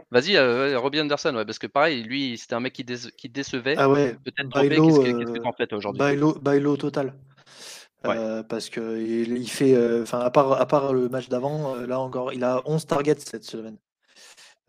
Vas-y, 0.09 0.36
euh, 0.36 0.80
Robbie 0.80 1.01
Anderson, 1.01 1.36
ouais, 1.36 1.45
parce 1.45 1.59
que 1.59 1.67
pareil, 1.67 2.01
lui, 2.01 2.36
c'était 2.36 2.55
un 2.55 2.59
mec 2.59 2.74
qui, 2.74 2.84
qui 2.84 3.30
décevait. 3.30 3.76
Ah 3.78 3.88
ouais. 3.88 4.17
Peut-être 4.26 4.49
Qu'est-ce 4.51 5.32
que 5.32 5.39
tu 5.39 5.47
en 5.47 5.53
fais 5.53 5.71
aujourd'hui? 5.71 5.99
Bailo, 5.99 6.34
Bailo 6.41 6.76
total. 6.76 7.13
Euh, 8.05 8.41
parce 8.41 8.69
que 8.69 8.99
il, 8.99 9.47
fait, 9.47 9.78
enfin, 10.01 10.19
à 10.19 10.32
part, 10.32 10.59
à 10.59 10.65
part 10.65 10.93
le 10.93 11.09
match 11.09 11.30
d'avant, 11.30 11.76
là 11.76 11.99
encore, 11.99 12.34
il 12.34 12.43
a 12.43 12.61
11 12.65 12.88
targets 12.88 13.19
cette 13.19 13.45
semaine. 13.45 13.78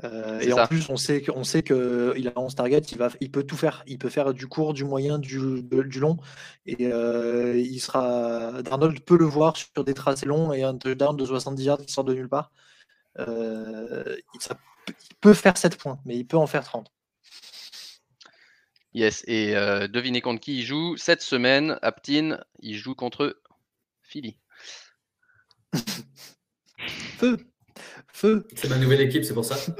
Euh, 0.02 0.40
et 0.40 0.52
en 0.52 0.66
plus, 0.66 0.88
on 0.88 0.96
sait 0.96 1.22
qu'on 1.22 1.44
sait 1.44 1.62
qu'il 1.62 2.32
a 2.34 2.38
11 2.38 2.54
targets, 2.56 2.80
il, 2.90 2.98
va, 2.98 3.10
il 3.20 3.30
peut 3.30 3.44
tout 3.44 3.56
faire. 3.56 3.84
Il 3.86 3.98
peut 3.98 4.08
faire 4.08 4.34
du 4.34 4.48
court, 4.48 4.74
du 4.74 4.84
moyen, 4.84 5.18
du, 5.18 5.62
du 5.62 6.00
long. 6.00 6.16
Et 6.66 6.88
euh, 6.92 7.56
il 7.56 7.78
sera. 7.78 8.62
Darnold 8.62 9.00
peut 9.00 9.16
le 9.16 9.24
voir 9.24 9.56
sur 9.56 9.84
des 9.84 9.94
tracés 9.94 10.26
longs 10.26 10.52
et 10.52 10.62
un 10.64 10.76
touchdown 10.76 11.16
de 11.16 11.24
70 11.24 11.64
yards 11.64 11.78
qui 11.78 11.92
sort 11.92 12.04
de 12.04 12.14
nulle 12.14 12.28
part. 12.28 12.50
Euh, 13.20 14.16
il 14.34 14.40
peut 15.20 15.34
faire 15.34 15.56
7 15.56 15.76
points, 15.76 16.00
mais 16.04 16.16
il 16.16 16.26
peut 16.26 16.36
en 16.36 16.48
faire 16.48 16.64
30. 16.64 16.90
Yes, 18.94 19.24
et 19.26 19.54
devinez 19.88 20.20
contre 20.20 20.40
qui 20.40 20.58
il 20.58 20.64
joue 20.64 20.96
cette 20.96 21.22
semaine. 21.22 21.78
Aptin, 21.82 22.38
il 22.60 22.76
joue 22.76 22.94
contre 22.94 23.40
Philly. 24.02 24.36
Feu 27.18 27.38
Feu. 28.14 28.46
C'est 28.54 28.68
ma 28.68 28.78
nouvelle 28.78 29.00
équipe, 29.00 29.24
c'est 29.24 29.34
pour 29.34 29.44
ça. 29.44 29.56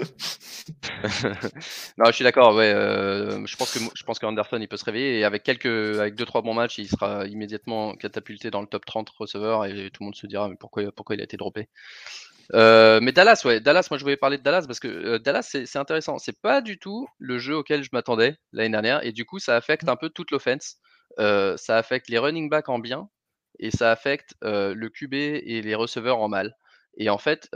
non, 1.99 2.07
je 2.07 2.12
suis 2.12 2.24
d'accord. 2.24 2.53
Ouais, 2.57 2.72
euh, 2.74 3.47
je 3.47 3.57
pense 3.57 3.72
que 3.72 3.78
je 3.95 4.03
pense 4.03 4.18
qu'Anderson 4.18 4.59
il 4.61 4.66
peut 4.66 4.76
se 4.76 4.85
réveiller 4.85 5.20
et 5.20 5.24
avec 5.24 5.45
quelques, 5.45 5.66
avec 5.66 6.16
deux 6.16 6.24
trois 6.24 6.43
bons 6.43 6.53
matchs, 6.53 6.78
il 6.78 6.89
sera 6.89 7.28
immédiatement 7.28 7.95
catapulté 7.95 8.51
dans 8.51 8.61
le 8.61 8.66
top 8.66 8.85
30 8.87 9.09
receveur 9.11 9.66
et 9.66 9.89
tout 9.93 10.03
le 10.03 10.07
monde 10.07 10.16
se 10.16 10.26
dira 10.26 10.49
mais 10.49 10.57
pourquoi 10.57 10.91
pourquoi 10.91 11.14
il 11.14 11.20
a 11.20 11.24
été 11.24 11.37
droppé? 11.37 11.68
Euh, 12.55 12.99
mais 13.01 13.12
Dallas, 13.12 13.41
ouais, 13.45 13.61
Dallas, 13.61 13.87
moi 13.89 13.99
je 13.99 14.03
voulais 14.03 14.16
parler 14.16 14.37
de 14.39 14.43
Dallas 14.43 14.64
parce 14.66 14.80
que 14.80 14.89
euh, 14.89 15.18
Dallas 15.20 15.49
c'est 15.64 15.78
intéressant. 15.78 16.18
C'est 16.18 16.41
pas 16.41 16.61
du 16.61 16.76
tout 16.76 17.07
le 17.18 17.39
jeu 17.39 17.57
auquel 17.57 17.85
je 17.85 17.91
m'attendais 17.93 18.37
l'année 18.53 18.70
dernière 18.70 19.07
et 19.07 19.12
du 19.12 19.24
coup 19.24 19.39
ça 19.39 19.55
affecte 19.55 19.89
un 19.89 19.95
peu 19.95 20.11
toute 20.11 20.32
l'offense. 20.32 20.78
ça 21.18 21.76
affecte 21.78 22.09
les 22.09 22.18
running 22.18 22.51
backs 22.51 22.68
en 22.68 22.80
bien 22.80 23.09
et 23.61 23.70
ça 23.70 23.93
affecte 23.93 24.35
le 24.43 24.89
QB 24.89 25.14
et 25.14 25.62
les 25.62 25.76
receveurs 25.76 26.18
en 26.18 26.28
mal. 26.28 26.57
Et 26.97 27.11
en 27.11 27.19
fait, 27.19 27.49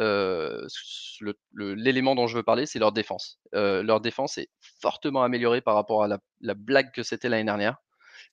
l'élément 1.54 2.14
dont 2.14 2.26
je 2.26 2.36
veux 2.36 2.42
parler, 2.42 2.66
c'est 2.66 2.78
leur 2.78 2.92
défense. 2.92 3.40
leur 3.52 4.00
défense 4.00 4.38
est 4.38 4.48
fortement 4.80 5.22
améliorée 5.22 5.60
par 5.60 5.74
rapport 5.74 6.04
à 6.04 6.08
la, 6.08 6.54
blague 6.54 6.92
que 6.92 7.02
c'était 7.02 7.28
l'année 7.28 7.44
dernière. 7.44 7.76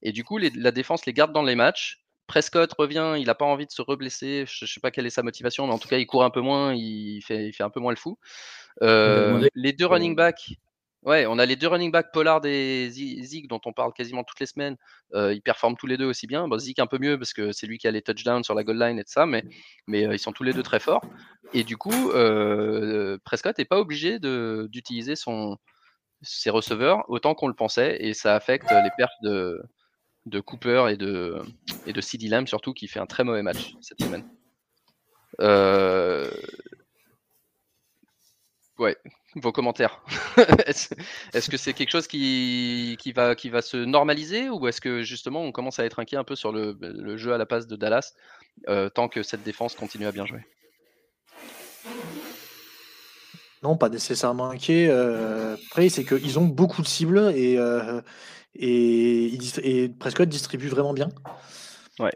Et 0.02 0.12
du 0.12 0.24
coup, 0.24 0.38
la 0.38 0.72
défense 0.72 1.06
les 1.06 1.14
garde 1.14 1.34
dans 1.34 1.44
les 1.44 1.56
matchs. 1.56 2.02
Prescott 2.28 2.74
revient, 2.74 3.14
il 3.18 3.28
n'a 3.28 3.36
pas 3.36 3.46
envie 3.46 3.68
de 3.68 3.72
se 3.72 3.84
reblesser. 3.84 4.46
Je 4.48 4.66
ne 4.66 4.68
sais 4.68 4.80
pas 4.80 4.90
quelle 4.90 5.06
est 5.06 5.12
sa 5.12 5.22
motivation, 5.22 5.68
mais 5.68 5.74
en 5.74 5.78
tout 5.78 5.88
cas, 5.88 6.00
il 6.00 6.08
court 6.08 6.24
un 6.24 6.32
peu 6.32 6.42
moins, 6.42 6.74
il 6.74 7.22
fait, 7.22 7.48
il 7.48 7.54
fait 7.54 7.64
un 7.64 7.70
peu 7.70 7.80
moins 7.80 7.92
le 7.92 7.98
fou. 7.98 8.18
les 8.82 9.74
deux 9.74 9.86
running 9.86 10.16
backs, 10.16 10.58
Ouais, 11.06 11.28
on 11.28 11.38
a 11.38 11.46
les 11.46 11.56
deux 11.56 11.68
running 11.68 11.92
backs, 11.92 12.12
Pollard 12.12 12.44
et 12.46 12.90
Zig, 12.90 13.48
dont 13.48 13.62
on 13.66 13.74
parle 13.74 13.94
quasiment 13.94 14.24
toutes 14.24 14.40
les 14.40 14.48
semaines. 14.48 14.76
Euh, 15.14 15.36
ils 15.36 15.42
performent 15.42 15.78
tous 15.78 15.86
les 15.86 15.98
deux 15.98 16.06
aussi 16.06 16.26
bien. 16.26 16.48
Bon, 16.48 16.58
Zig 16.58 16.82
un 16.82 16.88
peu 16.88 16.98
mieux 16.98 17.20
parce 17.20 17.32
que 17.32 17.52
c'est 17.52 17.68
lui 17.68 17.78
qui 17.78 17.88
a 17.88 17.92
les 17.92 18.02
touchdowns 18.02 18.44
sur 18.44 18.56
la 18.56 18.64
goal 18.64 18.80
line 18.80 18.98
et 18.98 19.04
tout 19.04 19.12
ça, 19.12 19.28
mais, 19.28 19.44
euh, 19.90 20.14
ils 20.14 20.20
sont 20.20 20.32
tous 20.32 20.44
les 20.44 20.52
deux 20.52 20.64
très 20.64 20.80
forts. 20.80 21.06
Et 21.54 21.64
du 21.64 21.78
coup, 21.78 22.10
euh, 22.12 23.20
Prescott 23.24 23.56
n'est 23.60 23.66
pas 23.66 23.78
obligé 23.78 24.18
d'utiliser 24.18 25.14
ses 26.24 26.50
receveurs 26.50 27.08
autant 27.08 27.36
qu'on 27.36 27.48
le 27.50 27.54
pensait, 27.54 27.98
et 28.00 28.16
ça 28.16 28.36
affecte 28.36 28.72
les 28.72 28.90
pertes 28.98 29.22
de, 29.22 29.62
de 30.26 30.40
Cooper 30.40 30.88
et 30.90 30.98
de, 30.98 31.40
et 31.86 31.94
de 31.94 32.02
CD 32.02 32.30
Lamb 32.30 32.48
surtout, 32.48 32.74
qui 32.74 32.88
fait 32.88 33.00
un 33.00 33.06
très 33.06 33.24
mauvais 33.24 33.44
match 33.44 33.76
cette 33.80 34.02
semaine. 34.02 34.28
Ouais, 38.78 38.98
vos 39.36 39.52
commentaires. 39.52 40.02
est-ce 40.66 41.50
que 41.50 41.58
c'est 41.58 41.74
quelque 41.74 41.92
chose 41.92 42.08
qui, 42.08 42.98
va, 43.16 43.36
se 43.62 43.78
normaliser 43.84 44.50
ou 44.50 44.68
est-ce 44.68 44.82
que 44.82 45.04
justement 45.04 45.42
on 45.42 45.52
commence 45.52 45.80
à 45.80 45.86
être 45.86 46.00
inquiet 46.00 46.18
un 46.18 46.24
peu 46.24 46.36
sur 46.36 46.52
le, 46.52 46.78
le 46.80 47.18
jeu 47.18 47.34
à 47.34 47.38
la 47.38 47.46
passe 47.46 47.68
de 47.68 47.76
Dallas 47.76 48.14
euh, 48.70 48.90
tant 48.90 49.08
que 49.10 49.24
cette 49.24 49.44
défense 49.44 49.76
continue 49.76 50.08
à 50.08 50.12
bien 50.12 50.26
jouer? 50.26 50.46
Non, 53.64 53.78
pas 53.78 53.90
nécessairement 53.90 54.50
inquiet. 54.50 54.88
Euh, 54.90 55.56
après, 55.70 55.90
c'est 55.90 56.06
qu'ils 56.06 56.38
ont 56.38 56.46
beaucoup 56.46 56.82
de 56.82 56.88
cibles 56.88 57.34
et, 57.36 57.58
euh, 57.58 58.00
et, 58.54 59.38
et, 59.64 59.90
Prescott 59.90 60.30
distribue 60.30 60.68
vraiment 60.68 60.94
bien. 60.94 61.10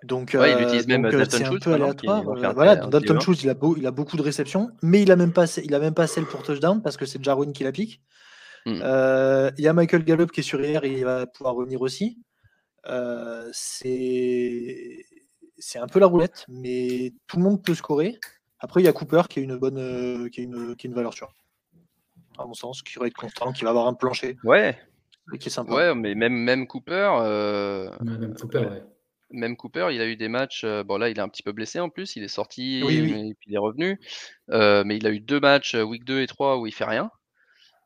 Donc, 0.03 0.33
il 0.33 0.61
utilise 0.61 0.87
même 0.87 1.09
c'est 1.29 1.45
un 1.45 1.57
peu 1.57 1.73
aléatoire. 1.73 2.23
voilà, 2.53 2.75
Dalton 2.75 3.19
Schultz, 3.19 3.43
il 3.43 3.49
a, 3.49 3.55
il 3.77 3.87
a 3.87 3.91
beaucoup 3.91 4.17
de 4.17 4.21
réceptions, 4.21 4.71
mais 4.81 5.01
il 5.01 5.11
a 5.11 5.15
même 5.15 5.33
pas, 5.33 5.45
il 5.57 5.73
a 5.73 5.79
même 5.79 5.93
pas 5.93 6.07
celle 6.07 6.25
pour 6.25 6.43
touchdown 6.43 6.81
parce 6.81 6.97
que 6.97 7.05
c'est 7.05 7.23
Jarwin 7.23 7.53
qui 7.53 7.63
la 7.63 7.71
pique. 7.71 8.01
Hmm. 8.65 8.81
Il 9.57 9.63
y 9.63 9.67
a 9.67 9.73
Michael 9.73 10.03
Gallup 10.03 10.31
qui 10.31 10.41
est 10.41 10.43
sur 10.43 10.59
hier, 10.61 10.83
il 10.83 11.05
va 11.05 11.27
pouvoir 11.27 11.55
revenir 11.55 11.81
aussi. 11.81 12.19
c'est 13.53 15.05
c'est 15.59 15.79
un 15.79 15.87
peu 15.87 15.99
la 15.99 16.07
roulette, 16.07 16.45
mais 16.47 17.13
tout 17.27 17.37
le 17.37 17.43
monde 17.43 17.61
peut 17.63 17.75
scorer. 17.75 18.17
Après, 18.59 18.81
il 18.81 18.85
y 18.85 18.87
a 18.87 18.93
Cooper 18.93 19.23
qui 19.29 19.39
a 19.39 19.41
une 19.41 19.57
bonne, 19.57 19.77
euh, 19.77 20.29
qui, 20.29 20.41
a 20.41 20.43
une, 20.43 20.75
qui 20.75 20.87
a 20.87 20.89
une 20.89 20.95
valeur 20.95 21.13
sûre, 21.13 21.33
à 22.37 22.45
mon 22.45 22.53
sens, 22.53 22.81
qui 22.81 22.97
va 22.99 23.07
être 23.07 23.13
constant, 23.13 23.51
qui 23.53 23.63
va 23.63 23.69
avoir 23.69 23.87
un 23.87 23.93
plancher. 23.93 24.37
Ouais. 24.43 24.77
qui 25.39 25.47
est 25.47 25.51
sympa. 25.51 25.73
Ouais, 25.73 25.95
mais 25.95 26.15
même, 26.15 26.33
même 26.33 26.67
Cooper. 26.67 27.11
Euh, 27.21 27.89
même 28.01 28.33
Cooper, 28.35 28.59
ouais. 28.59 28.83
Même 29.31 29.55
Cooper, 29.57 29.89
il 29.91 30.01
a 30.01 30.07
eu 30.07 30.15
des 30.15 30.27
matchs. 30.27 30.63
Euh, 30.63 30.83
bon, 30.83 30.97
là, 30.97 31.09
il 31.09 31.17
est 31.17 31.21
un 31.21 31.29
petit 31.29 31.43
peu 31.43 31.51
blessé 31.51 31.79
en 31.79 31.89
plus. 31.89 32.15
Il 32.15 32.23
est 32.23 32.27
sorti 32.27 32.79
et 32.79 33.33
puis 33.35 33.49
il 33.49 33.55
est 33.55 33.57
revenu. 33.57 33.99
mais 34.49 34.97
il 34.97 35.07
a 35.07 35.11
eu 35.11 35.19
deux 35.19 35.39
matchs, 35.39 35.75
week 35.75 36.03
2 36.05 36.21
et 36.21 36.27
3, 36.27 36.57
où 36.57 36.67
il 36.67 36.73
fait 36.73 36.85
rien. 36.85 37.11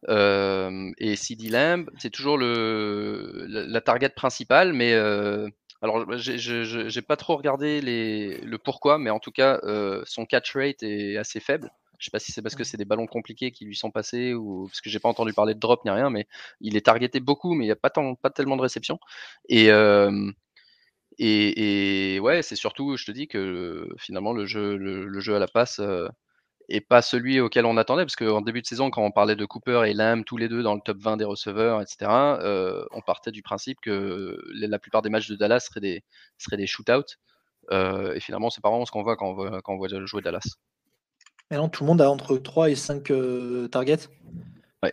et 0.09 1.15
CD 1.15 1.49
Lamb, 1.49 1.89
c'est 1.99 2.09
toujours 2.09 2.37
le, 2.37 3.45
la, 3.47 3.81
target 3.81 4.09
principale, 4.09 4.73
mais 4.73 4.93
alors, 5.83 6.05
j'ai 6.15 7.01
pas 7.01 7.17
trop 7.17 7.35
regardé 7.35 7.81
les, 7.81 8.37
le 8.37 8.57
pourquoi, 8.57 8.97
mais 8.97 9.09
en 9.09 9.19
tout 9.19 9.31
cas, 9.31 9.59
euh, 9.63 10.01
son 10.05 10.25
catch 10.25 10.55
rate 10.55 10.81
est 10.81 11.17
assez 11.17 11.41
faible. 11.41 11.69
Je 11.99 12.05
sais 12.05 12.11
pas 12.11 12.19
si 12.19 12.31
c'est 12.31 12.41
parce 12.41 12.55
que 12.55 12.63
c'est 12.63 12.77
des 12.77 12.85
ballons 12.85 13.05
compliqués 13.05 13.51
qui 13.51 13.65
lui 13.65 13.75
sont 13.75 13.91
passés 13.91 14.33
ou 14.33 14.67
parce 14.67 14.79
que 14.79 14.89
j'ai 14.89 14.99
pas 14.99 15.09
entendu 15.09 15.33
parler 15.33 15.53
de 15.55 15.59
drop 15.59 15.83
ni 15.83 15.91
rien, 15.91 16.09
mais 16.09 16.25
il 16.61 16.77
est 16.77 16.85
targeté 16.85 17.19
beaucoup, 17.19 17.53
mais 17.53 17.65
il 17.65 17.67
n'y 17.67 17.73
a 17.73 17.75
pas, 17.75 17.89
tant, 17.89 18.15
pas 18.15 18.29
tellement 18.29 18.55
de 18.55 18.61
réception. 18.61 18.97
Et, 19.49 19.71
euh, 19.71 20.31
et, 21.17 22.15
et, 22.15 22.19
ouais, 22.19 22.41
c'est 22.41 22.55
surtout, 22.55 22.97
je 22.97 23.05
te 23.05 23.11
dis 23.11 23.27
que 23.27 23.87
finalement 23.97 24.33
le 24.33 24.45
jeu, 24.45 24.77
le, 24.77 25.19
jeu 25.19 25.35
à 25.35 25.39
la 25.39 25.47
passe, 25.47 25.79
euh, 25.79 26.07
et 26.69 26.81
pas 26.81 27.01
celui 27.01 27.39
auquel 27.39 27.65
on 27.65 27.77
attendait, 27.77 28.03
parce 28.03 28.15
qu'en 28.15 28.41
début 28.41 28.61
de 28.61 28.67
saison, 28.67 28.89
quand 28.89 29.03
on 29.03 29.11
parlait 29.11 29.35
de 29.35 29.45
Cooper 29.45 29.83
et 29.87 29.93
Lamb, 29.93 30.23
tous 30.23 30.37
les 30.37 30.47
deux 30.47 30.63
dans 30.63 30.75
le 30.75 30.81
top 30.81 30.97
20 30.97 31.17
des 31.17 31.25
receveurs, 31.25 31.81
etc., 31.81 32.09
euh, 32.09 32.85
on 32.91 33.01
partait 33.01 33.31
du 33.31 33.41
principe 33.41 33.79
que 33.81 34.37
la 34.53 34.79
plupart 34.79 35.01
des 35.01 35.09
matchs 35.09 35.29
de 35.29 35.35
Dallas 35.35 35.61
seraient 35.61 35.81
des, 35.81 36.03
seraient 36.37 36.57
des 36.57 36.67
shootouts. 36.67 37.17
Euh, 37.71 38.13
et 38.13 38.19
finalement, 38.19 38.49
c'est 38.49 38.61
pas 38.61 38.69
vraiment 38.69 38.85
ce 38.85 38.91
qu'on 38.91 39.03
voit 39.03 39.15
quand 39.15 39.29
on 39.29 39.33
voit, 39.33 39.61
quand 39.61 39.73
on 39.73 39.77
voit 39.77 39.87
jouer 40.05 40.21
Dallas. 40.21 40.45
Non, 41.51 41.69
tout 41.69 41.83
le 41.83 41.87
monde 41.87 42.01
a 42.01 42.09
entre 42.09 42.37
3 42.37 42.71
et 42.71 42.75
5 42.75 43.11
euh, 43.11 43.67
targets. 43.67 44.09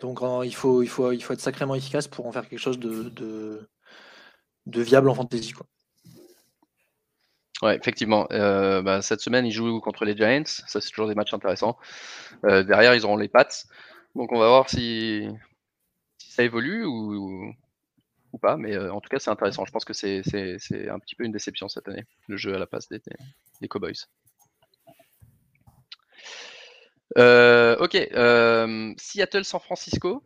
Donc 0.02 0.20
il, 0.44 0.54
faut, 0.54 0.82
il, 0.82 0.88
faut, 0.88 1.10
il 1.10 1.20
faut 1.20 1.32
être 1.32 1.40
sacrément 1.40 1.74
efficace 1.74 2.06
pour 2.06 2.26
en 2.26 2.32
faire 2.32 2.48
quelque 2.48 2.60
chose 2.60 2.78
de, 2.78 3.08
de, 3.08 3.68
de 4.66 4.82
viable 4.82 5.08
en 5.08 5.14
fantasy. 5.14 5.52
Quoi. 5.52 5.66
Ouais, 7.62 7.76
effectivement. 7.76 8.26
Euh, 8.32 8.80
bah, 8.82 9.02
cette 9.02 9.20
semaine, 9.20 9.44
ils 9.46 9.52
jouent 9.52 9.80
contre 9.80 10.04
les 10.04 10.16
Giants. 10.16 10.44
Ça, 10.46 10.80
c'est 10.80 10.88
toujours 10.90 11.08
des 11.08 11.14
matchs 11.14 11.34
intéressants. 11.34 11.78
Euh, 12.44 12.62
derrière, 12.62 12.94
ils 12.94 13.04
auront 13.04 13.16
les 13.16 13.28
Pats. 13.28 13.48
Donc, 14.14 14.32
on 14.32 14.38
va 14.38 14.48
voir 14.48 14.68
si, 14.68 15.28
ça 16.18 16.42
évolue 16.42 16.84
ou, 16.86 17.52
pas. 18.40 18.56
Mais 18.56 18.74
euh, 18.74 18.92
en 18.92 19.00
tout 19.00 19.10
cas, 19.10 19.18
c'est 19.18 19.30
intéressant. 19.30 19.66
Je 19.66 19.72
pense 19.72 19.84
que 19.84 19.92
c'est 19.92 20.22
un 20.88 20.98
petit 20.98 21.14
peu 21.16 21.24
une 21.24 21.32
déception 21.32 21.68
cette 21.68 21.88
année, 21.88 22.04
le 22.28 22.36
jeu 22.36 22.54
à 22.54 22.58
la 22.58 22.66
passe 22.66 22.88
des, 22.88 23.00
des 23.60 23.68
Cowboys. 23.68 24.06
ok. 27.16 27.94
Seattle-San 28.98 29.60
Francisco. 29.60 30.24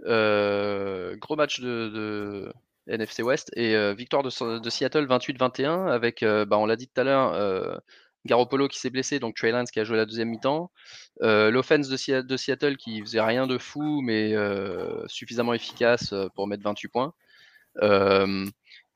gros 0.00 1.36
match 1.36 1.60
de 1.60 2.52
NFC 2.88 3.22
West. 3.22 3.50
Et 3.56 3.74
euh, 3.74 3.94
victoire 3.94 4.22
de, 4.22 4.30
Seattle 4.30 5.06
28-21 5.06 5.88
avec, 5.88 6.22
euh, 6.22 6.44
bah, 6.44 6.58
on 6.58 6.66
l'a 6.66 6.76
dit 6.76 6.88
tout 6.88 7.00
à 7.00 7.04
l'heure, 7.04 7.32
euh, 7.34 7.76
Garoppolo 8.26 8.68
qui 8.68 8.78
s'est 8.78 8.90
blessé, 8.90 9.18
donc 9.18 9.36
Trey 9.36 9.50
Lance 9.50 9.70
qui 9.70 9.80
a 9.80 9.84
joué 9.84 9.96
la 9.96 10.06
deuxième 10.06 10.28
mi-temps. 10.30 10.70
L'offense 11.20 11.88
de, 11.88 12.22
de, 12.22 12.36
Seattle 12.36 12.76
qui 12.76 13.00
faisait 13.00 13.20
rien 13.20 13.46
de 13.46 13.58
fou, 13.58 14.00
mais 14.00 14.34
suffisamment 15.06 15.52
efficace 15.52 16.14
pour 16.34 16.46
mettre 16.46 16.62
28 16.62 16.88
points. 16.88 17.12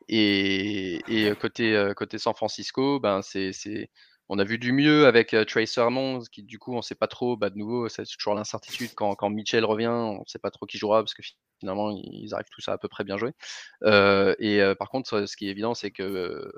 Et, 0.09 1.01
et, 1.09 1.35
côté, 1.37 1.93
côté 1.95 2.17
San 2.17 2.35
Francisco, 2.35 3.01
ben 3.01 3.21
c'est, 3.21 3.91
on 4.29 4.39
a 4.39 4.45
vu 4.45 4.59
du 4.59 4.73
mieux 4.73 5.07
avec 5.07 5.35
Trey 5.47 5.67
Sermon, 5.67 6.21
qui 6.33 6.43
du 6.43 6.59
coup 6.59 6.75
on 6.75 6.83
sait 6.83 6.95
pas 6.95 7.07
trop, 7.07 7.37
bah, 7.37 7.51
de 7.51 7.57
nouveau 7.57 7.89
c'est 7.89 8.05
toujours 8.05 8.35
l'incertitude 8.35 8.91
quand, 8.95 9.31
Mitchell 9.31 9.65
revient, 9.65 9.89
on 9.89 10.25
sait 10.27 10.39
pas 10.39 10.51
trop 10.51 10.67
qui 10.67 10.79
jouera 10.79 11.03
parce 11.03 11.15
que 11.15 11.23
finalement, 11.59 11.91
ils 11.91 12.35
arrivent 12.35 12.49
tous 12.51 12.69
à 12.69 12.79
peu 12.79 12.89
près 12.89 13.05
bien 13.05 13.17
jouer. 13.17 13.33
Euh, 13.85 14.35
et 14.39 14.61
euh, 14.61 14.75
par 14.75 14.89
contre, 14.89 15.27
ce 15.27 15.37
qui 15.37 15.49
est 15.49 15.51
évident, 15.51 15.75
c'est 15.75 15.91
que 15.91 16.03
euh, 16.03 16.53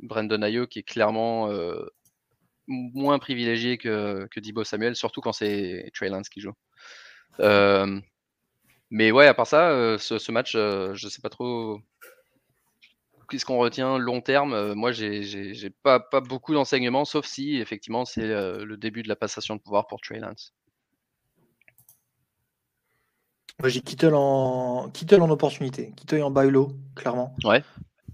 Brandon 0.00 0.42
Ayuk 0.42 0.76
est 0.76 0.82
clairement 0.82 1.50
moins 2.66 3.18
privilégié 3.18 3.78
que, 3.78 4.26
que 4.30 4.40
Dibo 4.40 4.64
Samuel, 4.64 4.96
surtout 4.96 5.20
quand 5.20 5.32
c'est 5.32 5.90
Trey 5.94 6.08
Lance 6.08 6.28
qui 6.28 6.40
joue. 6.40 6.54
mais 8.90 9.10
ouais, 9.10 9.26
à 9.26 9.34
part 9.34 9.46
ça, 9.46 9.98
ce, 9.98 10.32
match, 10.32 10.52
je 10.52 11.08
sais 11.08 11.20
pas 11.20 11.30
trop 11.30 11.80
qu'est-ce 13.28 13.44
qu'on 13.44 13.58
retient 13.58 13.98
long 13.98 14.20
terme. 14.20 14.74
moi, 14.74 14.92
j'ai 14.92 15.70
pas, 15.82 16.00
pas 16.00 16.20
beaucoup 16.20 16.54
d'enseignements, 16.54 17.04
sauf 17.04 17.26
si 17.26 17.56
effectivement 17.56 18.04
c'est 18.04 18.26
le 18.26 18.76
début 18.76 19.02
de 19.02 19.08
la 19.08 19.16
passation 19.16 19.56
de 19.56 19.60
pouvoir 19.60 19.86
pour 19.86 20.00
Trey 20.00 20.20
Lance. 20.20 20.54
Moi, 23.60 23.68
j'ai 23.68 23.80
Kittle 23.80 24.14
en... 24.14 24.90
Kittle 24.92 25.22
en 25.22 25.30
opportunité. 25.30 25.92
Kittle 25.96 26.22
en 26.22 26.30
bailo, 26.30 26.72
clairement. 26.96 27.36
Ouais. 27.44 27.62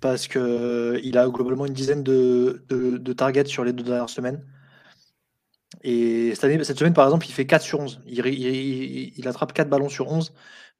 Parce 0.01 0.29
qu'il 0.29 0.41
euh, 0.41 1.13
a 1.15 1.29
globalement 1.29 1.67
une 1.67 1.73
dizaine 1.73 2.03
de, 2.03 2.65
de, 2.69 3.13
targets 3.13 3.47
sur 3.47 3.65
les 3.65 3.73
deux 3.73 3.85
dernières 3.85 4.11
semaines. 4.11 4.45
Et 5.83 6.35
cette, 6.35 6.45
année, 6.45 6.63
cette 6.63 6.79
semaine, 6.79 6.93
par 6.93 7.07
exemple, 7.07 7.27
il 7.27 7.33
fait 7.33 7.47
4 7.47 7.63
sur 7.63 7.81
11. 7.81 8.03
Il, 8.07 8.27
il, 8.27 9.29
attrape 9.29 9.53
4 9.53 9.69
ballons 9.69 9.89
sur 9.89 10.09
11. 10.09 10.33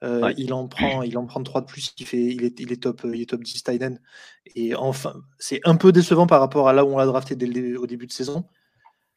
Euh, 0.03 0.33
il, 0.39 0.55
en 0.55 0.67
prend, 0.67 1.03
il 1.03 1.19
en 1.19 1.27
prend 1.27 1.43
3 1.43 1.61
de 1.61 1.67
plus. 1.67 1.93
Il, 1.99 2.07
fait, 2.07 2.23
il, 2.23 2.45
est, 2.45 2.59
il, 2.61 2.73
est 2.73 2.83
top, 2.83 3.03
il 3.05 3.21
est 3.21 3.29
top 3.29 3.43
10 3.43 3.63
tight 3.63 3.83
Et 4.57 4.75
enfin, 4.75 5.15
c'est 5.39 5.61
un 5.65 5.77
peu 5.77 5.93
décevant 5.93 6.27
par 6.27 6.41
rapport 6.41 6.69
à 6.69 6.73
là 6.73 6.85
où 6.85 6.89
on 6.89 6.99
l'a 6.99 7.07
drafté 7.07 7.37
dès 7.37 7.77
au 7.77 7.87
début 7.87 8.07
de 8.07 8.13
saison. 8.13 8.47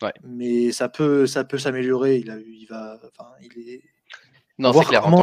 Ouais. 0.01 0.13
Mais 0.23 0.71
ça 0.71 0.89
peut, 0.89 1.25
ça 1.25 1.45
peut 1.45 1.57
s'améliorer. 1.57 2.17
Il, 2.17 2.29
a, 2.29 2.37
il, 2.37 2.65
va, 2.69 2.99
enfin, 3.17 3.29
il, 3.41 3.69
est, 3.69 3.81
non, 4.57 4.73
c'est 4.73 4.85
clair. 4.85 5.05
En 5.07 5.21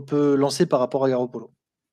peut, 0.00 0.34
lancer 0.34 0.66
par 0.66 0.80
rapport 0.80 1.04
à 1.04 1.08
Garoppolo. 1.08 1.52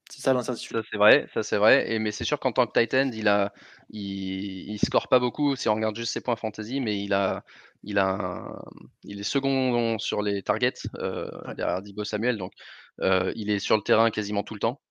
C'est 0.09 0.21
ça 0.21 0.33
l'incertitude. 0.33 0.77
Ça 0.77 0.83
c'est 0.91 0.97
vrai, 0.97 1.27
ça 1.33 1.43
c'est 1.43 1.57
vrai. 1.57 1.91
Et 1.91 1.99
mais 1.99 2.11
c'est 2.11 2.23
sûr 2.23 2.39
qu'en 2.39 2.51
tant 2.51 2.65
que 2.65 2.79
Titan, 2.79 3.11
il 3.13 3.27
a, 3.27 3.53
il, 3.91 4.77
score 4.79 5.07
pas 5.07 5.19
beaucoup 5.19 5.55
si 5.55 5.69
on 5.69 5.75
regarde 5.75 5.95
juste 5.95 6.13
ses 6.13 6.21
points 6.21 6.35
fantasy, 6.35 6.81
mais 6.81 6.99
il 7.03 7.13
a, 7.13 7.43
il 7.83 7.99
a, 7.99 8.59
il 9.03 9.19
est 9.19 9.23
second 9.23 9.99
sur 9.99 10.21
les 10.23 10.41
targets 10.41 10.73
euh, 10.95 11.29
derrière 11.55 11.81
Dibo 11.81 12.03
Samuel, 12.03 12.37
donc 12.37 12.53
euh, 13.01 13.31
il 13.35 13.51
est 13.51 13.59
sur 13.59 13.77
le 13.77 13.83
terrain 13.83 14.09
quasiment 14.09 14.43
tout 14.43 14.55
le 14.55 14.59
temps. 14.59 14.81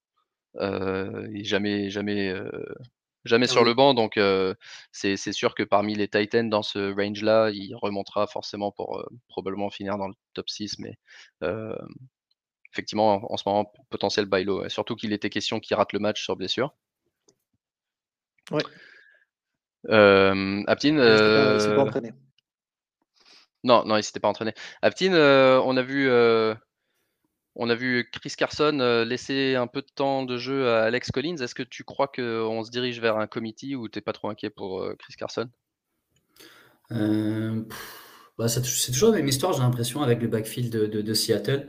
Euh, 0.57 1.29
il 1.35 1.45
jamais, 1.45 1.91
jamais 1.91 2.33
jamais 3.25 3.47
ah 3.49 3.53
sur 3.53 3.65
le 3.65 3.75
banc. 3.75 3.95
Donc, 3.95 4.19
c'est 4.93 5.33
sûr 5.33 5.55
que 5.55 5.65
parmi 5.65 5.95
les 5.95 6.09
Titans 6.09 6.49
dans 6.49 6.63
ce 6.63 6.95
range-là, 6.95 7.51
il 7.51 7.75
remontera 7.75 8.27
forcément 8.29 8.73
pour 8.73 9.05
probablement 9.29 9.71
finir 9.71 9.99
dans 9.99 10.09
le 10.09 10.15
top 10.35 10.49
6. 10.49 10.79
Mais 10.79 10.97
effectivement, 12.73 13.33
en, 13.33 13.37
ce 13.37 13.49
moment, 13.49 13.73
potentiel 13.91 14.27
bailo. 14.27 14.69
Surtout 14.69 14.97
qu'il 14.97 15.13
était 15.13 15.31
question 15.31 15.61
qu'il 15.61 15.77
rate 15.77 15.93
le 15.93 15.99
match 15.99 16.23
sur 16.23 16.37
blessure. 16.37 16.75
Ouais. 18.51 18.63
Aptine. 20.67 20.99
Non, 23.65 23.85
non, 23.85 23.97
il 23.97 24.03
s'était 24.03 24.21
pas 24.21 24.29
entraîné. 24.29 24.55
Aptine, 24.83 25.15
on 25.15 25.77
a 25.77 25.83
vu 25.83 26.09
on 27.59 27.69
a 27.69 27.75
vu 27.75 28.09
Chris 28.13 28.35
Carson 28.37 28.79
euh, 28.81 29.05
laisser 29.05 29.57
un 29.57 29.67
peu 29.67 29.83
de 29.83 29.89
temps 29.93 30.23
de 30.23 30.39
jeu 30.39 30.69
à 30.69 30.85
Alex 30.85 31.11
Collins. 31.11 31.37
Est-ce 31.39 31.57
que 31.57 31.65
tu 31.65 31.83
crois 31.83 32.07
qu'on 32.07 32.63
se 32.63 32.71
dirige 32.71 33.01
vers 33.01 33.19
un 33.19 33.27
committee 33.27 33.75
ou 33.75 33.89
tu 33.89 33.99
n'es 33.99 34.03
pas 34.03 34.13
trop 34.13 34.31
inquiet 34.31 34.49
pour 34.49 34.81
euh, 34.81 34.95
Chris 34.97 35.15
Carson? 35.19 35.49
Euh, 36.93 37.65
bah, 38.39 38.47
C'est 38.47 38.63
toujours 38.93 39.11
la 39.11 39.17
même 39.17 39.27
histoire, 39.27 39.53
j'ai 39.53 39.63
l'impression, 39.63 40.03
avec 40.03 40.23
le 40.23 40.29
backfield 40.29 40.71
de, 40.73 41.15
Seattle. 41.15 41.69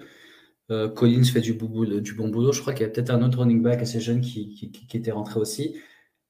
Collins 0.96 1.24
fait 1.24 1.42
du, 1.42 1.54
du, 1.54 2.14
bon 2.14 2.30
boulot. 2.30 2.52
Je 2.52 2.62
crois 2.62 2.74
qu'il 2.74 2.84
y 2.84 2.86
a 2.86 2.90
peut-être 2.90 3.10
un 3.10 3.24
autre 3.24 3.40
running 3.40 3.62
back 3.62 3.82
assez 3.82 4.00
jeune 4.00 4.22
qui, 4.22 4.72
était 4.94 5.12
rentré 5.12 5.40
aussi. 5.40 5.76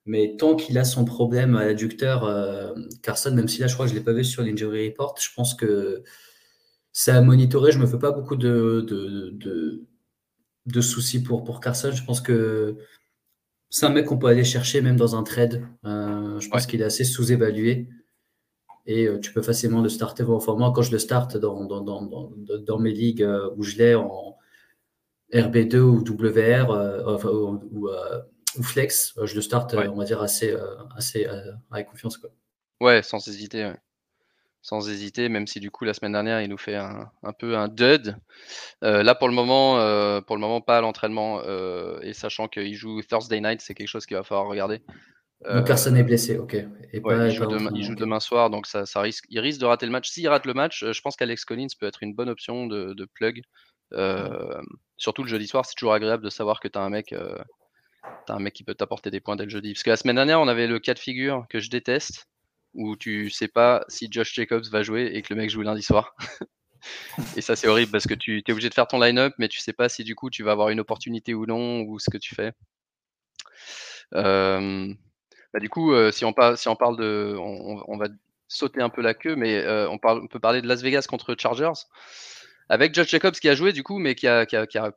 Mais 0.05 0.35
tant 0.37 0.55
qu'il 0.55 0.77
a 0.77 0.83
son 0.85 1.05
problème 1.05 1.55
à 1.55 1.65
l'adducteur, 1.65 2.73
Carson, 3.03 3.33
même 3.35 3.47
si 3.47 3.59
là, 3.61 3.67
je 3.67 3.73
crois 3.73 3.85
que 3.85 3.89
je 3.89 3.95
ne 3.95 3.99
l'ai 3.99 4.05
pas 4.05 4.13
vu 4.13 4.23
sur 4.23 4.43
l'injury 4.43 4.89
report, 4.89 5.15
je 5.19 5.29
pense 5.35 5.53
que 5.53 6.03
c'est 6.91 7.11
à 7.11 7.21
monitorer. 7.21 7.71
Je 7.71 7.79
me 7.79 7.87
fais 7.87 7.99
pas 7.99 8.11
beaucoup 8.11 8.35
de, 8.35 8.85
de, 10.65 10.81
soucis 10.81 11.21
pour, 11.23 11.43
pour 11.43 11.59
Carson. 11.59 11.91
Je 11.91 12.03
pense 12.03 12.21
que 12.21 12.77
c'est 13.69 13.85
un 13.85 13.89
mec 13.89 14.05
qu'on 14.05 14.17
peut 14.17 14.27
aller 14.27 14.43
chercher 14.43 14.81
même 14.81 14.95
dans 14.95 15.15
un 15.15 15.23
trade. 15.23 15.63
Euh, 15.85 16.39
je 16.39 16.49
pense 16.49 16.65
qu'il 16.65 16.81
est 16.81 16.85
assez 16.85 17.03
sous-évalué. 17.03 17.87
Et 18.85 19.05
euh, 19.05 19.19
tu 19.19 19.33
peux 19.33 19.41
facilement 19.41 19.81
le 19.81 19.89
starter 19.89 20.23
en 20.23 20.39
format. 20.39 20.71
Quand 20.73 20.81
je 20.81 20.91
le 20.91 20.99
starte 20.99 21.37
dans, 21.37 21.65
dans, 21.65 22.79
mes 22.79 22.91
ligues 22.91 23.23
euh, 23.23 23.49
où 23.55 23.63
je 23.63 23.77
l'ai 23.77 23.95
en 23.95 24.37
RB2 25.33 25.77
ou 25.77 25.99
WR, 25.99 26.69
ou, 27.71 27.89
ou 28.57 28.63
flex, 28.63 29.13
je 29.21 29.35
le 29.35 29.41
start, 29.41 29.75
on 29.75 29.95
va 29.95 30.05
dire, 30.05 30.21
assez, 30.21 30.55
assez 30.95 31.27
avec 31.71 31.87
confiance. 31.87 32.17
Quoi. 32.17 32.31
Ouais, 32.81 33.03
sans 33.03 33.27
hésiter. 33.27 33.71
Sans 34.61 34.89
hésiter, 34.89 35.29
même 35.29 35.47
si 35.47 35.61
du 35.61 35.71
coup 35.71 35.85
la 35.85 35.93
semaine 35.93 36.11
dernière 36.11 36.41
il 36.41 36.49
nous 36.49 36.57
fait 36.57 36.75
un, 36.75 37.09
peu 37.37 37.55
un 37.55 37.69
dud. 37.69 38.17
là 38.81 39.15
pour 39.15 39.29
le 39.29 39.33
moment, 39.33 39.75
pour 40.23 40.35
le 40.35 40.41
moment 40.41 40.59
pas 40.59 40.79
à 40.79 40.81
l'entraînement 40.81 41.41
et 42.01 42.13
sachant 42.13 42.47
qu'il 42.47 42.73
joue 42.73 43.01
Thursday 43.03 43.39
night, 43.39 43.61
c'est 43.61 43.73
quelque 43.73 43.87
chose 43.87 44.05
qu'il 44.05 44.17
va 44.17 44.23
falloir 44.23 44.47
regarder. 44.47 44.81
Donc 45.47 45.67
personne 45.67 45.93
n'est 45.93 46.03
blessé, 46.03 46.37
ok. 46.37 46.53
il, 46.93 47.31
joue, 47.31 47.95
demain, 47.95 48.19
soir, 48.19 48.49
donc 48.49 48.67
ça, 48.67 48.85
ça, 48.85 48.99
risque, 48.99 49.25
il 49.29 49.39
risque 49.39 49.61
de 49.61 49.65
rater 49.65 49.85
le 49.85 49.91
match. 49.91 50.09
S'il 50.09 50.27
rate 50.27 50.45
le 50.45 50.53
match, 50.53 50.83
je 50.91 51.01
pense 51.01 51.15
qu'Alex 51.15 51.45
Collins 51.45 51.67
peut 51.79 51.85
être 51.85 52.03
une 52.03 52.13
bonne 52.13 52.29
option 52.29 52.67
de, 52.67 52.93
de 52.93 53.05
plug. 53.05 53.41
surtout 54.97 55.23
le 55.23 55.29
jeudi 55.29 55.47
soir, 55.47 55.65
c'est 55.65 55.75
toujours 55.75 55.93
agréable 55.93 56.23
de 56.23 56.29
savoir 56.29 56.59
que 56.59 56.67
tu 56.67 56.77
as 56.77 56.81
un 56.81 56.89
mec, 56.89 57.13
as 57.13 58.33
un 58.33 58.39
mec 58.39 58.53
qui 58.53 58.63
peut 58.63 58.75
t'apporter 58.75 59.11
des 59.11 59.21
points 59.21 59.37
dès 59.37 59.45
le 59.45 59.49
jeudi. 59.49 59.73
Parce 59.73 59.83
que 59.83 59.89
la 59.89 59.97
semaine 59.97 60.17
dernière, 60.17 60.41
on 60.41 60.47
avait 60.47 60.67
le 60.67 60.79
cas 60.79 60.93
de 60.93 60.99
figure 60.99 61.45
que 61.49 61.59
je 61.59 61.69
déteste 61.69 62.27
où 62.73 62.95
tu 62.95 63.29
sais 63.29 63.47
pas 63.47 63.83
si 63.87 64.07
Josh 64.11 64.33
Jacobs 64.33 64.65
va 64.71 64.83
jouer 64.83 65.11
et 65.13 65.21
que 65.21 65.33
le 65.33 65.39
mec 65.39 65.49
joue 65.49 65.61
lundi 65.61 65.81
soir. 65.81 66.15
et 67.35 67.41
ça, 67.41 67.55
c'est 67.55 67.67
horrible 67.67 67.91
parce 67.91 68.07
que 68.07 68.13
tu 68.13 68.43
es 68.45 68.51
obligé 68.51 68.69
de 68.69 68.73
faire 68.73 68.87
ton 68.87 68.99
line-up, 68.99 69.33
mais 69.37 69.47
tu 69.47 69.59
sais 69.59 69.73
pas 69.73 69.89
si 69.89 70.03
du 70.03 70.15
coup 70.15 70.29
tu 70.29 70.43
vas 70.43 70.51
avoir 70.51 70.69
une 70.69 70.79
opportunité 70.79 71.33
ou 71.33 71.45
non, 71.45 71.81
ou 71.81 71.99
ce 71.99 72.09
que 72.09 72.17
tu 72.17 72.35
fais. 72.35 72.53
Euh, 74.15 74.93
bah, 75.53 75.59
du 75.59 75.69
coup, 75.69 75.93
euh, 75.93 76.11
si, 76.11 76.25
on 76.25 76.33
parle, 76.33 76.55
de. 76.97 77.35
On, 77.37 77.97
va 77.97 78.07
sauter 78.47 78.81
un 78.81 78.89
peu 78.89 79.01
la 79.01 79.13
queue, 79.13 79.35
mais 79.35 79.57
euh, 79.57 79.89
on, 79.89 79.97
peut 79.97 80.39
parler 80.39 80.61
de 80.61 80.67
Las 80.67 80.81
Vegas 80.81 81.05
contre 81.09 81.35
Chargers. 81.37 81.85
Avec 82.71 82.93
Josh 82.93 83.09
Jacobs 83.09 83.33
qui 83.33 83.49
a 83.49 83.55
joué 83.55 83.73
du 83.73 83.81
coup, 83.81 83.97
mais 83.97 84.13
qui 84.13 84.27
a, 84.27 84.45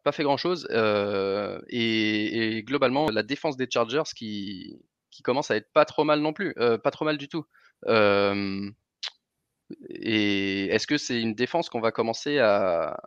pas 0.05 0.12
fait 0.12 0.24
grand 0.24 0.36
chose. 0.36 0.68
Et, 1.68 2.57
et, 2.59 2.62
globalement, 2.62 3.09
la 3.11 3.22
défense 3.22 3.57
des 3.57 3.68
Chargers 3.70 4.03
qui 4.14 4.78
commence 5.24 5.50
à 5.50 5.57
être 5.57 5.72
pas 5.72 5.84
trop 5.84 6.05
mal 6.05 6.20
non 6.20 6.32
plus, 6.32 6.55
pas 6.55 6.90
trop 6.90 7.05
mal 7.05 7.16
du 7.16 7.28
tout 7.28 7.46
et 9.88 10.66
est-ce 10.66 10.86
que 10.86 10.98
c'est 10.98 11.20
une 11.20 11.34
défense 11.34 11.68
qu'on 11.68 11.80
va 11.80 11.92
commencer 11.92 12.38
à, 12.38 12.98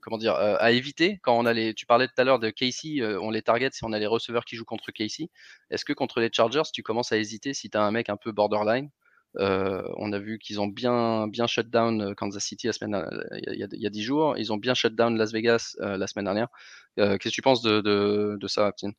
comment 0.00 0.18
dire, 0.18 0.34
à 0.34 0.72
éviter 0.72 1.18
quand 1.22 1.38
on 1.38 1.46
a. 1.46 1.54
Tu 1.72 1.86
parlais 1.86 2.06
tout 2.06 2.14
à 2.18 2.24
l'heure 2.24 2.38
de 2.38 2.50
Casey, 2.50 3.02
on 3.02 3.30
les 3.30 3.42
target 3.42 3.70
si 3.72 3.84
on 3.84 3.92
a 3.92 3.98
les 3.98 4.06
receveurs 4.06 4.44
qui 4.44 4.56
jouent 4.56 4.64
contre 4.64 4.92
Casey. 4.92 5.28
Est-ce 5.70 5.84
que 5.84 5.92
contre 5.92 6.20
les 6.20 6.30
Chargers, 6.32 6.62
tu 6.72 6.82
commences 6.82 7.12
à 7.12 7.18
hésiter 7.18 7.54
si 7.54 7.70
tu 7.70 7.78
as 7.78 7.82
un 7.82 7.90
mec 7.90 8.08
un 8.08 8.16
peu 8.16 8.32
borderline? 8.32 8.90
On 9.34 10.12
a 10.12 10.18
vu 10.18 10.38
qu'ils 10.38 10.60
ont 10.60 10.66
bien, 10.66 11.28
bien 11.28 11.46
shut 11.46 11.68
down 11.70 12.14
Kansas 12.14 12.42
City 12.44 12.66
la 12.66 12.72
semaine, 12.72 13.08
il, 13.46 13.58
y 13.58 13.86
a, 13.86 13.90
10 13.90 14.02
jours. 14.02 14.36
Ils 14.38 14.52
ont 14.52 14.56
bien 14.56 14.74
shut 14.74 14.94
down 14.94 15.16
Las 15.16 15.32
Vegas 15.32 15.76
la 15.80 16.06
semaine 16.06 16.24
dernière. 16.24 16.48
Qu'est-ce 16.96 17.18
que 17.18 17.28
tu 17.28 17.42
penses 17.42 17.62
de, 17.62 17.80
de, 17.80 18.46
ça, 18.48 18.66
Aptine 18.66 18.94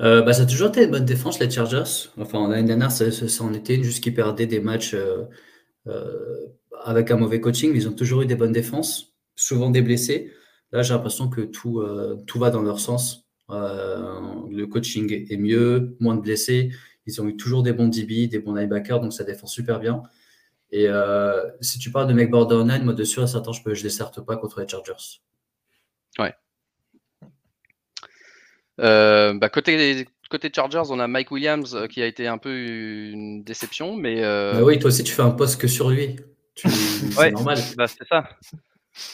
euh, 0.00 0.22
bah, 0.22 0.32
ça 0.32 0.42
a 0.42 0.46
toujours 0.46 0.68
été 0.68 0.84
une 0.84 0.90
bonne 0.90 1.04
défense, 1.04 1.38
les 1.40 1.50
Chargers. 1.50 2.10
Enfin, 2.18 2.48
l'année 2.48 2.66
dernière, 2.66 2.90
ça, 2.90 3.10
ça, 3.10 3.44
en 3.44 3.54
était 3.54 3.82
juste 3.82 4.02
qu'ils 4.02 4.14
perdaient 4.14 4.46
des 4.46 4.60
matchs 4.60 4.94
euh, 4.94 5.24
euh, 5.86 6.46
avec 6.84 7.10
un 7.10 7.16
mauvais 7.16 7.40
coaching, 7.40 7.72
mais 7.72 7.78
ils 7.78 7.88
ont 7.88 7.92
toujours 7.94 8.22
eu 8.22 8.26
des 8.26 8.34
bonnes 8.34 8.52
défenses, 8.52 9.15
souvent 9.36 9.70
des 9.70 9.82
blessés. 9.82 10.32
Là, 10.72 10.82
j'ai 10.82 10.94
l'impression 10.94 11.28
que 11.28 11.42
tout, 11.42 11.84
tout 12.26 12.38
va 12.38 12.50
dans 12.50 12.62
leur 12.62 12.80
sens. 12.80 13.28
le 13.48 14.64
coaching 14.64 15.26
est 15.30 15.36
mieux, 15.36 15.96
moins 16.00 16.16
de 16.16 16.20
blessés. 16.20 16.70
Ils 17.06 17.22
ont 17.22 17.28
eu 17.28 17.36
toujours 17.36 17.62
des 17.62 17.72
bons 17.72 17.88
DB, 17.88 18.26
des 18.26 18.40
bons 18.40 18.54
linebackers, 18.54 19.00
donc 19.00 19.12
ça 19.12 19.22
défend 19.22 19.46
super 19.46 19.78
bien. 19.78 20.02
Et 20.72 20.88
si 21.60 21.78
tu 21.78 21.92
parles 21.92 22.08
de 22.08 22.14
mec 22.14 22.30
borderline, 22.30 22.82
moi, 22.82 22.94
de 22.94 23.04
sûr 23.04 23.22
à 23.22 23.26
certains, 23.28 23.52
je 23.52 23.60
ne 23.68 23.82
desserte 23.82 24.20
pas 24.20 24.36
contre 24.36 24.60
les 24.60 24.68
Chargers. 24.68 25.20
Ouais. 26.18 26.34
Euh, 28.80 29.34
bah, 29.34 29.48
côté, 29.48 30.06
côté 30.30 30.50
Chargers, 30.54 30.90
on 30.90 31.00
a 31.00 31.08
Mike 31.08 31.30
Williams 31.30 31.74
euh, 31.74 31.86
qui 31.86 32.02
a 32.02 32.06
été 32.06 32.26
un 32.26 32.38
peu 32.38 32.54
une 32.54 33.42
déception, 33.42 33.96
mais. 33.96 34.22
Euh... 34.22 34.52
Bah 34.52 34.62
oui, 34.64 34.78
toi 34.78 34.88
aussi, 34.88 35.04
tu 35.04 35.12
fais 35.12 35.22
un 35.22 35.30
post 35.30 35.60
que 35.60 35.68
sur 35.68 35.90
lui. 35.90 36.16
c'est 36.56 37.30
normal. 37.32 37.58
Bah, 37.76 37.86
c'est 37.86 38.06
ça. 38.06 38.28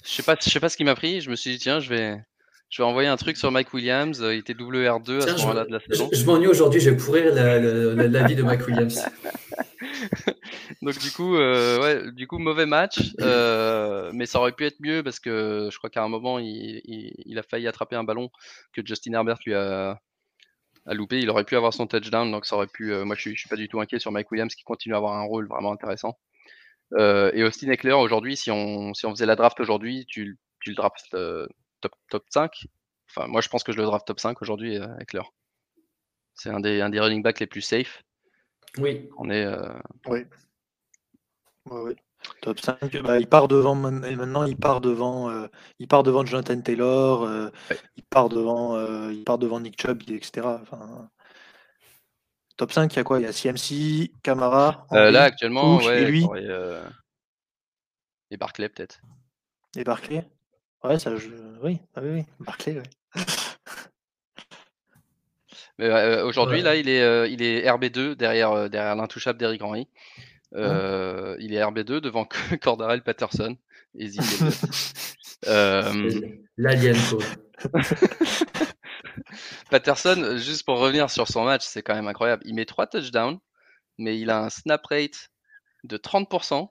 Je 0.05 0.11
sais 0.11 0.23
pas, 0.23 0.37
je 0.41 0.49
sais 0.49 0.61
pas 0.61 0.69
ce 0.69 0.77
qui 0.77 0.85
m'a 0.85 0.95
pris. 0.95 1.21
Je 1.21 1.31
me 1.31 1.37
suis 1.37 1.51
dit, 1.51 1.59
tiens, 1.59 1.81
je 1.81 1.89
vais, 1.89 2.17
je 2.71 2.83
vais 2.83 2.87
envoyer 2.87 3.09
un 3.09 3.17
truc 3.17 3.37
sur 3.37 3.51
Mike 3.51 3.73
Williams. 3.75 4.23
Il 4.23 4.39
était 4.39 4.55
WR2 4.55 5.19
à 5.19 5.37
ce 5.37 5.43
moment-là 5.43 5.65
de 5.65 5.73
la 5.73 5.81
saison. 5.81 6.09
Je, 6.13 6.25
m'ennuie 6.25 6.47
aujourd'hui, 6.47 6.81
je 6.81 6.91
vais 6.91 6.97
pourrir 6.97 7.35
la, 7.35 7.59
la, 7.59 8.23
vie 8.27 8.35
de 8.35 8.43
Mike 8.43 8.67
Williams. 8.67 9.05
Donc 10.83 10.99
du 10.99 11.11
coup, 11.13 11.37
euh, 11.37 11.81
ouais, 11.81 12.13
du 12.13 12.27
coup, 12.27 12.39
mauvais 12.39 12.67
match, 12.67 13.15
euh, 13.21 14.11
mais 14.15 14.27
ça 14.27 14.41
aurait 14.41 14.53
pu 14.53 14.65
être 14.65 14.81
mieux 14.81 15.03
parce 15.03 15.21
que 15.21 15.69
je 15.71 15.79
crois 15.79 15.91
qu'à 15.91 16.03
un 16.03 16.09
moment, 16.09 16.39
il, 16.39 16.81
il, 16.85 17.39
a 17.39 17.43
failli 17.43 17.69
attraper 17.69 17.95
un 17.95 18.05
ballon 18.05 18.31
que 18.73 18.83
Justin 18.85 19.13
Herbert 19.13 19.39
lui 19.47 19.55
a, 19.55 20.01
a, 20.87 20.95
loupé. 20.95 21.21
Il 21.21 21.31
aurait 21.31 21.45
pu 21.45 21.57
avoir 21.57 21.73
son 21.73 21.87
touchdown, 21.87 22.33
donc 22.33 22.47
ça 22.47 22.57
aurait 22.57 22.67
pu. 22.67 22.93
Euh, 22.93 23.05
moi, 23.05 23.15
je 23.17 23.21
suis, 23.21 23.35
je 23.35 23.41
suis 23.41 23.49
pas 23.49 23.57
du 23.57 23.69
tout 23.69 23.81
inquiet 23.81 23.99
sur 23.99 24.11
Mike 24.13 24.31
Williams 24.31 24.55
qui 24.55 24.65
continue 24.65 24.95
à 24.95 24.99
avoir 24.99 25.15
un 25.15 25.25
rôle 25.25 25.47
vraiment 25.47 25.73
intéressant. 25.73 26.19
Et 26.99 27.43
Austin 27.43 27.71
Eckler, 27.71 27.93
aujourd'hui, 27.93 28.37
si 28.37 28.51
on, 28.51 28.95
si 28.95 29.07
on 29.07 29.11
faisait 29.11 29.27
la 29.27 29.37
draft 29.37 29.59
aujourd'hui, 29.61 30.05
tu, 30.07 30.39
tu 30.61 30.71
le 30.71 30.77
drafts 30.77 31.17
top, 31.81 31.93
top 32.11 32.25
5. 32.31 32.51
Enfin, 33.09 33.27
moi, 33.29 33.41
je 33.41 33.49
pense 33.49 33.65
que 33.65 33.73
je 33.73 33.79
le 33.79 33.85
draft 33.85 34.07
top 34.07 34.21
5 34.21 34.41
aujourd'hui, 34.43 34.79
Eckler. 35.01 35.23
C'est 36.35 36.51
un 36.51 36.61
des, 36.61 36.81
un 36.81 36.91
des 36.91 37.01
running 37.01 37.23
backs 37.23 37.41
les 37.41 37.47
plus 37.47 37.61
safe. 37.61 38.03
Oui. 38.79 39.09
On 39.19 39.31
est. 39.31 39.45
Euh, 39.45 39.69
oui. 40.07 40.21
oui. 41.71 41.95
Top 42.41 42.61
5. 42.61 43.03
Bah, 43.03 43.19
il 43.19 43.27
part 43.27 43.49
devant 43.49 43.75
maintenant, 43.75 44.45
il 44.45 44.57
part 44.57 44.81
devant, 44.81 45.29
euh, 45.31 45.49
il 45.79 45.89
part 45.89 46.05
devant 46.05 46.25
Jonathan 46.25 46.61
Taylor, 46.61 47.25
euh, 47.25 47.51
il 47.97 48.05
part 48.05 48.29
devant, 48.29 48.81
il 49.11 49.25
part 49.25 49.39
devant 49.39 49.61
Nick 49.61 49.81
Chubb, 49.81 50.03
etc. 50.09 50.47
Enfin, 50.63 51.11
top 52.57 52.73
5, 52.73 52.93
il 52.93 52.97
y 52.97 53.01
a 53.01 53.05
quoi? 53.05 53.21
Il 53.21 53.25
y 53.25 53.27
a 53.27 53.33
CMC, 53.33 54.13
Camara. 54.23 54.87
là 54.91 55.23
actuellement, 55.25 55.79
ouais, 55.79 56.03
et 56.03 56.07
lui. 56.07 56.27
Et 58.31 58.37
Barclay 58.37 58.69
peut-être. 58.69 59.01
Et 59.77 59.85
Barclay? 59.85 60.27
Ouais, 60.85 60.99
ça, 60.99 61.15
je... 61.17 61.29
oui, 61.63 61.79
ah, 61.95 62.01
oui, 62.03 62.11
oui, 62.11 62.25
Barclay, 62.41 62.75
ouais. 62.77 62.83
Euh, 65.81 66.25
aujourd'hui, 66.25 66.63
là, 66.63 66.77
il 66.77 66.89
est, 66.89 67.03
euh, 67.03 67.27
il 67.27 67.43
est 67.43 67.67
RB2 67.67 68.15
derrière, 68.15 68.53
euh, 68.53 68.69
derrière 68.69 68.95
l'intouchable 68.95 69.39
d'Eric 69.39 69.63
Henry. 69.63 69.89
il 70.53 70.61
est 70.61 71.61
RB2 71.61 72.01
devant 72.01 72.25
Cordarel 72.63 73.03
Patterson. 73.03 73.57
L'alien, 76.57 76.97
Patterson, 79.71 80.37
juste 80.37 80.65
pour 80.65 80.79
revenir 80.79 81.11
sur 81.11 81.29
son 81.29 81.45
match, 81.45 81.65
c'est 81.65 81.83
quand 81.83 81.95
même 81.95 82.09
incroyable. 82.09 82.43
Il 82.47 82.55
met 82.55 82.65
3 82.65 82.87
touchdowns, 82.87 83.39
mais 83.99 84.19
il 84.19 84.31
a 84.31 84.41
un 84.41 84.51
snap 84.51 84.85
rate 84.87 85.31
de 85.85 85.97
30%. 85.97 86.69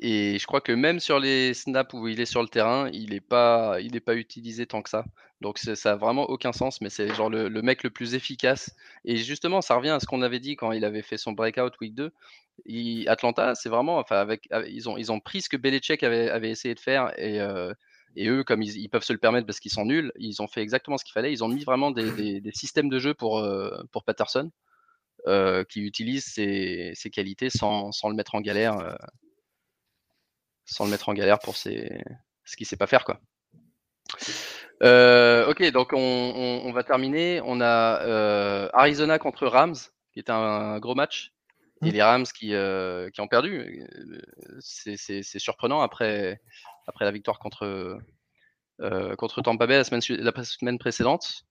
Et 0.00 0.38
je 0.38 0.46
crois 0.46 0.60
que 0.60 0.72
même 0.72 1.00
sur 1.00 1.20
les 1.20 1.54
snaps 1.54 1.94
où 1.94 2.08
il 2.08 2.20
est 2.20 2.26
sur 2.26 2.42
le 2.42 2.48
terrain, 2.48 2.90
il 2.92 3.10
n'est 3.10 3.20
pas, 3.20 3.78
pas 4.04 4.16
utilisé 4.16 4.66
tant 4.66 4.82
que 4.82 4.90
ça. 4.90 5.04
Donc 5.40 5.58
ça 5.58 5.72
n'a 5.90 5.96
vraiment 5.96 6.24
aucun 6.24 6.52
sens, 6.52 6.80
mais 6.80 6.90
c'est 6.90 7.14
genre 7.14 7.30
le, 7.30 7.48
mec 7.62 7.82
le 7.84 7.90
plus 7.90 8.14
efficace. 8.14 8.74
Et 9.04 9.16
justement, 9.16 9.60
ça 9.60 9.76
revient 9.76 9.90
à 9.90 10.00
ce 10.00 10.06
qu'on 10.06 10.22
avait 10.22 10.40
dit 10.40 10.56
quand 10.56 10.72
il 10.72 10.84
avait 10.84 11.02
fait 11.02 11.16
son 11.16 11.32
breakout 11.32 11.72
week 11.80 11.94
2. 11.94 12.12
Atlanta, 13.08 13.54
c'est 13.54 13.68
vraiment, 13.68 13.98
enfin, 13.98 14.16
avec, 14.16 14.48
ils, 14.68 14.88
ont, 14.88 14.96
ils 14.96 15.12
ont 15.12 15.20
pris 15.20 15.42
ce 15.42 15.48
que 15.48 15.56
Belichick 15.56 16.02
avait, 16.02 16.28
avait 16.28 16.50
essayé 16.50 16.74
de 16.74 16.80
faire 16.80 17.12
et, 17.18 17.40
euh, 17.40 17.72
et 18.16 18.28
eux, 18.28 18.44
comme 18.44 18.62
ils, 18.62 18.88
peuvent 18.88 19.04
se 19.04 19.12
le 19.12 19.18
permettre 19.18 19.46
parce 19.46 19.60
qu'ils 19.60 19.72
sont 19.72 19.84
nuls, 19.84 20.12
ils 20.16 20.42
ont 20.42 20.46
fait 20.46 20.62
exactement 20.62 20.98
ce 20.98 21.04
qu'il 21.04 21.12
fallait. 21.12 21.32
Ils 21.32 21.44
ont 21.44 21.48
mis 21.48 21.64
vraiment 21.64 21.90
des, 21.90 22.40
des, 22.40 22.52
systèmes 22.52 22.88
de 22.88 22.98
jeu 22.98 23.14
pour, 23.14 23.38
euh, 23.38 23.70
pour 23.92 24.04
Patterson 24.04 24.50
euh, 25.26 25.64
qui 25.64 25.80
utilise 25.80 26.24
ses, 26.24 26.92
ses 26.94 27.10
qualités 27.10 27.50
sans, 27.50 27.92
sans, 27.92 28.08
le 28.08 28.14
mettre 28.14 28.34
en 28.34 28.40
galère 28.40 28.96
sans 30.66 30.84
le 30.84 30.90
mettre 30.90 31.08
en 31.08 31.14
galère 31.14 31.38
pour 31.38 31.56
ses... 31.56 32.02
ce 32.44 32.56
qu'il 32.56 32.66
sait 32.66 32.76
pas 32.76 32.86
faire 32.86 33.04
quoi. 33.04 33.20
Euh, 34.82 35.46
ok, 35.46 35.70
donc 35.70 35.92
on, 35.92 36.72
va 36.72 36.82
terminer. 36.82 37.40
On 37.44 37.60
a 37.60 38.02
euh, 38.02 38.68
Arizona 38.72 39.18
contre 39.18 39.46
Rams, 39.46 39.76
qui 40.12 40.18
est 40.18 40.30
un, 40.30 40.78
gros 40.78 40.94
match. 40.94 41.32
Et 41.82 41.88
mmh. 41.88 41.92
les 41.92 42.02
Rams 42.02 42.26
qui, 42.26 42.54
euh, 42.54 43.10
qui 43.10 43.20
ont 43.20 43.28
perdu. 43.28 43.84
C'est 44.60 45.22
surprenant 45.38 45.80
après, 45.80 46.40
après 46.86 47.04
la 47.04 47.10
victoire 47.10 47.38
contre, 47.38 47.98
contre 49.16 49.42
Tampa 49.42 49.66
Bay 49.66 49.76
la 49.78 49.84
semaine, 49.84 50.02
la 50.08 50.44
semaine 50.44 50.78
précédente. 50.78 51.44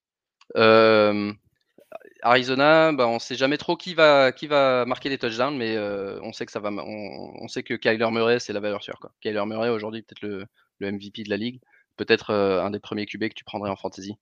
Arizona, 2.21 2.91
bah, 2.93 3.07
on 3.07 3.15
ne 3.15 3.19
sait 3.19 3.35
jamais 3.35 3.57
trop 3.57 3.75
qui 3.75 3.93
va, 3.93 4.31
qui 4.31 4.47
va 4.47 4.85
marquer 4.85 5.09
les 5.09 5.17
touchdowns, 5.17 5.57
mais 5.57 5.75
euh, 5.75 6.19
on 6.23 6.31
sait 6.33 6.45
que 6.45 6.51
ça 6.51 6.59
va, 6.59 6.69
on, 6.71 7.47
sait 7.47 7.63
que 7.63 7.73
Kyler 7.73 8.09
Murray, 8.11 8.39
c'est 8.39 8.53
la 8.53 8.59
valeur 8.59 8.83
sûre. 8.83 8.99
Quoi. 8.99 9.11
Kyler 9.21 9.45
Murray, 9.45 9.69
aujourd'hui, 9.69 10.01
peut-être 10.01 10.21
le, 10.21 10.47
MVP 10.79 11.23
de 11.23 11.29
la 11.29 11.37
ligue, 11.37 11.61
peut-être 11.97 12.31
euh, 12.31 12.61
un 12.61 12.71
des 12.71 12.79
premiers 12.79 13.05
QB 13.05 13.29
que 13.29 13.33
tu 13.33 13.43
prendrais 13.43 13.69
en 13.69 13.75
fantasy. 13.75 14.15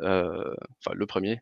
Euh, 0.00 0.54
enfin, 0.80 0.94
le 0.94 1.06
premier. 1.06 1.40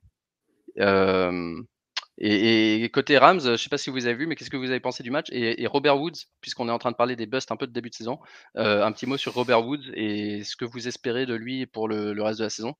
Et, 2.24 2.88
côté 2.90 3.18
Rams, 3.18 3.40
je 3.40 3.50
ne 3.50 3.56
sais 3.56 3.68
pas 3.68 3.78
si 3.78 3.90
vous 3.90 4.06
avez 4.06 4.14
vu, 4.14 4.26
mais 4.26 4.36
qu'est-ce 4.36 4.50
que 4.50 4.56
vous 4.56 4.70
avez 4.70 4.80
pensé 4.80 5.02
du 5.02 5.10
match 5.10 5.26
et, 5.32 5.66
Robert 5.66 6.00
Woods, 6.00 6.28
puisqu'on 6.40 6.68
est 6.68 6.72
en 6.72 6.78
train 6.78 6.92
de 6.92 6.96
parler 6.96 7.16
des 7.16 7.26
busts 7.26 7.50
un 7.50 7.56
peu 7.56 7.66
de 7.66 7.72
début 7.72 7.90
de 7.90 7.94
saison, 7.94 8.20
un 8.54 8.92
petit 8.92 9.06
mot 9.06 9.16
sur 9.16 9.34
Robert 9.34 9.66
Woods 9.66 9.90
et 9.94 10.44
ce 10.44 10.56
que 10.56 10.64
vous 10.64 10.86
espérez 10.86 11.26
de 11.26 11.34
lui 11.34 11.66
pour 11.66 11.88
le 11.88 12.22
reste 12.22 12.38
de 12.38 12.44
la 12.44 12.50
saison? 12.50 12.74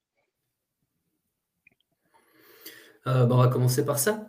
Euh, 3.07 3.26
bah, 3.26 3.34
on 3.34 3.38
va 3.38 3.49
commencer 3.49 3.84
par 3.84 3.99
ça. 3.99 4.28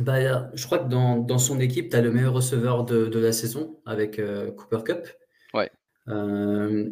Bah, 0.00 0.50
je 0.54 0.64
crois 0.66 0.78
que 0.78 0.88
dans, 0.88 1.18
dans 1.18 1.38
son 1.38 1.60
équipe, 1.60 1.90
tu 1.90 1.96
as 1.96 2.00
le 2.00 2.10
meilleur 2.10 2.32
receveur 2.32 2.84
de, 2.84 3.06
de 3.06 3.18
la 3.18 3.32
saison 3.32 3.80
avec 3.84 4.18
euh, 4.18 4.50
Cooper 4.52 4.82
Cup. 4.84 5.08
Ouais. 5.54 5.70
Euh, 6.08 6.90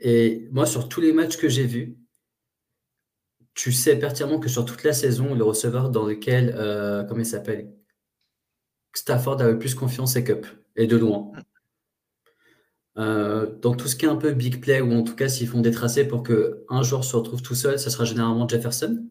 et 0.00 0.48
moi, 0.52 0.66
sur 0.66 0.88
tous 0.88 1.00
les 1.00 1.12
matchs 1.12 1.36
que 1.36 1.48
j'ai 1.48 1.64
vus, 1.64 1.96
tu 3.58 3.72
sais 3.72 3.98
pertinemment 3.98 4.38
que 4.38 4.48
sur 4.48 4.64
toute 4.64 4.84
la 4.84 4.92
saison, 4.92 5.34
le 5.34 5.42
receveur 5.42 5.90
dans 5.90 6.06
lequel, 6.06 6.54
euh, 6.56 7.02
comment 7.02 7.22
il 7.22 7.26
s'appelle? 7.26 7.72
Stafford 8.94 9.42
avait 9.42 9.58
plus 9.58 9.74
confiance, 9.74 10.12
c'est 10.12 10.22
Cup, 10.22 10.46
et 10.76 10.86
de 10.86 10.96
loin. 10.96 11.32
Euh, 12.98 13.52
dans 13.60 13.74
tout 13.74 13.88
ce 13.88 13.96
qui 13.96 14.04
est 14.04 14.08
un 14.08 14.14
peu 14.14 14.32
big 14.32 14.60
play, 14.60 14.80
ou 14.80 14.92
en 14.92 15.02
tout 15.02 15.16
cas 15.16 15.28
s'ils 15.28 15.48
font 15.48 15.60
des 15.60 15.72
tracés 15.72 16.06
pour 16.06 16.22
que 16.22 16.64
un 16.68 16.82
joueur 16.84 17.02
se 17.02 17.16
retrouve 17.16 17.42
tout 17.42 17.56
seul, 17.56 17.80
ça 17.80 17.90
sera 17.90 18.04
généralement 18.04 18.46
Jefferson. 18.46 19.08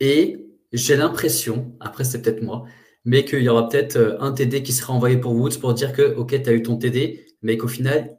Et 0.00 0.44
j'ai 0.72 0.96
l'impression, 0.96 1.76
après 1.78 2.02
c'est 2.02 2.22
peut-être 2.22 2.42
moi, 2.42 2.64
mais 3.04 3.24
qu'il 3.24 3.42
y 3.42 3.48
aura 3.48 3.68
peut-être 3.68 3.96
euh, 3.96 4.20
un 4.20 4.32
TD 4.32 4.64
qui 4.64 4.72
sera 4.72 4.92
envoyé 4.92 5.16
pour 5.16 5.32
Woods 5.32 5.58
pour 5.60 5.74
dire 5.74 5.92
que, 5.92 6.14
ok, 6.16 6.42
tu 6.42 6.50
as 6.50 6.52
eu 6.54 6.62
ton 6.62 6.76
TD, 6.76 7.24
mais 7.42 7.56
qu'au 7.56 7.68
final, 7.68 8.18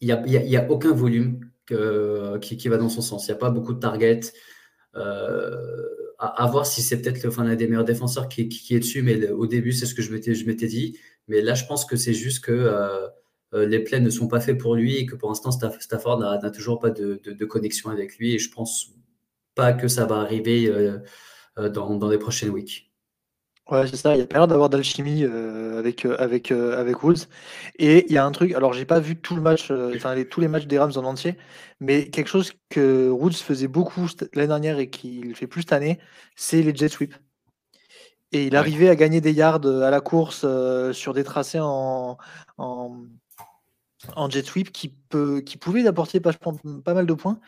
il 0.00 0.06
n'y 0.06 0.12
a, 0.12 0.44
y 0.44 0.56
a, 0.56 0.70
aucun 0.70 0.92
volume 0.92 1.47
qui, 2.40 2.56
qui, 2.56 2.68
va 2.68 2.76
dans 2.76 2.88
son 2.88 3.02
sens. 3.02 3.26
Il 3.26 3.30
n'y 3.30 3.36
a 3.36 3.38
pas 3.38 3.50
beaucoup 3.50 3.74
de 3.74 3.80
targets. 3.80 4.32
Euh, 4.96 5.86
à, 6.18 6.46
voir 6.48 6.66
si 6.66 6.82
c'est 6.82 7.00
peut-être 7.00 7.22
l'un 7.42 7.54
des 7.54 7.68
meilleurs 7.68 7.84
défenseurs 7.84 8.28
qui, 8.28 8.48
qui, 8.48 8.74
est 8.74 8.80
dessus, 8.80 9.02
mais 9.02 9.28
au 9.30 9.46
début, 9.46 9.72
c'est 9.72 9.86
ce 9.86 9.94
que 9.94 10.02
je 10.02 10.10
m'étais 10.12 10.66
dit. 10.66 10.98
Mais 11.28 11.42
là, 11.42 11.54
je 11.54 11.64
pense 11.66 11.84
que 11.84 11.96
c'est 11.96 12.14
juste 12.14 12.44
que 12.44 12.52
euh, 12.52 13.06
euh, 13.54 13.66
les 13.66 13.80
plays 13.80 14.00
ne 14.00 14.10
sont 14.10 14.26
pas 14.26 14.40
faits 14.40 14.58
pour 14.58 14.74
lui 14.74 14.96
et 14.96 15.06
que 15.06 15.14
pour 15.14 15.28
l'instant, 15.28 15.50
Stafford 15.52 16.18
n'a 16.18 16.50
toujours 16.50 16.80
pas 16.80 16.90
de, 16.90 17.20
de, 17.24 17.44
connexion 17.44 17.90
avec 17.90 18.18
lui. 18.18 18.34
Et 18.34 18.38
je 18.38 18.50
pense 18.50 18.94
pas 19.54 19.72
que 19.72 19.86
ça 19.86 20.06
va 20.06 20.16
arriver 20.16 20.72
dans, 21.56 21.96
dans, 21.96 22.08
les 22.08 22.18
prochaines 22.18 22.50
weeks. 22.50 22.87
Ouais, 23.70 23.86
c'est 23.86 23.96
ça. 23.96 24.16
Il 24.16 24.20
y 24.20 24.22
a 24.22 24.26
pas 24.26 24.38
l'air 24.38 24.48
d'avoir 24.48 24.70
d'alchimie 24.70 25.24
euh, 25.24 25.78
avec, 25.78 26.06
euh, 26.06 26.16
avec, 26.18 26.50
avec 26.50 27.02
Woods. 27.02 27.26
Et 27.78 28.06
il 28.08 28.12
y 28.12 28.18
a 28.18 28.24
un 28.24 28.32
truc, 28.32 28.52
alors 28.54 28.72
j'ai 28.72 28.86
pas 28.86 28.98
vu 28.98 29.16
tout 29.16 29.36
le 29.36 29.42
match, 29.42 29.70
enfin 29.70 30.14
les, 30.14 30.26
tous 30.26 30.40
les 30.40 30.48
matchs 30.48 30.66
des 30.66 30.78
Rams 30.78 30.92
en 30.96 31.04
entier, 31.04 31.36
mais 31.80 32.08
quelque 32.08 32.28
chose 32.28 32.52
que 32.70 33.10
Woods 33.10 33.34
faisait 33.34 33.68
beaucoup 33.68 34.06
l'année 34.32 34.48
dernière 34.48 34.78
et 34.78 34.88
qu'il 34.88 35.34
fait 35.34 35.46
plus 35.46 35.62
cette 35.62 35.72
année, 35.74 35.98
c'est 36.34 36.62
les 36.62 36.74
jet 36.74 36.88
sweeps. 36.88 37.14
Et 38.32 38.46
il 38.46 38.52
ouais. 38.52 38.58
arrivait 38.58 38.88
à 38.88 38.96
gagner 38.96 39.20
des 39.20 39.32
yards 39.32 39.66
à 39.66 39.90
la 39.90 40.00
course 40.00 40.42
euh, 40.44 40.92
sur 40.92 41.14
des 41.14 41.24
tracés 41.24 41.60
en, 41.60 42.18
en, 42.58 42.96
en, 44.16 44.30
jet 44.30 44.44
sweep 44.44 44.70
qui, 44.70 44.88
peut, 44.88 45.40
qui 45.40 45.56
pouvaient 45.56 45.86
apporter 45.86 46.20
pas, 46.20 46.32
pas, 46.32 46.94
mal 46.94 47.06
de 47.06 47.14
points. 47.14 47.40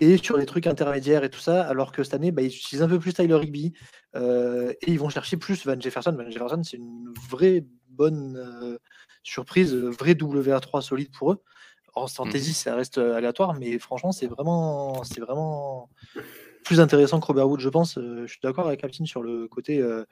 Et 0.00 0.16
sur 0.18 0.36
les 0.36 0.46
trucs 0.46 0.66
intermédiaires 0.66 1.24
et 1.24 1.30
tout 1.30 1.40
ça, 1.40 1.62
alors 1.66 1.92
que 1.92 2.02
cette 2.02 2.14
année, 2.14 2.30
bah, 2.30 2.42
ils 2.42 2.46
utilisent 2.46 2.82
un 2.82 2.88
peu 2.88 2.98
plus 2.98 3.12
Tyler 3.12 3.34
Rigby 3.34 3.72
euh, 4.14 4.72
et 4.82 4.92
ils 4.92 4.98
vont 4.98 5.08
chercher 5.08 5.36
plus 5.36 5.66
Van 5.66 5.78
Jefferson. 5.78 6.12
Van 6.12 6.30
Jefferson, 6.30 6.62
c'est 6.62 6.76
une 6.76 7.12
vraie 7.30 7.64
bonne 7.88 8.36
euh, 8.36 8.78
surprise, 9.22 9.74
vrai 9.74 10.12
WA3 10.12 10.82
solide 10.82 11.10
pour 11.16 11.32
eux. 11.32 11.42
En 11.94 12.06
fantasy, 12.06 12.50
mmh. 12.50 12.54
ça 12.54 12.74
reste 12.76 12.98
aléatoire, 12.98 13.54
mais 13.54 13.78
franchement, 13.78 14.12
c'est 14.12 14.28
vraiment, 14.28 15.02
c'est 15.02 15.20
vraiment 15.20 15.90
plus 16.68 16.80
intéressant 16.80 17.18
que 17.18 17.26
Robert 17.26 17.48
Wood, 17.48 17.60
je 17.60 17.68
pense. 17.70 17.96
Euh, 17.96 18.26
je 18.26 18.32
suis 18.32 18.40
d'accord 18.42 18.66
avec 18.66 18.80
Captain 18.80 19.06
sur 19.06 19.22
le 19.22 19.48
côté. 19.48 19.80
Euh, 19.80 20.04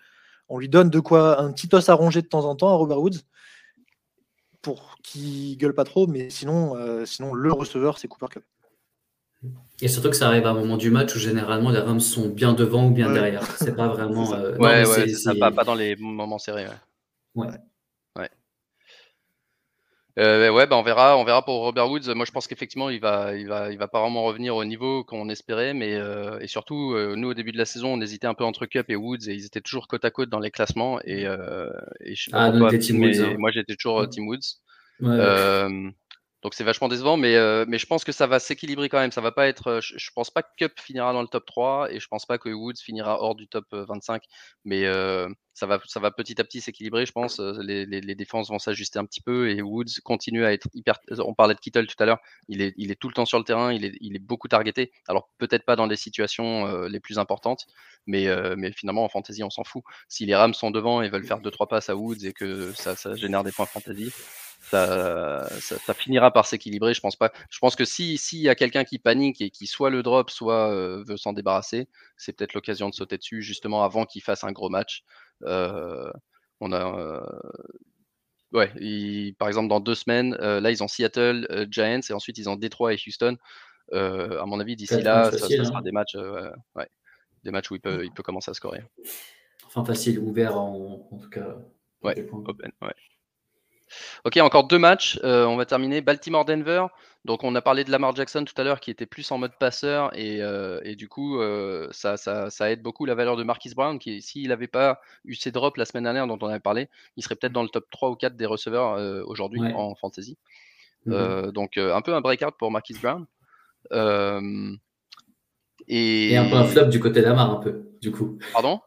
on 0.49 0.59
lui 0.59 0.71
donne 0.71 0.89
de 0.89 1.01
quoi 1.01 1.41
un 1.41 1.53
petit 1.53 1.69
os 1.75 1.89
à 1.89 1.95
ronger 1.95 2.23
de 2.23 2.29
temps 2.29 2.47
en 2.47 2.57
temps 2.57 2.71
à 2.71 2.75
Robert 2.75 3.01
Woods 3.01 3.19
pour 4.63 4.97
qu'il 5.03 5.57
gueule 5.59 5.75
pas 5.75 5.85
trop, 5.85 6.07
mais 6.07 6.31
sinon, 6.31 6.75
euh, 6.77 7.05
sinon 7.05 7.35
le 7.35 7.53
receveur, 7.53 7.99
c'est 7.99 8.09
Cooper 8.09 8.27
Cup. 8.31 8.45
Et 9.83 9.89
surtout 9.89 10.09
que 10.09 10.17
ça 10.17 10.29
arrive 10.29 10.47
à 10.47 10.51
un 10.51 10.55
moment 10.55 10.79
du 10.79 10.91
match 10.91 11.15
où 11.15 11.19
généralement 11.19 11.71
les 11.71 11.81
Rams 11.81 12.01
sont 12.01 12.29
bien 12.29 12.55
devant 12.55 12.87
ou 12.87 12.91
bien 12.91 13.09
ouais. 13.09 13.15
derrière. 13.15 13.43
C'est 13.59 13.77
pas 13.77 13.89
vraiment. 13.89 14.33
Euh, 14.37 14.57
ouais, 14.57 14.83
non, 14.85 14.91
ouais, 14.91 15.09
ça, 15.09 15.35
pas, 15.35 15.51
pas, 15.51 15.65
dans 15.65 15.75
les 15.75 15.97
moments 15.97 16.39
serrés. 16.39 16.67
Ouais. 17.35 17.47
ouais. 17.47 18.31
Euh, 20.19 20.51
ouais, 20.51 20.67
bah 20.67 20.77
on 20.77 20.83
verra, 20.83 21.19
on 21.19 21.25
verra 21.25 21.45
pour 21.45 21.57
Robert 21.61 21.91
Woods. 21.91 22.15
Moi, 22.15 22.25
je 22.25 22.33
pense 22.33 22.47
qu'effectivement, 22.47 22.89
il 22.89 23.01
va, 23.01 23.37
il 23.37 23.49
va, 23.49 23.71
il 23.71 23.77
va 23.77 23.87
pas 23.87 24.01
vraiment 24.01 24.25
revenir 24.25 24.57
au 24.57 24.65
niveau 24.65 25.05
qu'on 25.05 25.29
espérait, 25.29 25.75
mais 25.75 25.95
euh, 25.95 26.39
et 26.41 26.47
surtout, 26.47 26.95
euh, 26.95 27.17
nous 27.17 27.29
au 27.29 27.35
début 27.35 27.53
de 27.53 27.59
la 27.59 27.67
saison, 27.67 27.93
on 27.93 28.01
hésitait 28.01 28.27
un 28.27 28.33
peu 28.33 28.45
entre 28.45 28.65
Cup 28.65 28.87
et 28.89 28.97
Woods 28.97 29.29
et 29.29 29.35
ils 29.35 29.45
étaient 29.45 29.61
toujours 29.61 29.89
côte 29.89 30.07
à 30.07 30.11
côte 30.11 30.31
dans 30.31 30.39
les 30.39 30.51
classements. 30.51 31.01
Et, 31.05 31.27
euh, 31.27 31.71
et 32.01 32.15
je 32.15 32.25
sais 32.25 32.31
pas 32.31 32.45
ah, 32.45 32.51
pourquoi, 32.51 32.79
Team 32.79 33.03
Woods, 33.03 33.21
hein. 33.21 33.37
moi 33.39 33.51
j'étais 33.51 33.77
toujours 33.77 33.97
ouais. 33.97 34.09
Team 34.09 34.27
Woods. 34.27 34.39
Ouais, 35.01 35.69
donc 36.47 36.55
c'est 36.55 36.63
vachement 36.63 36.87
décevant, 36.87 37.17
mais, 37.17 37.35
euh, 37.35 37.65
mais 37.67 37.77
je 37.77 37.87
pense 37.87 38.05
que 38.05 38.13
ça 38.13 38.29
va 38.29 38.39
s'équilibrer 38.39 38.89
quand 38.89 39.01
même. 39.01 39.11
Ça 39.11 39.21
va 39.21 39.33
pas 39.33 39.49
être. 39.49 39.81
Je, 39.83 39.99
je, 39.99 40.11
pense 40.15 40.31
pas 40.31 40.45
que 40.45 40.51
Cup 40.57 40.79
finira 40.79 41.13
dans 41.13 41.23
le 41.23 41.27
top 41.27 41.45
3 41.45 41.93
et 41.93 41.99
je 41.99 42.07
pense 42.07 42.25
pas 42.25 42.39
que 42.39 42.49
Woods 42.49 42.77
finira 42.81 43.21
hors 43.21 43.35
du 43.35 43.49
top 43.49 43.65
25. 43.73 44.23
Mais 44.65 44.85
euh, 44.85 45.29
ça 45.55 45.67
va, 45.67 45.81
ça 45.87 45.99
va 45.99 46.13
petit 46.13 46.41
à 46.41 46.45
petit 46.45 46.61
s'équilibrer, 46.61 47.05
je 47.05 47.11
pense. 47.11 47.41
Les, 47.41 47.85
les, 47.85 48.15
défenses 48.15 48.49
vont 48.49 48.61
s'ajuster 48.61 49.01
un 49.01 49.05
petit 49.07 49.21
peu 49.21 49.51
et 49.51 49.61
Woods 49.61 49.99
continue 50.05 50.45
à 50.45 50.53
être 50.53 50.69
hyper. 50.73 51.01
On 51.19 51.35
parlait 51.35 51.57
de 51.57 51.59
Kittle 51.59 51.89
tout 51.89 52.01
à 52.01 52.07
l'heure. 52.07 52.21
Il 52.47 52.63
est, 52.63 52.75
il 52.77 52.93
est 52.93 52.95
tout 52.95 53.09
le 53.09 53.15
temps 53.15 53.27
sur 53.27 53.39
le 53.39 53.45
terrain. 53.45 53.73
Il 53.73 53.85
est, 53.85 53.97
il 54.01 54.15
est 54.15 54.21
beaucoup 54.21 54.47
targeté. 54.47 54.93
Alors 55.09 55.29
peut-être 55.39 55.65
pas 55.65 55.75
dans 55.75 55.87
les 55.87 55.97
situations 55.97 56.69
euh, 56.69 56.89
les 56.89 57.01
plus 57.01 57.19
importantes, 57.19 57.67
mais, 58.07 58.29
euh, 58.29 58.55
mais 58.57 58.71
finalement 58.71 59.03
en 59.03 59.09
fantasy 59.09 59.43
on 59.43 59.51
s'en 59.51 59.65
fout. 59.65 59.83
Si 60.09 60.27
les 60.27 60.37
Rams 60.37 60.55
sont 60.55 60.71
devant 60.71 61.03
et 61.03 61.09
veulent 61.09 61.27
faire 61.27 61.41
deux 61.41 61.51
trois 61.51 61.67
passes 61.67 61.91
à 61.91 61.97
Woods 61.97 62.25
et 62.25 62.33
que 62.33 62.73
ça, 62.75 62.95
ça 62.95 63.17
génère 63.17 63.43
des 63.43 63.51
points 63.51 63.67
fantasy 63.67 64.13
ça, 64.71 65.49
ça, 65.61 65.79
ça, 65.79 65.95
finira 65.95 66.33
par 66.33 66.47
s'équilibrer. 66.47 66.95
Je 66.95 67.01
pense 67.01 67.17
pas. 67.17 67.33
Je 67.51 67.59
pense 67.59 67.77
que 67.77 67.85
si 67.85 68.19
s'il 68.19 68.41
y 68.41 68.49
a 68.49 68.55
quelqu'un 68.55 68.85
qui 68.85 68.99
panique 68.99 69.41
et 69.41 69.51
qui 69.51 69.67
soit 69.67 69.91
le 69.91 70.03
drop, 70.03 70.31
soit 70.31 70.73
euh, 70.73 71.05
veut 71.07 71.17
s'en 71.17 71.33
débarrasser, 71.33 71.89
c'est 72.17 72.33
peut-être 72.33 72.55
l'occasion 72.55 72.89
de 72.89 72.95
sauter 72.95 73.17
dessus 73.17 73.43
justement 73.43 73.85
avant 73.85 74.05
qu'il 74.05 74.23
fasse 74.23 74.45
un 74.45 74.53
gros 74.53 74.69
match. 74.69 75.05
Euh, 75.45 76.11
on 76.61 76.73
a 76.73 76.99
euh, 76.99 77.21
ouais, 78.53 78.73
il, 78.81 79.35
par 79.35 79.49
exemple 79.49 79.69
dans 79.69 79.81
deux 79.81 79.95
semaines, 79.95 80.35
là 80.35 80.71
ils 80.71 80.83
ont 80.83 80.89
Seattle, 80.89 81.69
Giants 81.71 82.01
et 82.09 82.13
ensuite 82.13 82.39
ils 82.39 82.49
ont 82.49 82.57
Detroit 82.57 82.95
et 82.95 82.99
Houston. 83.07 83.37
à 83.93 84.47
mon 84.47 84.59
avis 84.59 84.75
d'ici 84.75 85.01
là, 85.01 85.31
ça, 85.31 85.39
ça, 85.39 85.65
sera 85.65 85.79
hein. 85.79 85.83
des 85.83 85.93
matchs, 85.93 86.17
ouais, 86.75 86.89
des 87.45 87.51
matchs 87.53 87.71
où 87.71 87.77
il 87.77 87.81
peut, 87.81 88.05
il 88.05 88.13
peut 88.13 88.23
commencer 88.23 88.51
à 88.51 88.55
scorer. 88.55 88.83
Enfin 89.67 89.85
facile, 89.85 90.19
ouvert 90.19 90.59
en, 90.59 91.09
en 91.11 91.19
tout 91.19 91.29
cas. 91.31 91.57
Ouais, 92.03 92.15
open, 92.31 92.73
ouais. 92.83 92.95
Ok, 94.25 94.37
encore 94.39 94.65
deux 94.65 94.79
matchs. 94.79 95.19
Euh, 95.25 95.45
on 95.47 95.57
va 95.57 95.67
terminer. 95.67 96.01
Baltimore-Denver. 96.01 96.87
Donc, 97.25 97.45
on 97.45 97.55
a 97.55 97.63
parlé 97.63 97.85
de 97.85 97.91
Lamar 97.91 98.15
Jackson 98.15 98.45
tout 98.45 98.55
à 98.61 98.65
l'heure 98.65 98.81
qui 98.81 98.91
était 98.91 99.07
plus 99.07 99.31
en 99.33 99.39
mode 99.39 99.57
passeur 99.59 100.17
et, 100.17 100.43
euh, 100.43 100.81
et 100.85 100.95
du 100.95 101.09
coup, 101.09 101.41
euh, 101.41 101.89
ça, 101.91 102.17
ça, 102.17 102.51
ça, 102.51 102.71
aide 102.71 102.83
beaucoup 102.83 103.05
la 103.05 103.15
valeur 103.15 103.37
de 103.37 103.43
Marquis 103.43 103.75
Brown 103.75 103.99
qui, 103.99 104.23
s'il 104.23 104.49
n'avait 104.49 104.69
pas 104.69 105.01
eu 105.25 105.35
ses 105.35 105.51
drops 105.51 105.77
la 105.77 105.85
semaine 105.85 106.05
dernière 106.05 106.27
dont 106.29 106.39
on 106.41 106.47
avait 106.47 106.61
parlé, 106.61 106.89
il 107.17 107.25
serait 107.25 107.35
peut-être 107.35 107.53
dans 107.53 107.65
le 107.65 107.69
top 107.69 107.87
3 107.91 108.11
ou 108.11 108.15
4 108.15 108.37
des 108.37 108.47
receveurs 108.47 109.27
aujourd'hui 109.27 109.61
ouais. 109.61 109.73
en 109.75 109.95
fantasy. 109.97 110.39
Mm 111.07 111.13
-hmm. 111.13 111.51
donc, 111.53 111.79
un 111.79 112.01
peu 112.01 112.15
un 112.15 112.21
breakout 112.21 112.57
pour 112.59 112.71
Marquis 112.71 112.95
Brown. 113.03 113.27
Et... 115.89 116.33
et... 116.33 116.37
un 116.37 116.49
peu 116.49 116.57
un 116.57 116.65
flop 116.65 116.87
du 116.87 117.01
côté 117.01 117.21
de 117.21 117.27
Lamar, 117.27 117.51
un 117.51 117.57
peu, 117.57 117.91
du 118.01 118.11
coup. 118.11 118.39
Pardon? 118.53 118.81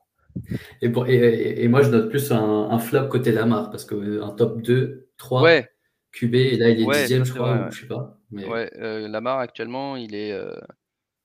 Et, 0.82 0.90
pour, 0.90 1.08
et, 1.08 1.64
et, 1.64 1.68
moi, 1.68 1.82
je 1.82 1.90
note 1.90 2.10
plus 2.10 2.32
un, 2.32 2.70
un 2.70 2.80
flop 2.80 3.08
côté 3.08 3.32
Lamar 3.32 3.72
parce 3.72 3.86
qu'un 3.86 4.30
top 4.30 4.62
2, 4.62 5.10
3 5.18 5.42
ouais. 5.42 5.70
QB, 6.12 6.36
et 6.36 6.58
là, 6.58 6.70
il 6.70 6.82
est 6.82 6.86
ouais, 6.86 7.02
dixième, 7.02 7.24
je 7.24 7.34
crois, 7.34 7.56
vrai, 7.56 7.68
ou 7.68 7.72
je 7.72 7.82
sais 7.82 7.88
pas. 7.88 8.20
Mais... 8.32 8.48
Ouais, 8.48 8.72
euh, 8.78 9.08
Lamar, 9.08 9.40
actuellement, 9.40 9.96
il 9.96 10.16
est. 10.16 10.32
Euh... 10.32 10.56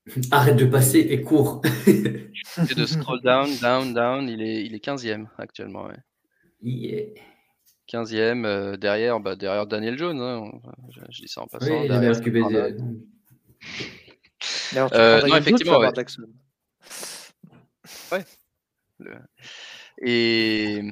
Arrête 0.30 0.56
de 0.56 0.66
passer 0.66 1.00
et 1.00 1.22
cours. 1.22 1.62
et 1.86 2.74
de 2.74 2.86
scroll 2.86 3.22
down, 3.22 3.48
down, 3.60 3.94
down, 3.94 4.28
il 4.28 4.42
est, 4.42 4.64
il 4.64 4.74
est 4.74 4.84
15e 4.84 5.26
actuellement. 5.38 5.86
Ouais. 5.86 5.96
Yeah. 6.62 7.06
15e, 7.90 8.44
euh, 8.44 8.76
derrière, 8.76 9.20
bah, 9.20 9.36
derrière 9.36 9.66
Daniel 9.66 9.98
Jones, 9.98 10.20
hein. 10.20 10.50
je, 10.90 11.00
je, 11.10 11.22
dis 11.22 11.28
ça 11.28 11.42
en 11.42 11.46
passant. 11.46 11.82
Oui, 11.82 11.88
derrière 11.88 12.20
QB. 12.20 12.34
De... 12.34 12.76
Euh, 14.76 15.20
non, 15.26 15.36
effectivement. 15.36 15.78
Ouais. 15.78 15.92
ouais. 18.12 18.24
Et 20.02 20.82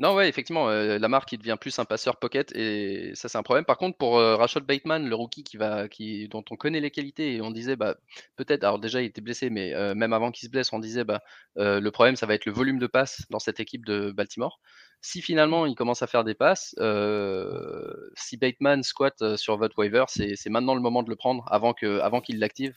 non, 0.00 0.14
ouais, 0.14 0.30
effectivement, 0.30 0.70
euh, 0.70 0.98
Lamar 0.98 1.26
qui 1.26 1.36
devient 1.36 1.58
plus 1.60 1.78
un 1.78 1.84
passeur 1.84 2.16
pocket 2.18 2.56
et 2.56 3.12
ça 3.14 3.28
c'est 3.28 3.36
un 3.36 3.42
problème. 3.42 3.66
Par 3.66 3.76
contre, 3.76 3.98
pour 3.98 4.18
euh, 4.18 4.34
Rashad 4.34 4.64
Bateman, 4.64 5.06
le 5.06 5.14
rookie 5.14 5.44
qui 5.44 5.58
va, 5.58 5.88
qui, 5.88 6.26
dont 6.28 6.42
on 6.50 6.56
connaît 6.56 6.80
les 6.80 6.90
qualités 6.90 7.34
et 7.34 7.42
on 7.42 7.50
disait 7.50 7.76
bah 7.76 7.96
peut-être, 8.36 8.64
alors 8.64 8.78
déjà 8.78 9.02
il 9.02 9.06
était 9.06 9.20
blessé, 9.20 9.50
mais 9.50 9.74
euh, 9.74 9.94
même 9.94 10.14
avant 10.14 10.30
qu'il 10.30 10.46
se 10.46 10.50
blesse, 10.50 10.72
on 10.72 10.78
disait 10.78 11.04
bah 11.04 11.20
euh, 11.58 11.80
le 11.80 11.90
problème 11.90 12.16
ça 12.16 12.24
va 12.24 12.32
être 12.32 12.46
le 12.46 12.52
volume 12.52 12.78
de 12.78 12.86
passes 12.86 13.26
dans 13.28 13.38
cette 13.40 13.60
équipe 13.60 13.84
de 13.84 14.10
Baltimore. 14.10 14.58
Si 15.02 15.20
finalement 15.20 15.66
il 15.66 15.74
commence 15.74 16.00
à 16.00 16.06
faire 16.06 16.24
des 16.24 16.34
passes, 16.34 16.74
euh, 16.78 18.10
si 18.16 18.38
Bateman 18.38 18.82
squatte 18.82 19.36
sur 19.36 19.58
votre 19.58 19.78
waiver, 19.78 20.04
c'est 20.08 20.48
maintenant 20.48 20.74
le 20.74 20.80
moment 20.80 21.02
de 21.02 21.10
le 21.10 21.16
prendre 21.16 21.44
avant 21.50 21.74
avant 22.00 22.22
qu'il 22.22 22.38
l'active 22.38 22.72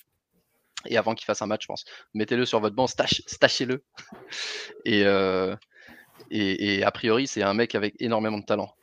et 0.85 0.97
avant 0.97 1.15
qu'il 1.15 1.25
fasse 1.25 1.41
un 1.41 1.47
match, 1.47 1.63
je 1.63 1.67
pense. 1.67 1.85
Mettez-le 2.13 2.45
sur 2.45 2.59
votre 2.59 2.75
banc, 2.75 2.87
stachez-le. 2.87 3.83
et, 4.85 5.03
euh, 5.05 5.55
et, 6.29 6.77
et, 6.77 6.83
a 6.83 6.91
priori, 6.91 7.27
c'est 7.27 7.43
un 7.43 7.53
mec 7.53 7.75
avec 7.75 7.95
énormément 7.99 8.37
de 8.37 8.45
talent. 8.45 8.75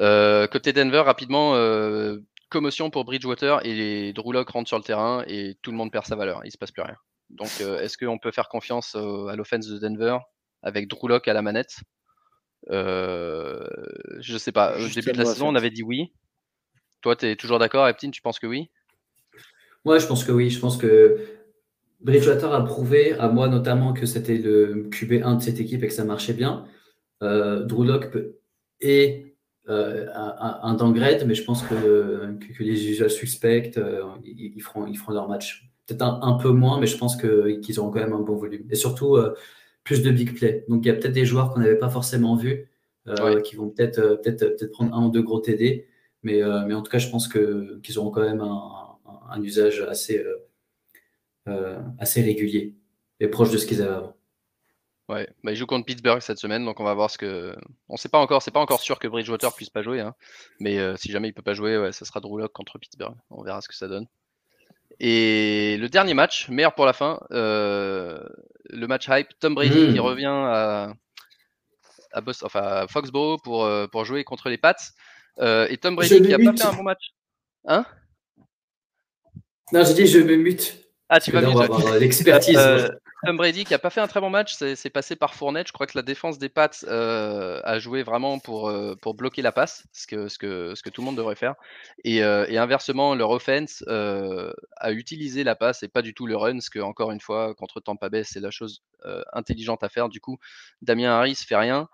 Euh, 0.00 0.46
côté 0.46 0.72
Denver, 0.72 1.00
rapidement, 1.00 1.54
euh, 1.54 2.18
commotion 2.50 2.90
pour 2.90 3.04
Bridgewater 3.04 3.64
et 3.66 3.74
les 3.74 4.12
Drew 4.12 4.32
Lock 4.32 4.50
rentrent 4.50 4.68
sur 4.68 4.78
le 4.78 4.84
terrain 4.84 5.24
et 5.26 5.56
tout 5.62 5.70
le 5.70 5.76
monde 5.76 5.90
perd 5.90 6.06
sa 6.06 6.16
valeur. 6.16 6.40
Il 6.44 6.52
se 6.52 6.58
passe 6.58 6.70
plus 6.70 6.82
rien. 6.82 6.96
Donc, 7.30 7.60
est-ce 7.60 7.98
qu'on 7.98 8.18
peut 8.18 8.30
faire 8.30 8.48
confiance 8.48 8.94
à 8.94 9.36
l'offense 9.36 9.66
de 9.66 9.78
Denver 9.78 10.18
avec 10.62 10.88
Drew 10.88 11.08
Lock 11.08 11.28
à 11.28 11.34
la 11.34 11.42
manette? 11.42 11.76
Je 12.70 14.36
sais 14.38 14.52
pas. 14.52 14.78
Au 14.78 14.88
début 14.88 15.12
de 15.12 15.18
la 15.18 15.24
saison, 15.26 15.48
on 15.48 15.54
avait 15.54 15.70
dit 15.70 15.82
oui. 15.82 16.12
Toi, 17.00 17.16
tu 17.16 17.26
es 17.26 17.36
toujours 17.36 17.58
d'accord, 17.58 17.86
Eptine 17.86 18.10
Tu 18.10 18.22
penses 18.22 18.38
que 18.38 18.46
oui? 18.46 18.70
Ouais, 19.88 20.00
je 20.00 20.06
pense 20.06 20.22
que 20.22 20.32
oui. 20.32 20.50
Je 20.50 20.60
pense 20.60 20.76
que 20.76 21.18
Bridgewater 22.00 22.52
a 22.52 22.62
prouvé, 22.62 23.14
à 23.14 23.28
moi 23.28 23.48
notamment, 23.48 23.94
que 23.94 24.04
c'était 24.04 24.36
le 24.36 24.88
QB1 24.90 25.38
de 25.38 25.42
cette 25.42 25.60
équipe 25.60 25.82
et 25.82 25.88
que 25.88 25.94
ça 25.94 26.04
marchait 26.04 26.34
bien. 26.34 26.66
Euh, 27.22 27.64
Drew 27.64 27.86
est 28.80 29.34
euh, 29.70 30.06
un, 30.14 30.60
un, 30.62 30.74
downgrade, 30.74 31.24
mais 31.26 31.34
je 31.34 31.42
pense 31.42 31.62
que, 31.62 32.38
que, 32.38 32.62
les 32.62 32.90
usual 32.90 33.08
suspects, 33.08 33.78
euh, 33.78 34.02
ils, 34.24 34.60
feront, 34.60 34.86
ils 34.86 34.98
feront 34.98 35.12
leur 35.12 35.26
match. 35.26 35.70
Peut-être 35.86 36.02
un, 36.02 36.34
peu 36.34 36.50
moins, 36.50 36.78
mais 36.78 36.86
je 36.86 36.98
pense 36.98 37.16
qu'ils 37.16 37.80
auront 37.80 37.90
quand 37.90 38.00
même 38.00 38.12
un 38.12 38.20
bon 38.20 38.36
volume. 38.36 38.66
Et 38.70 38.74
surtout, 38.74 39.16
euh, 39.16 39.34
plus 39.84 40.02
de 40.02 40.10
big 40.10 40.36
play. 40.36 40.66
Donc, 40.68 40.84
il 40.84 40.88
y 40.88 40.90
a 40.90 40.94
peut-être 40.94 41.14
des 41.14 41.24
joueurs 41.24 41.52
qu'on 41.52 41.60
n'avait 41.60 41.78
pas 41.78 41.88
forcément 41.88 42.36
vus, 42.36 42.68
qui 43.42 43.56
vont 43.56 43.70
peut-être 43.70 44.20
peut 44.22 44.70
prendre 44.70 44.94
un 44.94 45.06
ou 45.06 45.10
deux 45.10 45.22
gros 45.22 45.40
TD. 45.40 45.86
Mais, 46.22 46.42
mais 46.66 46.74
en 46.74 46.82
tout 46.82 46.90
cas, 46.90 46.98
je 46.98 47.08
pense 47.08 47.26
qu'ils 47.26 47.98
auront 47.98 48.10
quand 48.10 48.20
même 48.20 48.42
un, 48.42 48.44
un 48.44 48.87
usage 49.42 49.80
assez, 49.82 50.24
assez 51.98 52.22
régulier 52.22 52.74
et 53.20 53.28
proche 53.28 53.50
de 53.50 53.58
ce 53.58 53.66
qu'ils 53.66 53.82
avaient 53.82 53.94
avant. 53.94 54.18
Ouais, 55.08 55.26
bah, 55.42 55.52
il 55.52 55.56
joue 55.56 55.64
contre 55.64 55.86
Pittsburgh 55.86 56.20
cette 56.20 56.38
semaine, 56.38 56.66
donc 56.66 56.80
on 56.80 56.84
va 56.84 56.92
voir 56.92 57.10
ce 57.10 57.16
que. 57.16 57.56
On 57.88 57.96
sait 57.96 58.10
pas 58.10 58.18
encore, 58.18 58.42
c'est 58.42 58.50
pas 58.50 58.60
encore 58.60 58.80
sûr 58.80 58.98
que 58.98 59.08
Bridgewater 59.08 59.54
puisse 59.54 59.70
pas 59.70 59.82
jouer, 59.82 60.00
hein. 60.00 60.14
mais 60.60 60.78
euh, 60.78 60.96
si 60.96 61.10
jamais 61.10 61.28
il 61.28 61.32
peut 61.32 61.42
pas 61.42 61.54
jouer, 61.54 61.78
ouais, 61.78 61.92
ça 61.92 62.04
sera 62.04 62.20
Drew 62.20 62.38
Lock 62.38 62.52
contre 62.52 62.78
Pittsburgh. 62.78 63.16
On 63.30 63.42
verra 63.42 63.62
ce 63.62 63.68
que 63.68 63.74
ça 63.74 63.88
donne. 63.88 64.06
Et 65.00 65.78
le 65.78 65.88
dernier 65.88 66.12
match, 66.12 66.50
meilleur 66.50 66.74
pour 66.74 66.84
la 66.84 66.92
fin, 66.92 67.20
euh, 67.30 68.22
le 68.68 68.86
match 68.86 69.06
hype, 69.08 69.28
Tom 69.40 69.54
Brady 69.54 69.92
qui 69.92 69.98
hmm. 69.98 70.02
revient 70.02 70.26
à, 70.26 70.92
à, 72.12 72.22
enfin, 72.42 72.86
Foxborough 72.88 73.40
pour, 73.42 73.64
euh, 73.64 73.86
pour 73.86 74.04
jouer 74.04 74.24
contre 74.24 74.50
les 74.50 74.58
Pats. 74.58 74.74
et 75.40 75.78
Tom 75.78 75.96
Brady 75.96 76.20
qui 76.20 76.34
a 76.34 76.38
pas 76.38 76.54
fait 76.54 76.64
un 76.64 76.72
bon 76.74 76.82
match. 76.82 77.14
Hein? 77.64 77.86
Non, 79.72 79.84
j'ai 79.84 79.94
dit 79.94 80.06
je 80.06 80.18
me 80.18 80.36
mute. 80.36 80.78
Ah, 81.08 81.20
tu 81.20 81.30
vas 81.30 81.40
mute. 81.40 82.00
L'expertise. 82.00 82.58
Tom 83.26 83.36
Brady 83.36 83.64
qui 83.64 83.74
a 83.74 83.78
pas 83.78 83.90
fait 83.90 84.00
un 84.00 84.06
très 84.06 84.20
bon 84.20 84.30
match, 84.30 84.54
c'est 84.54 84.90
passé 84.90 85.16
par 85.16 85.34
Fournette. 85.34 85.66
Je 85.66 85.72
crois 85.72 85.86
que 85.86 85.98
la 85.98 86.02
défense 86.02 86.38
des 86.38 86.48
Pats 86.48 86.70
euh, 86.84 87.60
a 87.64 87.78
joué 87.80 88.04
vraiment 88.04 88.38
pour, 88.38 88.68
euh, 88.68 88.94
pour 89.02 89.14
bloquer 89.14 89.42
la 89.42 89.50
passe, 89.50 89.84
ce 89.92 90.06
que, 90.06 90.28
ce, 90.28 90.38
que, 90.38 90.74
ce 90.76 90.82
que 90.82 90.90
tout 90.90 91.00
le 91.00 91.06
monde 91.06 91.16
devrait 91.16 91.34
faire. 91.34 91.56
Et, 92.04 92.22
euh, 92.22 92.46
et 92.48 92.58
inversement, 92.58 93.16
leur 93.16 93.30
offense 93.30 93.82
a 93.88 94.92
utilisé 94.92 95.42
la 95.42 95.56
passe 95.56 95.82
et 95.82 95.88
pas 95.88 96.02
du 96.02 96.14
tout 96.14 96.26
le 96.26 96.36
run, 96.36 96.60
ce 96.60 96.70
que 96.70 96.78
encore 96.78 97.10
une 97.10 97.20
fois 97.20 97.54
contre 97.54 97.80
Tampa 97.80 98.08
Bay 98.08 98.22
c'est 98.22 98.40
la 98.40 98.50
chose 98.50 98.82
intelligente 99.32 99.82
à 99.82 99.88
faire. 99.88 100.08
Du 100.08 100.20
coup, 100.20 100.38
Damien 100.82 101.10
Harris 101.10 101.36
fait 101.46 101.56
rien. 101.56 101.88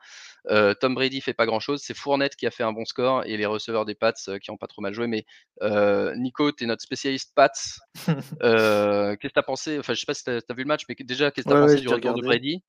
Euh, 0.51 0.75
Tom 0.75 0.95
Brady 0.95 1.21
fait 1.21 1.35
pas 1.35 1.47
grand 1.47 1.61
chose. 1.61 1.83
C'est 1.83 1.95
Fournette 1.95 2.37
qui 2.37 2.47
a 2.47 2.51
fait 2.51 2.63
un 2.63 2.73
bon 2.73 2.85
score 2.85 3.25
et 3.25 3.37
les 3.37 3.47
receveurs 3.47 3.85
des 3.85 3.95
Pats 3.95 4.13
euh, 4.29 4.39
qui 4.39 4.51
ont 4.51 4.57
pas 4.57 4.67
trop 4.67 4.83
mal 4.83 4.95
joué. 4.95 5.07
Mais 5.07 5.25
euh, 5.63 6.15
Nico, 6.17 6.53
tu 6.53 6.65
es 6.65 6.67
notre 6.67 6.83
spécialiste 6.83 7.33
Pats. 7.35 7.51
qu'est-ce 7.95 9.17
que 9.17 9.29
tu 9.29 9.39
as 9.39 9.43
pensé? 9.43 9.79
Enfin, 9.79 9.95
je 9.95 10.01
sais 10.01 10.07
pas 10.07 10.15
si 10.15 10.25
tu 10.25 10.31
as, 10.31 10.55
vu 10.55 10.63
le 10.63 10.65
match, 10.65 10.83
mais 10.89 10.95
déjà, 11.01 11.31
qu'est-ce 11.31 11.47
que 11.47 11.53
tu 11.53 11.57
as 11.57 11.61
pensé 11.61 11.81
du 11.81 11.89
retour 11.89 12.15
de 12.15 12.23
Brady 12.23 12.63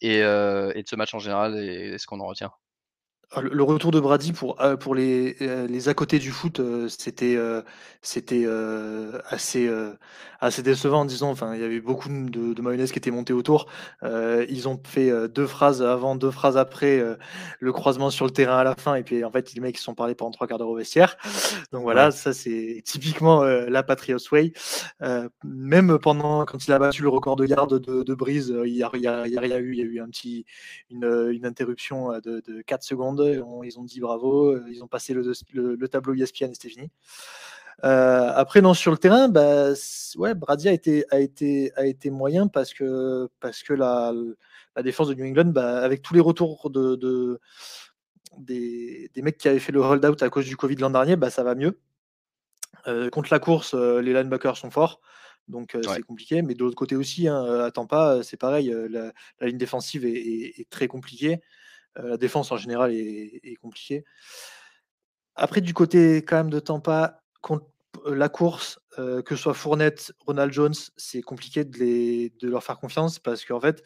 et, 0.00 0.16
et, 0.16 0.22
de 0.22 0.88
ce 0.88 0.96
match 0.96 1.14
en 1.14 1.18
général 1.18 1.58
et, 1.58 1.92
et 1.94 1.98
ce 1.98 2.06
qu'on 2.06 2.20
en 2.20 2.26
retient? 2.26 2.52
Le 3.38 3.62
retour 3.62 3.92
de 3.92 4.00
Brady 4.00 4.32
pour, 4.32 4.60
euh, 4.60 4.76
pour 4.76 4.94
les, 4.94 5.36
euh, 5.40 5.66
les 5.68 5.88
à 5.88 5.94
côté 5.94 6.18
du 6.18 6.32
foot, 6.32 6.58
euh, 6.58 6.88
c'était 6.88 7.38
c'était 8.02 8.46
assez, 9.28 9.70
assez 10.40 10.62
décevant, 10.62 11.04
disons. 11.04 11.30
Enfin, 11.30 11.54
il 11.54 11.60
y 11.60 11.64
avait 11.64 11.80
beaucoup 11.80 12.08
de, 12.08 12.54
de 12.54 12.62
mayonnaise 12.62 12.92
qui 12.92 12.98
était 12.98 13.10
montée 13.10 13.32
autour. 13.32 13.66
ils 14.02 14.68
ont 14.68 14.80
fait 14.84 15.28
deux 15.28 15.46
phrases 15.46 15.82
avant, 15.82 16.16
deux 16.16 16.30
phrases 16.30 16.56
après 16.56 17.02
le 17.60 17.72
croisement 17.72 18.10
sur 18.10 18.24
le 18.24 18.30
terrain 18.30 18.58
à 18.58 18.64
la 18.64 18.74
fin. 18.74 18.94
Et 18.94 19.02
puis, 19.02 19.22
en 19.24 19.30
fait, 19.30 19.52
les 19.54 19.60
mecs 19.60 19.76
se 19.76 19.84
sont 19.84 19.94
parlé 19.94 20.14
pendant 20.14 20.30
trois 20.30 20.46
quarts 20.46 20.58
d'heure 20.58 20.70
au 20.70 20.76
vestiaire. 20.76 21.16
Donc 21.72 21.82
voilà, 21.82 22.10
ça, 22.10 22.32
c'est 22.32 22.82
typiquement 22.84 23.44
la 23.44 23.82
Patriots 23.82 24.18
Way. 24.32 24.52
même 25.44 25.98
pendant, 25.98 26.46
quand 26.46 26.66
il 26.66 26.72
a 26.72 26.78
battu 26.78 27.02
le 27.02 27.10
record 27.10 27.36
de 27.36 27.44
garde 27.44 27.78
de, 27.78 28.02
de 28.02 28.14
Brise, 28.14 28.54
il 28.64 28.82
a, 28.82 28.90
y 28.94 29.06
a, 29.06 29.26
y 29.26 29.36
a, 29.36 29.40
rien 29.40 29.58
eu. 29.58 29.72
Il 29.74 29.78
y 29.78 29.82
a 29.82 29.84
eu 29.84 30.00
un 30.00 30.08
petit, 30.08 30.46
une, 30.90 31.28
une 31.32 31.44
interruption 31.44 32.12
de, 32.24 32.42
de 32.46 32.62
4 32.62 32.82
secondes 32.82 33.19
ils 33.28 33.78
ont 33.78 33.84
dit 33.84 34.00
bravo, 34.00 34.52
euh, 34.52 34.64
ils 34.68 34.82
ont 34.82 34.88
passé 34.88 35.14
le, 35.14 35.88
tableau 35.88 36.14
ESPN 36.14 36.50
et 36.50 36.54
c'était 36.54 36.68
fini. 36.68 36.90
Euh, 37.84 38.30
après, 38.34 38.60
non, 38.60 38.74
sur 38.74 38.90
le 38.90 38.98
terrain, 38.98 39.28
bah, 39.28 39.70
ouais, 40.16 40.34
Brady 40.34 40.68
a 40.68 40.72
été, 40.72 41.04
a, 41.10 41.18
été, 41.18 41.72
a 41.76 41.86
été 41.86 42.10
moyen 42.10 42.46
parce 42.46 42.74
que, 42.74 43.28
parce 43.40 43.62
que 43.62 43.72
la, 43.72 44.12
la 44.76 44.82
défense 44.82 45.08
de 45.08 45.14
New 45.14 45.26
England, 45.26 45.46
bah, 45.46 45.78
avec 45.82 46.02
tous 46.02 46.14
les 46.14 46.20
retours 46.20 46.70
de, 46.70 47.40
des, 48.38 49.10
des, 49.14 49.22
mecs 49.22 49.38
qui 49.38 49.48
avaient 49.48 49.58
fait 49.58 49.72
le 49.72 49.80
hold-out 49.80 50.22
à 50.22 50.28
cause 50.28 50.46
du 50.46 50.56
Covid 50.56 50.76
l'an 50.76 50.90
dernier, 50.90 51.16
bah, 51.16 51.30
ça 51.30 51.42
va 51.42 51.54
mieux. 51.54 51.80
Euh, 52.86 53.10
contre 53.10 53.28
la 53.32 53.38
course, 53.38 53.74
les 53.74 54.12
linebackers 54.12 54.56
sont 54.56 54.70
forts, 54.70 55.00
donc 55.48 55.76
c'est 55.82 56.02
compliqué. 56.02 56.42
Mais 56.42 56.54
de 56.54 56.60
l'autre 56.62 56.76
côté 56.76 56.96
aussi, 56.96 57.28
hein, 57.28 57.44
à 57.64 57.70
Tampa, 57.70 58.20
c'est 58.22 58.36
pareil, 58.36 58.74
la, 58.90 59.12
ligne 59.40 59.58
défensive 59.58 60.04
est 60.04 60.68
très 60.68 60.86
compliquée. 60.86 61.40
Euh, 61.98 62.10
la 62.10 62.16
défense 62.16 62.52
en 62.52 62.56
général 62.56 62.92
est, 62.92 63.56
compliquée. 63.60 64.04
Après, 65.34 65.60
du 65.60 65.74
côté 65.74 66.18
quand 66.18 66.36
même 66.36 66.50
de 66.50 66.60
Tampa, 66.60 67.22
euh, 68.06 68.14
la 68.14 68.28
course, 68.28 68.78
euh, 68.98 69.22
que 69.22 69.36
ce 69.36 69.42
soit 69.42 69.54
Fournette, 69.54 70.12
Ronald 70.20 70.52
Jones, 70.52 70.74
c'est 70.96 71.22
compliqué 71.22 71.64
de, 71.64 72.30
leur 72.46 72.62
faire 72.62 72.78
confiance 72.78 73.18
parce 73.18 73.44
qu'en 73.44 73.60
fait, 73.60 73.82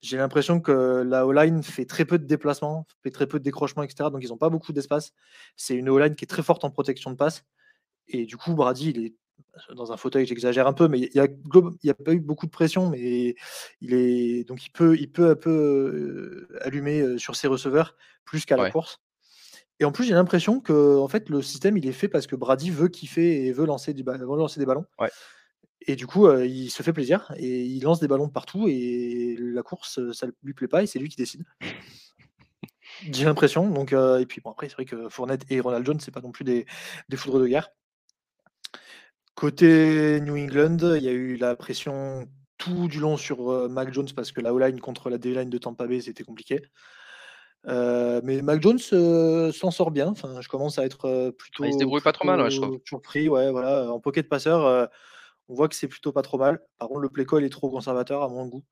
j'ai 0.00 0.16
l'impression 0.16 0.60
que 0.60 1.02
la 1.06 1.26
O-line 1.26 1.62
fait 1.62 1.84
très 1.84 2.04
peu 2.04 2.18
de 2.18 2.24
déplacements, 2.26 2.86
fait 3.02 3.10
très 3.10 3.26
peu 3.26 3.38
de 3.38 3.44
décrochements, 3.44 3.82
etc. 3.82 4.10
Donc, 4.10 4.22
ils 4.22 4.28
n'ont 4.28 4.36
pas 4.36 4.50
beaucoup 4.50 4.72
d'espace. 4.72 5.12
C'est 5.56 5.74
une 5.74 5.88
O-line 5.88 6.14
qui 6.14 6.24
est 6.24 6.28
très 6.28 6.42
forte 6.42 6.64
en 6.64 6.70
protection 6.70 7.10
de 7.10 7.16
passe. 7.16 7.44
Et 8.08 8.26
du 8.26 8.36
coup, 8.36 8.54
Brady, 8.54 8.90
il 8.90 9.06
est 9.06 9.14
dans 9.74 9.92
un 9.92 9.96
fauteuil, 9.96 10.26
j'exagère 10.26 10.66
un 10.66 10.72
peu, 10.72 10.88
mais 10.88 10.98
il 11.00 11.10
n'y 11.14 11.20
a, 11.20 11.24
a, 11.24 11.94
pas 11.94 12.12
eu 12.12 12.20
beaucoup 12.20 12.46
de 12.46 12.50
pression, 12.50 12.88
mais 12.88 13.34
il 13.80 13.94
est 13.94 14.44
donc 14.44 14.64
il 14.66 14.70
peut, 14.70 14.96
il 14.98 15.10
peut 15.10 15.30
un 15.30 15.34
peu 15.36 15.50
euh, 15.50 16.58
allumer 16.62 17.00
euh, 17.00 17.18
sur 17.18 17.36
ses 17.36 17.48
receveurs 17.48 17.96
plus 18.24 18.44
qu'à 18.44 18.56
la 18.56 18.70
course. 18.70 19.00
Et 19.80 19.84
en 19.84 19.92
plus, 19.92 20.04
j'ai 20.04 20.14
l'impression 20.14 20.60
que 20.60 20.98
en 20.98 21.08
fait 21.08 21.28
le 21.28 21.40
système 21.42 21.76
il 21.76 21.86
est 21.86 21.92
fait 21.92 22.08
parce 22.08 22.26
que 22.26 22.36
Brady 22.36 22.70
veut 22.70 22.88
kiffer 22.88 23.46
et 23.46 23.52
veut 23.52 23.66
lancer, 23.66 23.94
du 23.94 24.02
veut 24.02 24.36
lancer 24.36 24.58
des 24.58 24.66
ballons. 24.66 24.86
Et 25.82 25.94
du 25.94 26.06
coup, 26.06 26.26
euh, 26.26 26.44
il 26.44 26.70
se 26.70 26.82
fait 26.82 26.92
plaisir 26.92 27.32
et 27.36 27.62
il 27.62 27.82
lance 27.82 28.00
des 28.00 28.08
ballons 28.08 28.26
de 28.26 28.32
partout 28.32 28.66
et 28.68 29.36
la 29.38 29.62
course, 29.62 30.00
ça 30.12 30.26
lui 30.42 30.54
plaît 30.54 30.68
pas 30.68 30.82
et 30.82 30.86
c'est 30.86 30.98
lui 30.98 31.08
qui 31.08 31.16
décide. 31.16 31.44
J'ai 33.12 33.24
l'impression. 33.24 33.68
Donc, 33.70 33.92
et 33.92 34.26
puis 34.26 34.40
bon, 34.40 34.50
après, 34.50 34.68
c'est 34.68 34.74
vrai 34.74 34.84
que 34.84 35.08
Fournette 35.08 35.44
et 35.50 35.60
Ronald 35.60 35.86
Jones, 35.86 36.00
c'est 36.00 36.10
pas 36.10 36.20
non 36.20 36.32
plus 36.32 36.44
des, 36.44 36.66
des 37.08 37.16
foudres 37.16 37.38
de 37.38 37.46
guerre. 37.46 37.70
Côté 39.38 40.20
New 40.20 40.36
England, 40.36 40.96
il 40.96 41.04
y 41.04 41.08
a 41.08 41.12
eu 41.12 41.36
la 41.36 41.54
pression 41.54 42.26
tout 42.56 42.88
du 42.88 42.98
long 42.98 43.16
sur 43.16 43.68
Mac 43.68 43.94
Jones 43.94 44.08
parce 44.16 44.32
que 44.32 44.40
la 44.40 44.52
O-line 44.52 44.80
contre 44.80 45.10
la 45.10 45.16
D-line 45.16 45.48
de 45.48 45.58
Tampa 45.58 45.86
Bay, 45.86 46.00
c'était 46.00 46.24
compliqué. 46.24 46.60
Euh, 47.68 48.20
mais 48.24 48.42
Mac 48.42 48.60
Jones 48.60 48.80
euh, 48.92 49.52
s'en 49.52 49.70
sort 49.70 49.92
bien. 49.92 50.08
Enfin, 50.08 50.40
je 50.40 50.48
commence 50.48 50.80
à 50.80 50.84
être 50.84 51.30
plutôt. 51.38 51.64
il 51.64 51.72
se 51.72 51.78
débrouille 51.78 52.00
pas 52.00 52.10
trop 52.10 52.26
mal, 52.26 52.50
je 52.50 52.60
trouve. 52.60 52.80
Surpris, 52.84 53.28
ouais, 53.28 53.52
voilà. 53.52 53.92
En 53.92 54.00
pocket 54.00 54.28
passeur, 54.28 54.88
on 55.48 55.54
voit 55.54 55.68
que 55.68 55.76
c'est 55.76 55.86
plutôt 55.86 56.10
pas 56.10 56.22
trop 56.22 56.38
mal. 56.38 56.58
Par 56.76 56.88
contre, 56.88 57.02
le 57.02 57.08
play 57.08 57.24
call 57.24 57.44
est 57.44 57.48
trop 57.48 57.70
conservateur 57.70 58.24
à 58.24 58.28
mon 58.28 58.44
goût. 58.46 58.64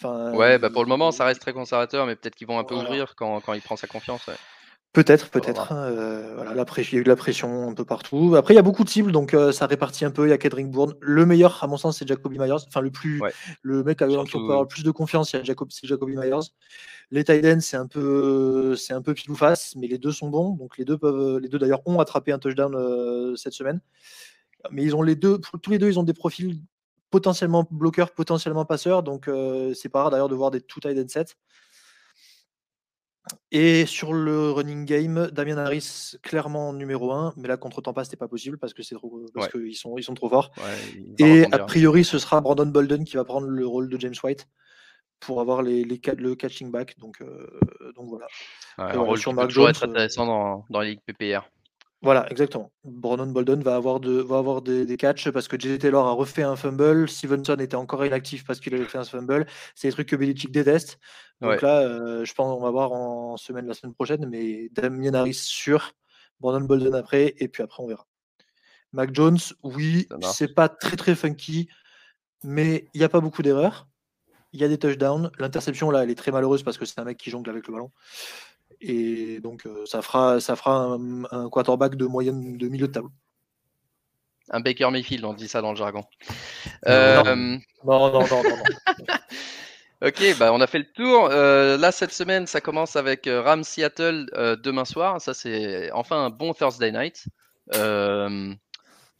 Enfin, 0.00 0.32
ouais, 0.32 0.58
bah 0.58 0.70
pour 0.70 0.84
le 0.84 0.88
moment, 0.88 1.12
ça 1.12 1.26
reste 1.26 1.42
très 1.42 1.52
conservateur, 1.52 2.06
mais 2.06 2.16
peut-être 2.16 2.34
qu'ils 2.34 2.46
vont 2.46 2.58
un 2.58 2.64
peu 2.64 2.76
ouvrir 2.76 3.14
quand, 3.14 3.42
quand, 3.42 3.52
il 3.52 3.60
prend 3.60 3.76
sa 3.76 3.88
confiance. 3.88 4.30
Peut-être, 4.98 5.30
peut-être. 5.30 5.70
Hein, 5.70 5.84
euh, 5.92 6.32
voilà, 6.34 6.54
la 6.54 6.64
il 6.76 6.92
y 6.92 6.96
a 6.96 6.98
eu 6.98 7.04
de 7.04 7.08
la 7.08 7.14
pression 7.14 7.68
un 7.70 7.72
peu 7.72 7.84
partout. 7.84 8.34
Après, 8.36 8.52
il 8.52 8.56
y 8.56 8.58
a 8.58 8.62
beaucoup 8.62 8.82
de 8.82 8.88
cibles, 8.88 9.12
donc 9.12 9.32
euh, 9.32 9.52
ça 9.52 9.66
répartit 9.66 10.04
un 10.04 10.10
peu. 10.10 10.26
Il 10.26 10.30
y 10.30 10.32
a 10.32 10.38
Kedrick 10.38 10.68
Bourne. 10.68 10.94
Le 11.00 11.24
meilleur, 11.24 11.62
à 11.62 11.68
mon 11.68 11.76
sens, 11.76 11.98
c'est 11.98 12.08
Jacoby 12.08 12.36
Myers. 12.36 12.64
Enfin, 12.66 12.80
le 12.80 12.90
plus, 12.90 13.22
le 13.62 13.84
mec 13.84 14.02
avec 14.02 14.16
qui 14.24 14.36
on 14.36 14.40
peut 14.44 14.52
avoir 14.52 14.66
plus 14.66 14.82
de 14.82 14.90
confiance, 14.90 15.30
c'est 15.30 15.44
Jacob, 15.44 15.68
Jacoby 15.84 16.16
Myers. 16.16 16.50
Les 17.12 17.22
Titans, 17.22 17.60
c'est 17.60 17.76
un 17.76 17.86
peu, 17.86 18.74
c'est 18.74 18.92
un 18.92 19.00
peu 19.00 19.14
pile 19.14 19.30
ou 19.30 19.36
face, 19.36 19.76
mais 19.76 19.86
les 19.86 19.98
deux 19.98 20.10
sont 20.10 20.30
bons. 20.30 20.56
Donc 20.56 20.76
les 20.78 20.84
deux 20.84 20.98
peuvent, 20.98 21.38
les 21.38 21.48
deux 21.48 21.60
d'ailleurs 21.60 21.82
ont 21.86 22.00
attrapé 22.00 22.32
un 22.32 22.40
touchdown 22.40 22.74
euh, 22.74 23.36
cette 23.36 23.52
semaine. 23.52 23.80
Mais 24.72 24.82
ils 24.82 24.96
ont 24.96 25.02
les 25.02 25.14
deux, 25.14 25.38
tous 25.62 25.70
les 25.70 25.78
deux, 25.78 25.86
ils 25.86 26.00
ont 26.00 26.02
des 26.02 26.12
profils 26.12 26.60
potentiellement 27.10 27.68
bloqueurs, 27.70 28.10
potentiellement 28.10 28.64
passeurs. 28.64 29.04
Donc 29.04 29.30
c'est 29.76 29.90
pas 29.90 30.02
rare 30.02 30.10
d'ailleurs 30.10 30.28
de 30.28 30.34
voir 30.34 30.50
des 30.50 30.60
two 30.60 30.80
Titans 30.80 31.08
sets. 31.08 31.36
Et 33.50 33.86
sur 33.86 34.12
le 34.12 34.50
running 34.50 34.84
game, 34.84 35.30
Damien 35.32 35.56
Harris, 35.56 36.16
clairement 36.22 36.74
numéro 36.74 37.12
1, 37.12 37.32
mais 37.38 37.48
là 37.48 37.56
contre 37.56 37.80
Tampa, 37.80 38.04
c'était 38.04 38.18
pas 38.18 38.28
possible 38.28 38.58
parce 38.58 38.74
que 38.74 38.82
c'est 38.82 38.94
trop, 38.94 39.24
parce 39.32 39.48
qu'ils 39.48 39.74
sont, 39.74 39.96
ils 39.96 40.02
sont 40.02 40.14
trop 40.14 40.28
forts. 40.28 40.50
et 41.18 41.46
a 41.50 41.58
priori, 41.60 42.04
ce 42.04 42.18
sera 42.18 42.42
Brandon 42.42 42.66
Bolden 42.66 43.04
qui 43.04 43.16
va 43.16 43.24
prendre 43.24 43.46
le 43.46 43.66
rôle 43.66 43.88
de 43.88 43.98
James 43.98 44.14
White 44.22 44.46
pour 45.20 45.40
avoir 45.40 45.62
les, 45.62 45.84
les 45.84 46.00
le 46.18 46.34
catching 46.34 46.70
back. 46.70 46.98
Donc, 46.98 47.22
euh, 47.22 47.48
donc 47.96 48.08
voilà. 48.08 48.26
un 48.76 49.00
rôle 49.00 49.18
qui 49.18 49.34
peut 49.34 49.48
toujours 49.48 49.70
être 49.70 49.84
euh 49.84 49.90
intéressant 49.90 50.26
dans, 50.26 50.64
dans 50.68 50.80
les 50.80 50.90
ligues 50.90 51.00
PPR. 51.06 51.48
Voilà, 52.00 52.30
exactement. 52.30 52.70
Brandon 52.84 53.26
Bolden 53.26 53.60
va 53.60 53.74
avoir, 53.74 53.98
de, 53.98 54.12
va 54.12 54.38
avoir 54.38 54.62
des, 54.62 54.86
des 54.86 54.96
catchs 54.96 55.30
parce 55.30 55.48
que 55.48 55.58
JJ 55.58 55.78
Taylor 55.78 56.06
a 56.06 56.12
refait 56.12 56.44
un 56.44 56.54
fumble. 56.54 57.08
Stevenson 57.08 57.56
était 57.56 57.74
encore 57.74 58.06
inactif 58.06 58.44
parce 58.44 58.60
qu'il 58.60 58.72
avait 58.74 58.84
fait 58.84 58.98
un 58.98 59.04
fumble. 59.04 59.46
C'est 59.74 59.88
des 59.88 59.92
trucs 59.92 60.08
que 60.08 60.14
Belichick 60.16 60.52
déteste. 60.52 60.98
Donc 61.40 61.50
Ouais. 61.50 61.58
là, 61.60 61.80
euh, 61.80 62.24
je 62.24 62.32
pense 62.34 62.54
qu'on 62.54 62.62
va 62.62 62.70
voir 62.70 62.92
en 62.92 63.36
semaine, 63.36 63.66
la 63.66 63.74
semaine 63.74 63.94
prochaine. 63.94 64.28
Mais 64.28 64.68
Damien 64.70 65.12
Harris 65.14 65.34
sûr, 65.34 65.92
Brandon 66.38 66.64
Bolden 66.64 66.94
après, 66.94 67.34
et 67.38 67.48
puis 67.48 67.64
après 67.64 67.82
on 67.82 67.88
verra. 67.88 68.06
Mac 68.92 69.12
Jones, 69.12 69.38
oui, 69.64 70.08
c'est 70.32 70.54
pas 70.54 70.68
très 70.68 70.96
très 70.96 71.14
funky, 71.16 71.68
mais 72.44 72.88
il 72.94 72.98
n'y 72.98 73.04
a 73.04 73.08
pas 73.08 73.20
beaucoup 73.20 73.42
d'erreurs. 73.42 73.88
Il 74.52 74.60
y 74.60 74.64
a 74.64 74.68
des 74.68 74.78
touchdowns. 74.78 75.30
L'interception 75.38 75.90
là, 75.90 76.04
elle 76.04 76.10
est 76.10 76.14
très 76.14 76.30
malheureuse 76.30 76.62
parce 76.62 76.78
que 76.78 76.86
c'est 76.86 76.98
un 77.00 77.04
mec 77.04 77.18
qui 77.18 77.28
jongle 77.30 77.50
avec 77.50 77.66
le 77.66 77.72
ballon. 77.72 77.90
Et 78.80 79.40
donc 79.40 79.66
euh, 79.66 79.84
ça 79.86 80.02
fera, 80.02 80.40
ça 80.40 80.54
fera 80.56 80.76
un, 80.82 81.24
un 81.30 81.48
quarterback 81.50 81.96
de 81.96 82.06
moyenne 82.06 82.56
de 82.56 82.68
milieu 82.68 82.86
de 82.86 82.92
tableau. 82.92 83.10
Un 84.50 84.60
Baker 84.60 84.90
Mayfield, 84.90 85.24
on 85.24 85.34
dit 85.34 85.48
ça 85.48 85.60
dans 85.60 85.70
le 85.70 85.76
jargon. 85.76 86.04
Non, 86.86 86.92
Euh, 86.92 87.24
Non, 87.24 87.58
non, 87.84 88.12
non, 88.12 88.26
non, 88.26 88.42
non. 88.42 88.62
Ok, 90.00 90.22
bah 90.38 90.52
on 90.52 90.60
a 90.60 90.68
fait 90.68 90.78
le 90.78 90.92
tour. 90.92 91.28
Euh, 91.32 91.76
là, 91.76 91.90
cette 91.90 92.12
semaine, 92.12 92.46
ça 92.46 92.60
commence 92.60 92.94
avec 92.94 93.26
euh, 93.26 93.42
Rams 93.42 93.64
Seattle 93.64 94.26
euh, 94.34 94.54
demain 94.54 94.84
soir. 94.84 95.20
Ça, 95.20 95.34
c'est 95.34 95.90
enfin 95.90 96.24
un 96.26 96.30
bon 96.30 96.54
Thursday 96.54 96.92
night. 96.92 97.24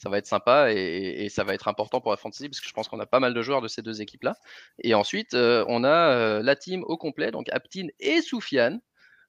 Ça 0.01 0.09
va 0.11 0.19
être 0.19 0.29
sympa 0.29 0.73
et, 0.73 1.25
et 1.25 1.29
ça 1.29 1.43
va 1.43 1.55
être 1.55 1.67
important 1.67 2.01
pour 2.01 2.13
la 2.13 2.17
fantasy 2.17 2.49
parce 2.49 2.61
que 2.61 2.69
je 2.69 2.73
pense 2.73 2.87
qu'on 2.87 3.01
a 3.01 3.07
pas 3.07 3.19
mal 3.19 3.35
de 3.35 3.43
joueurs 3.43 3.61
de 3.61 3.67
ces 3.67 3.83
deux 3.83 4.01
équipes-là. 4.01 4.37
Et 4.85 4.95
ensuite, 4.95 5.35
on 5.35 5.83
a 5.83 6.41
la 6.41 6.55
team 6.57 6.85
au 6.87 6.97
complet, 6.97 7.33
donc 7.33 7.49
Aptin 7.51 7.89
et 7.99 8.23
Soufiane, 8.23 8.81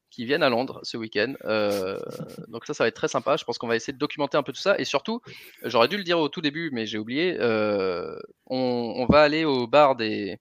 qui 0.10 0.26
viennent 0.26 0.44
à 0.44 0.50
Londres 0.50 0.80
ce 0.84 0.98
week-end. 0.98 1.34
Euh, 1.46 2.00
donc 2.48 2.66
ça, 2.66 2.74
ça 2.74 2.84
va 2.84 2.88
être 2.88 2.96
très 2.96 3.08
sympa. 3.08 3.38
Je 3.38 3.44
pense 3.44 3.58
qu'on 3.58 3.68
va 3.68 3.76
essayer 3.76 3.94
de 3.94 3.98
documenter 3.98 4.38
un 4.38 4.44
peu 4.44 4.52
tout 4.52 4.62
ça. 4.62 4.78
Et 4.80 4.86
surtout, 4.86 5.22
j'aurais 5.64 5.88
dû 5.88 5.98
le 5.98 6.04
dire 6.04 6.20
au 6.20 6.30
tout 6.30 6.42
début, 6.42 6.70
mais 6.74 6.86
j'ai 6.86 6.98
oublié, 6.98 7.38
euh, 7.40 8.18
on, 8.48 9.06
va 9.10 9.22
aller 9.22 9.46
au 9.46 9.68
bar 9.68 9.96
des 9.96 10.38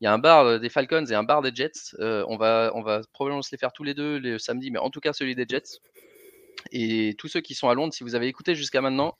il 0.00 0.04
y 0.04 0.06
a 0.06 0.12
un 0.12 0.18
bar 0.18 0.60
des 0.60 0.68
Falcons 0.68 1.06
et 1.06 1.14
un 1.14 1.24
bar 1.24 1.42
des 1.42 1.52
Jets. 1.52 1.96
Euh, 1.98 2.24
on, 2.28 2.36
va, 2.36 2.70
on 2.74 2.82
va 2.82 3.00
probablement 3.12 3.42
se 3.42 3.50
les 3.50 3.58
faire 3.58 3.72
tous 3.72 3.82
les 3.82 3.94
deux 3.94 4.18
le 4.18 4.38
samedi, 4.38 4.70
mais 4.70 4.78
en 4.78 4.90
tout 4.90 5.00
cas 5.00 5.12
celui 5.12 5.34
des 5.34 5.46
Jets. 5.48 5.80
Et 6.72 7.14
tous 7.18 7.28
ceux 7.28 7.40
qui 7.40 7.54
sont 7.54 7.68
à 7.68 7.74
Londres, 7.74 7.92
si 7.92 8.04
vous 8.04 8.14
avez 8.14 8.28
écouté 8.28 8.54
jusqu'à 8.54 8.80
maintenant, 8.80 9.16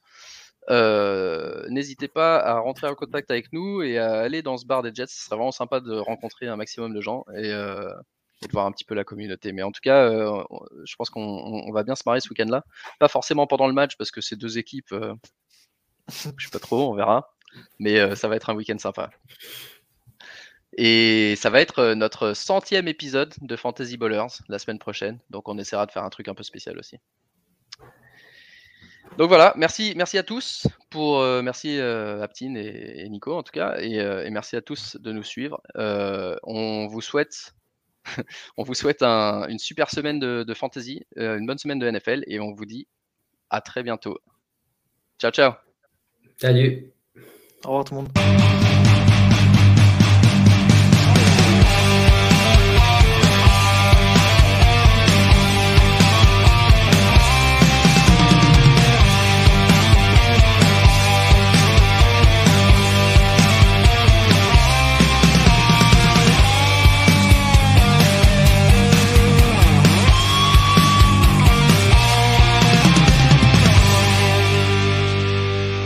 euh, 0.70 1.66
n'hésitez 1.70 2.08
pas 2.08 2.38
à 2.38 2.58
rentrer 2.58 2.88
en 2.88 2.94
contact 2.94 3.30
avec 3.30 3.52
nous 3.52 3.82
et 3.82 3.98
à 3.98 4.20
aller 4.20 4.42
dans 4.42 4.56
ce 4.56 4.66
bar 4.66 4.82
des 4.82 4.94
Jets. 4.94 5.06
Ce 5.08 5.24
serait 5.24 5.36
vraiment 5.36 5.52
sympa 5.52 5.80
de 5.80 5.96
rencontrer 5.96 6.46
un 6.46 6.56
maximum 6.56 6.94
de 6.94 7.00
gens 7.00 7.24
et, 7.34 7.52
euh, 7.52 7.90
et 8.42 8.46
de 8.46 8.52
voir 8.52 8.66
un 8.66 8.72
petit 8.72 8.84
peu 8.84 8.94
la 8.94 9.04
communauté. 9.04 9.52
Mais 9.52 9.62
en 9.62 9.72
tout 9.72 9.80
cas, 9.82 10.04
euh, 10.04 10.42
je 10.84 10.96
pense 10.96 11.10
qu'on 11.10 11.22
on 11.22 11.72
va 11.72 11.82
bien 11.82 11.94
se 11.94 12.02
marrer 12.06 12.20
ce 12.20 12.28
week-end-là. 12.30 12.64
Pas 12.98 13.08
forcément 13.08 13.46
pendant 13.46 13.66
le 13.66 13.72
match 13.72 13.96
parce 13.96 14.10
que 14.10 14.20
ces 14.20 14.36
deux 14.36 14.58
équipes, 14.58 14.92
euh, 14.92 15.14
je 16.36 16.44
sais 16.44 16.50
pas 16.50 16.58
trop, 16.58 16.90
on 16.90 16.94
verra. 16.94 17.34
Mais 17.78 17.98
euh, 17.98 18.14
ça 18.14 18.28
va 18.28 18.36
être 18.36 18.50
un 18.50 18.54
week-end 18.54 18.78
sympa. 18.78 19.10
Et 20.76 21.34
ça 21.36 21.50
va 21.50 21.60
être 21.60 21.80
euh, 21.80 21.94
notre 21.94 22.34
centième 22.34 22.88
épisode 22.88 23.34
de 23.40 23.56
Fantasy 23.56 23.96
Ballers 23.96 24.26
la 24.48 24.58
semaine 24.58 24.78
prochaine. 24.78 25.18
Donc 25.30 25.48
on 25.48 25.58
essaiera 25.58 25.86
de 25.86 25.90
faire 25.90 26.04
un 26.04 26.10
truc 26.10 26.28
un 26.28 26.34
peu 26.34 26.42
spécial 26.44 26.78
aussi. 26.78 26.98
Donc 29.16 29.28
voilà, 29.28 29.52
merci, 29.56 29.94
merci 29.96 30.18
à 30.18 30.22
tous 30.22 30.68
pour 30.90 31.18
euh, 31.18 31.42
merci 31.42 31.78
euh, 31.78 32.22
Aptine 32.22 32.56
et, 32.56 33.00
et, 33.00 33.08
Nico 33.08 33.34
en 33.34 33.42
tout 33.42 33.50
cas 33.50 33.76
et, 33.80 33.98
euh, 33.98 34.24
et, 34.24 34.30
merci 34.30 34.54
à 34.54 34.60
tous 34.60 34.96
de 34.96 35.10
nous 35.10 35.24
suivre. 35.24 35.60
On 35.74 36.86
vous 36.86 37.00
souhaite 37.00 37.54
on 38.56 38.62
vous 38.62 38.74
souhaite 38.74 39.02
un, 39.02 39.46
une 39.48 39.58
super 39.58 39.90
semaine 39.90 40.18
de, 40.18 40.44
de 40.46 40.54
fantasy, 40.54 41.04
euh, 41.18 41.38
une 41.38 41.46
bonne 41.46 41.58
semaine 41.58 41.78
de 41.78 41.90
NFL 41.90 42.24
et 42.26 42.40
on 42.40 42.52
vous 42.52 42.66
dit 42.66 42.86
à 43.50 43.60
très 43.60 43.82
bientôt. 43.82 44.18
Ciao 45.18 45.30
ciao. 45.30 45.52
Salut. 46.36 46.92
Au 47.64 47.68
revoir 47.68 47.84
tout 47.84 47.94
le 47.94 48.00
monde. 48.02 48.58